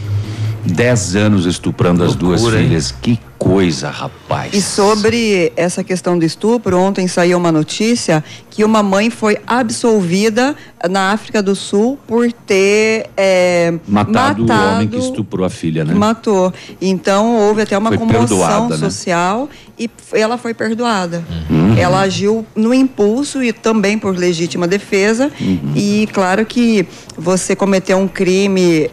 Dez 0.65 1.15
anos 1.15 1.45
estuprando 1.45 2.03
as 2.03 2.15
duas 2.15 2.41
hein? 2.43 2.51
filhas. 2.51 2.91
Que 2.91 3.19
coisa, 3.37 3.89
rapaz. 3.89 4.53
E 4.53 4.61
sobre 4.61 5.51
essa 5.55 5.83
questão 5.83 6.17
do 6.17 6.25
estupro, 6.25 6.77
ontem 6.79 7.07
saiu 7.07 7.37
uma 7.37 7.51
notícia 7.51 8.23
que 8.49 8.63
uma 8.63 8.81
mãe 8.81 9.09
foi 9.11 9.37
absolvida 9.45 10.55
na 10.89 11.11
África 11.11 11.43
do 11.43 11.55
Sul 11.55 11.99
por 12.07 12.31
ter 12.31 13.07
é, 13.15 13.73
Matado, 13.87 14.43
o 14.43 14.45
homem 14.51 14.87
que 14.87 14.95
matado- 14.95 15.11
estuprou 15.11 15.45
a 15.45 15.49
filha, 15.49 15.83
né? 15.85 15.93
matou. 15.93 16.51
Então 16.81 17.35
houve 17.37 17.61
até 17.61 17.77
uma 17.77 17.89
Foi 17.89 17.97
comoção 17.99 18.27
perdoada, 18.27 18.77
né? 18.77 18.77
social 18.77 19.49
e 19.77 19.83
f- 19.85 20.17
ela 20.19 20.37
foi 20.37 20.53
perdoada. 20.53 21.23
Uhum. 21.49 21.75
Ela 21.77 21.99
agiu 22.01 22.45
no 22.55 22.73
impulso 22.73 23.43
e 23.43 23.53
também 23.53 23.99
por 23.99 24.17
legítima 24.17 24.67
defesa. 24.67 25.29
Uhum. 25.39 25.73
E 25.75 26.07
claro 26.11 26.45
que 26.45 26.87
você 27.17 27.55
cometer 27.55 27.93
um 27.95 28.07
crime 28.07 28.89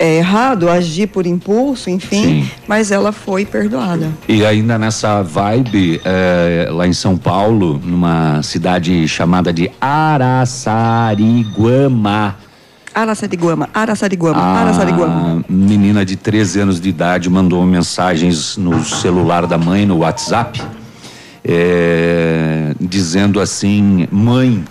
é 0.00 0.16
errado, 0.16 0.68
agir 0.70 1.08
por 1.08 1.26
impulso, 1.26 1.90
enfim, 1.90 2.22
Sim. 2.22 2.50
mas 2.66 2.90
ela 2.90 3.12
foi 3.12 3.44
perdoada. 3.44 4.10
E 4.26 4.46
ainda 4.46 4.78
nessa 4.78 5.22
vibe, 5.22 6.00
eh, 6.02 6.70
lá 6.72 6.88
em 6.88 6.94
São 6.94 7.18
Paulo, 7.18 7.78
numa 7.84 8.42
cidade 8.42 9.06
chamada 9.06 9.52
de 9.52 9.70
Araçariguama. 9.78 12.34
Araçariguama, 12.94 13.68
Araçariguama, 13.74 14.40
A 14.40 14.60
Araçariguama. 14.62 15.44
menina 15.46 16.02
de 16.02 16.16
13 16.16 16.60
anos 16.60 16.80
de 16.80 16.88
idade 16.88 17.28
mandou 17.28 17.62
mensagens 17.66 18.56
no 18.56 18.82
celular 18.82 19.46
da 19.46 19.58
mãe, 19.58 19.84
no 19.84 19.98
WhatsApp, 19.98 20.62
eh, 21.44 22.72
dizendo 22.80 23.38
assim: 23.38 24.08
Mãe, 24.10 24.64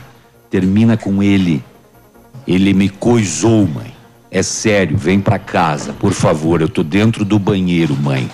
termina 0.49 0.97
com 0.97 1.21
ele. 1.21 1.63
Ele 2.47 2.73
me 2.73 2.89
coisou, 2.89 3.67
mãe. 3.67 3.98
É 4.31 4.43
sério, 4.43 4.95
vem 4.95 5.19
pra 5.19 5.39
casa, 5.39 5.93
por 5.93 6.13
favor. 6.13 6.61
Eu 6.61 6.69
tô 6.69 6.83
dentro 6.83 7.25
do 7.25 7.39
banheiro, 7.39 7.95
mãe. 7.95 8.29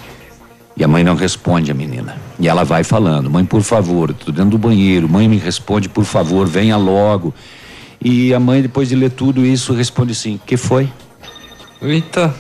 E 0.78 0.84
a 0.84 0.88
mãe 0.88 1.04
não 1.04 1.16
responde 1.16 1.72
a 1.72 1.74
menina. 1.74 2.18
E 2.38 2.48
ela 2.48 2.66
vai 2.66 2.84
falando: 2.84 3.30
Mãe, 3.30 3.46
por 3.46 3.62
favor, 3.62 4.10
eu 4.10 4.16
tô 4.16 4.32
dentro 4.32 4.52
do 4.52 4.58
banheiro. 4.58 5.08
Mãe, 5.08 5.28
me 5.28 5.38
responde, 5.38 5.88
por 5.88 6.04
favor, 6.04 6.46
venha 6.48 6.76
logo. 6.76 7.34
E 8.02 8.34
a 8.34 8.40
mãe, 8.40 8.62
depois 8.62 8.90
de 8.90 8.96
ler 8.96 9.12
tudo 9.12 9.46
isso, 9.46 9.74
responde 9.74 10.12
assim: 10.12 10.40
que 10.46 10.58
foi? 10.58 10.92
Eita. 11.82 12.34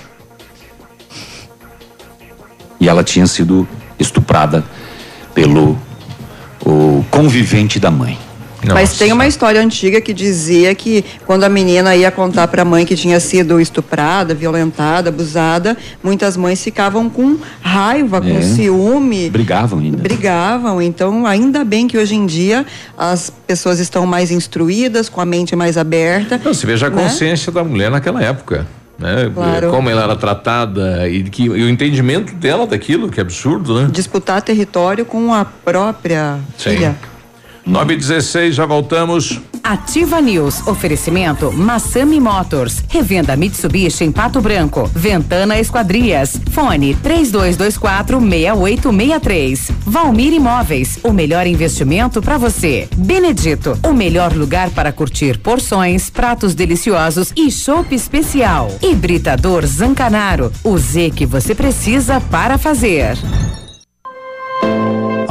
E 2.80 2.90
ela 2.90 3.03
tinha 3.03 3.26
sido 3.26 3.65
estuprada 3.98 4.65
pelo 5.34 5.77
o 6.65 7.06
convivente 7.10 7.80
da 7.80 7.90
mãe. 7.90 8.24
Mas 8.73 8.97
tem 8.97 9.11
uma 9.11 9.27
história 9.27 9.61
antiga 9.61 10.01
que 10.01 10.13
dizia 10.13 10.73
que 10.73 11.03
quando 11.25 11.43
a 11.43 11.49
menina 11.49 11.95
ia 11.95 12.11
contar 12.11 12.47
para 12.47 12.61
a 12.61 12.65
mãe 12.65 12.85
que 12.85 12.95
tinha 12.95 13.19
sido 13.19 13.59
estuprada, 13.59 14.33
violentada, 14.33 15.09
abusada, 15.09 15.77
muitas 16.03 16.35
mães 16.38 16.64
ficavam 16.64 17.09
com 17.09 17.38
raiva, 17.61 18.22
com 18.22 18.38
É. 18.38 18.41
ciúme. 18.41 19.30
Brigavam 19.30 19.80
ainda. 19.80 19.98
Brigavam, 19.98 20.81
então 20.81 21.25
ainda 21.25 21.64
bem 21.64 21.88
que 21.88 21.98
hoje 21.98 22.15
em 22.15 22.25
dia 22.25 22.65
as 22.98 23.30
pessoas 23.30 23.80
estão 23.80 24.06
mais 24.06 24.31
instruídas, 24.31 25.09
com 25.09 25.22
a 25.22 25.25
mente 25.25 25.56
mais 25.56 25.77
aberta. 25.77 26.40
Não, 26.43 26.53
se 26.53 26.65
veja 26.65 26.88
a 26.88 26.90
né? 26.90 27.01
consciência 27.03 27.51
da 27.51 27.64
mulher 27.64 27.91
naquela 27.91 28.22
época. 28.23 28.65
Né? 28.98 29.30
Claro. 29.33 29.72
Como 29.72 29.90
ela 29.90 30.03
era 30.03 30.15
tratada 30.15 31.07
e, 31.09 31.23
que, 31.23 31.43
e 31.43 31.49
o 31.49 31.69
entendimento 31.69 32.33
dela 32.33 32.65
daquilo, 32.65 33.09
que 33.09 33.19
absurdo, 33.19 33.81
né? 33.81 33.90
Disputar 33.91 34.41
território 34.41 35.03
com 35.03 35.33
a 35.33 35.43
própria 35.43 36.38
Sim. 36.57 36.69
filha. 36.72 36.95
9 37.66 37.94
e 37.94 37.98
16 37.98 38.56
já 38.56 38.66
voltamos. 38.66 39.42
Ativa 39.64 40.22
News. 40.22 40.68
Oferecimento 40.68 41.52
Massami 41.52 42.19
Motors. 42.19 42.84
Revenda 42.88 43.35
Mitsubishi 43.35 44.03
em 44.03 44.11
Pato 44.11 44.40
Branco. 44.40 44.88
Ventana 44.94 45.60
Esquadrias. 45.60 46.40
Fone 46.52 46.94
3224 46.94 48.19
6863. 48.19 49.72
Valmir 49.84 50.34
Imóveis. 50.34 51.00
O 51.03 51.11
melhor 51.11 51.48
investimento 51.48 52.22
para 52.22 52.38
você. 52.38 52.88
Benedito. 52.95 53.76
O 53.84 53.94
melhor 53.94 54.34
lugar 54.34 54.69
para 54.69 54.92
curtir 54.92 55.40
porções, 55.40 56.11
pratos 56.11 56.53
deliciosos 56.53 57.34
e 57.35 57.50
chopp 57.50 57.95
especial. 57.95 58.69
Hibridador 58.84 59.66
Zancanaro. 59.66 60.52
O 60.64 60.77
Z 60.77 61.11
que 61.16 61.26
você 61.26 61.56
precisa 61.56 62.22
para 62.22 62.60
fazer. 62.60 63.18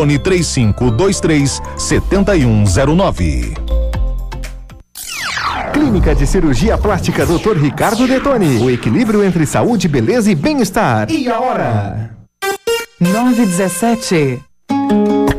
fone 0.00 0.18
3523 0.18 1.60
7109. 1.76 3.54
Clínica 5.74 6.14
de 6.14 6.26
Cirurgia 6.26 6.78
Plástica 6.78 7.26
Dr. 7.26 7.58
Ricardo 7.58 8.06
Detoni. 8.06 8.58
O 8.62 8.70
equilíbrio 8.70 9.22
entre 9.22 9.44
saúde, 9.44 9.88
beleza 9.88 10.30
e 10.30 10.34
bem-estar. 10.34 11.10
E 11.10 11.28
a 11.28 11.38
hora? 11.38 12.16
917. 12.98 14.49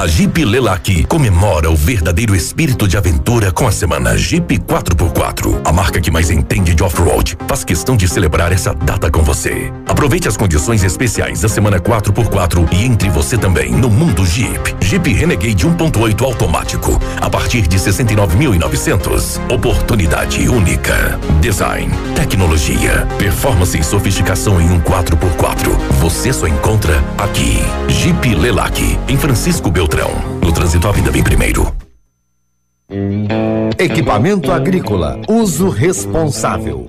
A 0.00 0.06
Jeep 0.06 0.42
Lelac 0.46 1.04
comemora 1.04 1.70
o 1.70 1.76
verdadeiro 1.76 2.34
espírito 2.34 2.88
de 2.88 2.96
aventura 2.96 3.52
com 3.52 3.68
a 3.68 3.70
semana 3.70 4.16
Jeep 4.16 4.58
4x4. 4.60 5.60
A 5.62 5.70
marca 5.70 6.00
que 6.00 6.10
mais 6.10 6.30
entende 6.30 6.74
de 6.74 6.82
off-road 6.82 7.36
faz 7.46 7.64
questão 7.64 7.98
de 7.98 8.08
celebrar 8.08 8.50
essa 8.50 8.72
data 8.72 9.10
com 9.10 9.22
você. 9.22 9.70
Aproveite 9.86 10.26
as 10.26 10.38
condições 10.38 10.84
especiais 10.84 11.42
da 11.42 11.50
semana 11.50 11.78
4x4 11.78 12.66
e 12.72 12.86
entre 12.86 13.10
você 13.10 13.36
também 13.36 13.72
no 13.72 13.90
mundo 13.90 14.24
Jeep. 14.24 14.74
Jeep 14.80 15.12
Renegade 15.12 15.66
1.8 15.66 16.22
automático 16.22 16.98
a 17.20 17.28
partir 17.28 17.68
de 17.68 17.78
69.900. 17.78 19.52
Oportunidade 19.52 20.48
única. 20.48 21.20
Design, 21.42 21.92
tecnologia, 22.16 23.06
performance 23.18 23.78
e 23.78 23.84
sofisticação 23.84 24.58
em 24.62 24.70
um 24.70 24.80
4x4. 24.80 25.76
Você 26.00 26.32
só 26.32 26.46
encontra 26.46 27.04
aqui. 27.18 27.58
Jeep 27.86 28.34
Lelac 28.34 28.98
em 29.06 29.18
Francisco 29.18 29.70
Beltrão. 29.70 29.89
No 30.40 30.52
trânsito 30.52 30.86
a 30.88 30.92
vida 30.92 31.10
vem 31.10 31.22
primeiro. 31.22 31.72
Equipamento 33.78 34.52
agrícola, 34.52 35.20
uso 35.28 35.68
responsável. 35.68 36.88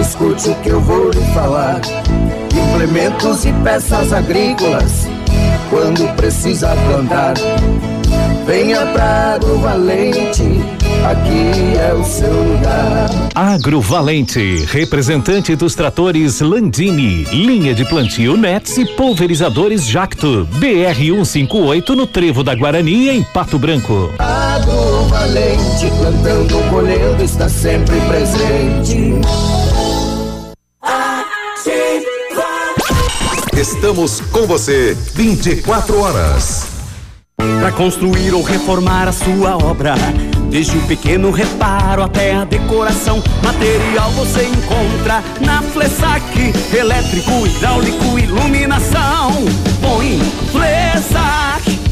escute 0.00 0.50
o 0.50 0.54
que 0.56 0.68
eu 0.70 0.80
vou 0.80 1.10
lhe 1.10 1.20
falar. 1.34 1.80
Implementos 2.54 3.44
e 3.44 3.52
peças 3.64 4.12
agrícolas, 4.12 5.06
quando 5.70 6.14
precisa 6.16 6.74
plantar. 6.88 7.34
Venha 8.46 8.84
pra 8.86 9.34
Agrovalente, 9.34 10.42
aqui 11.04 11.78
é 11.78 11.94
o 11.94 12.04
seu 12.04 12.32
lugar. 12.32 13.08
Agrovalente, 13.34 14.64
representante 14.66 15.54
dos 15.54 15.74
tratores 15.74 16.40
Landini, 16.40 17.24
linha 17.24 17.72
de 17.72 17.84
plantio 17.84 18.36
Nets 18.36 18.76
e 18.78 18.84
pulverizadores 18.84 19.86
Jacto, 19.86 20.46
BR 20.58 21.24
158 21.24 21.94
no 21.94 22.06
Trevo 22.06 22.42
da 22.42 22.54
Guarani 22.54 23.08
em 23.10 23.22
Pato 23.22 23.58
Branco. 23.58 24.12
Agrovalente, 24.18 25.90
plantando, 25.98 26.68
colhendo, 26.68 27.22
está 27.22 27.48
sempre 27.48 27.96
presente. 28.00 29.20
Estamos 33.56 34.20
com 34.20 34.46
você 34.46 34.96
24 35.14 36.00
horas. 36.00 36.71
Para 37.60 37.72
construir 37.72 38.34
ou 38.34 38.42
reformar 38.42 39.08
a 39.08 39.12
sua 39.12 39.56
obra, 39.56 39.94
desde 40.50 40.76
o 40.76 40.82
pequeno 40.82 41.30
reparo 41.30 42.02
até 42.02 42.34
a 42.34 42.44
decoração, 42.44 43.22
material 43.42 44.10
você 44.12 44.44
encontra 44.44 45.22
na 45.40 45.62
Flessac, 45.62 46.52
elétrico, 46.76 47.46
hidráulico, 47.46 48.18
iluminação. 48.18 49.32
Põe 49.80 50.20
Flessac. 50.50 51.91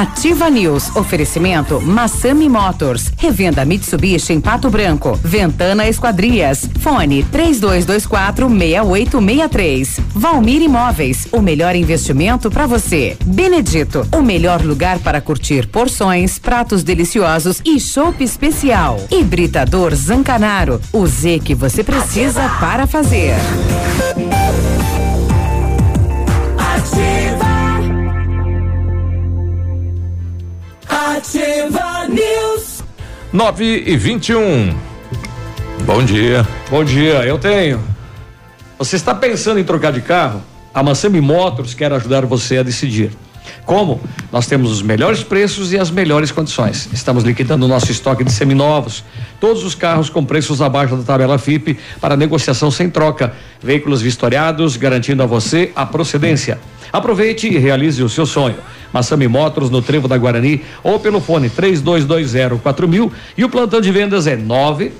Ativa 0.00 0.48
News. 0.48 0.96
Oferecimento 0.96 1.78
Massami 1.78 2.48
Motors. 2.48 3.12
Revenda 3.18 3.66
Mitsubishi 3.66 4.32
em 4.32 4.40
Pato 4.40 4.70
Branco. 4.70 5.14
Ventana 5.22 5.86
Esquadrias. 5.86 6.66
Fone 6.80 7.22
3224 7.24 8.48
6863. 8.48 10.00
Valmir 10.14 10.62
Imóveis. 10.62 11.28
O 11.30 11.42
melhor 11.42 11.76
investimento 11.76 12.50
para 12.50 12.66
você. 12.66 13.14
Benedito. 13.26 14.08
O 14.16 14.22
melhor 14.22 14.62
lugar 14.62 14.98
para 15.00 15.20
curtir 15.20 15.66
porções, 15.66 16.38
pratos 16.38 16.82
deliciosos 16.82 17.60
e 17.62 17.78
chopp 17.78 18.24
especial. 18.24 18.98
Hibridador 19.10 19.94
Zancanaro. 19.94 20.80
O 20.94 21.06
Z 21.06 21.40
que 21.40 21.54
você 21.54 21.84
precisa 21.84 22.48
para 22.58 22.86
fazer. 22.86 23.34
Ativa 26.56 27.29
News. 32.08 32.82
9 33.32 33.84
e 33.86 33.96
21. 33.96 34.76
Bom 35.84 36.02
dia. 36.02 36.46
Bom 36.68 36.82
dia, 36.82 37.24
eu 37.24 37.38
tenho. 37.38 37.80
Você 38.76 38.96
está 38.96 39.14
pensando 39.14 39.60
em 39.60 39.64
trocar 39.64 39.92
de 39.92 40.00
carro? 40.00 40.42
A 40.74 40.82
Massami 40.82 41.20
Motors 41.20 41.74
quer 41.74 41.92
ajudar 41.92 42.26
você 42.26 42.58
a 42.58 42.62
decidir. 42.64 43.12
Como? 43.64 44.00
Nós 44.32 44.46
temos 44.46 44.72
os 44.72 44.82
melhores 44.82 45.22
preços 45.22 45.72
e 45.72 45.78
as 45.78 45.90
melhores 45.90 46.32
condições. 46.32 46.88
Estamos 46.92 47.22
liquidando 47.22 47.66
o 47.66 47.68
nosso 47.68 47.92
estoque 47.92 48.24
de 48.24 48.32
seminovos. 48.32 49.04
Todos 49.38 49.64
os 49.64 49.76
carros 49.76 50.10
com 50.10 50.24
preços 50.24 50.60
abaixo 50.60 50.96
da 50.96 51.04
tabela 51.04 51.38
FIP 51.38 51.78
para 52.00 52.16
negociação 52.16 52.70
sem 52.70 52.90
troca. 52.90 53.32
Veículos 53.62 54.02
vistoriados, 54.02 54.76
garantindo 54.76 55.22
a 55.22 55.26
você 55.26 55.70
a 55.76 55.86
procedência. 55.86 56.58
Aproveite 56.92 57.46
e 57.46 57.58
realize 57.58 58.02
o 58.02 58.08
seu 58.08 58.26
sonho. 58.26 58.56
Massami 58.92 59.28
Motors 59.28 59.70
no 59.70 59.82
Trevo 59.82 60.08
da 60.08 60.18
Guarani 60.18 60.62
ou 60.82 60.98
pelo 60.98 61.20
fone 61.20 61.48
3220 61.48 62.60
4000 62.60 63.12
e 63.36 63.44
o 63.44 63.48
plantão 63.48 63.80
de 63.80 63.90
vendas 63.90 64.26
é 64.26 64.36
9 64.36 64.92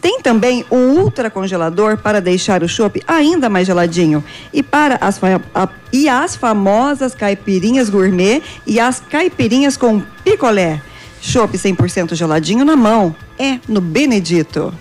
Tem 0.00 0.20
também 0.20 0.64
um 0.70 0.98
ultra 1.00 1.30
congelador 1.30 1.96
para 1.96 2.20
deixar 2.20 2.62
o 2.62 2.68
chopp 2.68 3.02
ainda 3.08 3.48
mais 3.48 3.66
geladinho. 3.66 4.22
E 4.52 4.62
para 4.62 4.96
as, 5.00 5.18
a, 5.54 5.68
e 5.92 6.08
as 6.08 6.36
famosas 6.36 7.14
caipirinhas 7.14 7.88
gourmet 7.88 8.42
e 8.66 8.78
as 8.78 9.00
caipirinhas 9.00 9.76
com 9.76 10.00
picolé. 10.22 10.80
Chopp 11.20 11.56
100% 11.56 12.14
geladinho 12.14 12.64
na 12.64 12.76
mão. 12.76 13.14
É 13.38 13.58
no 13.68 13.80
Benedito. 13.80 14.72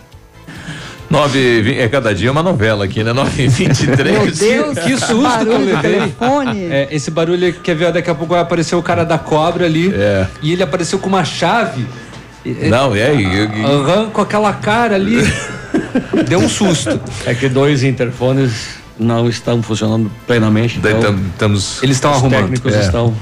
9 1.10 1.76
é 1.80 1.88
cada 1.88 2.14
dia 2.14 2.32
uma 2.32 2.42
novela 2.42 2.86
aqui, 2.86 3.04
né? 3.04 3.14
9 3.14 3.44
e 3.44 3.48
23 3.48 4.12
Meu 4.12 4.32
Deus, 4.32 4.80
que 4.80 4.98
susto 4.98 5.46
que 5.46 5.52
eu 5.52 5.60
levei. 5.60 6.16
É, 6.72 6.88
esse 6.92 7.12
barulho, 7.12 7.54
quer 7.54 7.76
ver? 7.76 7.92
Daqui 7.92 8.10
a 8.10 8.16
pouco 8.16 8.34
vai 8.34 8.42
aparecer 8.42 8.76
o 8.76 8.82
cara 8.82 9.04
da 9.04 9.18
cobra 9.18 9.66
ali. 9.66 9.94
É. 9.94 10.28
E 10.42 10.52
ele 10.54 10.64
apareceu 10.64 10.98
com 10.98 11.08
uma 11.08 11.24
chave. 11.24 11.86
Não, 12.70 12.96
é 12.96 13.08
aí. 13.08 13.26
Aham, 13.64 14.10
com 14.10 14.22
aquela 14.22 14.54
cara 14.54 14.96
ali. 14.96 15.18
Deu 16.28 16.40
um 16.40 16.50
susto. 16.50 17.00
É 17.26 17.34
que 17.34 17.50
dois 17.50 17.84
interfones 17.84 18.85
não 18.98 19.28
estão 19.30 19.62
funcionando 19.62 20.10
plenamente. 20.26 20.78
Então, 20.80 21.16
estamos, 21.32 21.84
eles 21.84 21.98
estão 21.98 22.12
os 22.12 22.18
arrumando. 22.18 22.42
técnicos 22.42 22.74
É. 22.74 22.82
estão. 22.82 23.14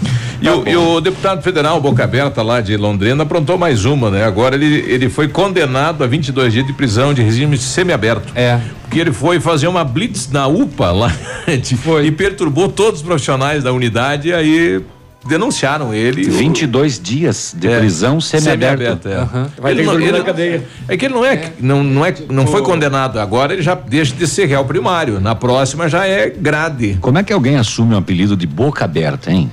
E, 0.41 0.49
o, 0.49 0.67
e 0.67 0.75
o 0.75 0.99
deputado 1.01 1.41
federal 1.41 1.79
Boca 1.81 2.03
Aberta 2.03 2.41
lá 2.41 2.61
de 2.61 2.75
Londrina 2.77 3.23
aprontou 3.23 3.57
mais 3.57 3.85
uma, 3.85 4.11
né? 4.11 4.23
Agora 4.25 4.55
ele, 4.55 4.65
ele 4.87 5.09
foi 5.09 5.27
condenado 5.27 6.03
a 6.03 6.07
22 6.07 6.53
dias 6.53 6.65
de 6.67 6.73
prisão 6.73 7.13
de 7.13 7.21
regime 7.21 7.57
semiaberto. 7.57 8.31
É. 8.35 8.59
Porque 8.83 8.99
ele 8.99 9.11
foi 9.11 9.39
fazer 9.39 9.67
uma 9.67 9.83
blitz 9.83 10.29
na 10.29 10.45
UPA 10.47 10.91
lá 10.91 11.11
de- 11.47 12.05
e 12.05 12.11
perturbou 12.11 12.69
todos 12.69 12.99
os 12.99 13.05
profissionais 13.05 13.63
da 13.63 13.71
unidade 13.73 14.27
e 14.29 14.33
aí 14.33 14.81
denunciaram 15.25 15.93
ele. 15.93 16.23
22 16.23 16.99
dias 16.99 17.55
de 17.57 17.67
prisão 17.69 18.19
semiaberta. 18.19 19.09
é. 19.09 19.15
Aham. 19.15 19.49
Vai 19.57 19.71
Ele 19.71 19.81
ter 19.83 19.89
que 19.89 19.93
não- 19.95 20.01
ele- 20.01 20.17
na 20.17 20.23
cadeia. 20.23 20.63
É 20.87 20.97
que 20.97 21.05
ele 21.05 21.13
não 21.13 21.25
é, 21.25 21.51
não, 21.59 21.83
não 21.83 22.05
é, 22.05 22.13
não 22.29 22.45
foi 22.47 22.61
condenado 22.61 23.19
agora, 23.19 23.53
ele 23.53 23.61
já 23.61 23.75
deixa 23.75 24.13
de 24.15 24.27
ser 24.27 24.45
réu 24.45 24.63
primário. 24.65 25.19
Na 25.19 25.33
próxima 25.35 25.87
já 25.87 26.05
é 26.05 26.29
grade. 26.29 26.97
Como 27.01 27.17
é 27.17 27.23
que 27.23 27.31
alguém 27.33 27.57
assume 27.57 27.93
o 27.95 27.97
apelido 27.97 28.35
de 28.35 28.45
boca 28.47 28.83
aberta, 28.85 29.31
hein? 29.31 29.49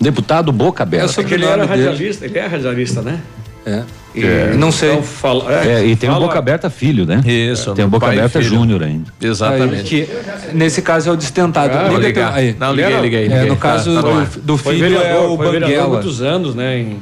Deputado 0.00 0.50
boca 0.52 0.82
aberta. 0.82 1.12
Porque 1.12 1.34
ele 1.34 1.44
era 1.44 1.64
radialista, 1.66 2.24
ele 2.24 2.38
é 2.38 2.46
radialista, 2.46 3.02
né? 3.02 3.20
É. 3.66 3.82
E 4.14 4.24
É. 4.24 4.52
Não 4.56 4.72
sei. 4.72 4.90
então 4.90 5.02
fala- 5.04 5.52
É, 5.64 5.84
e 5.86 5.94
tem 5.94 6.08
o 6.10 6.12
fala- 6.14 6.26
Boca 6.26 6.38
Aberta 6.38 6.68
Filho, 6.68 7.06
né? 7.06 7.20
Isso. 7.24 7.72
Tem 7.74 7.84
o 7.84 7.88
Boca 7.88 8.06
Aberta 8.06 8.40
filho. 8.40 8.44
Júnior 8.56 8.82
ainda. 8.82 9.12
Exatamente. 9.20 9.94
Aí, 9.94 10.06
que, 10.06 10.52
nesse 10.56 10.82
caso 10.82 11.10
é 11.10 11.12
o 11.12 11.16
destentado. 11.16 11.72
Ah, 11.76 11.84
Liga 11.88 11.98
ligar. 12.06 12.34
aí. 12.34 12.56
Não, 12.58 12.72
liguei, 12.74 13.00
liguei, 13.00 13.20
É, 13.24 13.28
liguei. 13.28 13.48
no 13.48 13.54
Tá, 13.56 13.60
caso 13.60 13.94
tá 13.94 14.00
do, 14.00 14.40
do 14.40 14.56
Foi 14.56 14.74
filho 14.74 14.88
vereador, 14.88 15.10
é 15.22 15.26
o 15.26 15.36
foi 15.36 15.50
vereador 15.52 15.68
há 15.68 15.80
Banguela. 15.82 15.88
muitos 16.02 16.22
anos, 16.22 16.54
né? 16.54 16.78
em- 16.78 16.98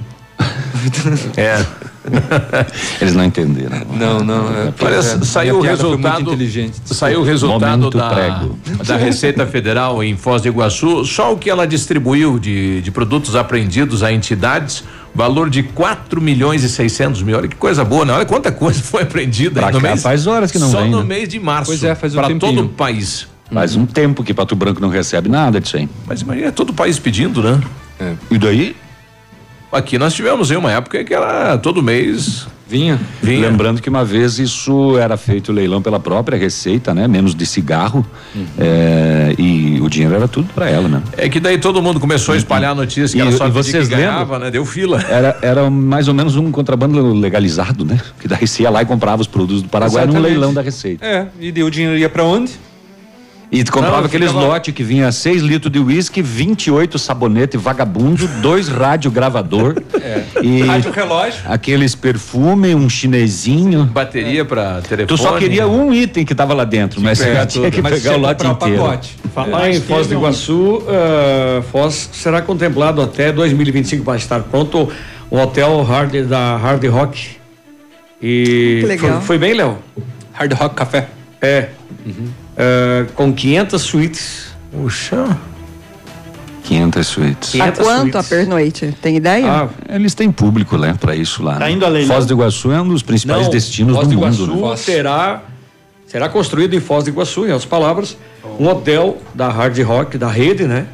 É. 1.37 1.65
Eles 3.01 3.15
não 3.15 3.25
entenderam. 3.25 3.78
Não, 3.93 4.20
não. 4.20 4.49
É, 4.51 4.73
Olha, 4.81 4.95
é, 4.97 5.03
saiu 5.03 5.59
o 5.59 5.61
resultado. 5.61 6.23
inteligente. 6.23 6.75
Saiu 6.85 7.20
o 7.20 7.25
resultado 7.25 7.91
da, 7.91 8.09
prego. 8.11 8.59
da 8.87 8.97
Receita 8.97 9.47
Federal 9.47 10.03
em 10.03 10.17
Foz 10.17 10.43
do 10.43 10.49
Iguaçu. 10.49 11.05
Só 11.05 11.33
o 11.33 11.37
que 11.37 11.49
ela 11.51 11.67
distribuiu 11.67 12.39
de, 12.39 12.81
de 12.83 12.91
produtos 12.91 13.35
apreendidos 13.37 14.03
a 14.03 14.12
entidades, 14.12 14.85
valor 15.15 15.49
de 15.51 15.62
4 15.62 16.20
milhões 16.20 16.62
e 16.65 16.69
600 16.69 17.23
mil. 17.23 17.37
Olha 17.37 17.49
que 17.49 17.57
coisa 17.57 17.85
boa, 17.85 18.05
né? 18.05 18.12
Olha 18.12 18.25
quanta 18.27 18.51
coisa 18.53 18.81
foi 18.85 19.03
apreendida 19.03 19.61
Pra 19.61 19.70
no 19.73 19.81
cá 19.81 19.89
mês. 19.91 20.03
faz 20.03 20.27
horas 20.27 20.51
que 20.51 20.59
não 20.59 20.70
Só 20.70 20.81
vem, 20.83 20.91
no 20.91 20.99
né? 21.01 21.05
mês 21.05 21.28
de 21.28 21.39
março. 21.41 21.70
Pois 21.70 21.83
é, 21.85 21.95
faz 21.95 22.15
um 22.15 22.17
Para 22.17 22.35
todo 22.37 22.62
o 22.62 22.69
país. 22.69 23.27
Faz 23.53 23.75
um 23.77 23.87
tempo 23.87 24.23
que 24.23 24.35
Pato 24.35 24.55
Branco 24.55 24.78
não 24.81 24.91
recebe 24.91 25.28
nada 25.28 25.59
disso 25.59 25.78
aí. 25.78 25.89
Mas 26.07 26.20
imagina, 26.20 26.49
é 26.49 26.51
todo 26.51 26.70
o 26.70 26.75
país 26.75 26.99
pedindo, 26.99 27.43
né? 27.43 27.59
E 28.31 28.37
daí? 28.39 28.77
Aqui 29.71 29.99
nós 29.99 30.15
tivemos 30.15 30.51
em 30.51 30.57
uma 30.57 30.73
época 30.73 31.05
que 31.05 31.13
era 31.13 31.59
todo 31.59 31.83
mês. 31.83 32.47
Vinha? 32.67 33.01
Vinha. 33.23 33.49
Lembrando 33.49 33.81
que 33.81 33.89
uma 33.89 34.05
vez 34.05 34.39
isso 34.39 34.99
era 34.99 35.17
feito 35.17 35.53
leilão 35.53 35.81
pela 35.81 35.99
própria 35.99 36.37
Receita, 36.39 36.93
né? 36.95 37.09
Menos 37.09 37.35
de 37.35 37.47
cigarro. 37.47 38.05
É, 38.59 39.35
e 39.39 39.79
o 39.81 39.89
dinheiro 39.89 40.15
era 40.15 40.29
tudo 40.29 40.49
para 40.55 40.69
ela, 40.69 40.87
né? 40.87 41.03
É 41.17 41.29
que 41.31 41.41
daí 41.41 41.57
todo 41.59 41.81
mundo 41.83 41.99
começou 41.99 42.35
a 42.35 42.37
espalhar 42.37 42.75
notícias 42.75 43.13
que 43.13 43.19
E- 43.19 43.21
era 43.23 43.33
só 43.33 43.47
e 43.47 43.51
vocês 43.51 43.89
que 43.89 43.95
lembram? 43.95 44.13
ganhava, 44.13 44.39
né? 44.39 44.51
Deu 44.51 44.67
fila. 44.67 45.03
Era, 45.09 45.39
era 45.41 45.71
mais 45.71 46.09
ou 46.09 46.15
menos 46.15 46.37
um 46.37 46.51
contrabando 46.51 47.15
legalizado, 47.15 47.85
né? 47.87 47.99
Que 48.21 48.29
daí 48.29 48.47
você 48.47 48.63
ia 48.65 48.71
lá 48.71 48.83
e 48.83 48.87
comprava 48.87 49.23
os 49.23 49.29
produtos 49.29 49.63
do 49.63 49.69
Paraguai 49.71 50.05
num 50.05 50.11
Exatamente. 50.13 50.31
leilão 50.33 50.53
da 50.53 50.61
Receita. 50.61 51.05
É, 51.07 51.27
e 51.41 51.51
daí 51.51 51.63
o 51.65 51.71
dinheiro 51.71 51.97
ia 51.97 52.09
pra 52.11 52.23
onde? 52.25 52.53
E 53.51 53.65
tu 53.65 53.73
comprava 53.73 53.99
Não, 53.99 54.05
aqueles 54.05 54.28
ficava- 54.28 54.47
lotes 54.47 54.75
que 54.75 54.83
vinha 54.83 55.10
6 55.10 55.41
litros 55.41 55.73
de 55.73 55.78
uísque, 55.78 56.20
28 56.20 56.99
sabonete 56.99 57.57
vagabundo, 57.57 58.28
dois 58.43 58.68
rádio 58.68 59.10
gravador 59.10 59.75
e 60.43 60.60
Rádio 60.60 60.93
relógio. 60.93 61.41
aqueles 61.47 61.94
perfume, 61.94 62.75
um 62.75 62.91
chinesinho. 62.91 63.85
Bateria 63.86 64.44
pra 64.44 64.83
telefone. 64.83 65.07
Tu 65.07 65.17
só 65.17 65.39
queria 65.39 65.67
um 65.67 65.94
item 65.94 66.27
que 66.27 66.35
tava 66.35 66.52
lá 66.52 66.65
dentro, 66.65 67.01
mas 67.01 67.20
É, 67.23 67.41
você 67.41 67.47
tinha 67.47 67.70
que 67.70 67.81
Mas 67.81 67.94
pegar 68.02 68.17
o 68.18 68.20
lote 68.20 68.47
inteiro. 68.47 68.83
pacote. 68.83 69.17
Falar 69.35 69.68
É. 69.68 69.77
em 69.77 69.81
Foz 69.81 70.07
do 70.07 70.15
Iguaçu, 70.15 70.83
eh, 70.86 71.62
Foz 71.73 72.10
será 72.12 72.43
contemplado 72.43 73.01
até 73.01 73.33
2025 73.33 74.05
vai 74.05 74.18
estar 74.18 74.41
pronto 74.41 74.91
o 75.31 75.39
hotel 75.39 75.83
Hard 75.85 76.15
da 76.27 76.57
Hard 76.59 76.85
Rock. 76.86 77.36
E 78.20 78.78
Que 78.83 78.86
legal. 78.86 79.10
Foi, 79.12 79.20
foi 79.23 79.39
bem, 79.39 79.55
Léo? 79.55 79.78
Hard 80.35 80.52
Rock 80.52 80.75
Café. 80.75 81.09
É. 81.41 81.68
Eh, 82.59 83.07
com 83.15 83.33
500 83.33 83.81
suítes. 83.81 84.49
Puxa. 84.73 85.39
500 86.65 87.07
suítes. 87.07 87.61
A 87.61 87.70
quanto 87.73 88.19
a 88.19 88.23
pernoite? 88.23 88.95
Tem 89.01 89.17
ideia? 89.17 89.47
Ah, 89.47 89.69
eles 89.89 90.15
têm 90.15 90.31
público, 90.31 90.77
né, 90.77 90.95
para 91.01 91.15
isso 91.15 91.43
lá. 91.43 91.55
Tá 91.55 91.61
né? 91.61 91.70
indo 91.70 91.87
a 91.87 91.89
leilão? 91.89 92.15
Foz 92.15 92.27
do 92.27 92.35
Iguaçu 92.35 92.73
é 92.73 92.83
um 92.83 92.89
dos 92.89 93.03
principais 93.03 93.45
Não, 93.45 93.51
destinos 93.51 93.97
Foz 93.97 94.09
do 94.09 94.15
mundo. 94.15 94.59
Iguaçu 94.59 94.91
né? 94.91 94.97
terá 94.97 95.43
será 96.07 96.28
construído 96.28 96.75
em 96.75 96.81
Foz 96.81 97.05
do 97.05 97.11
Iguaçu, 97.11 97.47
em 97.47 97.53
outras 97.53 97.65
palavras, 97.65 98.17
um 98.59 98.67
hotel 98.67 99.19
da 99.35 99.49
Hard 99.49 99.78
Rock, 99.81 100.19
da 100.19 100.28
rede, 100.28 100.65
né? 100.65 100.87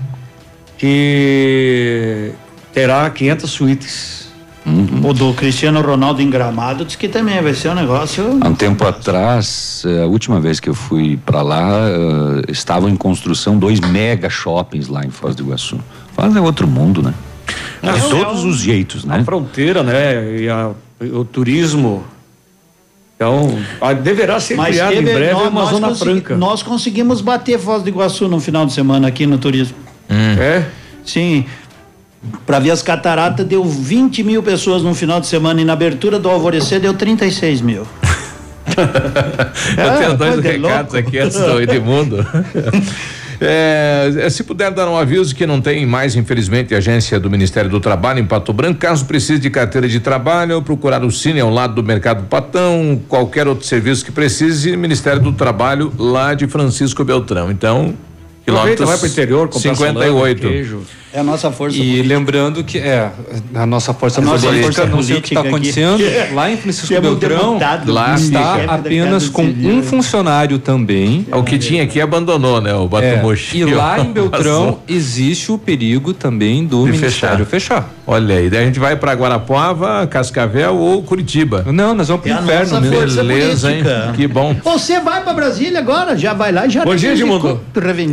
Que 0.77 2.33
terá 2.73 3.09
500 3.09 3.51
suítes. 3.51 4.24
O 4.67 5.13
do 5.13 5.35
Cristiano 5.35 5.83
Ronaldo 5.83 6.23
em 6.23 6.31
Gramado 6.31 6.85
diz 6.87 6.97
que 6.97 7.07
também 7.07 7.41
vai 7.43 7.53
ser 7.53 7.69
um 7.69 7.75
negócio. 7.75 8.39
Há 8.41 8.49
um 8.49 8.55
tempo 8.55 8.83
atrás, 8.87 9.83
eh, 9.87 10.03
a 10.03 10.07
última 10.07 10.41
vez 10.41 10.59
que 10.59 10.71
eu 10.71 10.75
fui 10.75 11.19
para 11.19 11.43
lá, 11.43 11.71
eh, 11.91 12.51
estavam 12.51 12.89
em 12.89 12.97
construção 12.97 13.59
dois 13.59 13.79
mega 13.81 14.31
shoppings 14.31 14.89
lá 14.89 15.05
em 15.05 15.11
Foz 15.11 15.35
do 15.37 15.43
Iguaçu. 15.43 15.79
Foz 16.15 16.35
é 16.35 16.41
outro 16.41 16.67
mundo, 16.67 17.03
né? 17.03 17.13
Não, 17.83 17.93
De 17.93 17.99
é 17.99 18.09
todos 18.09 18.43
um- 18.45 18.49
os 18.49 18.59
jeitos, 18.59 19.05
né? 19.05 19.19
A 19.19 19.25
fronteira, 19.25 19.83
né? 19.83 20.41
E 20.41 20.49
a- 20.49 20.71
o 21.13 21.25
turismo. 21.27 22.03
Então, 23.17 23.59
a- 23.81 23.93
deverá 23.93 24.41
ser 24.41 24.57
Mas 24.57 24.69
criado 24.71 24.93
em 24.95 24.97
teve- 24.97 25.13
breve 25.15 25.33
nós- 25.35 25.49
uma 25.49 25.61
nós 25.63 25.71
zona 25.71 25.95
franca. 25.95 26.37
Nós 26.37 26.63
conseguimos 26.63 27.21
bater 27.21 27.59
Foz 27.59 27.83
do 27.83 27.89
Iguaçu 27.91 28.29
no 28.29 28.41
final 28.41 28.65
de 28.65 28.73
semana 28.73 29.09
aqui 29.09 29.27
no 29.27 29.37
turismo. 29.37 29.77
É? 30.09 30.65
Sim. 31.05 31.45
Para 32.47 32.59
ver 32.59 32.71
as 32.71 32.83
cataratas 32.83 33.47
deu 33.47 33.65
20 33.65 34.23
mil 34.23 34.43
pessoas 34.43 34.83
no 34.83 34.95
final 34.95 35.21
de 35.21 35.27
semana 35.27 35.61
e 35.61 35.65
na 35.65 35.73
abertura 35.73 36.19
do 36.19 36.29
alvorecer 36.29 36.81
deu 36.81 36.95
36 36.95 37.61
mil. 37.61 37.87
Eu 39.77 39.99
tenho 39.99 40.17
dois 40.17 40.41
de 40.41 40.49
recados 40.49 40.93
louco. 40.93 41.09
aqui 41.09 41.19
antes 41.19 41.39
do 41.39 41.61
Edmundo. 41.61 42.27
É, 43.41 44.29
se 44.31 44.45
puder 44.45 44.71
dar 44.71 44.89
um 44.89 44.97
aviso 44.97 45.35
que 45.35 45.47
não 45.47 45.61
tem 45.61 45.85
mais, 45.85 46.17
infelizmente, 46.17 46.75
agência 46.75 47.19
do 47.19 47.29
Ministério 47.29 47.69
do 47.69 47.81
Trabalho 47.81 48.21
em 48.21 48.25
Pato 48.25 48.53
Branco, 48.53 48.79
caso 48.79 49.05
precise 49.05 49.41
de 49.41 49.51
carteira 49.51 49.89
de 49.89 50.01
trabalho, 50.01 50.63
procurar 50.63 51.05
o 51.05 51.11
Cine 51.11 51.41
ao 51.41 51.51
lado 51.51 51.75
do 51.75 51.83
Mercado 51.83 52.25
Patão, 52.25 53.01
qualquer 53.09 53.47
outro 53.49 53.67
serviço 53.67 54.05
que 54.05 54.13
precise, 54.13 54.77
Ministério 54.77 55.21
do 55.21 55.33
Trabalho 55.33 55.93
lá 55.99 56.35
de 56.35 56.47
Francisco 56.47 57.05
Beltrão. 57.05 57.51
Então, 57.51 57.95
Aproveita, 58.43 58.45
quilômetros 58.45 58.89
vai 58.89 58.99
pro 58.99 59.09
interior, 59.09 59.49
comprar 59.49 59.75
58. 59.75 60.41
salame, 60.41 60.57
queijo. 60.57 60.81
É 61.15 61.21
a 61.21 61.23
nossa 61.23 61.53
força 61.53 61.79
E 61.79 62.03
lembrando 62.03 62.65
que 62.65 62.77
é 62.77 63.09
a 63.55 63.65
nossa 63.65 63.95
força 63.95 64.21
A 64.21 64.25
nossa 64.25 64.49
política, 64.49 64.73
força 64.83 64.87
não 64.87 65.01
sei 65.01 65.19
o 65.19 65.23
que 65.23 65.29
está 65.29 65.45
política 65.45 65.93
acontecendo 65.93 66.23
aqui. 66.25 66.35
lá 66.35 66.51
em 66.51 66.57
Francisco 66.57 66.89
Temos 66.89 67.09
Beltrão 67.09 67.53
deputado 67.53 67.93
lá 67.93 68.15
está 68.17 68.57
da 68.57 68.75
apenas 68.75 69.29
com 69.29 69.45
Civil. 69.45 69.71
um 69.77 69.83
funcionário 69.85 70.59
também. 70.59 71.25
O 71.31 71.45
que 71.45 71.57
tinha 71.57 71.85
aqui 71.85 72.01
abandonou, 72.01 72.61
né? 72.61 72.75
O 72.75 72.87
É, 72.87 72.89
Batomochi. 72.89 73.59
e 73.59 73.65
lá 73.65 74.01
em 74.01 74.11
Beltrão 74.13 74.81
existe 74.89 75.53
o 75.53 75.57
perigo 75.57 76.13
também 76.13 76.65
do 76.67 76.85
De 76.85 76.91
Ministério 76.91 77.47
fechar. 77.47 77.89
Olha 78.05 78.35
aí, 78.37 78.51
daí 78.51 78.65
a 78.65 78.67
gente 78.67 78.81
vai 78.81 78.97
para 78.97 79.13
Guarapuava, 79.13 80.07
Cascavel 80.09 80.75
ou 80.77 81.01
Curitiba. 81.05 81.65
Não, 81.73 81.95
nós 81.95 82.09
vamos 82.09 82.27
É 82.27 82.33
a 82.33 82.41
nossa 82.41 82.83
força 82.83 83.23
Beleza, 83.23 83.71
hein? 83.73 83.85
política. 83.85 84.13
Que 84.17 84.27
bom. 84.27 84.57
Você 84.65 84.99
vai 84.99 85.23
para 85.23 85.33
Brasília 85.33 85.79
agora, 85.79 86.17
já 86.19 86.35
vai 86.35 86.51
lá 86.51 86.67
e 86.67 86.71
já 86.71 86.85
Bom 86.85 86.97
dia, 86.97 87.13
Edmundo. 87.13 87.61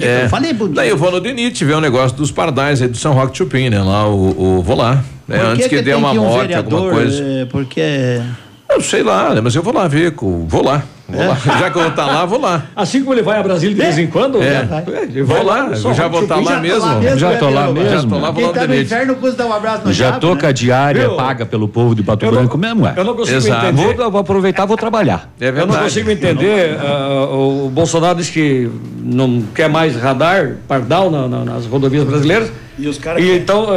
É. 0.02 0.30
Falei 0.30 0.54
bom 0.54 0.66
dia. 0.68 0.76
Daí 0.76 0.90
eu 0.90 0.98
vou 0.98 1.10
no 1.12 1.20
Dinite 1.20 1.66
ver 1.66 1.74
o 1.74 1.82
negócio 1.82 2.16
dos 2.16 2.32
pardais 2.32 2.80
aí 2.80 2.91
do 2.92 2.98
São 2.98 3.14
Roque 3.14 3.38
Chupim, 3.38 3.70
né? 3.70 3.82
Lá 3.82 4.08
o, 4.08 4.58
o- 4.60 4.62
vou 4.62 4.76
lá. 4.78 5.04
né? 5.28 5.40
Antes 5.42 5.68
que, 5.68 5.78
dê 5.78 5.84
tem 5.84 5.96
uma 5.96 6.14
ir 6.14 6.20
um 6.20 6.24
morte, 6.26 6.42
vereador, 6.48 6.74
alguma 6.80 6.94
coisa. 6.94 7.24
é, 7.24 7.46
porque 7.46 8.22
Eu 8.70 8.82
sei 8.82 9.04
lá, 9.04 9.34
né? 9.34 9.42
Mas 9.42 9.56
eu 9.56 9.64
vou 9.64 9.74
lá 9.74 9.88
ver, 9.88 10.14
vou 10.48 10.64
lá. 10.64 10.84
Vou 11.10 11.22
É. 11.22 11.28
lá. 11.28 11.36
Já 11.60 11.70
que 11.70 11.78
eu 11.78 11.82
vou 11.82 11.90
estar 11.92 12.06
lá, 12.06 12.26
vou 12.26 12.40
lá. 12.40 12.64
Assim 12.74 13.02
como 13.02 13.14
ele 13.14 13.22
vai 13.22 13.38
a 13.38 13.44
Brasília 13.44 13.76
de 13.76 13.82
vez 13.82 13.98
em 13.98 14.08
quando, 14.08 14.42
É. 14.42 14.64
né? 14.64 14.84
Vou 15.26 15.26
vai 15.36 15.44
lá, 15.44 15.64
no 15.64 15.74
eu 15.76 15.94
já 15.94 16.08
vou 16.08 16.22
estar 16.24 16.36
Chupim, 16.38 16.48
lá 16.50 16.60
mesmo. 16.62 16.80
Já 17.18 17.36
tô 17.38 17.50
lá 17.50 17.68
né, 17.68 17.74
mesmo. 17.74 17.90
Já 17.90 18.04
tô 18.08 18.18
lá, 18.18 18.32
vou 18.32 18.36
Quem 18.36 18.46
lá 18.46 18.54
tá 18.54 18.68
no 18.68 18.76
inferno 18.76 19.16
dar 19.36 19.46
um 19.48 19.52
abraço 19.54 19.86
no 19.88 19.92
Já 19.92 20.06
Chaves, 20.06 20.22
tô 20.22 20.36
né? 20.36 20.40
com 20.40 20.48
a 20.48 20.52
diária 20.54 21.02
Viu? 21.10 21.18
paga 21.18 21.46
pelo 21.46 21.68
povo 21.68 21.94
de 21.94 22.02
Pato 22.02 22.26
Branco 22.32 22.58
mesmo, 22.58 22.88
é? 22.88 22.94
Eu 22.96 23.04
não 23.04 23.14
consigo 23.14 23.38
Exato. 23.40 23.66
entender. 23.66 23.94
Vou, 23.98 24.10
vou 24.12 24.22
aproveitar, 24.22 24.66
vou 24.66 24.78
trabalhar. 24.78 25.30
É 25.42 25.48
Eu 25.48 25.52
não 25.52 25.58
verdade. 25.60 25.84
consigo 25.84 26.10
entender. 26.12 26.78
ah, 26.80 27.26
o 27.30 27.70
Bolsonaro 27.70 28.16
diz 28.18 28.30
que 28.30 28.70
não 29.04 29.44
quer 29.54 29.68
mais 29.68 29.98
radar, 29.98 30.54
pardal 30.66 31.12
na- 31.12 31.28
na- 31.28 31.44
nas 31.44 31.66
rodovias 31.66 32.06
brasileiras. 32.06 32.50
E 32.82 32.88
os 32.88 32.98
caras. 32.98 33.24
Então, 33.24 33.68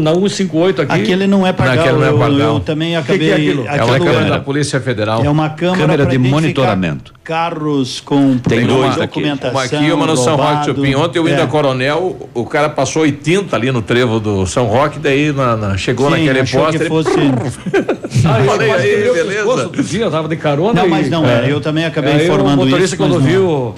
na 0.00 0.12
158 0.12 0.82
aqui. 0.82 0.92
Aquele 0.92 1.26
não 1.26 1.46
é 1.46 1.52
pardal. 1.52 1.76
Naquele 1.76 1.98
não 1.98 2.04
é 2.04 2.10
eu, 2.10 2.18
pardal. 2.18 2.54
eu 2.54 2.60
também 2.60 2.90
que 2.90 2.96
acabei. 2.96 3.30
é 3.30 3.34
aquilo? 3.34 3.66
É 3.66 3.82
uma 3.82 3.98
câmera 3.98 4.24
da 4.30 4.38
Polícia 4.40 4.80
Federal. 4.80 5.24
É 5.24 5.30
uma 5.30 5.48
câmera, 5.48 5.80
Câmera 5.80 6.06
de 6.06 6.18
monitoramento. 6.18 7.14
Carros 7.24 8.00
com 8.00 8.36
Tem 8.38 8.66
duas 8.66 8.96
de 8.96 9.02
aqui. 9.02 9.20
documentação. 9.20 9.50
Uma 9.52 9.64
aqui 9.64 9.76
e 9.76 9.92
uma 9.92 10.06
no 10.06 10.16
São 10.16 10.36
Roque 10.36 10.48
roubado. 10.48 10.66
Chupim. 10.74 10.94
Ontem 10.94 11.18
eu 11.20 11.28
indo 11.28 11.40
É. 11.40 11.42
a 11.42 11.46
Coronel, 11.46 12.28
o 12.34 12.44
cara 12.44 12.68
passou 12.68 13.02
80 13.02 13.56
ali 13.56 13.70
no 13.72 13.80
trevo 13.80 14.20
do 14.20 14.44
São 14.46 14.66
Roque, 14.66 14.98
daí 14.98 15.32
na, 15.32 15.56
na- 15.56 15.76
chegou 15.78 16.06
Sim, 16.10 16.26
naquele 16.26 16.46
poste. 16.46 16.78
que 16.80 16.84
fosse. 16.86 17.10
Ah, 18.22 18.40
eu 18.40 18.44
Falei 18.44 18.70
aí, 18.72 19.12
beleza? 19.12 19.46
Outro 19.46 19.82
dia 19.82 20.04
eu 20.04 20.10
tava 20.10 20.28
de 20.28 20.36
carona. 20.36 20.74
Não, 20.74 20.86
e- 20.86 20.90
mas 20.90 21.08
não 21.08 21.24
é. 21.26 21.50
Eu 21.50 21.60
também 21.60 21.84
acabei 21.86 22.24
informando 22.24 22.60
o 22.62 22.64
motorista 22.66 22.94
isso, 22.94 22.96
quando 22.96 23.16
é. 23.16 23.18
viu 23.20 23.74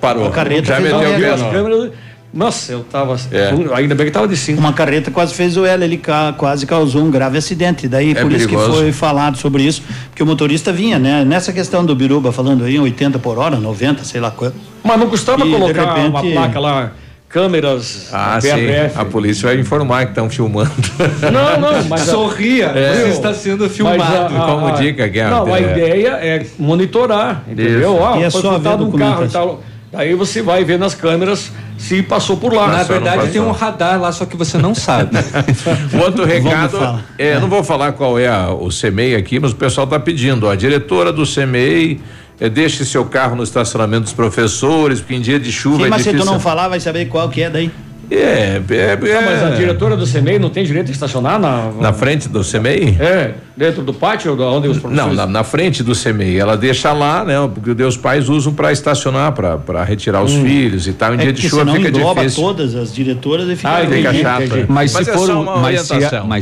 Parou. 0.00 0.26
A 0.26 0.30
carreta 0.30 0.66
Já 0.66 0.80
meteu 0.80 0.98
o 0.98 1.00
pé 1.02 2.00
Nossa, 2.32 2.72
eu 2.72 2.84
tava. 2.84 3.16
É. 3.32 3.52
Ainda 3.74 3.94
bem 3.94 4.06
que 4.06 4.12
tava 4.12 4.28
de 4.28 4.36
cinto. 4.36 4.58
Uma 4.60 4.72
carreta 4.72 5.10
quase 5.10 5.34
fez 5.34 5.56
o 5.56 5.64
L, 5.66 5.84
ele 5.84 5.96
ca- 5.96 6.32
quase 6.36 6.64
causou 6.64 7.02
um 7.02 7.10
grave 7.10 7.36
acidente. 7.38 7.88
Daí, 7.88 8.12
É 8.12 8.22
por 8.22 8.30
isso 8.30 8.46
que 8.46 8.54
perigoso. 8.54 8.78
foi 8.80 8.92
falado 8.92 9.36
sobre 9.36 9.64
isso, 9.64 9.82
porque 10.10 10.22
o 10.22 10.26
motorista 10.26 10.72
vinha, 10.72 10.98
né? 10.98 11.24
Nessa 11.24 11.52
questão 11.52 11.84
do 11.84 11.94
Biruba 11.94 12.30
falando 12.30 12.64
aí, 12.64 12.78
80 12.78 13.18
por 13.18 13.36
hora, 13.38 13.56
90, 13.56 14.04
sei 14.04 14.20
lá 14.20 14.30
quanto. 14.30 14.54
Mas 14.84 14.98
não 14.98 15.08
custava 15.08 15.44
E, 15.44 15.50
colocar 15.50 15.94
uma 15.96 16.20
repente- 16.20 16.32
placa 16.34 16.60
lá, 16.60 16.92
câmeras, 17.28 18.08
Ah, 18.12 18.38
sim. 18.40 18.48
A 18.94 19.04
polícia 19.04 19.48
vai 19.48 19.58
informar 19.58 20.04
que 20.04 20.10
estão 20.12 20.28
filmando. 20.30 20.70
Não, 21.32 21.60
não, 21.60 21.84
mas. 21.88 22.00
Sorria, 22.02 22.66
É. 22.66 22.94
você 23.02 23.08
está 23.08 23.32
sendo 23.34 23.68
filmado. 23.70 24.02
A- 24.02 24.26
a- 24.26 24.46
Como 24.52 24.70
dica, 24.72 25.06
Guerra. 25.06 25.30
Não, 25.30 25.52
a 25.54 25.58
É. 25.60 25.62
ideia 25.62 26.08
é 26.20 26.46
monitorar, 26.58 27.44
entendeu? 27.48 27.94
Isso. 27.94 28.04
Ah, 28.04 28.18
E 28.18 28.22
é 28.24 28.30
foi 28.30 28.40
só 28.42 28.58
ver 28.58 28.68
um 28.70 28.90
carro 28.92 29.24
e 29.24 29.28
tal. 29.28 29.62
Daí 29.92 30.14
você 30.14 30.40
vai 30.40 30.64
ver 30.64 30.78
nas 30.78 30.94
câmeras 30.94 31.50
se 31.76 32.00
passou 32.02 32.36
por 32.36 32.52
lá. 32.52 32.68
Na 32.68 32.82
verdade, 32.84 33.32
tem 33.32 33.40
um 33.40 33.50
radar 33.50 34.00
lá, 34.00 34.12
só 34.12 34.24
que 34.24 34.36
você 34.36 34.56
não 34.56 34.72
sabe. 34.74 35.16
Outro 36.04 36.24
recado, 36.24 36.78
falar. 36.78 37.04
é, 37.18 37.38
não 37.40 37.48
vou 37.48 37.64
falar 37.64 37.92
qual 37.92 38.18
é 38.18 38.28
a- 38.28 38.50
o 38.50 38.68
CMEI 38.68 39.16
aqui, 39.16 39.40
mas 39.40 39.50
o 39.52 39.56
pessoal 39.56 39.84
está 39.86 39.98
pedindo. 39.98 40.46
ó, 40.46 40.50
A 40.52 40.56
diretora 40.56 41.12
do 41.12 41.24
CMEI 41.26 42.00
é, 42.38 42.48
deixe 42.48 42.84
seu 42.84 43.04
carro 43.06 43.34
no 43.34 43.42
estacionamento 43.42 44.04
dos 44.04 44.12
professores, 44.12 45.00
porque 45.00 45.14
em 45.14 45.20
dia 45.20 45.40
de 45.40 45.50
chuva 45.50 45.78
Sim, 45.78 45.84
é 45.86 45.88
mas 45.88 46.02
se 46.02 46.08
tu 46.10 46.12
difícil. 46.12 46.32
não 46.34 46.38
falar, 46.40 46.68
vai 46.68 46.78
saber 46.78 47.06
qual 47.06 47.28
que 47.28 47.42
é 47.42 47.50
daí. 47.50 47.70
É, 48.10 48.60
é, 48.68 48.92
é, 48.92 48.96
Não, 49.14 49.22
mas 49.22 49.42
a 49.44 49.50
diretora 49.50 49.96
do 49.96 50.04
CMEI 50.04 50.38
não 50.38 50.50
tem 50.50 50.64
direito 50.64 50.86
de 50.86 50.92
estacionar 50.92 51.38
na. 51.38 51.70
na 51.80 51.92
frente 51.92 52.28
do 52.28 52.42
CMEI? 52.42 52.96
É, 52.98 53.34
dentro 53.56 53.82
do 53.82 53.94
pátio 53.94 54.32
onde 54.32 54.66
os 54.68 54.74
Não, 54.76 54.80
professores. 54.82 55.16
na, 55.16 55.26
na 55.26 55.44
frente 55.44 55.82
do 55.82 55.92
CMEI. 55.94 56.38
Ela 56.38 56.56
deixa 56.56 56.92
lá, 56.92 57.24
né? 57.24 57.34
Porque 57.54 57.80
os 57.82 57.96
pais 57.96 58.28
usam 58.28 58.52
para 58.52 58.72
estacionar, 58.72 59.32
para 59.32 59.84
retirar 59.84 60.22
os 60.22 60.32
filhos 60.34 60.88
e 60.88 60.92
tal. 60.92 61.14
Em 61.14 61.18
É 61.18 61.22
dia 61.24 61.32
de 61.32 61.48
chuva 61.48 61.64
fica 61.72 61.88
engloba 61.88 62.22
difícil. 62.22 62.42
todas 62.42 62.74
as 62.74 62.92
diretoras 62.92 63.48
e 63.48 63.54
fica. 63.54 63.68
Ah, 63.68 63.86
Fica 63.86 64.14
chato. 64.14 64.56
é. 64.56 64.66
Mas, 64.68 64.90
se 64.90 65.02
é 65.02 65.04
for, 65.04 65.26
só 65.26 65.38
um- 65.38 65.42
uma 65.42 65.56
mas, 65.58 65.80
se 65.82 65.92
orientação. 65.92 66.26
mas 66.26 66.38